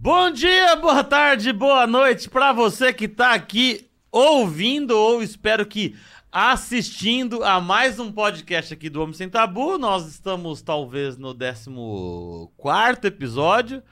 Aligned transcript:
Bom 0.00 0.30
dia, 0.30 0.76
boa 0.76 1.02
tarde, 1.02 1.52
boa 1.52 1.84
noite 1.84 2.30
para 2.30 2.52
você 2.52 2.92
que 2.92 3.08
tá 3.08 3.34
aqui 3.34 3.90
ouvindo 4.12 4.92
ou 4.96 5.20
espero 5.20 5.66
que 5.66 5.96
assistindo 6.30 7.42
a 7.42 7.60
mais 7.60 7.98
um 7.98 8.12
podcast 8.12 8.72
aqui 8.72 8.88
do 8.88 9.02
Homem 9.02 9.12
Sem 9.12 9.28
Tabu. 9.28 9.76
Nós 9.76 10.06
estamos 10.06 10.62
talvez 10.62 11.16
no 11.16 11.34
14 11.34 13.08
episódio 13.08 13.82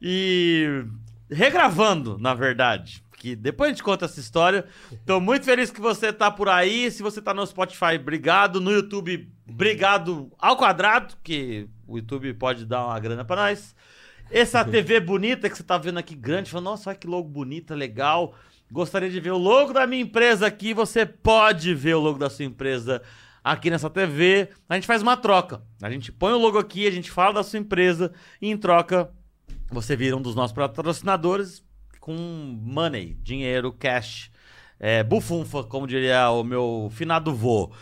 e 0.00 0.82
regravando, 1.30 2.16
na 2.16 2.32
verdade. 2.32 3.04
Que 3.18 3.36
depois 3.36 3.68
a 3.68 3.72
gente 3.74 3.82
conta 3.82 4.06
essa 4.06 4.18
história. 4.18 4.64
Tô 5.04 5.20
muito 5.20 5.44
feliz 5.44 5.70
que 5.70 5.80
você 5.80 6.10
tá 6.10 6.30
por 6.30 6.48
aí. 6.48 6.90
Se 6.90 7.02
você 7.02 7.20
tá 7.20 7.34
no 7.34 7.46
Spotify, 7.46 7.96
obrigado. 8.00 8.62
No 8.62 8.70
YouTube, 8.70 9.30
obrigado 9.46 10.32
ao 10.38 10.56
quadrado, 10.56 11.18
que 11.22 11.68
o 11.86 11.98
YouTube 11.98 12.32
pode 12.32 12.64
dar 12.64 12.86
uma 12.86 12.98
grana 12.98 13.26
para 13.26 13.42
nós. 13.42 13.74
Essa 14.30 14.64
TV 14.64 15.00
bonita 15.00 15.50
que 15.50 15.56
você 15.56 15.62
tá 15.62 15.76
vendo 15.76 15.98
aqui 15.98 16.14
grande, 16.14 16.50
falando, 16.50 16.66
nossa, 16.66 16.90
olha 16.90 16.98
que 16.98 17.06
logo 17.06 17.28
bonita, 17.28 17.74
legal. 17.74 18.34
Gostaria 18.70 19.10
de 19.10 19.18
ver 19.18 19.32
o 19.32 19.38
logo 19.38 19.72
da 19.72 19.86
minha 19.86 20.02
empresa 20.02 20.46
aqui. 20.46 20.72
Você 20.72 21.04
pode 21.04 21.74
ver 21.74 21.94
o 21.96 22.00
logo 22.00 22.18
da 22.18 22.30
sua 22.30 22.44
empresa 22.44 23.02
aqui 23.42 23.68
nessa 23.70 23.90
TV. 23.90 24.48
A 24.68 24.76
gente 24.76 24.86
faz 24.86 25.02
uma 25.02 25.16
troca. 25.16 25.62
A 25.82 25.90
gente 25.90 26.12
põe 26.12 26.32
o 26.32 26.38
logo 26.38 26.58
aqui, 26.58 26.86
a 26.86 26.90
gente 26.90 27.10
fala 27.10 27.34
da 27.34 27.42
sua 27.42 27.58
empresa 27.58 28.12
e 28.40 28.48
em 28.48 28.56
troca 28.56 29.10
você 29.70 29.96
vira 29.96 30.16
um 30.16 30.22
dos 30.22 30.34
nossos 30.34 30.54
patrocinadores 30.54 31.64
com 32.00 32.14
money, 32.14 33.16
dinheiro, 33.22 33.72
cash, 33.72 34.30
é, 34.78 35.02
bufunfa, 35.02 35.64
como 35.64 35.86
diria 35.86 36.30
o 36.30 36.42
meu 36.42 36.88
finado 36.92 37.34
vô. 37.34 37.72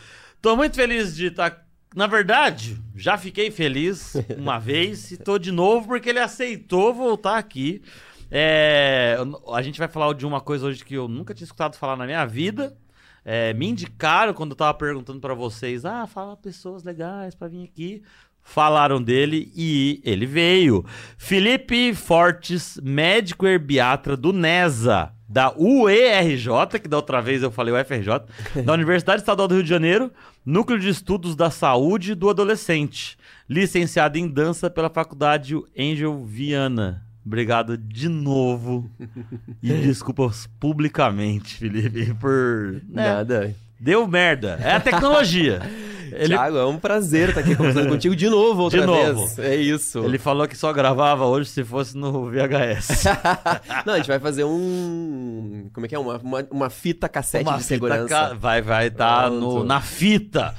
Tô 0.40 0.56
muito 0.56 0.76
feliz 0.76 1.14
de 1.14 1.26
estar. 1.26 1.67
Na 1.94 2.06
verdade, 2.06 2.80
já 2.94 3.16
fiquei 3.16 3.50
feliz 3.50 4.14
uma 4.36 4.58
vez 4.60 5.10
e 5.10 5.16
tô 5.16 5.38
de 5.38 5.50
novo 5.50 5.88
porque 5.88 6.10
ele 6.10 6.18
aceitou 6.18 6.92
voltar 6.92 7.38
aqui. 7.38 7.82
É, 8.30 9.16
a 9.52 9.62
gente 9.62 9.78
vai 9.78 9.88
falar 9.88 10.12
de 10.14 10.26
uma 10.26 10.40
coisa 10.40 10.66
hoje 10.66 10.84
que 10.84 10.94
eu 10.94 11.08
nunca 11.08 11.32
tinha 11.32 11.46
escutado 11.46 11.76
falar 11.76 11.96
na 11.96 12.04
minha 12.04 12.26
vida. 12.26 12.76
É, 13.24 13.52
me 13.52 13.66
indicaram 13.66 14.32
quando 14.32 14.50
eu 14.50 14.56
tava 14.56 14.74
perguntando 14.74 15.20
para 15.20 15.34
vocês: 15.34 15.84
ah, 15.84 16.06
fala 16.06 16.36
pessoas 16.36 16.84
legais 16.84 17.34
para 17.34 17.48
vir 17.48 17.64
aqui 17.64 18.02
falaram 18.48 19.02
dele 19.02 19.52
e 19.54 20.00
ele 20.02 20.24
veio. 20.24 20.84
Felipe 21.18 21.94
Fortes, 21.94 22.80
médico 22.82 23.46
herbiatra 23.46 24.16
do 24.16 24.32
NESA, 24.32 25.12
da 25.28 25.52
UERJ, 25.54 26.48
que 26.82 26.88
da 26.88 26.96
outra 26.96 27.20
vez 27.20 27.42
eu 27.42 27.50
falei 27.50 27.74
UFRJ, 27.74 28.22
da 28.64 28.72
Universidade 28.72 29.20
Estadual 29.20 29.46
do 29.46 29.54
Rio 29.54 29.62
de 29.62 29.68
Janeiro, 29.68 30.10
Núcleo 30.44 30.78
de 30.78 30.88
Estudos 30.88 31.36
da 31.36 31.50
Saúde 31.50 32.14
do 32.14 32.30
Adolescente, 32.30 33.18
licenciado 33.48 34.16
em 34.16 34.26
dança 34.26 34.70
pela 34.70 34.88
Faculdade 34.88 35.54
Angel 35.78 36.24
Viana. 36.24 37.04
Obrigado 37.24 37.76
de 37.76 38.08
novo. 38.08 38.90
e 39.62 39.70
desculpas 39.70 40.48
publicamente, 40.58 41.56
Felipe, 41.56 42.14
por. 42.14 42.80
Né? 42.88 43.02
Nada. 43.02 43.54
Deu 43.78 44.08
merda. 44.08 44.58
É 44.62 44.72
a 44.72 44.80
tecnologia. 44.80 45.60
Ele... 46.12 46.28
Tiago, 46.28 46.56
é 46.56 46.66
um 46.66 46.78
prazer 46.78 47.30
estar 47.30 47.40
aqui 47.40 47.54
conversando 47.54 47.88
contigo 47.90 48.14
de 48.14 48.28
novo 48.28 48.62
outra 48.62 48.80
de 48.80 48.86
novo. 48.86 49.26
vez. 49.26 49.38
É 49.38 49.56
isso. 49.56 49.98
Ele 50.04 50.18
falou 50.18 50.46
que 50.46 50.56
só 50.56 50.72
gravava 50.72 51.26
hoje 51.26 51.50
se 51.50 51.64
fosse 51.64 51.96
no 51.96 52.30
VHS. 52.30 53.04
Não, 53.86 53.94
a 53.94 53.96
gente 53.98 54.08
vai 54.08 54.18
fazer 54.18 54.44
um... 54.44 55.68
Como 55.72 55.86
é 55.86 55.88
que 55.88 55.94
é? 55.94 55.98
Uma, 55.98 56.18
uma, 56.18 56.48
uma 56.50 56.70
fita 56.70 57.08
cassete 57.08 57.44
uma 57.44 57.56
de 57.56 57.62
fita 57.62 57.74
segurança. 57.74 58.08
Ca... 58.08 58.34
Vai, 58.34 58.62
vai 58.62 58.88
estar 58.88 59.30
tá 59.30 59.30
na 59.64 59.80
fita. 59.80 60.54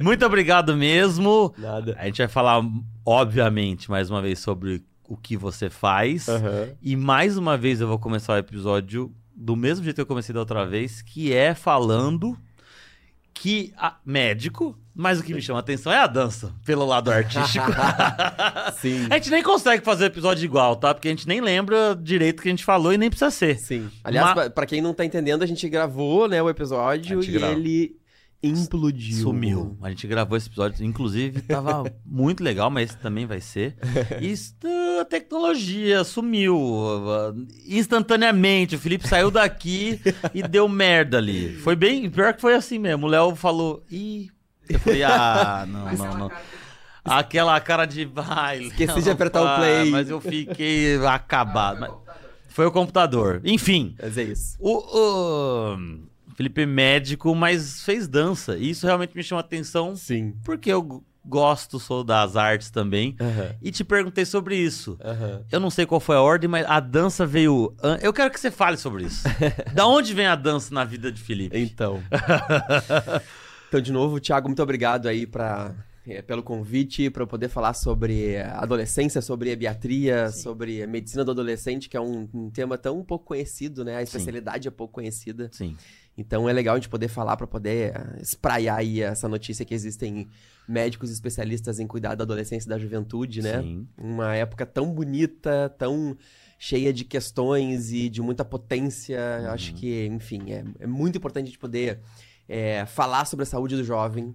Muito 0.00 0.24
obrigado 0.24 0.76
mesmo. 0.76 1.54
Nada. 1.56 1.96
A 1.98 2.06
gente 2.06 2.18
vai 2.18 2.28
falar, 2.28 2.62
obviamente, 3.04 3.90
mais 3.90 4.10
uma 4.10 4.22
vez 4.22 4.38
sobre 4.38 4.82
o 5.08 5.16
que 5.16 5.36
você 5.36 5.68
faz. 5.68 6.28
Uhum. 6.28 6.74
E 6.80 6.96
mais 6.96 7.36
uma 7.36 7.56
vez 7.56 7.80
eu 7.80 7.88
vou 7.88 7.98
começar 7.98 8.34
o 8.34 8.38
episódio 8.38 9.12
do 9.34 9.56
mesmo 9.56 9.82
jeito 9.82 9.96
que 9.96 10.02
eu 10.02 10.06
comecei 10.06 10.32
da 10.32 10.40
outra 10.40 10.66
vez, 10.66 11.02
que 11.02 11.32
é 11.32 11.54
falando 11.54 12.38
que 13.32 13.72
a, 13.76 13.96
médico, 14.04 14.78
mas 14.94 15.20
o 15.20 15.22
que 15.22 15.32
me 15.32 15.40
chama 15.40 15.58
a 15.58 15.60
atenção 15.60 15.92
é 15.92 15.98
a 15.98 16.06
dança, 16.06 16.52
pelo 16.64 16.84
lado 16.84 17.10
artístico. 17.10 17.66
Sim. 18.80 19.06
A 19.10 19.14
gente 19.14 19.30
nem 19.30 19.42
consegue 19.42 19.84
fazer 19.84 20.06
episódio 20.06 20.44
igual, 20.44 20.76
tá? 20.76 20.92
Porque 20.92 21.08
a 21.08 21.10
gente 21.10 21.28
nem 21.28 21.40
lembra 21.40 21.96
direito 22.00 22.40
o 22.40 22.42
que 22.42 22.48
a 22.48 22.52
gente 22.52 22.64
falou 22.64 22.92
e 22.92 22.98
nem 22.98 23.08
precisa 23.08 23.30
ser. 23.30 23.58
Sim. 23.58 23.88
Aliás, 24.02 24.34
Ma... 24.34 24.50
para 24.50 24.66
quem 24.66 24.80
não 24.80 24.92
tá 24.92 25.04
entendendo, 25.04 25.42
a 25.42 25.46
gente 25.46 25.68
gravou, 25.68 26.28
né, 26.28 26.42
o 26.42 26.50
episódio 26.50 27.22
e 27.22 27.26
grava. 27.26 27.52
ele 27.52 28.00
implodiu. 28.42 29.22
Sumiu. 29.22 29.78
A 29.82 29.90
gente 29.90 30.06
gravou 30.06 30.36
esse 30.36 30.48
episódio, 30.48 30.84
inclusive, 30.84 31.42
tava 31.42 31.84
muito 32.04 32.42
legal, 32.42 32.70
mas 32.70 32.90
esse 32.90 32.98
também 32.98 33.26
vai 33.26 33.40
ser. 33.40 33.76
Isso, 34.20 34.54
a 35.00 35.04
tecnologia 35.04 36.02
sumiu 36.04 36.58
instantaneamente. 37.66 38.76
O 38.76 38.78
Felipe 38.78 39.06
saiu 39.06 39.30
daqui 39.30 40.00
e 40.34 40.42
deu 40.42 40.68
merda 40.68 41.18
ali. 41.18 41.54
Foi 41.56 41.76
bem, 41.76 42.08
pior 42.10 42.34
que 42.34 42.40
foi 42.40 42.54
assim 42.54 42.78
mesmo. 42.78 43.06
O 43.06 43.10
Léo 43.10 43.34
falou, 43.34 43.84
ih, 43.90 44.30
eu 44.74 44.80
falei, 44.80 45.02
ah, 45.02 45.64
não, 45.68 45.92
não, 45.92 46.18
não. 46.18 46.30
Aquela 47.04 47.58
cara 47.60 47.86
de 47.86 48.04
baile. 48.04 48.68
Esqueci 48.68 49.02
de 49.02 49.10
apertar 49.10 49.42
o 49.42 49.56
play. 49.56 49.90
Mas 49.90 50.10
eu 50.10 50.20
fiquei 50.20 50.96
acabado. 51.06 52.00
Foi 52.48 52.66
o 52.66 52.72
computador. 52.72 53.40
Enfim. 53.44 53.94
Mas 54.00 54.18
é 54.18 54.24
isso. 54.24 54.56
O, 54.58 55.74
o, 55.74 55.78
Felipe 56.34 56.62
é 56.62 56.66
médico, 56.66 57.34
mas 57.34 57.82
fez 57.82 58.06
dança. 58.06 58.56
E 58.56 58.70
isso 58.70 58.86
realmente 58.86 59.16
me 59.16 59.22
chamou 59.22 59.40
a 59.40 59.44
atenção. 59.44 59.96
Sim. 59.96 60.34
Porque 60.44 60.70
eu 60.70 61.02
gosto, 61.24 61.78
sou 61.78 62.02
das 62.02 62.36
artes 62.36 62.70
também. 62.70 63.16
Uhum. 63.20 63.56
E 63.62 63.70
te 63.70 63.84
perguntei 63.84 64.24
sobre 64.24 64.56
isso. 64.56 64.98
Uhum. 65.04 65.44
Eu 65.50 65.60
não 65.60 65.70
sei 65.70 65.86
qual 65.86 66.00
foi 66.00 66.16
a 66.16 66.20
ordem, 66.20 66.48
mas 66.48 66.66
a 66.66 66.80
dança 66.80 67.26
veio. 67.26 67.74
Eu 68.02 68.12
quero 68.12 68.30
que 68.30 68.40
você 68.40 68.50
fale 68.50 68.76
sobre 68.76 69.04
isso. 69.04 69.24
da 69.74 69.86
onde 69.86 70.12
vem 70.14 70.26
a 70.26 70.34
dança 70.34 70.74
na 70.74 70.84
vida 70.84 71.10
de 71.12 71.20
Felipe? 71.20 71.58
Então. 71.58 72.02
então, 73.70 73.80
de 73.80 73.92
novo, 73.92 74.18
Thiago, 74.18 74.48
muito 74.48 74.60
obrigado 74.60 75.06
aí 75.06 75.28
para 75.28 75.72
é, 76.04 76.20
pelo 76.20 76.42
convite 76.42 77.08
para 77.08 77.24
poder 77.24 77.48
falar 77.48 77.72
sobre 77.72 78.36
adolescência, 78.38 79.22
sobre 79.22 79.50
ebiatria, 79.50 80.28
Sim. 80.28 80.42
sobre 80.42 80.84
medicina 80.88 81.24
do 81.24 81.30
adolescente, 81.30 81.88
que 81.88 81.96
é 81.96 82.00
um, 82.00 82.28
um, 82.34 82.50
tema 82.50 82.76
tão 82.76 83.04
pouco 83.04 83.26
conhecido, 83.26 83.84
né? 83.84 83.96
A 83.98 84.02
especialidade 84.02 84.64
Sim. 84.64 84.68
é 84.68 84.70
pouco 84.72 84.94
conhecida. 84.94 85.48
Sim. 85.52 85.76
Então 86.18 86.48
é 86.48 86.52
legal 86.52 86.74
a 86.74 86.78
gente 86.78 86.88
poder 86.88 87.06
falar 87.06 87.36
para 87.36 87.46
poder 87.46 87.94
eh, 87.94 88.18
espraiar 88.20 88.78
aí 88.78 89.02
essa 89.02 89.28
notícia 89.28 89.64
que 89.64 89.72
existem 89.72 90.28
médicos 90.68 91.08
especialistas 91.08 91.78
em 91.78 91.86
cuidar 91.86 92.16
da 92.16 92.24
adolescência 92.24 92.66
e 92.66 92.70
da 92.70 92.78
juventude, 92.78 93.40
né? 93.40 93.62
Sim. 93.62 93.86
Uma 93.96 94.34
época 94.34 94.66
tão 94.66 94.92
bonita, 94.92 95.72
tão 95.78 96.16
cheia 96.58 96.92
de 96.92 97.04
questões 97.04 97.92
e 97.92 98.08
de 98.08 98.20
muita 98.20 98.44
potência. 98.44 99.18
Uhum. 99.40 99.50
Acho 99.50 99.74
que, 99.74 100.06
enfim, 100.06 100.50
é, 100.50 100.64
é, 100.80 100.86
muito 100.88 101.16
importante 101.16 101.44
a 101.44 101.46
gente 101.46 101.58
poder 101.58 102.00
é, 102.50 102.84
falar 102.84 103.24
sobre 103.26 103.44
a 103.44 103.46
saúde 103.46 103.76
do 103.76 103.84
jovem. 103.84 104.34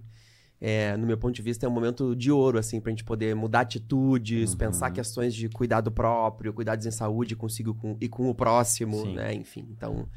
É, 0.58 0.96
no 0.96 1.06
meu 1.06 1.18
ponto 1.18 1.34
de 1.34 1.42
vista, 1.42 1.66
é 1.66 1.68
um 1.68 1.72
momento 1.72 2.16
de 2.16 2.32
ouro, 2.32 2.58
assim, 2.58 2.80
pra 2.80 2.88
gente 2.88 3.04
poder 3.04 3.36
mudar 3.36 3.60
atitudes, 3.60 4.52
uhum. 4.52 4.56
pensar 4.56 4.90
questões 4.90 5.34
de 5.34 5.50
cuidado 5.50 5.92
próprio, 5.92 6.54
cuidados 6.54 6.86
em 6.86 6.90
saúde 6.90 7.36
consigo 7.36 7.74
com, 7.74 7.94
e 8.00 8.08
com 8.08 8.30
o 8.30 8.34
próximo, 8.34 9.02
Sim. 9.02 9.14
né? 9.14 9.34
Enfim, 9.34 9.68
então... 9.70 10.08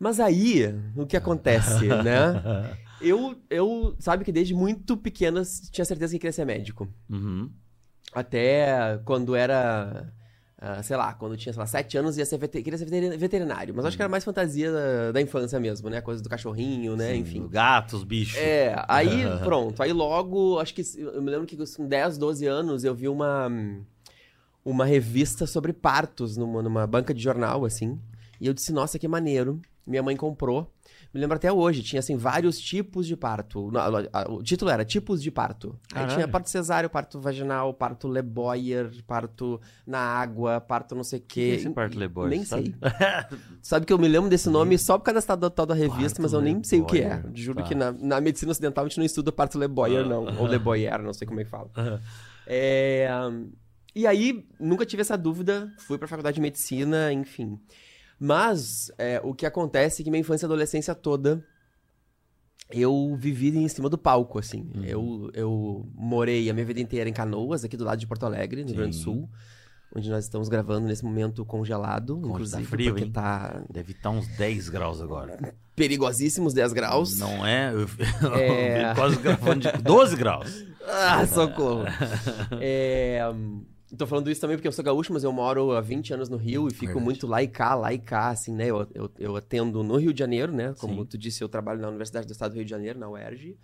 Mas 0.00 0.18
aí, 0.18 0.64
o 0.96 1.06
que 1.06 1.16
acontece, 1.16 1.86
né? 2.02 2.76
Eu, 3.00 3.36
eu, 3.50 3.94
sabe 4.00 4.24
que 4.24 4.32
desde 4.32 4.54
muito 4.54 4.96
pequena 4.96 5.42
tinha 5.70 5.84
certeza 5.84 6.14
que 6.14 6.18
queria 6.18 6.32
ser 6.32 6.46
médico. 6.46 6.88
Uhum. 7.10 7.50
Até 8.12 8.98
quando 9.04 9.36
era, 9.36 10.10
uh, 10.62 10.82
sei 10.82 10.96
lá, 10.96 11.12
quando 11.12 11.36
tinha, 11.36 11.52
sei 11.52 11.60
lá, 11.60 11.66
sete 11.66 11.98
anos, 11.98 12.16
ia 12.16 12.24
ser 12.24 12.38
queria 12.38 12.78
ser 12.78 12.86
veterinário. 13.18 13.74
Mas 13.74 13.84
acho 13.84 13.96
que 13.96 14.02
era 14.02 14.08
uhum. 14.08 14.12
mais 14.12 14.24
fantasia 14.24 14.70
da, 14.70 15.12
da, 15.12 15.20
infância 15.20 15.58
mesmo, 15.58 15.90
né? 15.90 16.00
Coisa 16.00 16.22
do 16.22 16.28
cachorrinho, 16.28 16.96
né? 16.96 17.12
Sim, 17.12 17.18
Enfim. 17.18 17.48
Gatos, 17.48 18.04
bichos. 18.04 18.38
É, 18.38 18.82
aí 18.88 19.24
pronto. 19.42 19.82
Aí 19.82 19.92
logo, 19.92 20.58
acho 20.60 20.72
que, 20.72 20.82
eu 20.96 21.20
me 21.20 21.30
lembro 21.30 21.46
que 21.46 21.56
com 21.56 21.86
10, 21.86 22.16
12 22.16 22.46
anos, 22.46 22.84
eu 22.84 22.94
vi 22.94 23.08
uma, 23.08 23.50
uma 24.64 24.84
revista 24.84 25.46
sobre 25.46 25.72
partos 25.72 26.36
numa, 26.36 26.62
numa 26.62 26.86
banca 26.86 27.12
de 27.12 27.22
jornal, 27.22 27.64
assim. 27.64 27.98
E 28.40 28.46
eu 28.46 28.54
disse, 28.54 28.72
nossa, 28.72 28.98
que 28.98 29.08
maneiro. 29.08 29.60
Minha 29.84 30.02
mãe 30.02 30.16
comprou. 30.16 30.71
Me 31.12 31.20
lembro 31.20 31.36
até 31.36 31.52
hoje, 31.52 31.82
tinha 31.82 32.00
assim 32.00 32.16
vários 32.16 32.58
tipos 32.58 33.06
de 33.06 33.14
parto. 33.14 33.70
O 34.30 34.42
título 34.42 34.70
era 34.70 34.82
Tipos 34.82 35.22
de 35.22 35.30
Parto. 35.30 35.78
Caralho. 35.90 36.10
Aí 36.10 36.16
tinha 36.16 36.26
parto 36.26 36.48
cesáreo, 36.48 36.88
parto 36.88 37.20
vaginal, 37.20 37.74
parto 37.74 38.08
Le 38.08 38.22
Boyer, 38.22 38.90
parto 39.06 39.60
na 39.86 39.98
água, 39.98 40.58
parto 40.58 40.94
não 40.94 41.04
sei 41.04 41.18
o 41.18 41.22
quê. 41.22 41.28
Que 41.28 41.50
é 41.50 41.54
esse 41.56 41.70
parto 41.70 41.98
Le 41.98 42.08
Boyer? 42.08 42.30
Nem 42.30 42.44
sabe? 42.44 42.74
sei. 42.80 43.38
sabe 43.60 43.84
que 43.84 43.92
eu 43.92 43.98
me 43.98 44.08
lembro 44.08 44.30
desse 44.30 44.48
nome 44.48 44.78
só 44.78 44.96
por 44.96 45.04
causa 45.04 45.36
da 45.36 45.50
tal 45.50 45.66
da 45.66 45.74
revista, 45.74 46.00
parto 46.00 46.22
mas 46.22 46.32
eu 46.32 46.40
nem 46.40 46.64
sei 46.64 46.80
o 46.80 46.86
que 46.86 47.02
é. 47.02 47.22
Juro 47.34 47.58
tá. 47.58 47.64
que 47.64 47.74
na, 47.74 47.92
na, 47.92 48.18
medicina 48.18 48.50
ocidental 48.50 48.84
a 48.84 48.88
gente 48.88 48.96
não 48.96 49.04
estuda 49.04 49.30
parto 49.30 49.58
Le 49.58 49.68
Boyer, 49.68 50.06
não. 50.06 50.24
Ou 50.38 50.46
Le 50.46 50.58
Boyer, 50.58 51.02
não 51.02 51.12
sei 51.12 51.26
como 51.26 51.40
é 51.40 51.44
que 51.44 51.50
fala. 51.50 51.70
É, 52.46 53.08
e 53.94 54.06
aí, 54.06 54.46
nunca 54.58 54.86
tive 54.86 55.02
essa 55.02 55.18
dúvida, 55.18 55.70
fui 55.80 55.98
pra 55.98 56.08
faculdade 56.08 56.36
de 56.36 56.40
medicina, 56.40 57.12
enfim. 57.12 57.60
Mas 58.24 58.88
é, 58.98 59.20
o 59.24 59.34
que 59.34 59.44
acontece 59.44 60.00
é 60.00 60.04
que 60.04 60.10
minha 60.10 60.20
infância 60.20 60.44
e 60.44 60.46
adolescência 60.46 60.94
toda 60.94 61.44
eu 62.70 63.16
vivi 63.18 63.48
em 63.58 63.68
cima 63.68 63.88
do 63.90 63.98
palco, 63.98 64.38
assim. 64.38 64.70
Uhum. 64.74 64.84
Eu, 64.84 65.30
eu 65.34 65.86
morei 65.94 66.48
a 66.48 66.54
minha 66.54 66.64
vida 66.64 66.80
inteira 66.80 67.10
em 67.10 67.12
Canoas, 67.12 67.64
aqui 67.64 67.76
do 67.76 67.84
lado 67.84 67.98
de 67.98 68.06
Porto 68.06 68.24
Alegre, 68.24 68.62
no 68.62 68.68
Rio 68.68 68.76
Grande 68.76 68.96
do 68.96 69.02
Sul. 69.02 69.28
onde 69.94 70.08
nós 70.08 70.24
estamos 70.24 70.48
gravando 70.48 70.86
nesse 70.86 71.04
momento 71.04 71.44
congelado, 71.44 72.16
Onde 72.16 72.22
tá 72.28 72.30
inclusive, 72.30 72.64
frio, 72.64 72.90
porque 72.92 73.04
hein? 73.04 73.10
tá 73.12 73.62
Deve 73.68 73.92
estar 73.92 74.10
uns 74.10 74.26
10 74.38 74.68
graus 74.70 75.02
agora. 75.02 75.54
perigosíssimos 75.76 76.54
10 76.54 76.72
graus. 76.72 77.18
Não 77.18 77.44
é? 77.44 77.74
Eu, 77.74 77.86
É. 78.38 78.94
quase 78.94 79.16
gravando 79.16 79.60
de 79.70 79.82
12 79.82 80.16
graus. 80.16 80.64
Ah, 80.84 81.24
socorro. 81.26 81.84
é, 82.60 83.20
tô 83.96 84.06
falando 84.06 84.30
isso 84.30 84.40
também 84.40 84.56
porque 84.56 84.66
eu 84.68 84.72
sou 84.72 84.84
gaúcho, 84.84 85.12
mas 85.12 85.22
eu 85.24 85.32
moro 85.32 85.72
há 85.72 85.80
20 85.80 86.12
anos 86.14 86.28
no 86.28 86.36
Rio 86.36 86.66
e 86.68 86.70
fico 86.70 86.86
Verdade. 86.86 87.04
muito 87.04 87.26
lá 87.26 87.42
e 87.42 87.48
cá, 87.48 87.74
lá 87.74 87.92
e 87.92 87.98
cá, 87.98 88.30
assim, 88.30 88.54
né? 88.54 88.66
Eu, 88.66 88.86
eu, 88.94 89.10
eu 89.18 89.36
atendo 89.36 89.82
no 89.82 89.96
Rio 89.96 90.12
de 90.12 90.18
Janeiro, 90.18 90.52
né? 90.52 90.74
Como 90.78 90.94
Sim. 91.00 91.04
tu 91.06 91.18
disse, 91.18 91.42
eu 91.42 91.48
trabalho 91.48 91.80
na 91.80 91.88
Universidade 91.88 92.26
do 92.26 92.32
Estado 92.32 92.52
do 92.52 92.56
Rio 92.56 92.64
de 92.64 92.70
Janeiro, 92.70 92.98
na 92.98 93.08
UERJ. 93.08 93.56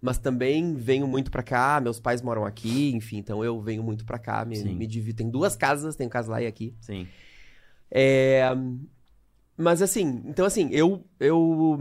Mas 0.00 0.18
também 0.18 0.74
venho 0.74 1.06
muito 1.06 1.30
pra 1.30 1.42
cá, 1.42 1.80
meus 1.80 1.98
pais 1.98 2.20
moram 2.20 2.44
aqui, 2.44 2.92
enfim, 2.94 3.16
então 3.16 3.42
eu 3.42 3.58
venho 3.60 3.82
muito 3.82 4.04
pra 4.04 4.18
cá, 4.18 4.44
me, 4.44 4.56
Sim. 4.56 4.74
me 4.76 4.86
divido. 4.86 5.16
Tem 5.16 5.30
duas 5.30 5.56
casas, 5.56 5.96
tem 5.96 6.08
casa 6.08 6.30
lá 6.30 6.42
e 6.42 6.46
aqui. 6.46 6.74
Sim. 6.80 7.06
É, 7.90 8.42
mas 9.56 9.80
assim, 9.80 10.22
então 10.26 10.44
assim, 10.44 10.68
eu, 10.72 11.04
eu 11.20 11.78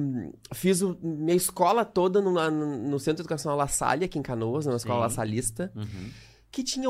fiz 0.53 0.81
o- 0.81 0.97
minha 1.01 1.35
escola 1.35 1.83
toda 1.83 2.21
no, 2.21 2.31
na- 2.31 2.51
no 2.51 2.99
Centro 2.99 3.23
Educacional 3.23 3.57
La 3.57 3.67
Salle, 3.67 4.05
aqui 4.05 4.17
em 4.19 4.21
Canoas, 4.21 4.65
numa 4.65 4.77
escola. 4.77 5.01
La 5.01 5.09
Salista, 5.09 5.71
Uhum. 5.75 6.09
Que 6.53 6.63
tinha 6.63 6.87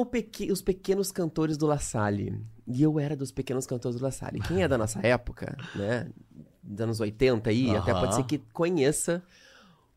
os 0.51 0.61
pequenos 0.61 1.09
cantores 1.11 1.57
do 1.57 1.65
La 1.65 1.79
Salle. 1.79 2.37
E 2.67 2.83
eu 2.83 2.99
era 2.99 3.15
dos 3.15 3.31
pequenos 3.31 3.65
cantores 3.65 3.97
do 3.97 4.03
La 4.03 4.11
Salle. 4.11 4.41
Quem 4.41 4.61
é 4.61 4.67
da 4.67 4.77
nossa 4.77 4.99
época, 5.07 5.57
né, 5.73 6.09
dos 6.61 6.81
anos 6.81 6.99
80 6.99 7.49
aí, 7.49 7.73
até 7.75 7.93
pode 7.93 8.13
ser 8.15 8.23
que 8.25 8.39
conheça, 8.51 9.23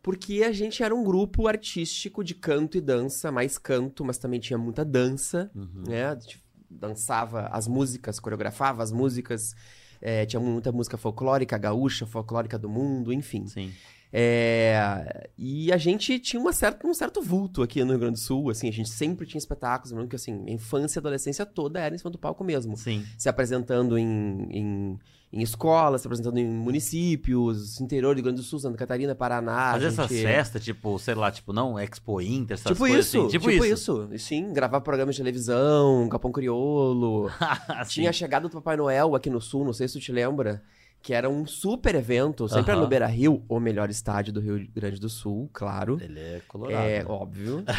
porque 0.02 0.44
a 0.44 0.52
gente 0.52 0.82
era 0.84 0.94
um 0.94 1.02
grupo 1.02 1.48
artístico 1.48 2.22
de 2.22 2.32
canto 2.34 2.78
e 2.78 2.80
dança, 2.80 3.32
mais 3.32 3.58
canto, 3.58 4.04
mas 4.04 4.18
também 4.18 4.38
tinha 4.38 4.56
muita 4.56 4.84
dança, 4.84 5.50
Uhum. 5.54 5.82
né? 5.88 6.06
A 6.06 6.14
gente 6.14 6.40
dançava 6.70 7.46
as 7.48 7.66
músicas, 7.66 8.20
coreografava 8.20 8.82
as 8.84 8.92
músicas, 8.92 9.54
é, 10.00 10.24
tinha 10.26 10.38
muita 10.38 10.70
música 10.70 10.96
folclórica, 10.96 11.58
gaúcha, 11.58 12.06
folclórica 12.06 12.56
do 12.58 12.68
mundo, 12.68 13.12
enfim. 13.12 13.46
Sim. 13.48 13.72
É, 14.18 15.28
e 15.36 15.70
a 15.70 15.76
gente 15.76 16.18
tinha 16.18 16.40
uma 16.40 16.50
certa, 16.52 16.86
um 16.86 16.94
certo 16.94 17.20
vulto 17.20 17.62
aqui 17.62 17.84
no 17.84 17.90
Rio 17.90 17.98
Grande 18.00 18.14
do 18.14 18.18
Sul, 18.18 18.48
assim, 18.48 18.66
a 18.66 18.72
gente 18.72 18.88
sempre 18.88 19.26
tinha 19.26 19.38
espetáculos, 19.38 19.92
lembro 19.92 20.08
que 20.08 20.16
assim, 20.16 20.32
minha 20.32 20.54
infância 20.54 20.98
e 20.98 21.00
adolescência 21.00 21.44
toda 21.44 21.78
era 21.78 21.94
em 21.94 21.98
cima 21.98 22.10
do 22.10 22.16
palco 22.18 22.42
mesmo. 22.42 22.78
Sim. 22.78 23.04
Se 23.18 23.28
apresentando 23.28 23.98
em, 23.98 24.06
em, 24.50 24.98
em 25.30 25.42
escolas, 25.42 26.00
se 26.00 26.06
apresentando 26.06 26.38
em 26.38 26.46
municípios, 26.46 27.78
interior 27.78 28.14
do 28.14 28.16
Rio 28.16 28.24
Grande 28.24 28.40
do 28.40 28.42
Sul, 28.42 28.58
Santa 28.58 28.78
Catarina, 28.78 29.14
Paraná. 29.14 29.72
Fazer 29.72 29.84
a 29.84 29.88
essas 29.88 30.08
gente- 30.08 30.22
festas, 30.22 30.64
tipo, 30.64 30.98
sei 30.98 31.14
lá, 31.14 31.30
tipo, 31.30 31.52
não, 31.52 31.78
Expo 31.78 32.18
Inter, 32.22 32.54
essas 32.54 32.68
Tipo 32.72 32.78
coisas 32.78 33.06
isso, 33.08 33.20
assim. 33.20 33.28
tipo, 33.28 33.50
isso. 33.50 34.08
E 34.12 34.18
Sim, 34.18 34.50
gravar 34.52 34.80
programas 34.80 35.14
de 35.14 35.20
televisão, 35.20 36.08
Capão 36.08 36.32
Criolo. 36.32 37.30
Assim. 37.68 37.90
Tinha 38.00 38.08
a 38.10 38.14
chegada 38.14 38.48
do 38.48 38.52
Papai 38.52 38.78
Noel 38.78 39.14
aqui 39.14 39.28
no 39.28 39.42
Sul, 39.42 39.62
não 39.64 39.74
sei 39.74 39.86
se 39.88 39.94
tu 39.98 40.00
te 40.00 40.10
lembra, 40.10 40.62
que 41.06 41.14
era 41.14 41.30
um 41.30 41.46
super 41.46 41.94
evento, 41.94 42.48
sempre 42.48 42.72
Aham. 42.72 42.80
no 42.80 42.88
Beira 42.88 43.06
Rio, 43.06 43.40
o 43.48 43.60
melhor 43.60 43.88
estádio 43.88 44.32
do 44.32 44.40
Rio 44.40 44.66
Grande 44.74 44.98
do 44.98 45.08
Sul, 45.08 45.48
claro. 45.52 46.00
Ele 46.02 46.18
é 46.18 46.40
colorado. 46.48 46.84
É, 46.84 46.98
né? 46.98 47.04
óbvio. 47.06 47.62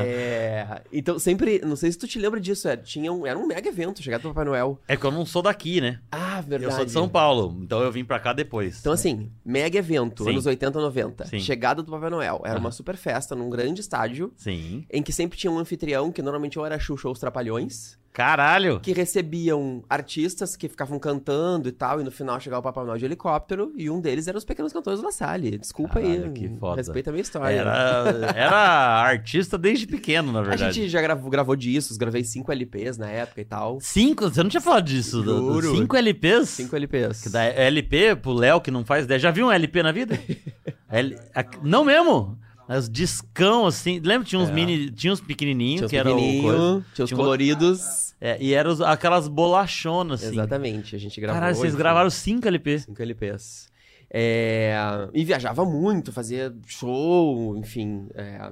É, 0.00 0.82
então, 0.92 1.18
sempre, 1.18 1.60
não 1.64 1.74
sei 1.74 1.90
se 1.90 1.98
tu 1.98 2.06
te 2.06 2.18
lembra 2.18 2.40
disso, 2.40 2.68
era, 2.68 2.76
tinha 2.76 3.12
um, 3.12 3.26
era 3.26 3.36
um 3.36 3.46
mega 3.46 3.68
evento, 3.68 4.02
chegada 4.02 4.22
do 4.22 4.28
Papai 4.28 4.44
Noel. 4.44 4.78
É 4.86 4.96
que 4.96 5.04
eu 5.04 5.10
não 5.10 5.26
sou 5.26 5.42
daqui, 5.42 5.80
né? 5.80 5.98
Ah, 6.12 6.40
verdade. 6.40 6.64
Eu 6.64 6.70
sou 6.70 6.84
de 6.84 6.92
São 6.92 7.08
Paulo, 7.08 7.58
então 7.60 7.80
eu 7.82 7.90
vim 7.90 8.04
pra 8.04 8.20
cá 8.20 8.32
depois. 8.32 8.78
Então, 8.78 8.92
assim, 8.92 9.30
mega 9.44 9.76
evento, 9.78 10.22
Sim. 10.22 10.30
anos 10.30 10.46
80, 10.46 10.80
90. 10.80 11.26
Sim. 11.26 11.40
Chegada 11.40 11.82
do 11.82 11.90
Papai 11.90 12.10
Noel. 12.10 12.42
Era 12.44 12.58
uma 12.58 12.70
super 12.70 12.96
festa 12.96 13.34
num 13.34 13.50
grande 13.50 13.80
estádio, 13.80 14.32
Sim. 14.36 14.86
em 14.90 15.02
que 15.02 15.12
sempre 15.12 15.36
tinha 15.36 15.50
um 15.50 15.58
anfitrião, 15.58 16.12
que 16.12 16.22
normalmente 16.22 16.58
ou 16.58 16.64
era 16.64 16.78
Xuxa 16.78 17.08
ou 17.08 17.12
os 17.12 17.18
Trapalhões, 17.18 17.98
Caralho! 18.12 18.80
que 18.80 18.92
recebiam 18.92 19.82
artistas 19.88 20.56
que 20.56 20.68
ficavam 20.68 20.98
cantando 20.98 21.68
e 21.68 21.72
tal, 21.72 22.00
e 22.00 22.04
no 22.04 22.10
final 22.10 22.40
chegava 22.40 22.60
o 22.60 22.62
Papai 22.62 22.84
Noel 22.84 22.98
de 22.98 23.04
helicóptero, 23.04 23.72
e 23.76 23.88
um 23.88 24.00
deles 24.00 24.26
era 24.26 24.36
os 24.36 24.44
Pequenos 24.44 24.72
Cantores 24.72 25.00
da 25.00 25.12
Salle. 25.12 25.56
Desculpa 25.56 25.94
Caralho, 26.00 26.24
aí, 26.24 26.30
que 26.32 26.48
foda. 26.58 26.76
respeita 26.76 27.10
a 27.10 27.12
minha 27.12 27.22
história. 27.22 27.56
Era, 27.56 28.32
era 28.34 28.56
artista 29.02 29.56
desde 29.56 29.86
pequeno, 29.86 30.32
na 30.32 30.40
A 30.40 30.42
verdade. 30.42 30.72
gente 30.74 30.88
já 30.88 31.00
gravou, 31.00 31.30
gravou 31.30 31.54
discos, 31.54 31.96
gravei 31.96 32.24
cinco 32.24 32.50
LPs 32.50 32.98
na 32.98 33.08
época 33.08 33.40
e 33.40 33.44
tal. 33.44 33.78
Cinco? 33.80 34.28
Você 34.28 34.42
não 34.42 34.50
tinha 34.50 34.60
falado 34.60 34.84
disso? 34.84 35.22
Juro. 35.22 35.76
Cinco 35.76 35.96
LPs? 35.96 36.48
Cinco 36.48 36.74
LPs. 36.74 37.22
Que 37.22 37.28
dá 37.28 37.44
LP 37.44 38.16
pro 38.16 38.32
Léo 38.32 38.60
que 38.60 38.70
não 38.70 38.84
faz 38.84 39.04
ideia. 39.04 39.20
Já 39.20 39.30
viu 39.30 39.46
um 39.46 39.52
LP 39.52 39.82
na 39.82 39.92
vida? 39.92 40.18
L- 40.90 41.16
a- 41.34 41.44
Não 41.62 41.84
mesmo? 41.84 42.36
Os 42.68 42.88
discão, 42.88 43.66
assim. 43.66 43.98
Lembra? 44.00 44.26
Tinha 44.28 44.40
uns 44.40 44.50
É. 44.50 44.52
mini. 44.52 44.90
Tinha 44.90 45.12
uns 45.12 45.20
pequenininhos 45.20 45.80
Tinha 45.80 45.88
que 45.88 45.96
era 45.96 46.12
o. 46.14 46.42
coisa. 46.42 46.84
tinha 46.94 47.04
os 47.04 47.08
Tinha 47.08 47.16
coloridos. 47.16 48.14
É, 48.20 48.36
e 48.40 48.52
eram 48.52 48.72
aquelas 48.84 49.26
bolachonas, 49.28 50.22
assim. 50.22 50.32
Exatamente, 50.34 50.94
a 50.94 50.98
gente 50.98 51.20
gravou. 51.20 51.40
Caralho, 51.40 51.56
vocês 51.56 51.68
enfim, 51.72 51.78
gravaram 51.78 52.10
cinco 52.10 52.46
LP. 52.48 52.80
Cinco 52.80 53.00
LPs. 53.00 53.68
É, 54.10 54.74
E 55.14 55.24
viajava 55.24 55.64
muito, 55.64 56.12
fazia 56.12 56.52
show, 56.66 57.56
enfim, 57.56 58.08
é, 58.14 58.50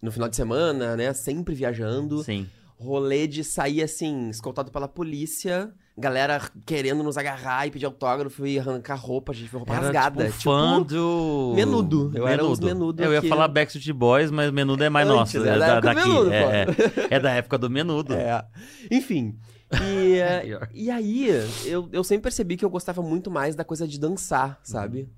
no 0.00 0.12
final 0.12 0.28
de 0.28 0.36
semana, 0.36 0.96
né? 0.96 1.12
Sempre 1.12 1.54
viajando. 1.54 2.22
Sim. 2.22 2.46
Rolê 2.78 3.26
de 3.26 3.42
sair 3.44 3.82
assim, 3.82 4.30
escoltado 4.30 4.70
pela 4.70 4.88
polícia, 4.88 5.70
galera 6.00 6.40
querendo 6.66 7.02
nos 7.04 7.16
agarrar 7.16 7.66
e 7.66 7.70
pedir 7.70 7.86
autógrafo 7.86 8.46
e 8.46 8.58
arrancar 8.58 8.94
roupa, 8.96 9.32
a 9.32 9.34
gente 9.34 9.48
foi 9.48 9.58
roupa 9.58 9.74
Era, 9.74 9.82
rasgada. 9.82 10.24
tipo, 10.26 10.40
fã 10.40 10.82
do... 10.82 11.52
Menudo. 11.54 12.10
Eu 12.14 12.26
era 12.26 12.44
os 12.44 12.58
Menudo 12.58 13.02
Eu 13.02 13.12
ia 13.12 13.20
que- 13.20 13.28
falar 13.28 13.46
Backstreet 13.48 13.92
Boys, 13.92 14.30
mas 14.30 14.50
Menudo 14.50 14.82
é 14.82 14.88
mais 14.90 15.06
nosso. 15.06 15.36
é 15.38 15.40
É, 15.40 15.58
da 15.58 15.58
da, 15.58 15.66
época 15.66 15.80
do 15.80 15.94
daqui. 15.94 16.08
Menudo, 16.08 16.32
é, 16.32 16.62
é, 17.10 17.14
é 17.16 17.20
da 17.20 17.30
época 17.30 17.58
do 17.58 17.70
Menudo. 17.70 18.14
É. 18.14 18.44
Enfim. 18.90 19.38
E, 19.80 20.14
é, 20.18 20.68
e 20.74 20.90
aí, 20.90 21.28
eu, 21.64 21.88
eu 21.92 22.02
sempre 22.02 22.24
percebi 22.24 22.56
que 22.56 22.64
eu 22.64 22.70
gostava 22.70 23.00
muito 23.02 23.30
mais 23.30 23.54
da 23.54 23.62
coisa 23.64 23.86
de 23.86 24.00
dançar, 24.00 24.58
sabe? 24.64 25.08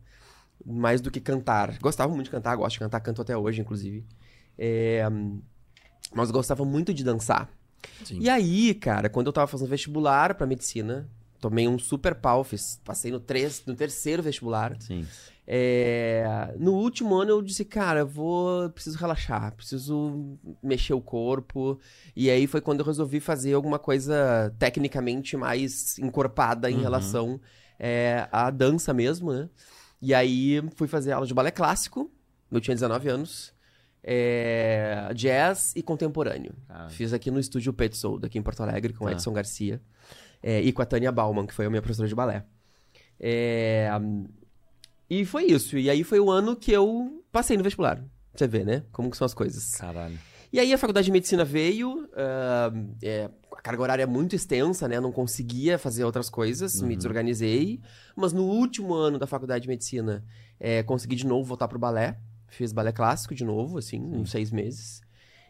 Mais 0.65 1.01
do 1.01 1.11
que 1.11 1.21
cantar. 1.21 1.79
Gostava 1.81 2.13
muito 2.13 2.27
de 2.27 2.31
cantar, 2.33 2.55
gosto 2.57 2.75
de 2.75 2.79
cantar, 2.81 3.01
canto 3.01 3.23
até 3.23 3.37
hoje, 3.37 3.61
inclusive. 3.63 4.05
É, 4.59 5.03
mas 6.15 6.31
gostava 6.31 6.65
muito 6.65 6.93
de 6.93 7.03
dançar. 7.03 7.49
Sim. 8.05 8.19
E 8.21 8.29
aí, 8.29 8.75
cara, 8.75 9.09
quando 9.09 9.27
eu 9.29 9.33
tava 9.33 9.47
fazendo 9.47 9.69
vestibular 9.69 10.35
pra 10.35 10.47
medicina, 10.47 11.09
tomei 11.41 11.67
um 11.69 11.79
super 11.79 12.15
pau, 12.15 12.43
fiz, 12.45 12.81
passei 12.85 13.11
no, 13.11 13.19
três, 13.21 13.63
no 13.67 13.75
terceiro 13.75 14.23
vestibular. 14.23 14.77
Sim. 14.81 15.07
É, 15.47 16.55
no 16.59 16.73
último 16.73 17.15
ano 17.17 17.31
eu 17.33 17.43
disse, 17.43 17.65
cara, 17.65 18.01
eu 18.01 18.07
vou, 18.07 18.71
preciso 18.71 18.97
relaxar, 18.97 19.53
preciso 19.55 20.39
mexer 20.63 20.95
o 20.95 21.01
corpo. 21.01 21.79
E 22.15 22.31
aí 22.31 22.47
foi 22.47 22.61
quando 22.61 22.81
eu 22.81 22.87
resolvi 22.87 23.19
fazer 23.21 23.53
alguma 23.53 23.79
coisa 23.79 24.55
tecnicamente 24.59 25.37
mais 25.37 25.99
encorpada 25.99 26.71
em 26.71 26.77
Uhum. 26.77 26.81
relação 26.83 27.41
é, 27.79 28.29
à 28.31 28.51
dança 28.51 28.95
mesmo, 28.95 29.33
né? 29.33 29.49
E 30.01 30.15
aí 30.15 30.63
fui 30.77 30.87
fazer 30.89 31.13
aula 31.13 31.27
de 31.27 31.35
balé 31.35 31.51
clássico, 31.51 32.11
eu 32.51 32.61
tinha 32.61 32.75
19 32.75 33.09
anos, 33.09 33.53
é, 34.05 35.11
jazz 35.15 35.73
e 35.77 35.83
contemporâneo. 35.83 36.53
Caralho. 36.69 36.91
Fiz 36.91 37.13
aqui 37.13 37.31
no 37.31 37.39
estúdio 37.41 37.73
Pet 37.73 37.97
Soul, 37.97 38.21
aqui 38.25 38.39
em 38.39 38.43
Porto 38.43 38.63
Alegre, 38.63 38.93
com 38.93 39.05
o 39.05 39.09
Tá. 39.09 39.13
Edson 39.15 39.33
Garcia. 39.33 39.81
é, 40.43 40.61
e 40.61 40.73
com 40.73 40.83
a 40.83 40.85
Tânia 40.87 41.13
Bauman, 41.13 41.47
que 41.47 41.55
foi 41.55 41.67
a 41.67 41.71
minha 41.71 41.81
professora 41.81 42.09
de 42.09 42.15
balé. 42.15 42.45
É, 43.21 43.89
e 45.09 45.25
foi 45.25 45.45
isso. 45.45 45.79
E 45.79 45.89
aí 45.89 46.03
foi 46.03 46.19
o 46.19 46.31
ano 46.31 46.57
que 46.57 46.73
eu 46.73 47.23
passei 47.31 47.57
no 47.57 47.63
vestibular. 47.63 48.03
Você 48.35 48.47
vê, 48.49 48.65
né? 48.65 48.83
Como 48.91 49.11
que 49.11 49.17
são 49.17 49.25
as 49.25 49.35
coisas. 49.35 49.77
Caralho. 49.77 50.19
E 50.53 50.59
aí 50.59 50.73
a 50.73 50.79
faculdade 50.79 51.05
de 51.07 51.13
medicina 51.13 51.45
veio, 51.45 52.09
ah, 52.15 52.73
é, 53.03 53.31
a 53.57 53.63
carga 53.63 53.83
horária 53.83 54.03
é 54.03 54.07
muito 54.07 54.35
extensa, 54.35 54.89
né? 54.89 54.99
Não 55.01 55.13
conseguia 55.13 55.79
fazer 55.79 56.05
outras 56.05 56.29
coisas, 56.29 56.81
me 56.83 56.91
Uhum. 56.91 56.97
desorganizei. 56.97 57.81
Mas 58.17 58.33
no 58.33 58.43
último 58.45 58.95
ano 58.95 59.19
da 59.19 59.27
faculdade 59.27 59.63
de 59.63 59.69
medicina, 59.69 60.25
é, 60.59 60.83
consegui 60.83 61.15
de 61.15 61.27
novo 61.27 61.45
voltar 61.45 61.69
pro 61.69 61.79
balé. 61.79 62.19
Fiz 62.53 62.73
balé 62.73 62.93
clássico 62.93 63.35
de 63.35 63.45
novo, 63.45 63.79
assim, 63.79 64.01
uns 64.01 64.31
seis 64.31 64.51
meses. 64.53 65.01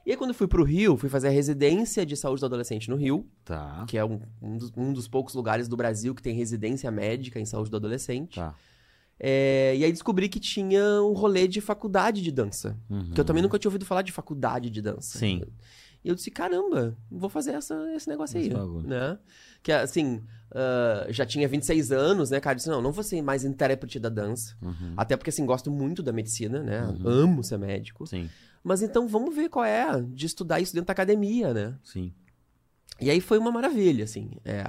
E 0.04 0.10
aí 0.10 0.16
quando 0.16 0.30
eu 0.30 0.34
fui 0.34 0.48
pro 0.48 0.64
Rio, 0.64 0.96
fui 0.96 1.08
fazer 1.08 1.28
a 1.28 1.30
residência 1.30 2.04
de 2.04 2.16
saúde 2.16 2.40
do 2.40 2.46
adolescente 2.46 2.88
no 2.90 2.96
Rio, 2.96 3.26
Tá. 3.44 3.84
que 3.88 3.96
é 3.96 4.04
um, 4.04 4.20
um 4.40 4.56
dos, 4.56 4.72
um 4.76 4.92
dos 4.92 5.06
poucos 5.06 5.34
lugares 5.34 5.68
do 5.68 5.76
Brasil 5.76 6.14
que 6.14 6.22
tem 6.22 6.34
residência 6.34 6.90
médica 6.90 7.38
em 7.38 7.44
saúde 7.44 7.70
do 7.70 7.76
adolescente. 7.76 8.36
Tá. 8.36 8.54
É, 9.18 9.74
e 9.76 9.84
aí 9.84 9.92
descobri 9.92 10.28
que 10.28 10.40
tinha 10.40 10.82
um 11.02 11.12
rolê 11.12 11.46
de 11.46 11.60
faculdade 11.60 12.20
de 12.20 12.32
dança. 12.32 12.76
Uhum. 12.90 13.12
Que 13.12 13.20
eu 13.20 13.24
também 13.24 13.42
nunca 13.42 13.58
tinha 13.58 13.68
ouvido 13.68 13.84
falar 13.84 14.02
de 14.02 14.10
faculdade 14.10 14.68
de 14.70 14.82
dança. 14.82 15.18
Sim. 15.18 15.42
E 16.04 16.08
eu 16.08 16.14
disse, 16.14 16.30
caramba, 16.30 16.96
vou 17.10 17.28
fazer 17.28 17.52
essa, 17.52 17.74
esse 17.94 18.08
negócio 18.08 18.36
aí, 18.36 18.46
Esse 18.46 18.54
bagulho. 18.54 18.88
né? 18.88 19.18
Que, 19.62 19.70
assim, 19.70 20.20
ah, 20.50 21.06
já 21.10 21.24
tinha 21.24 21.46
26 21.46 21.92
anos, 21.92 22.30
né, 22.30 22.40
cara? 22.40 22.54
Eu 22.54 22.56
disse, 22.56 22.68
não, 22.68 22.82
não 22.82 22.90
vou 22.92 23.04
ser 23.04 23.22
mais 23.22 23.44
intérprete 23.44 24.00
da 24.00 24.08
dança. 24.08 24.56
Uhum. 24.60 24.94
Até 24.96 25.16
porque, 25.16 25.30
assim, 25.30 25.46
gosto 25.46 25.70
muito 25.70 26.02
da 26.02 26.12
medicina, 26.12 26.60
né? 26.62 26.82
Uhum. 26.84 27.08
Amo 27.08 27.44
ser 27.44 27.58
médico. 27.58 28.06
Sim. 28.06 28.28
Mas 28.64 28.82
então, 28.82 29.06
vamos 29.06 29.34
ver 29.34 29.48
qual 29.48 29.64
é 29.64 30.00
de 30.02 30.26
estudar 30.26 30.60
isso 30.60 30.72
dentro 30.72 30.86
da 30.88 30.92
academia, 30.92 31.54
né? 31.54 31.74
Sim. 31.84 32.12
E 33.00 33.08
aí 33.10 33.20
foi 33.20 33.38
uma 33.38 33.50
maravilha, 33.52 34.04
assim. 34.04 34.30
É, 34.44 34.64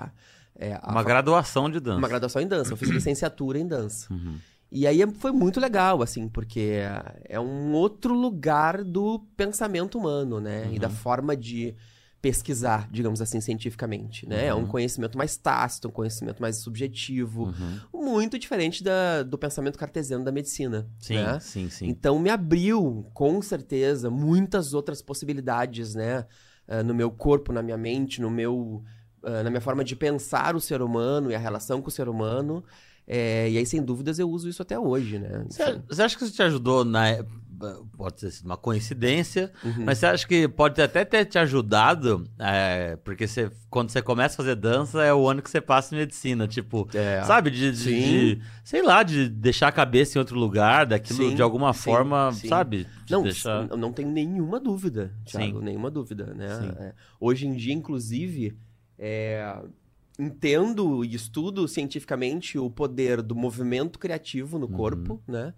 é 0.56 0.80
a 0.82 0.92
Uma 0.92 1.04
graduação 1.04 1.70
de 1.70 1.80
dança. 1.80 1.98
uma 1.98 2.08
graduação 2.08 2.42
em 2.42 2.48
dança. 2.48 2.74
Eu 2.74 2.78
fiz 2.78 2.90
licenciatura 2.90 3.58
em 3.60 3.68
dança. 3.68 4.12
Uhum. 4.13 4.38
E 4.75 4.88
aí 4.88 5.00
foi 5.20 5.32
muito 5.32 5.60
legal, 5.60 6.01
assim, 6.01 6.27
porque 6.27 6.80
é 7.25 7.39
um 7.39 7.74
outro 7.74 8.15
lugar 8.15 8.84
do 8.84 9.20
pensamento 9.38 10.00
humano, 10.00 10.39
né? 10.39 10.74
E 10.74 10.80
da 10.80 10.88
Uhum. 10.88 10.94
forma 10.96 11.38
de 11.38 11.75
pesquisar, 12.20 12.89
digamos 12.89 13.22
assim, 13.22 13.39
cientificamente, 13.39 14.27
né? 14.27 14.48
É 14.48 14.53
um 14.56 14.62
Uhum. 14.62 14.65
conhecimento 14.68 15.15
mais 15.15 15.38
tácito, 15.38 15.89
um 15.89 15.92
conhecimento 15.92 16.42
mais 16.42 16.56
subjetivo, 16.58 17.53
Uhum. 17.94 18.06
muito 18.06 18.39
diferente 18.39 18.84
da- 18.84 19.22
do 19.22 19.38
pensamento 19.38 19.77
cartesiano 19.77 20.24
da 20.25 20.32
medicina, 20.32 20.89
Sim, 21.00 21.15
né? 21.18 21.39
sim, 21.39 21.70
sim. 21.70 21.88
Então 21.89 22.18
me 22.18 22.30
abriu, 22.32 23.06
com 23.13 23.42
certeza, 23.44 24.10
muitas 24.10 24.74
outras 24.74 25.01
possibilidades, 25.01 25.94
né? 25.94 26.25
ah, 26.68 26.82
no 26.82 26.96
meu 26.96 27.12
corpo, 27.12 27.51
na 27.51 27.62
minha 27.62 27.77
mente, 27.77 28.22
no 28.22 28.30
meu, 28.32 28.82
ah, 29.22 29.44
na 29.44 29.50
minha 29.50 29.62
forma 29.62 29.84
de 29.84 29.96
pensar 29.98 30.56
o 30.56 30.62
ser 30.62 30.82
humano 30.82 31.30
e 31.30 31.36
a 31.36 31.38
relação 31.38 31.82
com 31.82 31.89
o 31.89 31.92
ser 31.92 32.08
humano. 32.08 32.63
É, 33.07 33.50
e 33.50 33.57
aí, 33.57 33.65
sem 33.65 33.81
dúvidas, 33.83 34.17
eu 34.19 34.29
uso 34.29 34.48
isso 34.48 34.62
até 34.62 34.79
hoje, 34.79 35.19
né? 35.19 35.43
Você, 35.50 35.81
você 35.89 36.01
acha 36.03 36.17
que 36.17 36.24
isso 36.24 36.33
te 36.33 36.43
ajudou 36.43 36.86
na. 36.86 37.01
Pode 37.95 38.15
ter 38.15 38.29
sido 38.31 38.45
uma 38.48 38.57
coincidência, 38.57 39.50
Uhum. 39.63 39.86
mas 39.86 39.98
você 40.00 40.05
acha 40.07 40.27
que 40.27 40.50
pode 40.50 40.81
até 40.81 41.05
ter 41.05 41.24
te 41.24 41.38
ajudado, 41.39 42.25
é, 42.38 42.98
porque 43.05 43.25
você, 43.25 43.50
quando 43.69 43.89
você 43.89 44.01
começa 44.01 44.33
a 44.36 44.38
fazer 44.38 44.55
dança, 44.55 45.01
é 45.01 45.13
o 45.13 45.29
ano 45.29 45.41
que 45.41 45.50
você 45.50 45.62
passa 45.62 45.95
em 45.95 46.00
medicina, 46.00 46.45
tipo, 46.45 46.89
É. 46.93 47.24
sabe? 47.24 47.50
De, 47.51 47.72
de- 47.72 48.36
de- 48.36 48.41
sei 48.65 48.81
lá, 48.81 49.01
de 49.01 49.29
deixar 49.29 49.69
a 49.69 49.72
cabeça 49.72 50.17
em 50.17 50.19
outro 50.19 50.38
lugar, 50.38 50.86
daquilo 50.86 51.29
Sim, 51.29 51.36
de 51.36 51.41
alguma 51.41 51.72
sim, 51.72 51.83
forma, 51.83 52.31
sim. 52.33 52.50
sabe? 52.50 52.86
De 53.05 53.13
Não, 53.13 53.24
deixar... 53.24 53.65
não 53.77 53.93
tenho 53.93 54.10
nenhuma 54.10 54.60
dúvida, 54.60 55.13
Thiago, 55.24 55.60
Sim. 55.60 55.63
nenhuma 55.65 55.89
dúvida, 55.89 56.33
né? 56.33 56.74
É, 56.79 56.93
hoje 57.17 57.48
em 57.48 57.53
dia, 57.53 57.74
inclusive, 57.74 58.57
é, 59.00 59.55
entendo 60.17 61.03
e 61.03 61.15
estudo 61.15 61.67
cientificamente 61.67 62.58
o 62.58 62.70
poder 62.70 63.22
do 63.22 63.36
movimento 63.36 63.98
criativo 63.98 64.60
no 64.60 64.67
Uhum. 64.67 64.72
corpo, 64.74 65.22
né? 65.27 65.53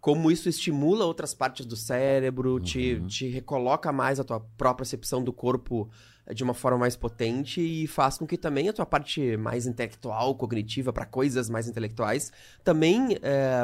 Como 0.00 0.30
isso 0.30 0.48
estimula 0.48 1.04
outras 1.04 1.34
partes 1.34 1.66
do 1.66 1.74
cérebro, 1.74 2.60
te, 2.60 2.94
Uhum. 2.94 3.06
te 3.06 3.28
recoloca 3.28 3.90
mais 3.92 4.20
a 4.20 4.24
tua 4.24 4.38
própria 4.38 4.76
percepção 4.84 5.22
do 5.22 5.32
corpo 5.32 5.90
de 6.34 6.42
uma 6.42 6.54
forma 6.54 6.78
mais 6.78 6.96
potente 6.96 7.60
e 7.60 7.86
faz 7.86 8.18
com 8.18 8.26
que 8.26 8.36
também 8.36 8.68
a 8.68 8.72
tua 8.72 8.84
parte 8.86 9.36
mais 9.36 9.66
intelectual, 9.66 10.34
cognitiva, 10.34 10.92
para 10.92 11.06
coisas 11.06 11.48
mais 11.48 11.68
intelectuais, 11.68 12.32
também 12.64 13.16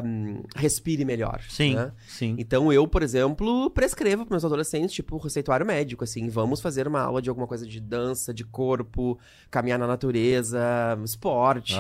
hum, 0.04 0.42
respire 0.54 1.04
melhor. 1.04 1.40
Sim, 1.48 1.74
né? 1.74 1.92
sim. 2.06 2.36
Então 2.38 2.72
eu, 2.72 2.86
por 2.86 3.02
exemplo, 3.02 3.68
prescrevo 3.70 4.24
para 4.24 4.34
meus 4.34 4.44
adolescentes, 4.44 4.92
tipo, 4.94 5.16
receituário 5.18 5.66
médico, 5.66 6.04
assim, 6.04 6.28
vamos 6.28 6.60
fazer 6.60 6.86
uma 6.86 7.00
aula 7.00 7.20
de 7.20 7.28
alguma 7.28 7.46
coisa 7.46 7.66
de 7.66 7.80
dança, 7.80 8.32
de 8.32 8.44
corpo, 8.44 9.18
caminhar 9.50 9.78
na 9.78 9.86
natureza, 9.86 10.60
esporte, 11.04 11.74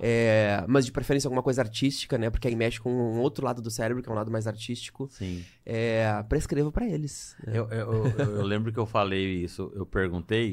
é, 0.00 0.64
mas 0.66 0.84
de 0.86 0.92
preferência 0.92 1.28
alguma 1.28 1.42
coisa 1.42 1.62
artística, 1.62 2.16
né? 2.18 2.30
Porque 2.30 2.48
aí 2.48 2.56
mexe 2.56 2.80
com 2.80 2.90
um 2.90 3.18
outro 3.20 3.44
lado 3.44 3.60
do 3.62 3.70
cérebro, 3.70 4.02
que 4.02 4.08
é 4.08 4.12
um 4.12 4.16
lado 4.16 4.30
mais 4.30 4.46
artístico. 4.46 5.08
Sim. 5.10 5.44
É, 5.64 6.22
prescrevo 6.28 6.70
para 6.70 6.86
eles. 6.86 7.36
né? 7.44 7.58
Eu, 7.58 7.68
eu, 7.70 8.06
eu- 8.18 8.36
eu 8.36 8.42
lembro 8.44 8.72
que 8.72 8.78
eu 8.78 8.86
falei 8.86 9.42
isso, 9.42 9.72
eu 9.74 9.84
perguntei, 9.84 10.05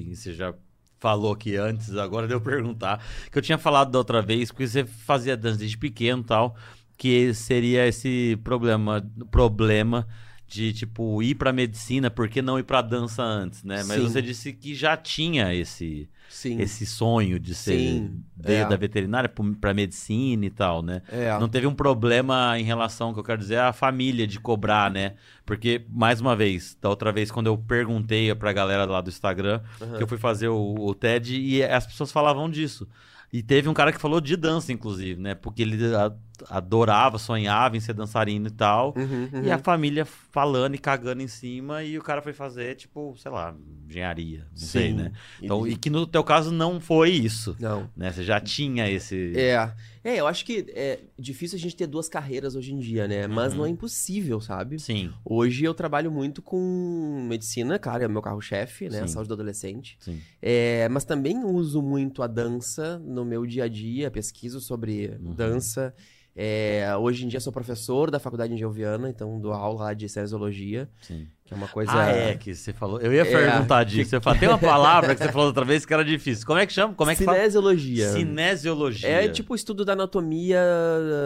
e 0.09 0.15
você 0.15 0.33
já 0.33 0.53
falou 0.99 1.33
aqui 1.33 1.57
antes, 1.57 1.95
agora 1.97 2.27
deu 2.27 2.39
perguntar, 2.39 3.03
que 3.29 3.37
eu 3.37 3.41
tinha 3.41 3.57
falado 3.57 3.91
da 3.91 3.97
outra 3.97 4.21
vez, 4.21 4.51
porque 4.51 4.67
você 4.67 4.85
fazia 4.85 5.35
dança 5.35 5.57
desde 5.57 5.77
pequeno 5.77 6.23
tal, 6.23 6.55
que 6.97 7.33
seria 7.33 7.85
esse 7.85 8.39
problema, 8.43 9.05
problema 9.29 10.07
de, 10.53 10.71
tipo, 10.71 11.21
ir 11.23 11.35
pra 11.35 11.51
medicina, 11.51 12.11
por 12.11 12.29
que 12.29 12.41
não 12.41 12.59
ir 12.59 12.63
pra 12.63 12.81
dança 12.81 13.23
antes, 13.23 13.63
né? 13.63 13.77
Mas 13.83 13.97
Sim. 13.97 14.03
você 14.07 14.21
disse 14.21 14.53
que 14.53 14.75
já 14.75 14.95
tinha 14.95 15.53
esse, 15.53 16.07
Sim. 16.29 16.61
esse 16.61 16.85
sonho 16.85 17.39
de 17.39 17.55
ser, 17.55 17.77
Sim, 17.79 18.23
veio 18.37 18.63
é. 18.63 18.69
da 18.69 18.75
veterinária 18.77 19.31
pra 19.59 19.73
medicina 19.73 20.45
e 20.45 20.49
tal, 20.51 20.83
né? 20.83 21.01
É. 21.09 21.37
Não 21.39 21.49
teve 21.49 21.65
um 21.65 21.73
problema 21.73 22.57
em 22.59 22.63
relação, 22.63 23.13
que 23.13 23.19
eu 23.19 23.23
quero 23.23 23.39
dizer, 23.41 23.57
à 23.59 23.73
família 23.73 24.27
de 24.27 24.39
cobrar, 24.39 24.91
né? 24.91 25.13
Porque, 25.45 25.83
mais 25.89 26.21
uma 26.21 26.35
vez, 26.35 26.77
da 26.79 26.87
outra 26.89 27.11
vez, 27.11 27.31
quando 27.31 27.47
eu 27.47 27.57
perguntei 27.57 28.33
pra 28.35 28.53
galera 28.53 28.85
lá 28.85 29.01
do 29.01 29.09
Instagram, 29.09 29.59
Aham. 29.81 29.97
que 29.97 30.03
eu 30.03 30.07
fui 30.07 30.17
fazer 30.19 30.49
o, 30.49 30.75
o 30.79 30.93
TED, 30.93 31.35
e 31.39 31.63
as 31.63 31.87
pessoas 31.87 32.11
falavam 32.11 32.49
disso. 32.49 32.87
E 33.31 33.41
teve 33.41 33.67
um 33.67 33.73
cara 33.73 33.91
que 33.91 33.99
falou 33.99 34.21
de 34.21 34.35
dança, 34.37 34.71
inclusive, 34.71 35.19
né? 35.19 35.33
Porque 35.33 35.63
ele 35.63 35.83
a- 35.95 36.13
adorava, 36.49 37.17
sonhava 37.17 37.77
em 37.77 37.79
ser 37.79 37.93
dançarino 37.93 38.47
e 38.47 38.51
tal. 38.51 38.93
Uhum, 38.97 39.29
uhum. 39.33 39.43
E 39.43 39.51
a 39.51 39.57
família 39.57 40.05
falando 40.05 40.75
e 40.75 40.77
cagando 40.77 41.21
em 41.21 41.27
cima, 41.27 41.83
e 41.83 41.97
o 41.97 42.01
cara 42.01 42.21
foi 42.21 42.33
fazer, 42.33 42.75
tipo, 42.75 43.15
sei 43.17 43.31
lá, 43.31 43.55
engenharia, 43.87 44.47
não 44.51 44.67
sei, 44.67 44.89
Sim. 44.89 44.93
né? 44.95 45.11
Então, 45.41 45.67
E- 45.67 45.71
e 45.71 45.75
que 45.75 45.89
no 45.89 46.07
teu 46.07 46.23
caso 46.23 46.51
não 46.51 46.79
foi 46.79 47.11
isso, 47.11 47.55
Não. 47.59 47.89
né? 47.95 48.11
Você 48.11 48.23
já 48.23 48.39
tinha 48.39 48.89
esse... 48.89 49.33
É. 49.35 49.73
É, 50.05 50.19
eu 50.19 50.27
acho 50.27 50.43
que 50.43 50.65
é 50.75 50.99
difícil 51.17 51.57
a 51.57 51.59
gente 51.61 51.77
ter 51.77 51.87
duas 51.87 52.09
carreiras 52.09 52.57
hoje 52.57 52.73
em 52.73 52.79
dia, 52.79 53.07
né? 53.07 53.25
Mas 53.25 53.53
Uhum. 53.53 53.59
não 53.59 53.65
é 53.65 53.69
impossível, 53.69 54.41
sabe? 54.41 54.77
Sim, 54.77 55.13
Hoje 55.23 55.63
eu 55.63 55.73
trabalho 55.73 56.11
muito 56.11 56.41
com 56.41 57.25
medicina, 57.29 57.79
claro, 57.79 58.03
é 58.03 58.07
o 58.07 58.09
meu 58.09 58.21
carro-chefe, 58.21 58.89
né? 58.89 59.01
A 59.01 59.07
Sim. 59.07 59.13
saúde 59.13 59.29
do 59.29 59.33
adolescente. 59.35 59.95
sim. 59.99 60.19
É, 60.41 60.89
mas 60.89 61.05
também 61.05 61.37
uso 61.45 61.81
muito 61.81 62.21
a 62.21 62.27
dança 62.27 62.99
no 62.99 63.23
meu 63.23 63.45
dia 63.45 63.63
a 63.63 63.67
dia, 63.69 64.11
pesquiso 64.11 64.59
sobre 64.59 65.17
Uhum. 65.21 65.33
dança. 65.33 65.93
É, 66.35 66.95
hoje 66.99 67.25
em 67.25 67.27
dia 67.27 67.39
sou 67.39 67.53
professor 67.53 68.09
da 68.09 68.19
faculdade 68.19 68.55
de 68.55 68.65
Viana, 68.65 69.07
então 69.07 69.39
dou 69.39 69.53
aula 69.53 69.83
lá 69.83 69.93
de 69.93 70.09
cinesiologia, 70.09 70.89
Sim. 71.01 71.27
que 71.45 71.53
é 71.53 71.57
uma 71.57 71.67
coisa... 71.67 71.91
Ah, 71.93 72.07
é, 72.07 72.35
que 72.35 72.55
você 72.55 72.73
falou. 72.73 72.99
Eu 72.99 73.13
ia 73.13 73.21
É, 73.21 73.25
perguntar 73.25 73.83
disso. 73.83 74.09
Você 74.09 74.19
falou, 74.19 74.39
tem 74.39 74.49
uma 74.49 74.57
palavra 74.57 75.13
que 75.13 75.23
você 75.23 75.31
falou 75.31 75.47
outra 75.47 75.63
vez 75.63 75.85
que 75.85 75.93
era 75.93 76.03
difícil. 76.03 76.45
Como 76.47 76.57
é 76.57 76.65
que 76.65 76.73
chama? 76.73 76.95
Como 76.95 77.11
é 77.11 77.15
que 77.15 77.23
fala? 77.23 77.37
Cinesiologia. 77.37 78.09
Cinesiologia. 78.13 79.09
É 79.09 79.27
tipo 79.29 79.53
o 79.53 79.55
estudo 79.55 79.85
da 79.85 79.93
anatomia 79.93 80.59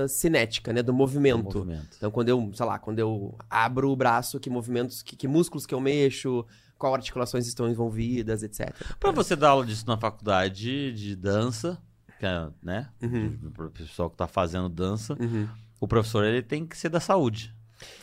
cinética, 0.09 0.73
né? 0.73 0.83
Do 0.83 0.93
movimento. 0.93 1.59
Movimento. 1.59 1.87
Então, 1.95 2.11
quando 2.11 2.29
eu, 2.29 2.51
sei 2.53 2.65
lá, 2.65 2.77
quando 2.77 2.99
eu 2.99 3.33
abro 3.49 3.89
o 3.89 3.95
braço, 3.95 4.39
que 4.41 4.49
movimentos, 4.49 5.01
que, 5.01 5.15
que 5.15 5.27
músculos 5.27 5.65
que 5.65 5.73
eu 5.73 5.79
mexo, 5.79 6.45
qual 6.77 6.93
articulações 6.93 7.47
estão 7.47 7.69
envolvidas, 7.69 8.43
etc. 8.43 8.73
Pra 8.99 9.11
você 9.11 9.35
dar 9.37 9.49
aula 9.49 9.65
disso 9.65 9.85
na 9.87 9.97
faculdade 9.97 10.91
de 10.91 11.15
dança, 11.15 11.77
que 11.77 11.86
é, 12.25 12.47
né? 12.61 12.89
Uhum. 13.01 13.51
Pro 13.53 13.69
pessoal 13.71 14.09
que 14.09 14.17
tá 14.17 14.27
fazendo 14.27 14.67
dança, 14.69 15.13
Uhum. 15.19 15.47
o 15.79 15.87
professor 15.87 16.23
ele 16.25 16.41
tem 16.41 16.65
que 16.65 16.77
ser 16.77 16.89
da 16.89 16.99
saúde. 16.99 17.53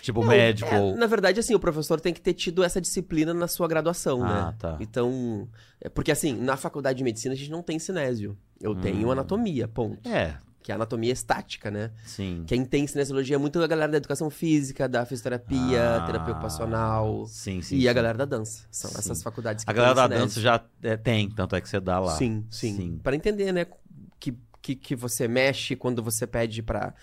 Tipo, 0.01 0.21
Não, 0.21 0.29
médico 0.29 0.73
é, 0.73 0.81
ou. 0.81 0.97
Na 0.97 1.07
verdade, 1.07 1.41
assim, 1.41 1.53
o 1.53 1.59
professor 1.59 2.01
tem 2.01 2.15
que 2.15 2.21
ter 2.21 2.33
tido 2.35 2.63
essa 2.63 2.81
disciplina 2.81 3.35
na 3.35 3.49
sua 3.49 3.67
graduação, 3.67 4.23
Ah, 4.25 4.47
né? 4.51 4.55
tá. 4.57 4.77
Então, 4.79 5.49
é 5.81 5.89
porque 5.89 6.13
assim, 6.13 6.33
na 6.33 6.57
faculdade 6.57 6.99
de 6.99 7.03
medicina 7.05 7.35
a 7.35 7.37
gente 7.37 7.51
não 7.51 7.61
tem 7.63 7.77
cinésio. 7.81 8.39
Eu 8.61 8.71
Hum. 8.71 8.81
tenho 8.81 9.11
anatomia, 9.11 9.67
ponto. 9.67 10.09
É, 10.09 10.37
Que 10.63 10.71
é 10.71 10.75
a 10.75 10.77
anatomia 10.77 11.13
estática, 11.13 11.71
né? 11.73 11.91
sim. 12.07 12.45
Quem 12.47 12.65
tem 12.65 12.87
cinesiologia 12.87 13.35
é 13.35 13.39
muito 13.39 13.61
a 13.63 13.67
galera 13.67 13.91
da 13.91 13.99
educação 13.99 14.31
física, 14.31 14.89
da 14.89 15.05
fisioterapia, 15.05 15.97
Ah, 15.97 16.07
terapia 16.07 16.33
ocupacional 16.33 17.27
Sim, 17.27 17.61
sim. 17.61 17.77
e 17.77 17.81
sim. 17.83 17.89
a 17.89 17.93
galera 17.93 18.17
da 18.17 18.25
dança. 18.25 18.65
São 18.71 18.91
Sim. 18.91 18.97
essas 18.99 19.23
faculdades 19.23 19.65
que 19.65 19.71
A 19.71 19.75
galera 19.75 19.95
da 19.95 20.07
dança 20.07 20.41
já 20.41 20.65
é, 20.83 20.97
tem, 20.97 21.29
tanto 21.29 21.55
é 21.57 21.61
que 21.61 21.69
você 21.69 21.81
dá 21.81 21.99
lá. 21.99 22.13
Sim, 22.17 22.47
sim, 22.49 22.77
Sim. 22.77 23.01
Para 23.03 23.15
entender, 23.17 23.53
né, 23.53 23.67
que, 24.65 24.75
que, 24.75 24.97
você 24.97 25.29
mexe 25.29 25.77
quando 25.77 26.03
você 26.03 26.27
pede 26.27 26.63
pra 26.63 26.95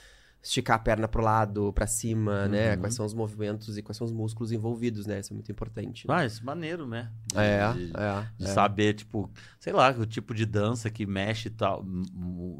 esticar 0.41 0.77
a 0.77 0.79
perna 0.79 1.07
pro 1.07 1.21
lado, 1.21 1.71
pra 1.71 1.85
cima, 1.85 2.47
né? 2.47 2.73
Uhum. 2.73 2.79
Quais 2.79 2.95
são 2.95 3.05
os 3.05 3.13
movimentos 3.13 3.77
e 3.77 3.83
quais 3.83 3.95
são 3.95 4.05
os 4.05 4.11
músculos 4.11 4.51
envolvidos, 4.51 5.05
né? 5.05 5.19
Isso 5.19 5.31
é 5.31 5.35
muito 5.35 5.51
importante. 5.51 6.07
né? 6.07 6.13
Ah, 6.15 6.25
isso 6.25 6.41
é 6.41 6.43
maneiro, 6.43 6.87
né? 6.87 7.11
De- 7.31 7.37
é, 7.39 7.73
de- 7.73 7.91
é, 7.95 8.27
De 8.39 8.45
é. 8.45 8.47
saber, 8.47 8.95
tipo, 8.95 9.29
sei 9.59 9.71
lá, 9.71 9.91
o 9.91 10.03
tipo 10.07 10.33
de 10.33 10.43
dança 10.47 10.89
que 10.89 11.05
mexe 11.05 11.51
tal, 11.51 11.83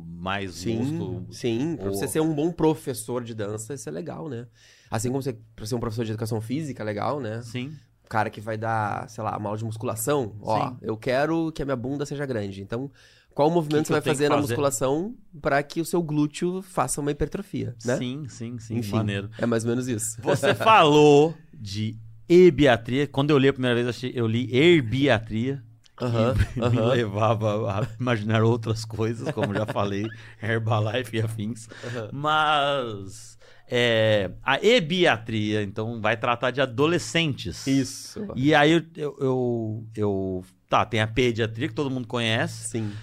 mais 0.06 0.54
Sim, 0.54 0.78
músculo. 0.78 1.28
sim. 1.34 1.76
Pra 1.78 1.88
ou- 1.90 1.94
você 1.96 2.08
ser 2.08 2.20
um 2.20 2.34
bom 2.36 2.52
professor 2.52 3.24
de 3.24 3.34
dança, 3.34 3.74
isso 3.74 3.90
é 3.90 3.92
legal, 3.92 4.30
né? 4.30 4.46
Assim 4.92 5.10
como 5.10 5.22
você 5.24 5.36
pra 5.56 5.66
ser 5.66 5.74
um 5.74 5.80
professor 5.80 6.06
de 6.06 6.12
educação 6.12 6.40
física, 6.40 6.84
é 6.84 6.86
legal, 6.86 7.20
né? 7.20 7.42
Sim. 7.42 7.74
Cara 8.08 8.30
que 8.30 8.42
vai 8.42 8.58
dar, 8.58 9.10
sei 9.10 9.24
lá, 9.24 9.34
aula 9.42 9.58
de 9.58 9.64
musculação, 9.64 10.36
ó, 10.42 10.70
Sim. 10.70 10.78
eu 10.82 10.98
quero 10.98 11.52
que 11.54 11.62
a 11.62 11.66
minha 11.66 11.78
bunda 11.78 12.06
seja 12.06 12.26
grande. 12.26 12.62
Então, 12.62 12.92
qual 13.34 13.48
o 13.48 13.52
movimento 13.52 13.84
Que 13.84 13.84
que 13.84 13.88
você 13.88 13.94
vai 13.94 14.02
que 14.02 14.10
fazer 14.10 14.30
na 14.30 14.36
fazer? 14.36 14.48
musculação 14.50 15.16
pra 15.42 15.64
que 15.64 15.80
o 15.82 15.86
seu 15.86 16.02
glúteo 16.02 16.62
faça 16.62 17.00
uma 17.02 17.12
hipertrofia, 17.12 17.76
né? 17.86 17.98
Sim, 17.98 18.26
sim, 18.28 18.60
sim. 18.60 18.78
Enfim. 18.78 18.92
Maneiro. 18.98 19.30
É 19.38 19.46
mais 19.46 19.64
ou 19.64 19.70
menos 19.70 19.88
isso. 19.88 20.22
Você 20.22 20.54
falou 20.54 21.38
de 21.54 21.96
herbiatria. 22.30 23.08
Quando 23.08 23.30
eu 23.32 23.38
li 23.38 23.48
a 23.48 23.54
primeira 23.54 23.76
vez, 23.76 23.86
eu, 23.86 23.90
achei- 23.90 24.12
eu 24.16 24.28
li 24.28 24.50
herbiatria. 24.56 25.64
que 25.98 26.04
Aham, 26.06 26.34
me 26.56 26.64
aham. 26.64 26.88
levava 26.90 27.72
a 27.80 27.88
imaginar 28.00 28.42
outras 28.44 28.84
coisas, 28.86 29.30
como 29.32 29.54
já 29.54 29.66
falei, 29.68 30.12
Herbalife 30.42 31.16
e 31.18 31.22
afins. 31.22 31.68
Aham. 31.86 32.10
Mas 32.12 33.38
é, 33.68 34.32
a 34.44 34.64
ebiatria, 34.66 35.62
então, 35.64 36.02
vai 36.02 36.18
tratar 36.18 36.50
de 36.52 36.60
adolescentes. 36.60 37.68
Isso. 37.68 38.28
E 38.36 38.54
aí 38.56 38.72
eu, 38.72 38.82
eu, 38.96 39.16
eu, 39.22 39.86
eu- 39.96 40.46
Tá, 40.68 40.86
tem 40.86 41.02
a 41.02 41.08
pediatria 41.08 41.68
que 41.68 41.74
todo 41.74 41.92
mundo 41.92 42.08
conhece. 42.08 42.70
Sim. 42.70 42.94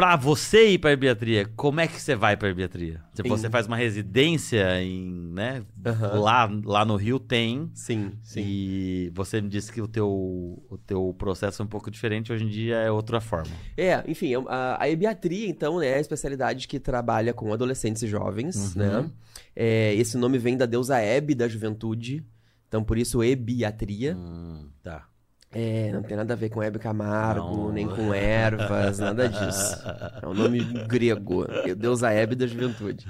Pra 0.00 0.16
você 0.16 0.70
ir 0.70 0.78
pra 0.78 0.92
herbiatria, 0.92 1.44
como 1.54 1.78
é 1.78 1.86
que 1.86 2.00
você 2.00 2.14
vai 2.16 2.34
pra 2.34 2.48
herbiatria? 2.48 3.02
Se 3.12 3.20
Em- 3.22 3.28
você 3.28 3.50
faz 3.50 3.66
uma 3.66 3.76
residência 3.76 4.82
em, 4.82 5.10
né? 5.34 5.62
Aham. 5.84 6.18
Lá, 6.20 6.50
lá 6.64 6.84
no 6.86 6.96
Rio 6.96 7.18
tem. 7.20 7.70
Sim, 7.74 8.12
sim. 8.22 8.40
E 8.42 9.12
você 9.14 9.42
me 9.42 9.50
disse 9.50 9.70
que 9.70 9.78
o 9.82 9.86
teu, 9.86 10.08
o 10.08 10.78
teu 10.86 11.14
processo 11.18 11.60
é 11.60 11.64
um 11.66 11.68
pouco 11.68 11.90
diferente, 11.90 12.32
hoje 12.32 12.44
em 12.44 12.48
dia 12.48 12.76
é 12.76 12.90
outra 12.90 13.20
forma. 13.20 13.52
É, 13.76 14.02
enfim, 14.10 14.32
a, 14.48 14.82
a 14.82 14.88
ebiatria, 14.88 15.46
então, 15.46 15.78
né, 15.80 15.88
é 15.88 15.94
a 15.96 16.00
especialidade 16.00 16.66
que 16.66 16.80
trabalha 16.80 17.34
com 17.34 17.52
adolescentes 17.52 18.00
e 18.02 18.06
jovens, 18.08 18.74
Uhum. 18.76 18.80
né? 18.82 19.10
É, 19.54 19.94
esse 19.96 20.16
nome 20.16 20.38
vem 20.38 20.56
da 20.56 20.64
deusa 20.64 20.96
Hebe 20.98 21.34
da 21.34 21.46
juventude. 21.46 22.24
Então, 22.68 22.82
por 22.82 22.96
isso, 22.96 23.22
ebiatria. 23.22 24.16
Hum, 24.16 24.70
tá. 24.82 25.09
É, 25.52 25.90
não 25.92 26.02
tem 26.02 26.16
nada 26.16 26.32
a 26.32 26.36
ver 26.36 26.48
com 26.48 26.62
Hebe 26.62 26.78
Camargo, 26.78 27.56
Não. 27.56 27.72
nem 27.72 27.88
com 27.88 28.14
ervas, 28.14 28.98
nada 29.00 29.28
disso. 29.28 29.76
É 30.22 30.26
um 30.26 30.32
nome 30.34 30.60
grego. 30.86 31.44
Deus, 31.76 32.02
a 32.04 32.12
Hebe 32.12 32.36
da 32.36 32.46
juventude. 32.46 33.04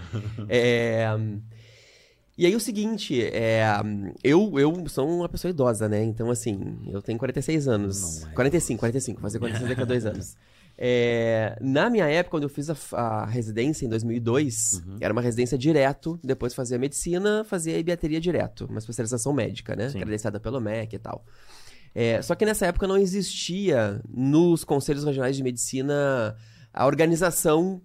É, 0.49 1.07
E 2.39 2.47
aí 2.47 2.57
o 2.57 2.61
seguinte, 2.61 3.23
é, 3.23 3.63
eu, 4.25 4.59
eu 4.59 4.73
sou 4.89 5.07
uma 5.07 5.29
pessoa 5.29 5.51
idosa, 5.51 5.87
né? 5.87 6.03
Então, 6.03 6.31
assim, 6.31 6.79
eu 6.91 7.03
tenho 7.03 7.19
46 7.19 7.69
anos. 7.69 8.23
Não 8.23 8.31
é 8.31 8.35
45, 8.35 8.81
45, 8.81 9.21
fazer 9.21 9.39
46 9.39 9.69
daqui 9.69 9.83
a 9.83 9.85
dois 9.85 10.07
anos. 10.07 10.37
É, 10.83 11.59
na 11.61 11.91
minha 11.91 12.07
época, 12.09 12.31
quando 12.31 12.45
eu 12.45 12.49
fiz 12.49 12.71
a, 12.71 12.77
a 12.95 13.27
residência 13.27 13.85
em 13.85 13.89
2002, 13.91 14.83
Uhum. 14.87 14.97
era 14.99 15.13
uma 15.13 15.21
residência 15.21 15.59
direto, 15.59 16.19
depois 16.25 16.55
fazia 16.55 16.79
medicina, 16.79 17.45
fazia 17.45 17.77
ibiatria 17.79 18.19
direto, 18.19 18.65
uma 18.65 18.79
especialização 18.79 19.35
médica, 19.35 19.77
né? 19.77 19.91
Sim. 19.91 19.99
Credenciada 20.01 20.41
pelo 20.41 20.59
MEC 20.59 20.97
e 20.97 20.99
tal. 20.99 21.23
É, 21.95 22.23
só 22.23 22.35
que 22.35 22.45
nessa 22.45 22.67
época 22.67 22.87
não 22.87 22.97
existia 22.97 24.01
nos 24.09 24.65
conselhos 24.65 25.05
regionais 25.05 25.37
de 25.37 25.43
medicina 25.43 26.37
a 26.73 26.87
organização 26.87 27.83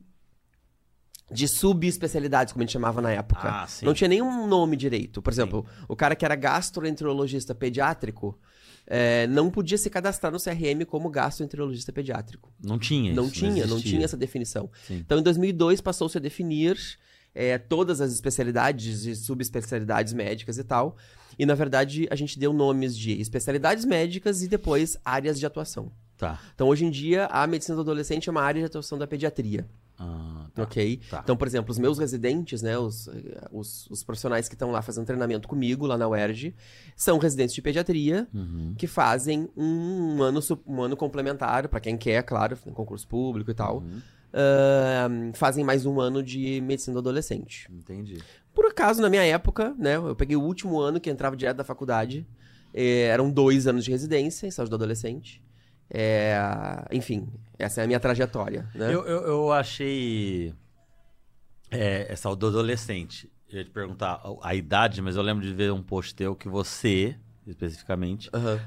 de 1.32 1.48
subespecialidades, 1.48 2.54
como 2.54 2.62
a 2.62 2.66
gente 2.66 2.74
chamava 2.74 3.02
na 3.02 3.12
época. 3.12 3.42
Ah, 3.44 3.68
sim. 3.68 3.86
Não 3.86 3.94
tinha 3.94 4.08
nenhum 4.08 4.48
nome 4.48 4.78
direito. 4.78 5.22
Por 5.22 5.34
exemplo, 5.34 5.66
o 5.88 5.96
cara 5.96 6.16
que 6.16 6.24
era 6.24 6.36
gastroenterologista 6.36 7.56
pediátrico 7.56 8.40
é, 8.86 9.26
não 9.28 9.50
podia 9.50 9.78
se 9.78 9.90
cadastrar 9.90 10.32
no 10.32 10.40
CRM 10.40 10.86
como 10.86 11.10
gastroenterologista 11.10 11.92
pediátrico. 11.92 12.54
Não 12.64 12.78
tinha 12.78 13.12
isso. 13.12 13.20
Não 13.20 13.30
tinha, 13.30 13.50
não 13.66 13.78
existia. 13.78 13.92
tinha 13.92 14.06
essa 14.06 14.18
definição. 14.18 14.70
Sim. 14.86 14.98
Então, 14.98 15.18
em 15.18 15.24
2002, 15.24 15.82
passou-se 15.82 16.18
a 16.18 16.22
definir 16.22 16.78
é, 17.34 17.58
todas 17.58 18.00
as 18.00 18.14
especialidades 18.14 19.06
e 19.06 19.16
subespecialidades 19.16 20.14
médicas 20.14 20.60
e 20.60 20.64
tal. 20.64 20.96
E, 21.38 21.46
na 21.46 21.54
verdade, 21.56 22.08
a 22.10 22.16
gente 22.16 22.38
deu 22.40 22.52
nomes 22.54 22.98
de 22.98 23.20
especialidades 23.20 23.86
médicas 23.86 24.42
e 24.44 24.48
depois 24.48 24.98
áreas 25.04 25.40
de 25.40 25.46
atuação. 25.46 25.92
Tá. 26.18 26.40
Então, 26.54 26.68
hoje 26.70 26.86
em 26.86 26.90
dia, 26.92 27.26
a 27.26 27.46
medicina 27.46 27.76
do 27.76 27.82
adolescente 27.82 28.30
é 28.30 28.32
uma 28.32 28.42
área 28.42 28.62
de 28.62 28.66
atuação 28.68 28.98
da 28.98 29.06
pediatria, 29.06 29.66
Ah, 30.00 30.48
tá. 30.54 30.64
ok? 30.64 31.02
tá. 31.10 31.20
Então, 31.22 31.36
por 31.36 31.46
exemplo, 31.46 31.72
os 31.72 31.78
meus 31.78 32.00
residentes, 32.00 32.62
né, 32.62 32.78
os, 32.78 33.10
eh, 33.10 33.48
os, 33.52 33.86
os 33.92 34.02
profissionais 34.02 34.48
que 34.48 34.56
estão 34.56 34.72
lá 34.72 34.82
fazendo 34.82 35.06
treinamento 35.06 35.46
comigo, 35.46 35.86
lá 35.86 35.98
na 35.98 36.08
UERJ, 36.08 36.56
são 36.96 37.18
residentes 37.18 37.54
de 37.54 37.62
pediatria, 37.62 38.28
Uhum. 38.34 38.74
que 38.78 38.88
fazem 38.88 39.50
um 39.58 40.24
ano, 40.24 40.40
um 40.66 40.82
ano 40.82 40.96
complementar, 40.96 41.68
para 41.68 41.82
quem 41.82 41.98
quer, 41.98 42.24
claro, 42.24 42.56
concurso 42.74 43.06
público 43.06 43.52
e 43.52 43.54
tal. 43.54 43.80
Uhum. 43.80 44.02
Ahn, 44.34 45.32
fazem 45.34 45.64
mais 45.66 45.86
um 45.86 46.00
ano 46.00 46.22
de 46.24 46.62
medicina 46.62 46.94
do 46.94 47.00
adolescente. 47.00 47.68
Entendi. 47.72 48.18
Por 48.56 48.66
acaso, 48.66 49.02
na 49.02 49.10
minha 49.10 49.24
época, 49.24 49.76
né, 49.78 49.98
eu 49.98 50.16
peguei 50.16 50.38
o 50.38 50.42
último 50.42 50.80
ano 50.80 51.00
que 51.00 51.10
entrava 51.10 51.36
direto 51.36 51.58
da 51.58 51.64
faculdade. 51.64 52.26
eh, 52.74 53.08
eram 53.08 53.30
dois 53.30 53.68
anos 53.68 53.86
de 53.86 53.92
residência 53.92 54.48
em 54.48 54.52
saúde 54.52 54.70
do 54.70 54.76
adolescente. 54.76 55.44
É, 55.90 56.36
enfim, 56.92 57.32
essa 57.60 57.82
é 57.82 57.84
a 57.84 57.88
minha 57.88 58.00
trajetória, 58.00 58.68
né? 58.74 58.94
Eu, 58.94 59.06
eu, 59.06 59.22
eu 59.22 59.52
achei 59.52 60.54
é, 61.70 62.12
essa 62.12 62.34
do 62.36 62.48
adolescente. 62.48 63.32
Eu 63.50 63.60
ia 63.60 63.64
te 63.64 63.70
perguntar 63.70 64.22
a, 64.42 64.56
idade, 64.56 65.02
mas 65.02 65.16
eu 65.16 65.22
lembro 65.22 65.46
de 65.46 65.54
ver 65.54 65.72
um 65.72 65.84
post 65.84 66.16
teu 66.16 66.36
que 66.36 66.50
você, 66.50 67.16
especificamente, 67.46 68.30
Aham. 68.34 68.60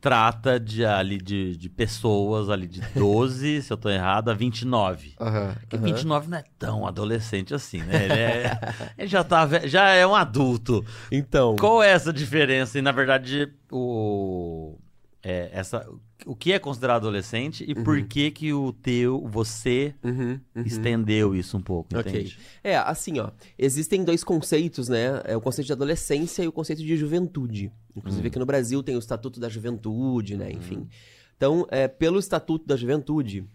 Trata 0.00 0.58
de, 0.58 0.84
ali, 0.84 1.18
de, 1.18 1.56
de 1.56 1.68
pessoas 1.68 2.48
ali 2.48 2.66
de 2.66 2.80
12, 2.98 3.62
se 3.62 3.72
eu 3.72 3.76
tô 3.76 3.88
errado, 3.90 4.30
a 4.30 4.34
29. 4.34 5.14
Aham. 5.20 5.54
Porque 5.60 5.76
aham. 5.76 5.84
29 5.84 6.28
não 6.30 6.38
é 6.38 6.44
tão 6.58 6.86
adolescente 6.86 7.52
assim, 7.54 7.82
né? 7.82 8.04
Ele, 8.04 8.14
é- 8.14 8.58
ele 8.96 9.08
já, 9.08 9.22
tá, 9.22 9.46
já 9.66 9.90
é 9.90 10.06
um 10.06 10.14
adulto. 10.14 10.84
Então. 11.12 11.54
Qual 11.56 11.82
é 11.82 11.90
essa 11.90 12.12
diferença? 12.12 12.78
E, 12.78 12.82
na 12.82 12.92
verdade, 12.92 13.52
o, 13.70 14.78
é, 15.22 15.50
essa, 15.52 15.86
o 16.24 16.34
que 16.34 16.52
é 16.52 16.58
considerado 16.58 17.02
adolescente 17.02 17.64
e 17.68 17.74
por 17.74 18.02
que 18.06 18.30
que 18.30 18.52
o 18.52 18.72
teu, 18.72 19.26
você 19.28 19.94
Uhum, 20.02 20.40
uhum. 20.54 20.62
estendeu 20.64 21.34
isso 21.34 21.56
um 21.56 21.60
pouco, 21.60 21.96
Ok. 21.96 22.10
entende? 22.10 22.38
É, 22.64 22.76
assim, 22.76 23.18
ó. 23.18 23.30
Existem 23.58 24.02
dois 24.02 24.24
conceitos, 24.24 24.88
né? 24.88 25.20
É 25.24 25.36
o 25.36 25.40
conceito 25.40 25.66
de 25.66 25.72
adolescência 25.72 26.42
e 26.42 26.48
o 26.48 26.52
conceito 26.52 26.82
de 26.82 26.96
juventude. 26.96 27.70
Inclusive 27.94 28.28
aqui 28.28 28.38
no 28.38 28.46
Brasil 28.46 28.82
tem 28.82 28.96
o 28.96 28.98
Estatuto 28.98 29.38
da 29.38 29.48
Juventude, 29.48 30.36
né? 30.36 30.50
Enfim. 30.50 30.88
Então, 31.36 31.66
é, 31.70 31.86
pelo 31.86 32.18
Estatuto 32.18 32.66
da 32.66 32.76
Juventude, 32.76 33.46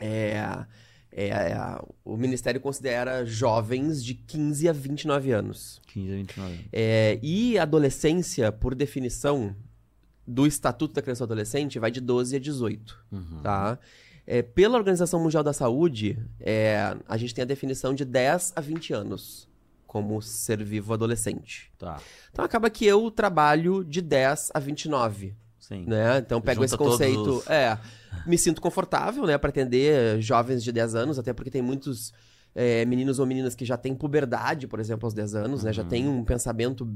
é, 0.00 0.64
é, 1.10 1.28
é, 1.28 1.80
o 2.04 2.16
Ministério 2.16 2.60
considera 2.60 3.24
jovens 3.24 4.04
de 4.04 4.14
15 4.14 4.68
a 4.68 4.72
29 4.72 5.32
anos. 5.32 5.80
15 5.88 6.12
a 6.12 6.16
29 6.16 6.52
anos. 6.52 6.66
É, 6.72 7.18
e 7.22 7.58
a 7.58 7.62
adolescência, 7.62 8.50
por 8.50 8.74
definição 8.74 9.54
do 10.26 10.46
Estatuto 10.46 10.94
da 10.94 11.02
Criança 11.02 11.24
e 11.24 11.26
do 11.26 11.32
Adolescente, 11.32 11.78
vai 11.78 11.90
de 11.90 12.00
12 12.00 12.36
a 12.36 12.38
18 12.38 12.98
Uhum. 13.10 13.40
tá? 13.42 13.78
É, 14.26 14.40
pela 14.40 14.78
Organização 14.78 15.20
Mundial 15.20 15.42
da 15.42 15.52
Saúde, 15.52 16.16
é, 16.38 16.96
a 17.08 17.16
gente 17.16 17.34
tem 17.34 17.42
a 17.42 17.46
definição 17.46 17.92
de 17.92 18.04
10 18.04 18.52
a 18.54 18.60
20 18.60 18.92
anos 18.92 19.48
como 19.86 20.22
ser 20.22 20.62
vivo 20.64 20.94
adolescente. 20.94 21.70
Tá, 21.76 22.00
Então 22.32 22.44
acaba 22.44 22.70
que 22.70 22.86
eu 22.86 23.10
trabalho 23.10 23.84
de 23.84 24.00
10 24.00 24.50
a 24.54 24.58
29, 24.60 25.34
sim. 25.58 25.84
né? 25.86 26.18
Então 26.18 26.40
pego 26.40 26.64
esse 26.64 26.78
conceito, 26.78 27.38
os- 27.38 27.46
é, 27.50 27.76
me 28.24 28.38
sinto 28.38 28.60
confortável, 28.62 29.26
né, 29.26 29.36
para 29.36 29.50
atender 29.50 30.20
jovens 30.22 30.62
de 30.62 30.70
10 30.72 30.94
anos, 30.94 31.18
até 31.18 31.32
porque 31.32 31.50
tem 31.50 31.60
muitos 31.60 32.12
é, 32.54 32.84
meninos 32.84 33.18
ou 33.18 33.24
meninas 33.26 33.54
que 33.54 33.64
já 33.64 33.76
têm 33.78 33.94
puberdade, 33.94 34.66
por 34.68 34.78
exemplo, 34.78 35.06
aos 35.06 35.14
10 35.14 35.34
anos, 35.34 35.64
né? 35.64 35.72
Já 35.72 35.82
tem 35.84 36.06
um 36.06 36.22
pensamento 36.22 36.86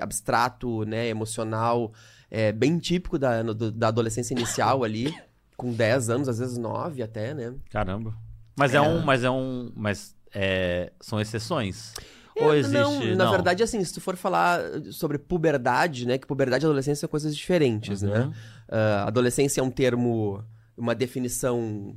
abstrato, 0.00 0.84
né, 0.84 1.08
emocional, 1.08 1.92
é, 2.34 2.50
bem 2.50 2.78
típico 2.78 3.18
da, 3.18 3.44
no- 3.44 3.52
da 3.54 3.88
adolescência 3.88 4.32
inicial 4.32 4.82
ali, 4.82 5.14
com 5.56 5.70
10 5.72 6.08
anos, 6.08 6.28
às 6.30 6.38
vezes 6.38 6.56
9 6.56 7.02
até, 7.02 7.34
né? 7.34 7.52
Caramba. 7.70 8.14
Mas 8.56 8.72
é, 8.74 8.80
um, 8.80 9.02
mas 9.04 9.22
é 9.22 9.30
um, 9.30 9.70
mas 9.76 10.16
é, 10.34 10.90
são 11.00 11.20
exceções? 11.20 11.92
Ou 12.34 12.54
É, 12.54 12.58
existe, 12.58 12.74
não, 12.78 13.14
na 13.16 13.30
verdade, 13.30 13.62
assim, 13.62 13.84
se 13.84 13.92
tu 13.92 14.00
for 14.00 14.16
falar 14.16 14.58
sobre 14.90 15.18
puberdade, 15.18 16.06
né? 16.06 16.16
Que 16.16 16.26
puberdade 16.26 16.64
e 16.64 16.66
adolescência 16.66 17.00
são 17.02 17.08
coisas 17.08 17.36
diferentes, 17.36 18.00
né? 18.00 18.20
Uhum. 18.22 18.32
Ah, 18.70 19.04
adolescência 19.08 19.60
é 19.60 19.64
um 19.64 19.70
termo, 19.70 20.42
uma 20.74 20.94
definição 20.94 21.94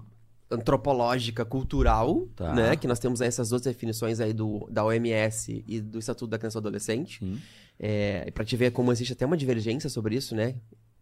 antropológica, 0.52 1.44
cultural, 1.46 2.28
Tá. 2.36 2.54
né? 2.54 2.76
Que 2.76 2.88
nós 2.88 3.00
temos 3.00 3.22
essas 3.22 3.50
duas 3.50 3.62
definições 3.62 4.20
aí 4.20 4.34
do, 4.34 4.68
da 4.70 4.84
OMS 4.86 5.64
e 5.68 5.80
do 5.82 6.00
Estatuto 6.00 6.28
da 6.28 6.38
Criança 6.38 6.58
e 6.60 6.62
do 6.62 6.68
Adolescente. 6.68 7.20
Sim. 7.20 7.42
É, 7.80 8.30
para 8.32 8.46
te 8.46 8.56
ver 8.56 8.72
como 8.72 8.92
existe 8.92 9.14
até 9.14 9.26
uma 9.26 9.38
divergência 9.38 9.90
sobre 9.90 10.16
isso, 10.16 10.36
né? 10.36 10.56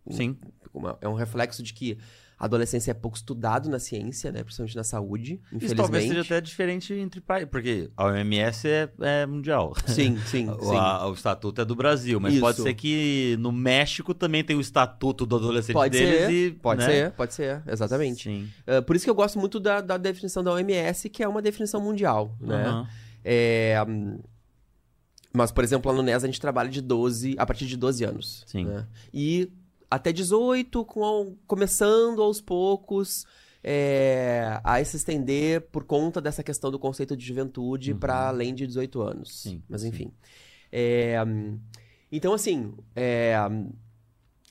Sim. 0.09 0.35
Uma- 0.73 0.97
é 1.01 1.07
um 1.07 1.13
reflexo 1.13 1.61
de 1.63 1.71
que 1.73 1.97
a 2.37 2.45
adolescência 2.45 2.91
é 2.91 2.93
pouco 2.93 3.15
estudado 3.15 3.69
na 3.69 3.79
ciência, 3.79 4.31
né? 4.31 4.43
Principalmente 4.43 4.75
na 4.75 4.83
saúde, 4.83 5.33
Isso 5.35 5.55
infelizmente. 5.55 5.77
talvez 5.77 6.07
seja 6.09 6.21
até 6.21 6.41
diferente 6.41 6.93
entre 6.93 7.21
países, 7.21 7.47
porque 7.49 7.89
a 7.95 8.05
OMS 8.07 8.67
é, 8.67 8.89
é 8.99 9.25
mundial. 9.25 9.73
Sim, 9.85 10.17
sim, 10.25 10.49
O, 10.49 10.65
sim. 10.65 10.75
a- 10.75 11.07
o 11.07 11.13
estatuto 11.13 11.61
é 11.61 11.63
do 11.63 11.75
Brasil, 11.75 12.19
mas 12.19 12.33
Isso. 12.33 12.41
pode 12.41 12.61
ser 12.61 12.73
que 12.73 13.37
no 13.39 13.51
México 13.51 14.13
também 14.13 14.43
tem 14.43 14.57
o 14.57 14.61
estatuto 14.61 15.25
do 15.25 15.35
adolescente 15.37 15.73
Pode 15.75 15.91
deles 15.97 16.25
ser, 16.25 16.31
e. 16.31 16.51
pode 16.51 16.81
né? 16.81 16.85
ser, 16.87 17.11
pode 17.11 17.33
ser, 17.33 17.61
exatamente. 17.67 18.23
Sim. 18.23 18.49
Uh, 18.67 18.81
por 18.83 18.95
isso 18.95 19.05
que 19.05 19.11
eu 19.11 19.15
gosto 19.15 19.39
muito 19.39 19.57
da, 19.59 19.79
da 19.79 19.95
definição 19.95 20.43
da 20.43 20.51
OMS, 20.51 21.07
que 21.09 21.23
é 21.23 21.27
uma 21.27 21.41
definição 21.41 21.79
mundial, 21.79 22.35
né? 22.41 22.65
Aham. 22.65 22.87
É, 23.23 23.81
hum, 23.87 24.19
mas, 25.33 25.51
por 25.51 25.63
exemplo, 25.63 25.91
lá 25.91 25.97
no 25.97 26.03
NES 26.03 26.23
a 26.23 26.27
gente 26.27 26.39
trabalha 26.39 26.69
de 26.69 26.81
12, 26.81 27.35
a 27.37 27.45
partir 27.45 27.65
de 27.65 27.75
12 27.75 28.03
anos. 28.03 28.43
Sim. 28.47 28.65
né? 28.65 28.87
E 29.13 29.51
até 29.89 30.11
18, 30.11 30.85
com, 30.85 31.35
começando 31.47 32.21
aos 32.21 32.39
poucos 32.39 33.25
é, 33.63 34.59
a 34.63 34.83
se 34.83 34.97
estender 34.97 35.61
por 35.71 35.83
conta 35.85 36.19
dessa 36.21 36.43
questão 36.43 36.69
do 36.69 36.77
conceito 36.79 37.15
de 37.15 37.25
juventude 37.25 37.93
para 37.93 38.27
além 38.27 38.53
de 38.53 38.67
18 38.67 39.01
anos. 39.01 39.45
Uhum. 39.45 39.51
Sim, 39.53 39.63
mas 39.69 39.81
sim. 39.81 39.87
enfim. 39.89 40.11
É, 40.71 41.15
então, 42.11 42.33
assim, 42.33 42.73
é, 42.95 43.35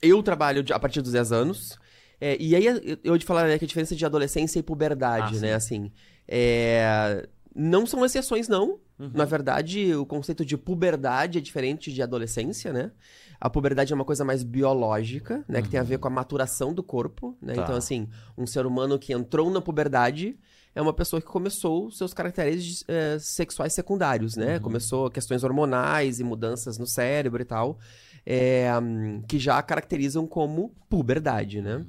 eu 0.00 0.22
trabalho 0.22 0.64
a 0.72 0.78
partir 0.80 1.00
dos 1.02 1.12
10 1.12 1.30
anos. 1.32 1.78
e 2.20 2.54
aí 2.56 2.64
eu- 3.04 3.18
te 3.18 3.24
falar 3.24 3.46
né, 3.48 3.58
que 3.58 3.64
a 3.64 3.68
diferença 3.68 3.94
de 3.96 4.04
adolescência 4.06 4.58
e 4.58 4.62
puberdade, 4.62 5.36
Ah, 5.38 5.40
né? 5.40 5.48
sim. 5.48 5.54
Assim, 5.54 5.92
é, 6.26 7.28
não 7.54 7.86
são 7.86 8.04
exceções, 8.04 8.48
não. 8.48 8.78
Uhum. 8.98 9.10
Na 9.12 9.24
verdade, 9.24 9.94
o 9.94 10.06
conceito 10.06 10.44
de 10.44 10.56
puberdade 10.56 11.38
é 11.38 11.40
diferente 11.40 11.92
de 11.92 12.02
adolescência, 12.02 12.72
né? 12.72 12.92
A 13.40 13.50
puberdade 13.50 13.92
é 13.92 13.96
uma 13.96 14.04
coisa 14.04 14.24
mais 14.24 14.42
biológica, 14.42 15.44
né? 15.48 15.60
Que 15.60 15.68
tem 15.68 15.80
a 15.80 15.82
ver 15.82 15.98
com 15.98 16.08
a 16.08 16.10
maturação 16.10 16.72
do 16.72 16.82
corpo, 16.82 17.36
né? 17.42 17.52
Uhum. 17.52 17.56
Tá. 17.56 17.62
Então, 17.64 17.76
assim, 17.76 18.08
um 18.38 18.46
ser 18.46 18.64
humano 18.64 18.98
que 18.98 19.12
entrou 19.12 19.50
na 19.50 19.60
puberdade 19.60 20.38
é 20.74 20.80
uma 20.80 20.92
pessoa 20.92 21.20
que 21.20 21.26
começou 21.26 21.90
seus 21.90 22.14
caracteres 22.14 22.84
eh, 22.88 23.18
sexuais 23.20 23.74
secundários, 23.74 24.36
né? 24.36 24.56
Uhum. 24.56 24.62
Começou 24.62 25.10
questões 25.10 25.44
hormonais 25.44 26.18
e 26.20 26.24
mudanças 26.24 26.78
no 26.78 26.86
cérebro 26.86 27.42
e 27.42 27.44
tal, 27.44 27.78
é, 28.24 28.70
que 29.28 29.38
já 29.38 29.60
caracterizam 29.62 30.26
como 30.26 30.74
puberdade, 30.88 31.60
né? 31.60 31.76
Uhum. 31.76 31.86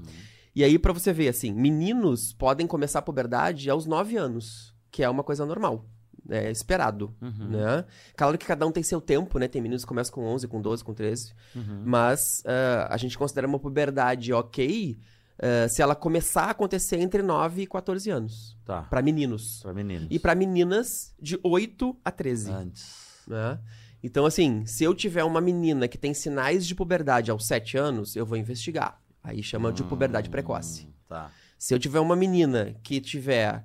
E 0.56 0.64
aí, 0.64 0.78
pra 0.78 0.94
você 0.94 1.14
ver, 1.14 1.30
assim, 1.30 1.52
meninos 1.54 2.34
podem 2.34 2.68
começar 2.68 3.00
a 3.00 3.04
puberdade 3.04 3.70
aos 3.70 3.86
9 3.86 4.18
anos, 4.18 4.73
que 4.94 5.04
é 5.04 5.10
uma 5.10 5.24
coisa 5.24 5.46
normal. 5.46 5.86
é 6.30 6.50
esperado, 6.50 7.14
Uhum. 7.22 7.50
né? 7.50 7.84
Claro 8.16 8.38
que 8.38 8.46
cada 8.46 8.66
um 8.66 8.72
tem 8.72 8.82
seu 8.82 9.02
tempo, 9.02 9.38
né? 9.38 9.50
Tem 9.50 9.62
meninos 9.62 9.84
que 9.84 9.90
começam 9.90 10.14
com 10.14 10.24
11, 10.24 10.48
com 10.48 10.62
12, 10.62 10.82
com 10.82 10.94
13. 10.94 11.34
Uhum. 11.54 11.82
Mas 11.86 12.42
ah, 12.46 12.88
a 12.90 12.96
gente 12.96 13.18
considera 13.18 13.46
uma 13.46 13.60
puberdade 13.60 14.32
ok 14.32 14.98
ah, 15.38 15.68
se 15.68 15.82
ela 15.82 15.94
começar 15.96 16.44
a 16.44 16.52
acontecer 16.52 16.96
entre 16.98 17.22
9 17.22 17.64
e 17.64 17.68
14 17.68 18.10
anos. 18.10 18.58
Tá. 18.64 18.84
Pra 18.84 19.02
meninos. 19.02 19.60
Pra 19.64 19.74
meninos. 19.74 20.08
E 20.10 20.18
pra 20.18 20.34
meninas, 20.34 21.14
de 21.22 21.38
8 21.44 21.94
a 22.06 22.10
13. 22.12 22.52
Antes. 22.52 22.96
né? 23.28 23.60
Então, 24.02 24.26
assim, 24.26 24.66
se 24.66 24.84
eu 24.86 24.94
tiver 24.94 25.26
uma 25.26 25.42
menina 25.42 25.90
que 25.90 25.98
tem 25.98 26.14
sinais 26.14 26.66
de 26.66 26.74
puberdade 26.74 27.32
aos 27.32 27.46
7 27.46 27.78
anos, 27.78 28.16
eu 28.16 28.26
vou 28.26 28.38
investigar. 28.38 28.98
Aí 29.22 29.44
chama 29.44 29.74
de 29.74 29.84
puberdade 29.84 30.30
precoce. 30.30 30.86
Hum, 30.86 30.94
Tá. 31.10 31.32
Se 31.58 31.74
eu 31.74 31.80
tiver 31.80 32.00
uma 32.00 32.16
menina 32.16 32.76
que 32.82 33.02
tiver 33.02 33.64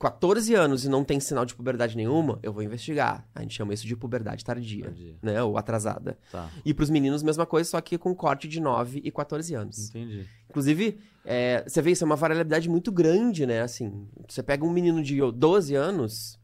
14 0.00 0.54
anos 0.54 0.84
e 0.84 0.88
não 0.88 1.04
tem 1.04 1.20
sinal 1.20 1.44
de 1.44 1.54
puberdade 1.54 1.94
nenhuma, 1.94 2.38
eu 2.42 2.52
vou 2.54 2.62
investigar. 2.62 3.28
A 3.34 3.42
gente 3.42 3.54
chama 3.54 3.74
isso 3.74 3.86
de 3.86 3.94
puberdade 3.94 4.42
tardia, 4.42 4.84
Tardia. 4.86 5.14
né? 5.22 5.42
Ou 5.42 5.58
atrasada. 5.58 6.18
Tá. 6.32 6.48
E 6.64 6.72
pros 6.72 6.88
meninos, 6.88 7.22
mesma 7.22 7.44
coisa, 7.44 7.68
só 7.68 7.80
que 7.82 7.98
com 7.98 8.14
corte 8.14 8.48
de 8.48 8.60
9 8.60 9.02
e 9.04 9.10
14 9.10 9.54
anos. 9.54 9.90
Entendi. 9.90 10.26
Inclusive, 10.48 10.98
é, 11.24 11.62
você 11.68 11.82
vê 11.82 11.90
isso, 11.90 12.02
é 12.02 12.06
uma 12.06 12.16
variabilidade 12.16 12.66
muito 12.68 12.90
grande, 12.90 13.44
né? 13.46 13.60
Assim, 13.60 14.08
você 14.26 14.42
pega 14.42 14.64
um 14.64 14.70
menino 14.70 15.02
de 15.02 15.20
12 15.32 15.74
anos, 15.74 16.40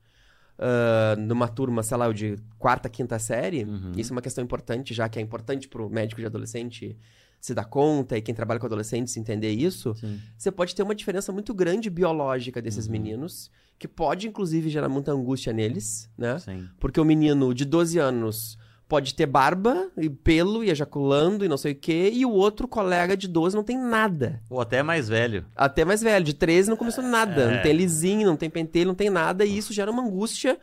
ah, 0.59 1.17
numa 1.19 1.49
turma, 1.49 1.83
sei 1.83 1.97
lá, 1.97 2.13
de 2.13 2.37
quarta, 2.59 2.89
quinta 2.91 3.19
série, 3.19 3.65
Uhum. 3.65 3.93
isso 3.97 4.13
é 4.13 4.15
uma 4.15 4.23
questão 4.23 4.45
importante, 4.45 4.93
já 4.95 5.09
que 5.09 5.19
é 5.19 5.23
importante 5.23 5.67
pro 5.67 5.89
médico 5.91 6.21
de 6.21 6.27
adolescente 6.27 6.97
se 7.41 7.55
dar 7.55 7.65
conta 7.65 8.17
e 8.17 8.23
quem 8.23 8.35
trabalha 8.35 8.59
com 8.59 8.67
adolescentes 8.67 9.17
entender 9.17 9.51
isso. 9.51 9.95
Sim. 9.95 10.21
Você 10.37 10.51
pode 10.51 10.75
ter 10.75 10.83
uma 10.83 10.95
diferença 10.95 11.33
muito 11.33 11.55
grande 11.55 11.89
biológica 11.89 12.61
desses 12.61 12.89
meninos, 12.89 13.51
que 13.79 13.87
pode, 13.87 14.27
inclusive, 14.27 14.71
gerar 14.71 14.89
muita 14.89 15.13
angústia 15.13 15.53
neles, 15.53 16.11
né? 16.17 16.39
Sim. 16.39 16.69
Porque 16.81 17.01
o 17.01 17.05
menino 17.05 17.55
de 17.55 17.65
12 17.65 17.99
anos 17.99 18.59
pode 18.89 19.15
ter 19.15 19.27
barba 19.27 19.91
e 19.97 20.09
pelo 20.09 20.63
e 20.63 20.71
ejaculando 20.71 21.45
e 21.45 21.49
não 21.49 21.57
sei 21.57 21.73
o 21.73 21.77
quê, 21.77 22.11
e 22.13 22.25
o 22.25 22.31
outro 22.31 22.69
colega 22.69 23.17
de 23.17 23.27
12 23.27 23.57
não 23.57 23.65
tem 23.65 23.77
nada. 23.77 24.41
Ou 24.49 24.61
até 24.61 24.83
mais 24.83 25.09
velho. 25.09 25.45
Até 25.57 25.85
mais 25.85 26.03
velho, 26.03 26.25
de 26.25 26.33
13 26.33 26.71
não 26.71 26.77
começou 26.77 27.03
nada. 27.03 27.43
É. 27.43 27.57
Não 27.57 27.63
tem 27.63 27.73
lisinho, 27.73 28.27
não 28.27 28.37
tem 28.37 28.49
pentelho, 28.49 28.89
não 28.89 28.95
tem 28.95 29.11
nada, 29.11 29.45
e 29.45 29.59
isso 29.59 29.73
gera 29.73 29.91
uma 29.91 30.03
angústia. 30.03 30.59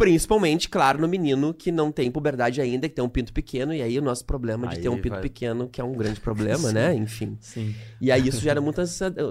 Principalmente, 0.00 0.66
claro, 0.68 0.98
no 0.98 1.06
menino 1.06 1.52
que 1.52 1.70
não 1.70 1.92
tem 1.92 2.10
puberdade 2.10 2.58
ainda, 2.58 2.88
que 2.88 2.94
tem 2.94 3.04
um 3.04 3.08
pinto 3.08 3.34
pequeno, 3.34 3.74
e 3.74 3.82
aí 3.82 3.98
o 3.98 4.02
nosso 4.02 4.24
problema 4.24 4.66
de 4.66 4.76
Aí 4.76 4.82
ter 4.82 4.88
um 4.88 4.96
pinto 4.96 5.10
vai- 5.10 5.20
pequeno, 5.20 5.68
que 5.68 5.78
é 5.78 5.84
um 5.84 5.92
grande 5.92 6.18
problema, 6.18 6.72
né? 6.72 6.94
Enfim. 6.94 7.36
Sim. 7.38 7.74
E 8.00 8.10
aí 8.10 8.26
isso 8.26 8.40
gera 8.40 8.62
muita 8.62 8.82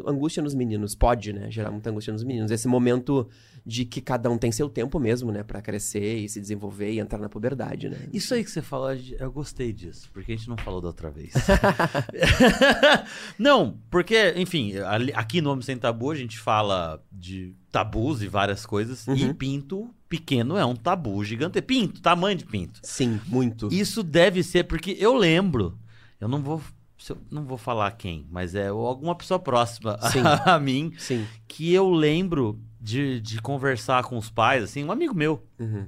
angústia 0.05 0.43
nos 0.43 0.53
meninos. 0.53 0.93
Pode, 0.93 1.33
né? 1.33 1.49
Gerar 1.49 1.71
muita 1.71 1.89
angústia 1.89 2.13
nos 2.13 2.23
meninos. 2.23 2.51
Esse 2.51 2.67
momento 2.67 3.27
de 3.65 3.85
que 3.85 4.01
cada 4.01 4.29
um 4.29 4.37
tem 4.37 4.51
seu 4.51 4.69
tempo 4.69 4.99
mesmo, 4.99 5.31
né? 5.31 5.43
Pra 5.43 5.61
crescer 5.61 6.17
e 6.17 6.29
se 6.29 6.39
desenvolver 6.39 6.91
e 6.91 6.99
entrar 6.99 7.19
na 7.19 7.29
puberdade, 7.29 7.89
né? 7.89 8.07
Isso 8.13 8.33
aí 8.33 8.43
que 8.43 8.51
você 8.51 8.61
falou, 8.61 8.91
eu 8.93 9.31
gostei 9.31 9.73
disso, 9.73 10.09
porque 10.13 10.31
a 10.31 10.35
gente 10.35 10.49
não 10.49 10.57
falou 10.57 10.81
da 10.81 10.87
outra 10.87 11.09
vez. 11.09 11.33
não, 13.37 13.77
porque, 13.89 14.33
enfim, 14.35 14.73
aqui 15.15 15.41
no 15.41 15.51
Homem 15.51 15.61
Sem 15.63 15.77
Tabu 15.77 16.11
a 16.11 16.15
gente 16.15 16.37
fala 16.37 17.01
de 17.11 17.55
tabus 17.71 18.21
e 18.21 18.27
várias 18.27 18.65
coisas, 18.65 19.05
e 19.07 19.11
Uhum. 19.25 19.33
pinto 19.33 19.89
pequeno 20.07 20.57
é 20.57 20.65
um 20.65 20.75
tabu 20.75 21.23
gigante. 21.23 21.61
Pinto, 21.61 22.01
tamanho 22.01 22.37
de 22.37 22.45
pinto. 22.45 22.79
Sim, 22.83 23.19
muito. 23.27 23.69
Isso 23.71 24.01
deve 24.01 24.41
ser, 24.43 24.63
porque 24.63 24.95
eu 24.99 25.15
lembro, 25.15 25.77
eu 26.19 26.27
não 26.27 26.41
vou, 26.41 26.61
eu- 27.09 27.17
não 27.29 27.45
vou 27.45 27.57
falar 27.57 27.91
quem, 27.91 28.25
mas 28.31 28.55
é 28.55 28.67
alguma 28.69 29.15
pessoa 29.15 29.39
próxima 29.39 29.97
Sim. 30.11 30.21
a 30.45 30.59
mim, 30.59 30.93
Sim. 30.97 31.25
que 31.47 31.71
eu 31.73 31.89
lembro 31.91 32.59
de, 32.79 33.19
de 33.21 33.41
conversar 33.41 34.03
com 34.03 34.17
os 34.17 34.29
pais, 34.29 34.63
assim, 34.63 34.83
um 34.83 34.91
amigo 34.91 35.13
meu, 35.15 35.43
Uhum. 35.59 35.85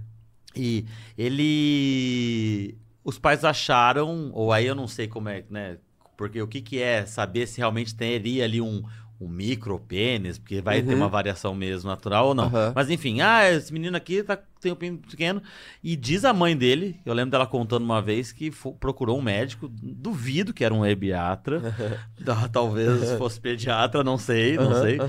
e 0.56 0.86
ele. 1.18 2.78
Os 3.04 3.18
pais 3.18 3.44
acharam, 3.44 4.30
ou 4.34 4.54
aí 4.54 4.66
eu 4.68 4.76
não 4.76 4.88
sei 4.88 5.08
como 5.08 5.28
é, 5.30 5.44
né? 5.50 5.78
Porque 6.16 6.40
o 6.42 6.48
que, 6.48 6.62
que 6.62 6.80
é 6.80 7.04
saber 7.06 7.48
se 7.48 7.58
realmente 7.58 7.96
teria 7.96 8.44
ali 8.44 8.62
um, 8.62 8.84
um 9.20 9.28
micro 9.28 9.80
pênis, 9.80 10.38
porque 10.38 10.62
vai 10.62 10.84
ter 10.84 10.92
Uhum. 10.94 10.98
uma 11.00 11.10
variação 11.10 11.56
mesmo 11.56 11.90
natural 11.90 12.28
ou 12.28 12.36
não. 12.36 12.46
Aham. 12.46 12.74
Mas 12.76 12.92
enfim, 12.92 13.20
ah, 13.22 13.50
esse 13.50 13.74
menino 13.74 13.98
aqui 13.98 14.22
tá, 14.22 14.38
tem 14.60 14.72
um 14.72 14.76
pênis 14.76 15.00
pequeno. 15.10 15.42
E 15.84 15.96
diz 15.96 16.24
a 16.24 16.32
mãe 16.32 16.56
dele, 16.56 17.00
eu 17.04 17.14
lembro 17.16 17.32
dela 17.32 17.48
contando 17.48 17.82
uma 17.84 18.04
vez 18.04 18.32
que 18.32 18.52
procurou 18.80 19.18
um 19.18 19.22
médico, 19.22 19.68
duvido 19.68 20.54
que 20.54 20.64
era 20.64 20.74
um 20.74 20.86
ebiatra, 20.86 21.74
talvez 22.52 23.14
fosse 23.14 23.40
pediatra, 23.42 24.04
não 24.04 24.18
sei, 24.20 24.58
não 24.58 24.76
sei. 24.80 25.00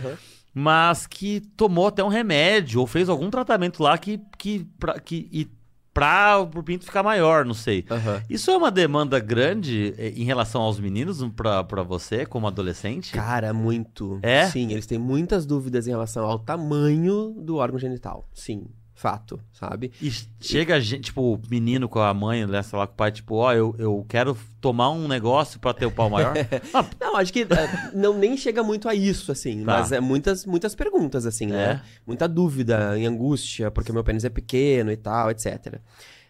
Mas 0.54 1.06
que 1.06 1.40
tomou 1.56 1.86
até 1.86 2.02
um 2.02 2.08
remédio 2.08 2.80
ou 2.80 2.86
fez 2.86 3.08
algum 3.08 3.30
tratamento 3.30 3.82
lá 3.82 3.96
que, 3.96 4.20
que, 4.38 4.66
pra, 4.78 4.98
que 5.00 5.28
e 5.32 5.48
pra 5.92 6.38
o 6.38 6.62
pinto 6.62 6.84
ficar 6.84 7.02
maior, 7.02 7.44
não 7.44 7.54
sei. 7.54 7.84
Aham. 7.90 8.22
Isso 8.28 8.50
é 8.50 8.56
uma 8.56 8.70
demanda 8.70 9.18
grande 9.20 9.94
eh, 9.98 10.12
em 10.16 10.24
relação 10.24 10.62
aos 10.62 10.80
meninos 10.80 11.22
pra 11.36 11.82
você, 11.82 12.24
como 12.24 12.46
adolescente? 12.46 13.12
Cara, 13.12 13.52
muito. 13.52 14.18
É? 14.22 14.46
Sim, 14.46 14.72
eles 14.72 14.86
têm 14.86 14.98
muitas 14.98 15.44
dúvidas 15.44 15.86
em 15.86 15.90
relação 15.90 16.24
ao 16.24 16.38
tamanho 16.38 17.34
do 17.38 17.56
órgão 17.56 17.78
genital. 17.78 18.26
Sim, 18.32 18.66
fato, 19.02 19.40
sabe? 19.52 19.90
E 20.00 20.10
chega 20.40 20.76
a 20.76 20.80
gente, 20.80 21.06
tipo, 21.06 21.34
o 21.34 21.40
menino 21.50 21.88
com 21.88 21.98
a 21.98 22.14
mãe, 22.14 22.46
né, 22.46 22.62
sei 22.62 22.78
lá, 22.78 22.86
com 22.86 22.92
o 22.92 22.96
pai, 22.96 23.10
tipo, 23.10 23.34
ó, 23.34 23.52
eu, 23.52 23.74
eu 23.76 24.06
quero 24.08 24.38
tomar 24.60 24.90
um 24.90 25.08
negócio 25.08 25.58
pra 25.58 25.74
ter 25.74 25.86
o 25.86 25.90
pau 25.90 26.08
maior. 26.08 26.32
Ah, 26.72 26.84
Não, 27.00 27.16
acho 27.16 27.32
que 27.32 27.40
é, 27.40 27.90
não 27.92 28.16
nem 28.16 28.36
chega 28.36 28.62
muito 28.62 28.88
a 28.88 28.94
isso, 28.94 29.32
assim. 29.32 29.64
Tá. 29.64 29.80
Mas 29.80 29.90
é 29.90 29.98
muitas, 29.98 30.46
muitas 30.46 30.74
perguntas, 30.76 31.26
assim, 31.26 31.46
É? 31.46 31.48
né? 31.48 31.82
Muita 32.06 32.28
dúvida 32.28 32.96
em 32.96 33.06
angústia, 33.06 33.70
porque 33.72 33.92
meu 33.92 34.04
pênis 34.04 34.24
é 34.24 34.30
pequeno 34.30 34.92
e 34.92 34.96
tal, 34.96 35.30
etc. 35.32 35.80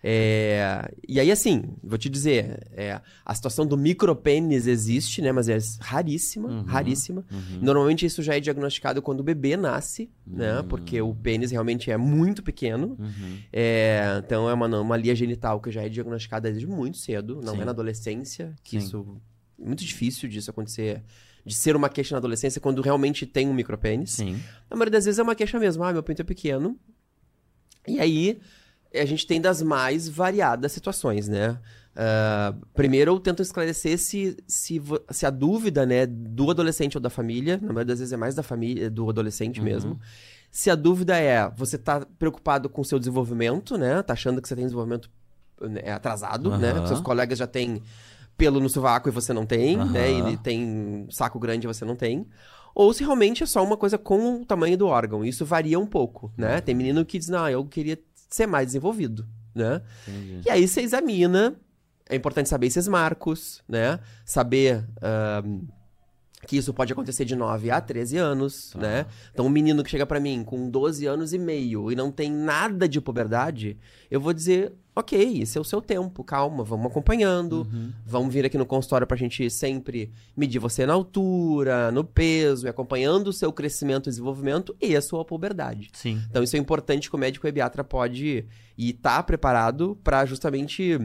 É, 0.05 0.93
e 1.07 1.21
aí, 1.21 1.31
assim, 1.31 1.62
vou 1.83 1.97
te 1.97 2.09
dizer, 2.09 2.67
é, 2.73 3.01
a 3.25 3.35
situação 3.35 3.65
do 3.65 3.77
micropênis 3.77 4.67
existe, 4.67 5.23
né? 5.23 5.31
Mas 5.31 5.49
é 5.49 5.57
raríssima, 5.81 6.49
Uhum, 6.49 6.62
raríssima. 6.62 7.25
uhum. 7.31 7.59
Normalmente 7.62 8.05
isso 8.05 8.21
já 8.23 8.35
é 8.37 8.41
diagnosticado 8.41 9.01
quando 9.01 9.21
o 9.21 9.23
bebê 9.23 9.57
nasce, 9.57 10.11
né? 10.27 10.61
Hum. 10.61 10.65
Porque 10.65 11.01
o 11.01 11.15
pênis 11.15 11.53
realmente 11.53 11.91
é 11.91 11.97
muito 11.97 12.43
pequeno. 12.43 12.97
Uhum. 12.99 13.38
É, 13.53 14.21
então 14.25 14.49
é 14.51 14.55
uma, 14.55 14.67
uma 14.81 15.03
genital 15.15 15.61
que 15.61 15.71
já 15.71 15.83
é 15.83 15.88
diagnosticada 15.88 16.51
desde 16.51 16.67
muito 16.67 16.99
cedo, 16.99 17.41
não 17.43 17.55
Sim. 17.55 17.62
é 17.62 17.65
na 17.65 17.71
adolescência, 17.71 18.55
que 18.65 18.73
Sim. 18.81 18.87
isso 18.87 19.21
é 19.61 19.65
muito 19.65 19.85
difícil 19.85 20.29
disso 20.29 20.51
acontecer, 20.51 21.03
de 21.47 21.55
ser 21.55 21.77
uma 21.77 21.88
queixa 21.88 22.15
na 22.15 22.19
adolescência 22.19 22.61
quando 22.61 22.83
realmente 22.83 23.25
tem 23.27 23.49
um 23.49 23.55
micropênis. 23.55 24.11
Sim. 24.12 24.33
Na 24.69 24.77
maioria 24.77 24.93
das 24.93 25.05
vezes 25.05 25.19
é 25.19 25.23
uma 25.23 25.35
queixa 25.35 25.59
mesmo, 25.61 25.85
ah, 25.85 25.93
meu 25.93 26.03
pinto 26.03 26.23
é 26.23 26.25
pequeno. 26.25 26.77
E 27.87 27.99
aí 28.01 28.41
a 28.95 29.05
gente 29.05 29.27
tem 29.27 29.41
das 29.41 29.63
mais 29.63 30.09
variadas 30.09 30.73
situações, 30.73 31.29
né? 31.29 31.59
Ah, 31.95 32.55
primeiro 32.75 33.13
eu 33.13 33.21
tento 33.21 33.43
esclarecer 33.43 33.99
se, 33.99 34.37
se, 34.47 34.81
se 35.11 35.27
a 35.27 35.31
dúvida, 35.31 35.85
né, 35.85 36.07
do 36.07 36.51
adolescente 36.51 36.97
ou 36.97 37.01
da 37.01 37.11
família, 37.11 37.59
na 37.59 37.69
maioria 37.69 37.85
das 37.87 37.99
vezes 37.99 38.13
é 38.13 38.17
mais 38.17 38.35
da 38.35 38.43
família, 38.43 38.91
do 38.91 39.09
adolescente 39.09 39.59
Uhum. 39.59 39.65
mesmo. 39.65 40.01
Se 40.51 40.71
a 40.71 40.75
dúvida 40.75 41.17
é, 41.17 41.49
você 41.51 41.79
tá 41.79 42.07
preocupado 42.19 42.69
com 42.69 42.83
o 42.83 42.85
seu 42.85 42.99
desenvolvimento, 42.99 43.77
né? 43.79 44.03
Tá 44.03 44.13
achando 44.13 44.41
que 44.41 44.49
você 44.49 44.55
tem 44.55 44.65
desenvolvimento 44.65 45.11
né, 45.61 45.91
atrasado, 45.91 46.51
né? 46.59 46.73
Aham. 46.73 46.87
Seus 46.87 47.01
colegas 47.01 47.39
já 47.39 47.47
têm 47.47 47.83
pelo 48.37 48.61
no 48.61 48.69
sovaco 48.69 49.09
e 49.09 49.13
você 49.13 49.33
não 49.33 49.47
tem, 49.47 49.77
né? 49.79 50.11
Aham. 50.11 50.29
Ele 50.29 50.37
tem 50.37 51.07
saco 51.11 51.39
grande 51.39 51.67
e 51.67 51.69
você 51.69 51.85
não 51.85 51.97
tem. 51.97 52.27
Ou 52.75 52.93
se 52.93 53.05
realmente 53.05 53.43
é 53.43 53.47
só 53.47 53.63
uma 53.63 53.77
coisa 53.77 53.99
com 53.99 54.41
o 54.41 54.45
tamanho 54.47 54.77
do 54.79 54.87
órgão. 54.87 55.23
Isso 55.25 55.45
varia 55.45 55.79
um 55.79 55.87
pouco, 55.87 56.33
né? 56.37 56.61
Tem 56.61 56.75
menino 56.75 57.05
que 57.05 57.19
diz, 57.19 57.29
não, 57.29 57.49
eu 57.49 57.65
queria 57.67 57.99
ser 58.35 58.47
mais 58.47 58.66
desenvolvido, 58.66 59.27
né? 59.55 59.83
Entendi. 60.07 60.42
E 60.47 60.51
aí 60.51 60.66
você 60.66 60.81
examina. 60.81 61.55
É 62.09 62.16
importante 62.16 62.49
saber 62.49 62.66
esses 62.66 62.87
marcos, 62.88 63.62
né? 63.68 63.99
Saber 64.25 64.85
ahn, 65.01 65.62
que 66.47 66.57
isso 66.57 66.75
pode 66.75 66.93
acontecer 66.93 67.25
de 67.25 67.37
9 67.37 67.71
a 67.71 67.81
13 67.81 68.17
anos, 68.17 68.71
Tá. 68.71 68.79
né? 68.81 69.07
Então, 69.33 69.47
um 69.47 69.51
menino 69.51 69.83
que 69.85 69.91
chega 69.91 70.05
pra 70.07 70.19
mim 70.21 70.43
com 70.45 70.69
12 70.69 71.07
anos 71.07 71.33
e 71.33 71.39
meio 71.39 71.91
e 71.91 71.95
não 71.97 72.11
tem 72.11 72.31
nada 72.33 72.89
de 72.89 73.01
puberdade, 73.01 73.77
eu 74.11 74.21
vou 74.21 74.33
dizer, 74.33 74.73
ok, 74.95 75.41
esse 75.41 75.57
é 75.57 75.61
o 75.61 75.65
seu 75.65 75.81
tempo, 75.81 76.23
calma, 76.25 76.65
vamos 76.65 76.87
acompanhando. 76.87 77.63
Uhum. 77.73 77.93
Vamos 78.05 78.35
vir 78.35 78.45
aqui 78.45 78.59
no 78.59 78.67
consultório 78.67 79.07
pra 79.07 79.17
gente 79.17 79.49
sempre 79.49 80.11
medir 80.37 80.59
você 80.59 80.85
na 80.85 80.93
altura, 80.95 81.91
no 81.93 82.03
peso, 82.05 82.67
e 82.67 82.69
acompanhando 82.69 83.29
o 83.29 83.33
seu 83.33 83.53
crescimento 83.53 84.09
e 84.09 84.11
desenvolvimento 84.11 84.77
e 84.81 84.97
a 84.97 85.01
sua 85.01 85.25
puberdade. 85.25 85.91
Sim. 85.93 86.21
Então 86.29 86.43
isso 86.43 86.57
é 86.57 86.59
importante 86.59 87.09
que 87.09 87.17
o 87.17 87.19
médico 87.19 87.47
ebiatra 87.47 87.85
pode 87.85 88.45
e 88.77 88.93
tá 88.93 89.23
preparado 89.23 89.97
pra 90.03 90.27
justamente 90.27 90.99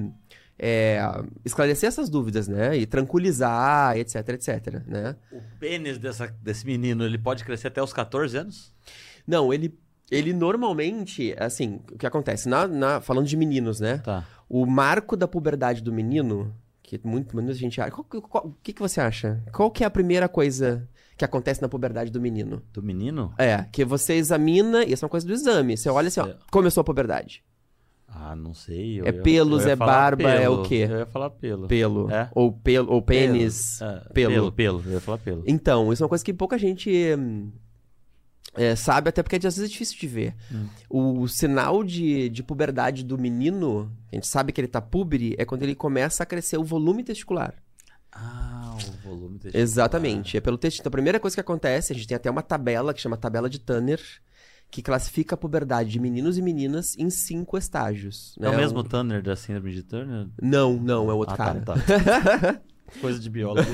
é, 0.59 0.99
esclarecer 1.45 1.87
essas 1.87 2.09
dúvidas, 2.09 2.47
né? 2.47 2.75
E 2.77 2.85
tranquilizar, 2.85 3.97
etc, 3.97 4.29
etc, 4.29 4.83
né? 4.85 5.15
O 5.31 5.41
pênis 5.59 5.97
dessa, 5.97 6.27
desse 6.41 6.65
menino, 6.65 7.03
ele 7.03 7.17
pode 7.17 7.43
crescer 7.43 7.67
até 7.67 7.81
os 7.81 7.93
14 7.93 8.37
anos? 8.37 8.73
Não, 9.25 9.53
ele, 9.53 9.77
ele 10.09 10.33
normalmente, 10.33 11.35
assim, 11.37 11.79
o 11.91 11.97
que 11.97 12.05
acontece? 12.07 12.47
Na, 12.47 12.67
na- 12.67 13.01
falando 13.01 13.27
de 13.27 13.35
meninos, 13.37 13.79
né? 13.79 13.97
Tá. 13.99 14.25
O 14.49 14.65
marco 14.65 15.15
da 15.17 15.27
puberdade 15.27 15.81
do 15.81 15.91
menino, 15.91 16.53
que 16.81 16.99
muito, 17.03 17.35
muita 17.35 17.53
gente 17.53 17.79
acha. 17.81 17.91
qual- 17.91 18.05
qual- 18.21 18.47
o 18.47 18.55
que, 18.63 18.71
que 18.73 18.81
você 18.81 19.01
acha? 19.01 19.43
Qual 19.53 19.69
que 19.69 19.83
é 19.83 19.87
a 19.87 19.91
primeira 19.91 20.27
coisa 20.29 20.87
que 21.17 21.25
acontece 21.25 21.59
na 21.63 21.67
puberdade 21.67 22.11
do 22.11 22.21
menino. 22.21 22.61
Do 22.71 22.83
menino? 22.83 23.33
É, 23.39 23.63
que 23.71 23.83
você 23.83 24.13
examina, 24.13 24.83
e 24.83 24.93
isso 24.93 25.03
é 25.03 25.05
uma 25.07 25.09
coisa 25.09 25.25
do 25.25 25.33
exame. 25.33 25.75
Você 25.75 25.89
olha 25.89 26.09
assim, 26.09 26.19
ó, 26.19 26.29
começou 26.51 26.81
a 26.81 26.83
puberdade. 26.83 27.43
Ah, 28.07 28.35
não 28.35 28.53
sei. 28.53 29.01
É 29.01 29.05
ia- 29.05 29.21
pelos, 29.21 29.65
é 29.65 29.75
barba, 29.75 30.29
é 30.29 30.41
pelo. 30.41 30.61
o 30.61 30.63
quê? 30.63 30.87
Eu 30.89 30.99
ia 30.99 31.05
falar 31.05 31.29
pelo. 31.29 31.67
Pelo. 31.67 32.11
É? 32.11 32.29
Ou 32.33 32.51
pelo, 32.51 32.91
ou 32.91 33.01
pênis. 33.01 33.81
É, 33.81 33.99
pelo. 34.13 34.33
pelo. 34.33 34.51
Pelo, 34.51 34.83
Eu 34.85 34.93
ia 34.93 34.99
falar 35.01 35.17
pelo. 35.17 35.43
Então, 35.45 35.91
isso 35.91 36.01
é 36.01 36.05
uma 36.05 36.09
coisa 36.09 36.23
que 36.23 36.33
pouca 36.33 36.57
gente 36.57 36.89
hum, 37.17 37.51
é, 38.57 38.75
sabe, 38.75 39.09
até 39.09 39.21
porque 39.21 39.35
às 39.35 39.43
vezes 39.43 39.63
é 39.63 39.67
difícil 39.67 39.97
de 39.99 40.07
ver. 40.07 40.35
Hum. 40.51 40.67
O 40.89 41.27
sinal 41.27 41.83
de, 41.83 42.27
de 42.29 42.41
puberdade 42.41 43.03
do 43.03 43.17
menino, 43.17 43.91
a 44.11 44.15
gente 44.15 44.27
sabe 44.27 44.51
que 44.51 44.59
ele 44.59 44.67
tá 44.67 44.81
púbere, 44.81 45.35
é 45.37 45.45
quando 45.45 45.61
ele 45.61 45.75
começa 45.75 46.23
a 46.23 46.25
crescer 46.25 46.57
o 46.57 46.63
volume 46.63 47.03
testicular. 47.03 47.53
Ah, 48.11 48.75
o 48.75 49.07
volume 49.07 49.37
testicular. 49.37 49.61
Exatamente. 49.61 50.37
É 50.37 50.41
pelo 50.41 50.57
texto. 50.57 50.79
Então, 50.79 50.89
a 50.89 50.91
primeira 50.91 51.19
coisa 51.19 51.35
que 51.35 51.41
acontece, 51.41 51.93
a 51.93 51.95
gente 51.95 52.07
tem 52.07 52.15
até 52.15 52.31
uma 52.31 52.41
tabela 52.41 52.95
que 52.95 53.01
chama 53.01 53.15
tabela 53.15 53.47
de 53.47 53.59
Tanner, 53.59 54.01
que 54.69 54.81
classifica 54.81 55.35
a 55.35 55.37
puberdade 55.37 55.89
de 55.89 55.99
meninos 55.99 56.37
e 56.37 56.41
meninas 56.41 56.95
em 56.97 57.09
cinco 57.09 57.57
estágios. 57.57 58.35
É 58.39 58.43
né? 58.43 58.49
o 58.49 58.55
mesmo 58.57 58.83
Turner 58.83 59.21
da 59.23 59.35
síndrome 59.35 59.71
de 59.73 59.83
Turner? 59.83 60.27
Não, 60.41 60.73
não, 60.73 61.09
é 61.09 61.13
outro 61.13 61.33
Ah, 61.35 61.37
cara. 61.37 61.61
tá, 61.61 61.73
tá. 61.75 62.61
Coisa 63.01 63.19
de 63.19 63.29
biólogo. 63.29 63.67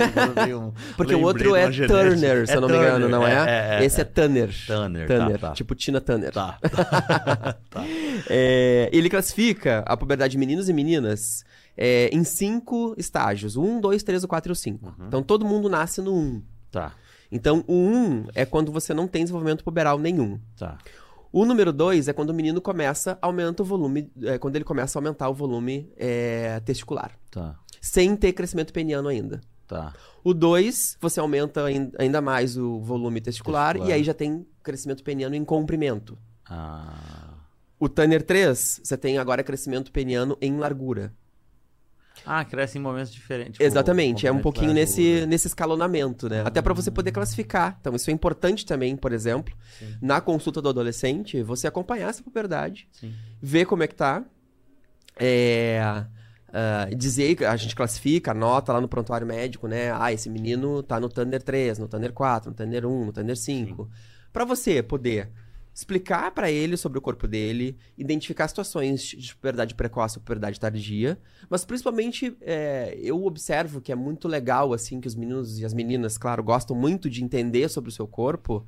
um- 0.60 0.72
Porque 0.98 1.14
o 1.14 1.22
outro 1.22 1.56
é. 1.56 1.70
Turner, 1.70 2.48
se 2.48 2.54
É 2.54 2.56
eu 2.56 2.62
não 2.62 2.68
me 2.68 2.76
engano, 2.76 3.02
Turner, 3.02 3.10
não 3.12 3.28
é? 3.28 3.86
Esse 3.86 4.02
é 4.02 4.04
Tanner. 4.04 4.50
Turner, 4.66 5.08
Tanner, 5.08 5.40
tá, 5.40 5.50
tá. 5.50 5.54
tipo 5.54 5.76
Tina 5.76 6.02
Turner. 6.02 6.32
Tá, 6.32 6.58
tá. 6.68 7.54
tá. 7.70 7.84
É, 8.28 8.90
ele 8.92 9.10
classifica 9.12 9.84
a 9.86 9.96
puberdade 9.96 10.32
de 10.32 10.38
meninos 10.40 10.68
e 10.68 10.74
meninas 10.74 11.46
é, 11.78 12.10
em 12.12 12.24
cinco 12.24 12.96
estágios. 12.98 13.56
Um, 13.56 13.80
dois, 13.80 14.02
três, 14.02 14.24
o 14.24 14.28
quatro 14.28 14.52
e 14.52 14.54
o 14.54 14.56
cinco. 14.56 14.88
Uhum. 14.98 15.06
Então 15.08 15.22
todo 15.22 15.46
mundo 15.46 15.70
nasce 15.70 16.02
no 16.02 16.12
um. 16.16 16.42
Tá, 16.72 16.92
Então 17.36 17.64
o 17.68 17.74
um 17.74 18.28
é 18.36 18.46
quando 18.46 18.72
você 18.72 18.94
não 18.94 19.08
tem 19.08 19.24
desenvolvimento 19.24 19.64
puberal 19.64 19.98
nenhum. 20.00 20.40
tá. 20.58 20.78
O 21.36 21.46
número 21.46 21.74
dois 21.74 22.08
é 22.08 22.14
quando 22.14 22.30
o 22.30 22.34
menino 22.34 22.62
começa, 22.62 23.18
aumenta 23.20 23.64
o 23.64 23.66
volume, 23.66 24.08
é, 24.22 24.38
quando 24.38 24.56
ele 24.56 24.64
começa 24.64 24.98
a 24.98 25.02
aumentar 25.02 25.30
o 25.30 25.34
volume 25.34 25.92
é, 25.98 26.60
testicular. 26.60 27.12
Tá, 27.32 27.56
Sem 27.82 28.16
ter 28.16 28.34
crescimento 28.34 28.72
peniano 28.72 29.08
ainda. 29.10 29.42
tá. 29.68 29.92
O 30.24 30.32
2, 30.34 30.96
você 31.02 31.20
aumenta 31.20 31.66
ain- 31.66 31.92
ainda 31.98 32.22
mais 32.22 32.56
o 32.56 32.80
volume 32.82 33.20
testicular, 33.20 33.74
Testicular. 33.74 33.90
e 33.90 33.94
aí 34.00 34.04
já 34.06 34.14
tem 34.14 34.46
crescimento 34.62 35.04
peniano 35.04 35.34
em 35.36 35.44
comprimento. 35.44 36.16
Ah. 36.48 37.34
O 37.80 37.90
Tanner 37.90 38.22
3, 38.24 38.82
você 38.84 38.96
tem 38.96 39.18
agora 39.18 39.44
crescimento 39.44 39.92
peniano 39.92 40.38
em 40.40 40.56
largura. 40.58 41.12
Ah, 42.26 42.44
cresce 42.46 42.78
em 42.78 42.82
momentos 42.82 43.12
diferentes. 43.12 43.54
tipo, 43.54 43.64
Exatamente, 43.64 44.26
é 44.26 44.32
um 44.32 44.40
pouquinho 44.40 44.74
nesse, 44.74 45.22
né? 45.22 45.26
nesse 45.26 45.48
escalonamento, 45.48 46.30
né? 46.30 46.42
Até 46.46 46.62
pra 46.62 46.74
você 46.74 46.90
poder 46.90 47.12
classificar. 47.12 47.78
Então, 47.80 47.96
isso 47.96 48.10
é 48.10 48.14
importante 48.14 48.66
também, 48.66 48.96
por 48.96 49.12
exemplo, 49.12 49.56
Sim. 49.78 49.98
na 50.02 50.22
consulta 50.22 50.62
do 50.62 50.70
adolescente, 50.70 51.42
você 51.44 51.68
acompanhar 51.68 52.10
essa 52.10 52.24
puberdade, 52.24 52.88
Sim. 52.92 53.14
ver 53.42 53.66
como 53.66 53.84
é 53.84 53.88
que 53.88 53.96
tá, 53.96 54.24
é, 55.20 55.80
ah, 56.54 56.88
dizer 56.96 57.44
a 57.46 57.56
gente 57.56 57.76
classifica, 57.76 58.32
anota 58.32 58.72
lá 58.74 58.80
no 58.80 58.88
prontuário 58.88 59.26
médico, 59.26 59.68
né? 59.68 59.92
Ah, 59.92 60.14
esse 60.14 60.30
menino 60.30 60.84
tá 60.84 61.00
no 61.00 61.10
Thunder 61.10 61.42
3, 61.42 61.80
no 61.80 61.88
Thunder 61.88 62.14
4, 62.14 62.52
no 62.52 62.56
Thunder 62.56 62.86
1, 62.86 63.06
no 63.06 63.12
Thunder 63.12 63.36
5. 63.36 63.90
Pra 64.32 64.46
você 64.46 64.82
poder 64.82 65.30
explicar 65.74 66.32
pra 66.32 66.52
ele 66.52 66.78
sobre 66.78 67.00
o 67.00 67.02
corpo 67.02 67.28
dele, 67.28 67.76
identificar 67.98 68.48
situações 68.48 69.02
de 69.02 69.36
puberdade 69.36 69.74
precoce 69.74 70.18
ou 70.18 70.24
puberdade 70.24 70.60
tardia, 70.60 71.18
mas 71.50 71.66
principalmente 71.66 72.36
é, 72.42 72.98
eu 73.02 73.26
observo 73.26 73.82
que 73.82 73.92
é 73.92 73.96
muito 73.96 74.28
legal, 74.28 74.72
assim, 74.72 75.02
que 75.02 75.08
os 75.08 75.16
meninos 75.16 75.60
e 75.60 75.66
as 75.66 75.74
meninas, 75.74 76.18
claro, 76.18 76.44
gostam 76.44 76.76
muito 76.76 77.10
de 77.10 77.24
entender 77.24 77.70
sobre 77.70 77.90
o 77.90 77.94
seu 77.94 78.08
corpo, 78.08 78.66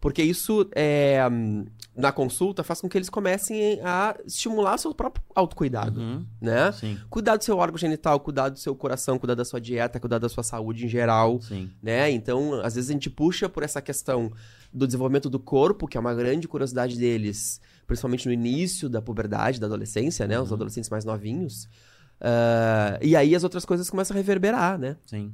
porque 0.00 0.22
isso, 0.22 0.68
é, 0.74 1.18
na 1.96 2.12
consulta, 2.12 2.62
faz 2.62 2.80
com 2.80 2.88
que 2.88 2.96
eles 2.96 3.08
comecem 3.10 3.80
a 3.82 4.16
estimular 4.24 4.76
o 4.76 4.78
seu 4.78 4.94
próprio 4.94 5.24
autocuidado, 5.34 6.00
Uhum. 6.00 6.24
né? 6.40 6.70
Sim, 6.72 6.98
Cuidar 7.10 7.36
do 7.36 7.42
seu 7.44 7.56
órgão 7.58 7.76
genital, 7.78 8.20
cuidar 8.20 8.48
do 8.48 8.58
seu 8.58 8.74
coração, 8.76 9.18
cuidar 9.18 9.34
da 9.34 9.44
sua 9.44 9.60
dieta, 9.60 9.98
cuidar 9.98 10.18
da 10.18 10.28
sua 10.28 10.42
saúde 10.44 10.84
em 10.86 10.88
geral, 10.88 11.40
sim. 11.42 11.70
né? 11.82 12.10
Então, 12.10 12.54
às 12.62 12.74
vezes 12.76 12.90
a 12.90 12.92
gente 12.92 13.10
puxa 13.10 13.48
por 13.48 13.62
essa 13.62 13.82
questão 13.82 14.30
do 14.72 14.86
desenvolvimento 14.86 15.28
do 15.28 15.38
corpo, 15.40 15.88
que 15.88 15.96
é 15.96 16.00
uma 16.00 16.14
grande 16.14 16.46
curiosidade 16.46 16.96
deles, 16.96 17.60
principalmente 17.86 18.26
no 18.26 18.32
início 18.32 18.88
da 18.88 19.00
puberdade, 19.02 19.58
da 19.58 19.66
adolescência, 19.66 20.26
né? 20.28 20.38
Os 20.38 20.50
Uhum. 20.50 20.54
adolescentes 20.56 20.90
mais 20.90 21.04
novinhos. 21.04 21.68
Ah, 22.20 22.98
e 23.00 23.16
aí 23.16 23.34
as 23.34 23.44
outras 23.44 23.64
coisas 23.64 23.88
começam 23.88 24.14
a 24.14 24.18
reverberar, 24.18 24.78
né? 24.78 24.96
Sim. 25.06 25.32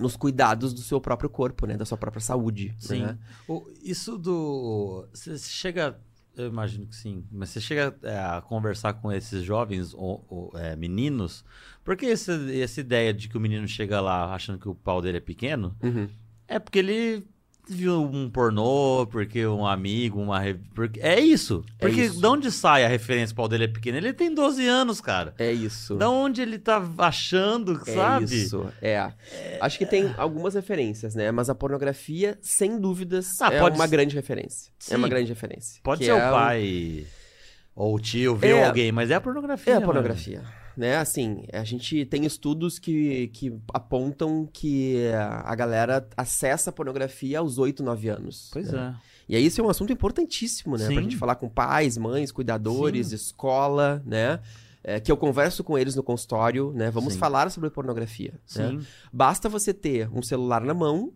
Nos 0.00 0.16
cuidados 0.16 0.72
do 0.72 0.80
seu 0.80 1.00
próprio 1.00 1.28
corpo, 1.30 1.66
né? 1.66 1.76
Da 1.76 1.84
sua 1.84 1.98
própria 1.98 2.20
saúde. 2.20 2.74
Sim. 2.78 3.02
né? 3.02 3.18
O- 3.48 3.66
isso 3.82 4.16
do. 4.18 5.06
Você 5.12 5.36
chega. 5.38 5.98
Eu 6.36 6.46
imagino 6.46 6.86
que 6.86 6.94
sim. 6.94 7.24
Mas 7.32 7.48
você 7.50 7.60
chega 7.60 7.96
é, 8.02 8.16
a 8.16 8.40
conversar 8.40 8.92
com 8.94 9.10
esses 9.10 9.42
jovens 9.42 9.92
ou, 9.92 10.24
ou, 10.28 10.52
é, 10.58 10.76
meninos. 10.76 11.44
Porque 11.82 12.06
esse, 12.06 12.60
essa 12.60 12.80
ideia 12.80 13.12
de 13.12 13.28
que 13.28 13.36
o 13.36 13.40
menino 13.40 13.66
chega 13.66 14.00
lá 14.00 14.32
achando 14.32 14.56
que 14.58 14.68
o 14.68 14.74
pau 14.74 15.02
dele 15.02 15.18
é 15.18 15.20
pequeno 15.20 15.74
Uhum. 15.82 16.08
é 16.46 16.60
porque 16.60 16.78
ele 16.78 17.26
viu 17.68 18.02
um 18.02 18.30
pornô, 18.30 19.06
porque 19.10 19.46
um 19.46 19.66
amigo, 19.66 20.20
uma. 20.20 20.40
Porque... 20.74 20.98
É 21.00 21.20
isso. 21.20 21.64
É 21.78 21.86
Porque 21.86 22.02
isso. 22.04 22.20
de 22.20 22.26
onde 22.26 22.50
sai 22.50 22.84
a 22.84 22.88
referência 22.88 23.32
o 23.32 23.36
pau 23.36 23.48
dele 23.48 23.64
é 23.64 23.68
pequeno? 23.68 23.96
Ele 23.98 24.12
tem 24.12 24.34
12 24.34 24.66
anos, 24.66 25.00
cara. 25.00 25.34
É 25.38 25.52
isso. 25.52 25.96
Da 25.96 26.08
onde 26.08 26.40
ele 26.42 26.58
tá 26.58 26.82
achando, 26.98 27.80
É 27.86 27.94
sabe? 27.94 28.24
isso, 28.24 28.66
é. 28.80 29.12
Acho 29.60 29.78
que 29.78 29.86
tem 29.86 30.12
algumas 30.16 30.54
referências, 30.54 31.14
né? 31.14 31.30
Mas 31.30 31.48
a 31.50 31.54
pornografia, 31.54 32.38
sem 32.40 32.78
dúvidas, 32.80 33.40
Ah, 33.40 33.52
é 33.52 33.60
pode 33.60 33.76
uma 33.76 33.86
grande 33.86 34.14
referência. 34.16 34.72
Sim. 34.78 34.94
É 34.94 34.96
uma 34.96 35.08
grande 35.08 35.28
referência. 35.28 35.80
Pode 35.82 36.00
Que 36.00 36.06
ser 36.06 36.12
é 36.12 36.14
o 36.14 36.30
pai 36.30 37.06
ou 37.74 37.94
o 37.94 38.00
tio, 38.00 38.34
viu 38.36 38.56
É. 38.56 38.66
alguém, 38.66 38.90
mas 38.90 39.10
é 39.10 39.14
a 39.14 39.20
pornografia. 39.20 39.72
É 39.74 39.76
a 39.76 39.80
mano. 39.80 39.92
Né, 40.78 40.96
assim, 40.96 41.42
a 41.52 41.64
gente 41.64 42.04
tem 42.04 42.24
estudos 42.24 42.78
que, 42.78 43.26
que 43.34 43.52
apontam 43.74 44.48
que 44.52 45.08
a 45.44 45.52
galera 45.56 46.08
acessa 46.16 46.70
a 46.70 46.72
pornografia 46.72 47.40
aos 47.40 47.58
8, 47.58 47.82
9 47.82 48.08
anos. 48.08 48.48
Pois 48.52 48.70
né? 48.70 48.94
é. 48.96 49.08
E 49.28 49.34
aí 49.34 49.44
isso 49.44 49.60
é 49.60 49.64
um 49.64 49.68
assunto 49.68 49.92
importantíssimo, 49.92 50.76
né? 50.76 50.86
Sim. 50.86 50.94
Pra 50.94 51.02
gente 51.02 51.16
falar 51.16 51.34
com 51.34 51.48
pais, 51.48 51.98
mães, 51.98 52.30
cuidadores, 52.30 53.08
Sim. 53.08 53.16
escola, 53.16 54.00
né? 54.06 54.38
É, 54.84 55.00
que 55.00 55.10
eu 55.10 55.16
converso 55.16 55.64
com 55.64 55.76
eles 55.76 55.96
no 55.96 56.02
consultório, 56.04 56.72
né? 56.72 56.92
Vamos 56.92 57.14
Sim. 57.14 57.18
falar 57.18 57.50
sobre 57.50 57.70
pornografia. 57.70 58.30
né? 58.30 58.38
Sim. 58.46 58.86
Basta 59.12 59.48
você 59.48 59.74
ter 59.74 60.08
um 60.16 60.22
celular 60.22 60.60
na 60.62 60.74
mão 60.74 61.12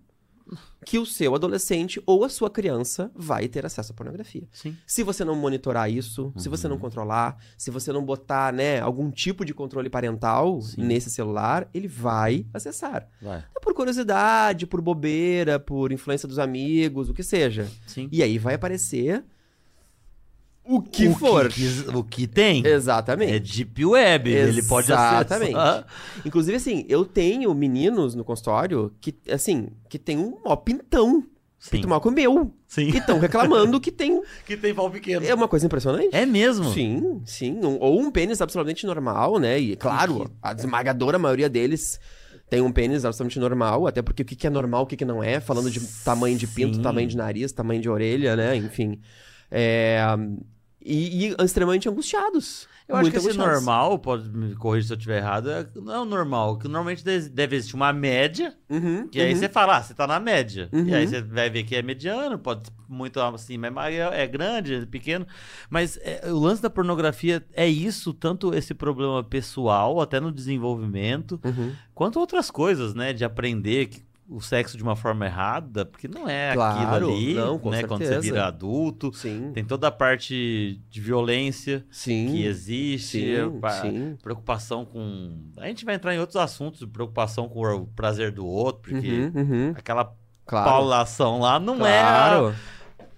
que 0.85 0.99
o 0.99 1.07
seu 1.07 1.35
adolescente 1.35 2.03
ou 2.07 2.25
a 2.25 2.29
sua 2.29 2.51
criança 2.51 3.11
vai 3.15 3.49
ter 3.49 3.65
acesso 3.65 3.93
à 3.93 3.95
pornografia. 3.95 4.43
Sim. 4.53 4.77
Se 4.87 5.03
você 5.03 5.25
não 5.25 5.35
monitorar 5.37 5.91
isso, 5.91 6.33
se 6.37 6.49
você 6.49 6.67
não 6.69 6.77
Uhum. 6.77 6.81
controlar, 6.83 7.37
se 7.57 7.71
você 7.71 7.93
não 7.93 8.05
botar, 8.05 8.53
né, 8.53 8.81
algum 8.81 9.11
tipo 9.11 9.45
de 9.45 9.55
controle 9.55 9.89
parental 9.89 10.61
Sim. 10.61 10.83
nesse 10.83 11.11
celular, 11.11 11.69
ele 11.73 11.89
vai 11.89 12.47
acessar. 12.53 13.09
Vai. 13.21 13.45
É 13.57 13.61
por 13.61 13.75
curiosidade, 13.75 14.67
por 14.67 14.81
bobeira, 14.81 15.59
por 15.61 15.93
influência 15.93 16.27
dos 16.29 16.39
amigos, 16.39 17.09
o 17.09 17.15
que 17.15 17.23
seja. 17.23 17.69
Sim. 17.87 18.09
E 18.11 18.23
aí 18.23 18.39
vai 18.39 18.55
aparecer 18.55 19.25
o 20.65 20.81
que 20.81 21.09
o 21.09 21.15
for. 21.15 21.49
Que, 21.49 21.55
quis- 21.55 21.89
o 21.89 22.05
que 22.05 22.27
tem 22.27 22.67
Exatamente. 22.67 23.33
é 23.35 23.39
Deep 23.39 23.85
Web. 23.85 24.31
Ele 24.31 24.63
pode 24.63 24.93
Exatamente. 24.93 25.55
acessar. 25.57 25.87
Inclusive, 26.25 26.57
assim, 26.57 26.85
eu 26.89 27.05
tenho 27.05 27.53
meninos 27.55 28.15
no 28.15 28.25
consultório 28.25 28.93
que, 29.01 29.15
assim, 29.31 29.69
que 29.89 29.99
tem 29.99 30.19
um 30.19 30.39
ó 30.45 30.55
pintão. 30.57 31.25
Sim. 31.59 31.71
Pinto 31.71 31.89
mal 31.89 32.01
comeu. 32.01 32.53
Sim. 32.67 32.91
E 32.93 32.97
estão 32.97 33.21
reclamando 33.21 33.81
que 33.81 33.93
tem. 33.93 34.21
que 34.45 34.57
tem 34.57 34.75
pau 34.75 34.91
pequeno. 34.91 35.25
É 35.25 35.33
uma 35.33 35.47
coisa 35.47 35.65
impressionante. 35.67 36.09
É 36.11 36.27
mesmo? 36.27 36.65
Sim, 36.73 37.23
sim. 37.25 37.61
Um- 37.65 37.79
ou 37.81 38.01
um 38.01 38.11
pênis 38.11 38.41
absolutamente 38.41 38.85
normal, 38.85 39.39
né? 39.39 39.61
E, 39.61 39.77
claro, 39.77 40.29
a 40.43 40.53
esmagadora 40.53 41.21
maioria 41.21 41.49
deles 41.49 42.01
tem 42.51 42.61
um 42.61 42.73
pênis 42.73 43.05
absolutamente 43.05 43.39
normal, 43.39 43.87
até 43.87 44.03
porque 44.03 44.23
o 44.23 44.25
que 44.25 44.35
que 44.35 44.47
é 44.47 44.51
normal, 44.51 44.83
o 44.83 44.87
que 44.87 44.97
que 44.97 45.05
não 45.05 45.23
é, 45.23 45.39
falando 45.39 45.71
de 45.71 45.81
tamanho 46.05 46.37
de 46.37 46.49
pinto, 46.49 46.77
Sim. 46.77 46.83
tamanho 46.83 47.07
de 47.09 47.17
nariz, 47.17 47.53
tamanho 47.53 47.81
de 47.81 47.89
orelha, 47.89 48.35
né? 48.35 48.57
Enfim. 48.57 48.99
É, 49.53 50.01
E, 50.85 51.29
e 51.29 51.37
extremamente 51.45 51.89
angustiados. 51.89 52.67
Eu 52.89 52.97
acho 52.97 53.05
Muito 53.05 53.21
que 53.23 53.29
esse 53.29 53.39
normal, 53.39 54.01
pode 54.01 54.29
me 54.29 54.53
corrigir 54.57 54.89
se 54.89 54.93
eu 54.93 54.97
estiver 54.97 55.19
errado, 55.19 55.49
é, 55.49 55.65
não 55.77 55.95
é 55.95 56.01
o 56.01 56.05
normal. 56.05 56.59
Que 56.59 56.67
normalmente 56.67 57.05
deve 57.05 57.55
existir 57.55 57.77
uma 57.77 57.93
média, 57.93 58.53
Uhum, 58.69 59.09
e 59.15 59.21
aí 59.21 59.33
uhum. 59.33 59.39
você 59.39 59.49
fala, 59.49 59.77
ah, 59.77 59.83
você 59.83 59.95
tá 59.95 60.09
na 60.09 60.19
média. 60.19 60.69
Uhum. 60.73 60.89
E 60.89 60.93
aí 60.95 61.07
você 61.07 61.23
vai 61.23 61.49
ver 61.49 61.63
que 61.63 61.77
é 61.77 61.83
mediano, 61.83 62.37
pode 62.37 62.67
ser 62.67 62.73
muito 62.89 63.21
assim, 63.21 63.57
mas 63.57 63.95
é, 63.95 64.23
é 64.25 64.27
grande, 64.27 64.75
é 64.75 64.85
pequeno. 64.85 65.25
Mas 65.71 65.97
é, 66.03 66.23
o 66.33 66.39
lance 66.41 66.61
da 66.61 66.69
pornografia 66.69 67.45
é 67.55 67.69
isso, 67.69 68.13
tanto 68.13 68.53
esse 68.53 68.75
problema 68.75 69.23
pessoal, 69.23 70.01
até 70.01 70.19
no 70.19 70.33
desenvolvimento, 70.33 71.41
Uhum. 71.45 71.73
quanto 71.95 72.19
outras 72.19 72.51
coisas, 72.51 72.93
né? 72.93 73.13
De 73.13 73.25
aprender 73.25 73.87
que- 73.87 74.03
o 74.29 74.41
sexo 74.41 74.77
de 74.77 74.83
uma 74.83 74.97
forma 74.97 75.27
errada, 75.27 75.85
porque 75.85 76.09
não 76.09 76.29
é 76.29 76.53
Claro, 76.55 76.79
aquilo 76.97 77.13
ali, 77.15 77.35
não, 77.35 77.59
com 77.59 77.71
né? 77.71 77.83
Quando 77.83 78.01
você 78.01 78.07
certeza. 78.07 78.21
vira 78.33 78.47
adulto. 78.47 79.13
Sim. 79.13 79.51
Tem 79.53 79.65
toda 79.65 79.89
a 79.89 79.91
parte 79.91 80.81
de 80.89 81.01
violência 81.01 81.85
Sim. 81.91 82.29
que 82.31 82.45
existe, 82.47 83.37
sim, 83.37 83.59
pa- 83.61 83.71
sim. 83.83 84.17
preocupação 84.23 84.85
com. 84.85 85.37
A 85.59 85.67
gente 85.67 85.85
vai 85.85 85.95
entrar 85.97 86.15
em 86.15 86.19
outros 86.19 86.37
assuntos, 86.37 86.85
preocupação 86.87 87.49
com 87.49 87.61
o 87.63 87.87
prazer 87.89 88.31
do 88.33 88.47
outro, 88.47 88.91
porque 88.93 89.09
Uhum, 89.11 89.33
uhum. 89.35 89.75
aquela 89.77 90.13
Claro. 90.47 90.69
paulação 90.71 91.39
lá, 91.41 91.59
não 91.61 91.79
claro. 91.79 92.51
é. 92.51 92.55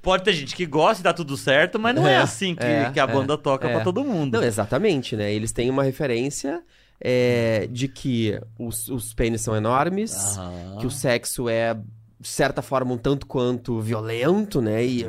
Pode 0.03 0.23
ter 0.23 0.35
gente 0.35 0.55
que 0.55 0.67
gosta 0.67 1.01
e 1.01 1.05
dá 1.05 1.15
tudo 1.15 1.35
certo, 1.35 1.79
mas 1.79 1.95
não 1.95 2.07
é, 2.07 2.15
É, 2.15 2.17
assim 2.19 2.55
que, 2.55 2.63
é, 2.63 2.91
que 2.91 3.01
a 3.01 3.05
é, 3.05 3.07
banda 3.07 3.39
toca 3.39 3.67
é. 3.67 3.73
pra 3.73 3.83
todo 3.83 4.05
mundo. 4.05 4.35
Não, 4.39 4.45
exatamente, 4.45 5.17
né? 5.17 5.33
Eles 5.33 5.51
têm 5.51 5.71
uma 5.71 5.83
referência 5.83 6.63
é, 7.07 7.69
de 7.71 7.87
que 7.87 8.41
os, 8.59 8.89
os 8.89 9.13
pênis 9.13 9.43
são 9.43 9.55
enormes, 9.55 10.39
Aham. 10.39 10.79
que 10.81 10.87
o 10.87 10.91
sexo 10.91 11.51
é, 11.51 11.75
de 11.75 12.29
certa 12.29 12.63
forma, 12.63 12.95
um 12.95 12.97
tanto 12.97 13.27
quanto 13.27 13.79
violento, 13.79 14.63
né? 14.63 14.83
E, 14.83 15.03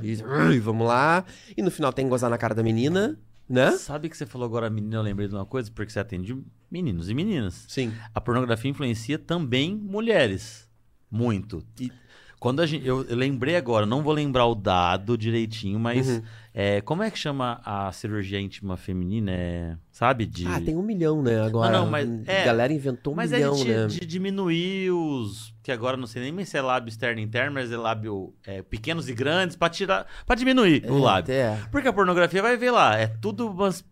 e, 0.00 0.54
e 0.54 0.58
vamos 0.60 0.86
lá. 0.86 1.24
E 1.56 1.60
no 1.60 1.70
final 1.72 1.92
tem 1.92 2.04
que 2.04 2.08
gozar 2.10 2.30
na 2.30 2.38
cara 2.38 2.54
da 2.54 2.62
menina, 2.62 3.18
né? 3.48 3.72
Sabe 3.72 4.08
que 4.08 4.16
você 4.16 4.24
falou 4.24 4.46
agora, 4.46 4.70
menina, 4.70 4.94
eu 4.94 5.02
lembrei 5.02 5.26
de 5.26 5.34
uma 5.34 5.44
coisa, 5.44 5.68
porque 5.74 5.90
você 5.90 5.98
atende 5.98 6.38
meninos 6.70 7.10
e 7.10 7.14
meninas. 7.14 7.64
Sim. 7.66 7.92
A 8.14 8.20
pornografia 8.20 8.70
influencia 8.70 9.18
também 9.18 9.74
mulheres. 9.74 10.70
Muito. 11.10 11.64
E 11.80 11.90
quando 12.38 12.60
a 12.62 12.66
gente. 12.66 12.86
Eu, 12.86 13.04
eu 13.04 13.16
lembrei 13.16 13.56
agora, 13.56 13.84
não 13.84 14.02
vou 14.04 14.12
lembrar 14.12 14.46
o 14.46 14.54
dado 14.54 15.18
direitinho, 15.18 15.80
mas. 15.80 16.08
Uhum. 16.08 16.22
É, 16.52 16.80
como 16.80 17.02
é 17.02 17.10
que 17.10 17.18
chama 17.18 17.60
a 17.64 17.92
cirurgia 17.92 18.40
íntima 18.40 18.76
feminina? 18.76 19.30
É, 19.32 19.76
sabe? 19.90 20.26
De... 20.26 20.46
Ah, 20.46 20.60
tem 20.60 20.76
um 20.76 20.82
milhão, 20.82 21.22
né? 21.22 21.40
Agora. 21.40 21.70
Não, 21.70 21.84
não, 21.84 21.90
mas- 21.90 22.08
a 22.28 22.32
é, 22.32 22.44
galera 22.44 22.72
inventou 22.72 23.12
um 23.12 23.16
Mas 23.16 23.30
milhão, 23.30 23.54
é 23.54 23.56
de, 23.56 23.68
né? 23.68 23.86
de 23.86 24.00
diminuir 24.06 24.90
os. 24.90 25.54
Que 25.62 25.70
agora 25.70 25.96
não 25.96 26.06
sei 26.06 26.30
nem 26.32 26.44
se 26.44 26.56
é 26.56 26.62
lábio 26.62 26.88
externo 26.88 27.20
e 27.20 27.22
interno, 27.22 27.52
mas 27.52 27.70
é 27.70 27.76
lábio 27.76 28.34
é, 28.44 28.62
pequenos 28.62 29.08
e 29.08 29.14
grandes, 29.14 29.56
pra 29.56 29.68
tirar. 29.68 30.06
para 30.26 30.36
diminuir 30.36 30.84
o 30.90 30.98
lábio. 30.98 31.32
É, 31.32 31.56
Porque 31.70 31.86
a 31.88 31.92
pornografia 31.92 32.42
vai 32.42 32.56
ver 32.56 32.70
lá, 32.70 32.96
é 32.96 33.06
tudo 33.06 33.48
umas 33.48 33.84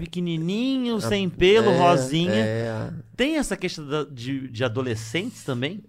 pequenininho, 0.00 1.00
sem 1.00 1.28
pelo, 1.28 1.70
é, 1.70 1.78
rosinha. 1.78 2.32
é. 2.34 2.90
Tem 3.16 3.36
essa 3.36 3.56
questão 3.56 3.84
de, 4.10 4.48
de 4.48 4.64
adolescentes 4.64 5.44
também? 5.44 5.82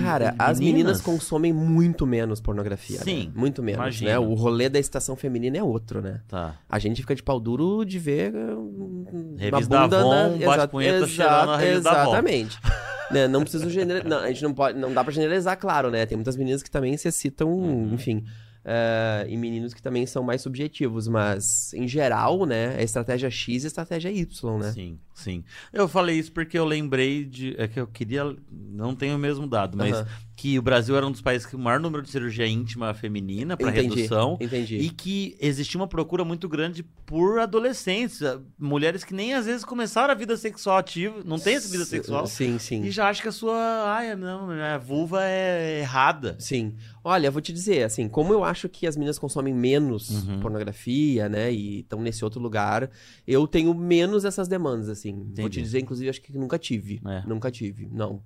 Cara, 0.00 0.34
as 0.36 0.58
meninas 0.58 1.00
consomem 1.00 1.52
muito 1.52 2.04
menos 2.06 2.40
pornografia. 2.40 2.98
Sim, 2.98 3.26
né? 3.26 3.32
Muito 3.36 3.62
menos, 3.62 3.78
imagino. 3.80 4.10
né? 4.10 4.18
O 4.18 4.34
rolê 4.34 4.68
da 4.68 4.80
estação 4.80 5.14
feminina 5.14 5.58
é 5.58 5.62
outro, 5.62 6.02
né? 6.02 6.22
Tá. 6.26 6.56
A 6.68 6.78
gente 6.80 7.00
fica 7.02 7.14
de 7.14 7.22
pau 7.22 7.38
duro 7.38 7.84
de 7.84 7.96
ver 7.96 8.34
uh, 8.34 9.36
Revista 9.38 9.76
uma 9.76 9.82
bunda 9.82 10.00
Avon, 10.00 10.36
na... 10.38 10.46
bate 10.46 10.68
punheta 10.72 11.06
cheirando 11.06 11.50
a 11.50 11.56
revista 11.56 11.90
Avon. 11.90 12.10
Exatamente. 12.10 12.58
né? 13.12 13.28
Não 13.28 13.42
preciso 13.42 13.70
generalizar. 13.70 14.24
A 14.24 14.28
gente 14.28 14.42
não 14.42 14.52
pode. 14.54 14.76
Não 14.76 14.92
dá 14.92 15.04
pra 15.04 15.12
generalizar, 15.12 15.56
claro, 15.56 15.88
né? 15.88 16.04
Tem 16.04 16.16
muitas 16.16 16.36
meninas 16.36 16.64
que 16.64 16.70
também 16.70 16.96
se 16.96 17.06
excitam, 17.06 17.48
Uhum. 17.52 17.94
enfim. 17.94 18.24
Eh, 18.68 19.26
e 19.28 19.36
meninos 19.36 19.72
que 19.72 19.80
também 19.80 20.04
são 20.06 20.24
mais 20.24 20.42
subjetivos, 20.42 21.06
mas 21.06 21.72
em 21.72 21.86
geral, 21.86 22.44
né, 22.44 22.74
é 22.76 22.82
estratégia 22.82 23.30
X 23.30 23.62
e 23.62 23.68
estratégia 23.68 24.10
Y, 24.10 24.58
né? 24.58 24.72
Sim, 24.72 24.98
sim. 25.14 25.44
Eu 25.72 25.86
falei 25.86 26.18
isso 26.18 26.32
porque 26.32 26.58
eu 26.58 26.64
lembrei 26.64 27.24
de. 27.24 27.54
É 27.56 27.68
que 27.68 27.78
eu 27.78 27.86
queria. 27.86 28.24
Não 28.50 28.96
tenho 28.96 29.14
o 29.14 29.18
mesmo 29.18 29.46
dado, 29.46 29.78
mas. 29.78 30.04
Que 30.38 30.58
o 30.58 30.62
Brasil 30.62 30.94
era 30.94 31.06
um 31.06 31.10
dos 31.10 31.22
países 31.22 31.46
com 31.46 31.56
o 31.56 31.60
maior 31.60 31.80
número 31.80 32.02
de 32.02 32.10
cirurgia 32.10 32.46
íntima 32.46 32.92
feminina 32.92 33.56
para 33.56 33.70
Entendi, 33.70 33.94
redução. 33.96 34.36
Entendi. 34.38 34.76
E 34.76 34.90
que 34.90 35.34
existia 35.40 35.80
uma 35.80 35.88
procura 35.88 36.26
muito 36.26 36.46
grande 36.46 36.82
por 37.06 37.38
adolescentes, 37.38 38.20
mulheres 38.58 39.02
que 39.02 39.14
nem 39.14 39.32
às 39.32 39.46
vezes 39.46 39.64
começaram 39.64 40.12
a 40.12 40.14
vida 40.14 40.36
sexual 40.36 40.76
ativa, 40.76 41.22
não 41.24 41.38
tem 41.38 41.54
essa 41.54 41.68
vida 41.68 41.84
S- 41.84 41.90
sexual, 41.90 42.26
Sim, 42.26 42.58
sim. 42.58 42.82
e 42.82 42.90
já 42.90 43.08
acha 43.08 43.22
que 43.22 43.28
a 43.28 43.32
sua. 43.32 43.56
Ai, 43.86 44.14
não, 44.14 44.50
a 44.50 44.76
vulva 44.76 45.20
é 45.24 45.80
errada. 45.80 46.36
Sim. 46.38 46.74
Olha, 47.02 47.28
eu 47.28 47.32
vou 47.32 47.40
te 47.40 47.52
dizer, 47.52 47.84
assim, 47.84 48.06
como 48.06 48.32
eu 48.34 48.44
acho 48.44 48.68
que 48.68 48.86
as 48.86 48.94
meninas 48.94 49.18
consomem 49.18 49.54
menos 49.54 50.10
Uhum. 50.26 50.40
pornografia, 50.40 51.28
né, 51.30 51.50
e 51.52 51.80
estão 51.80 52.02
nesse 52.02 52.22
outro 52.24 52.40
lugar, 52.40 52.90
eu 53.26 53.46
tenho 53.46 53.72
menos 53.74 54.24
essas 54.26 54.48
demandas, 54.48 54.88
assim. 54.90 55.14
Vou 55.14 55.24
te 55.24 55.30
Entendi. 55.40 55.62
dizer, 55.62 55.80
inclusive, 55.80 56.10
acho 56.10 56.20
que 56.20 56.36
nunca 56.36 56.58
tive. 56.58 57.00
É. 57.06 57.22
Nunca 57.26 57.50
tive, 57.50 57.88
não. 57.90 58.22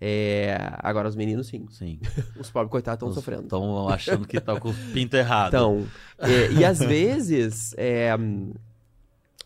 É, 0.00 0.56
Agora, 0.78 1.08
os 1.08 1.14
meninos, 1.14 1.48
sim. 1.48 1.66
Sim. 1.70 2.00
Os 2.40 2.50
pobres 2.50 2.70
coitados 2.70 3.00
estão 3.08 3.12
sofrendo. 3.12 3.42
Estão 3.42 3.88
achando 3.88 4.26
que 4.26 4.40
tá 4.40 4.58
com 4.58 4.70
o 4.70 4.74
pinto 4.94 5.14
errado. 5.16 5.48
Então, 5.48 5.86
é, 6.18 6.50
e 6.52 6.64
às 6.64 6.78
vezes, 6.80 7.74
é, 7.76 8.10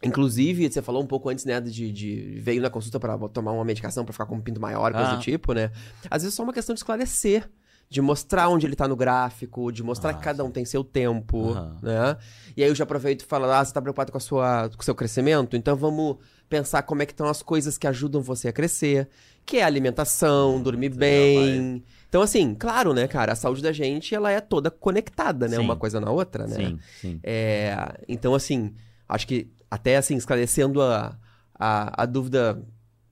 inclusive, 0.03 0.71
você 0.71 0.83
falou 0.83 1.03
um 1.03 1.07
pouco 1.07 1.29
antes, 1.29 1.45
né, 1.45 1.61
de, 1.61 1.91
de 1.91 2.39
veio 2.41 2.61
na 2.61 2.71
consulta 2.71 3.01
pra 3.01 3.17
tomar 3.29 3.53
uma 3.53 3.65
medicação 3.65 4.05
pra 4.05 4.13
ficar 4.13 4.27
com 4.27 4.37
um 4.37 4.41
pinto 4.41 4.61
maior, 4.61 4.93
coisa 4.93 5.09
Ah. 5.13 5.15
do 5.17 5.21
tipo, 5.23 5.53
né? 5.55 5.71
Às 6.11 6.23
vezes 6.23 6.35
é 6.35 6.37
só 6.37 6.43
uma 6.43 6.53
questão 6.53 6.75
de 6.75 6.79
esclarecer, 6.81 7.49
de 7.89 8.01
mostrar 8.01 8.49
onde 8.49 8.67
ele 8.67 8.77
tá 8.77 8.87
no 8.89 8.97
gráfico, 8.97 9.71
de 9.73 9.83
mostrar 9.83 10.11
Ah, 10.11 10.15
que 10.15 10.23
cada 10.23 10.45
um 10.45 10.51
tem 10.51 10.65
seu 10.65 10.83
tempo, 10.85 11.55
né? 11.83 12.17
E 12.57 12.63
aí 12.63 12.69
eu 12.69 12.75
já 12.75 12.85
aproveito 12.85 13.23
e 13.23 13.25
falo, 13.25 13.47
ah, 13.47 13.65
você 13.65 13.73
tá 13.73 13.81
preocupado 13.81 14.11
com, 14.13 14.19
a 14.19 14.21
sua, 14.21 14.69
com 14.69 14.81
o 14.81 14.85
seu 14.85 14.95
crescimento? 14.95 15.57
Então 15.57 15.75
vamos 15.77 16.17
pensar 16.49 16.83
como 16.83 17.03
é 17.03 17.07
que 17.07 17.13
estão 17.13 17.27
as 17.29 17.43
coisas 17.43 17.79
que 17.79 17.87
ajudam 17.87 18.21
você 18.21 18.49
a 18.49 18.53
crescer, 18.53 19.09
que 19.47 19.59
é 19.59 19.63
alimentação, 19.65 20.61
dormir 20.63 20.91
bem... 20.91 21.83
Então, 22.09 22.23
assim, 22.23 22.55
claro, 22.55 22.95
né, 22.95 23.09
cara, 23.09 23.33
a 23.33 23.37
saúde 23.37 23.61
da 23.61 23.73
gente, 23.73 24.15
ela 24.15 24.31
é 24.31 24.41
toda 24.41 24.71
conectada, 24.71 25.49
né? 25.49 25.57
Sim. 25.57 25.63
Uma 25.65 25.75
coisa 25.75 26.01
na 26.01 26.13
outra, 26.13 26.47
né? 26.47 26.55
Sim, 26.55 26.79
sim. 27.01 27.21
É, 27.25 27.77
então, 28.07 28.37
assim, 28.37 28.73
acho 29.09 29.27
que 29.27 29.51
até 29.69 29.97
assim, 29.97 30.15
esclarecendo 30.15 30.81
a, 30.81 31.19
a, 31.53 32.03
a 32.05 32.07
dúvida 32.07 32.63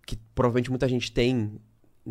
que 0.07 0.17
provavelmente 0.35 0.71
muita 0.71 0.89
gente 0.89 1.11
tem, 1.11 1.59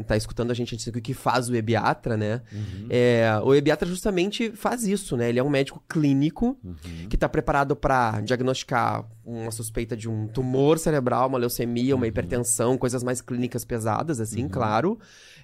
tá 0.08 0.16
escutando 0.16 0.52
a 0.52 0.54
gente, 0.54 0.74
antes, 0.74 0.88
o 0.88 0.92
que 0.94 1.14
faz 1.14 1.50
o 1.50 1.56
ebiatra, 1.56 2.16
né? 2.16 2.42
Uhum, 2.54 2.88
É, 2.90 3.26
o 3.44 3.54
ebiatra 3.54 3.88
justamente 3.88 4.52
faz 4.54 4.84
isso, 4.86 5.18
né? 5.18 5.28
Ele 5.30 5.40
é 5.40 5.44
um 5.44 5.50
médico 5.50 5.84
clínico 5.90 6.58
uhum. 6.64 6.76
que 7.10 7.16
está 7.16 7.28
preparado 7.28 7.76
para 7.76 8.22
diagnosticar 8.22 9.06
uma 9.26 9.52
suspeita 9.52 9.96
de 9.98 10.10
um 10.10 10.28
tumor 10.28 10.80
cerebral, 10.80 11.28
uma 11.28 11.38
leucemia, 11.38 11.96
uma 11.96 12.08
hipertensão, 12.08 12.78
coisas 12.78 13.04
mais 13.04 13.22
clínicas 13.22 13.66
pesadas, 13.66 14.20
assim, 14.22 14.44
Uhum. 14.44 14.50
claro. 14.50 15.00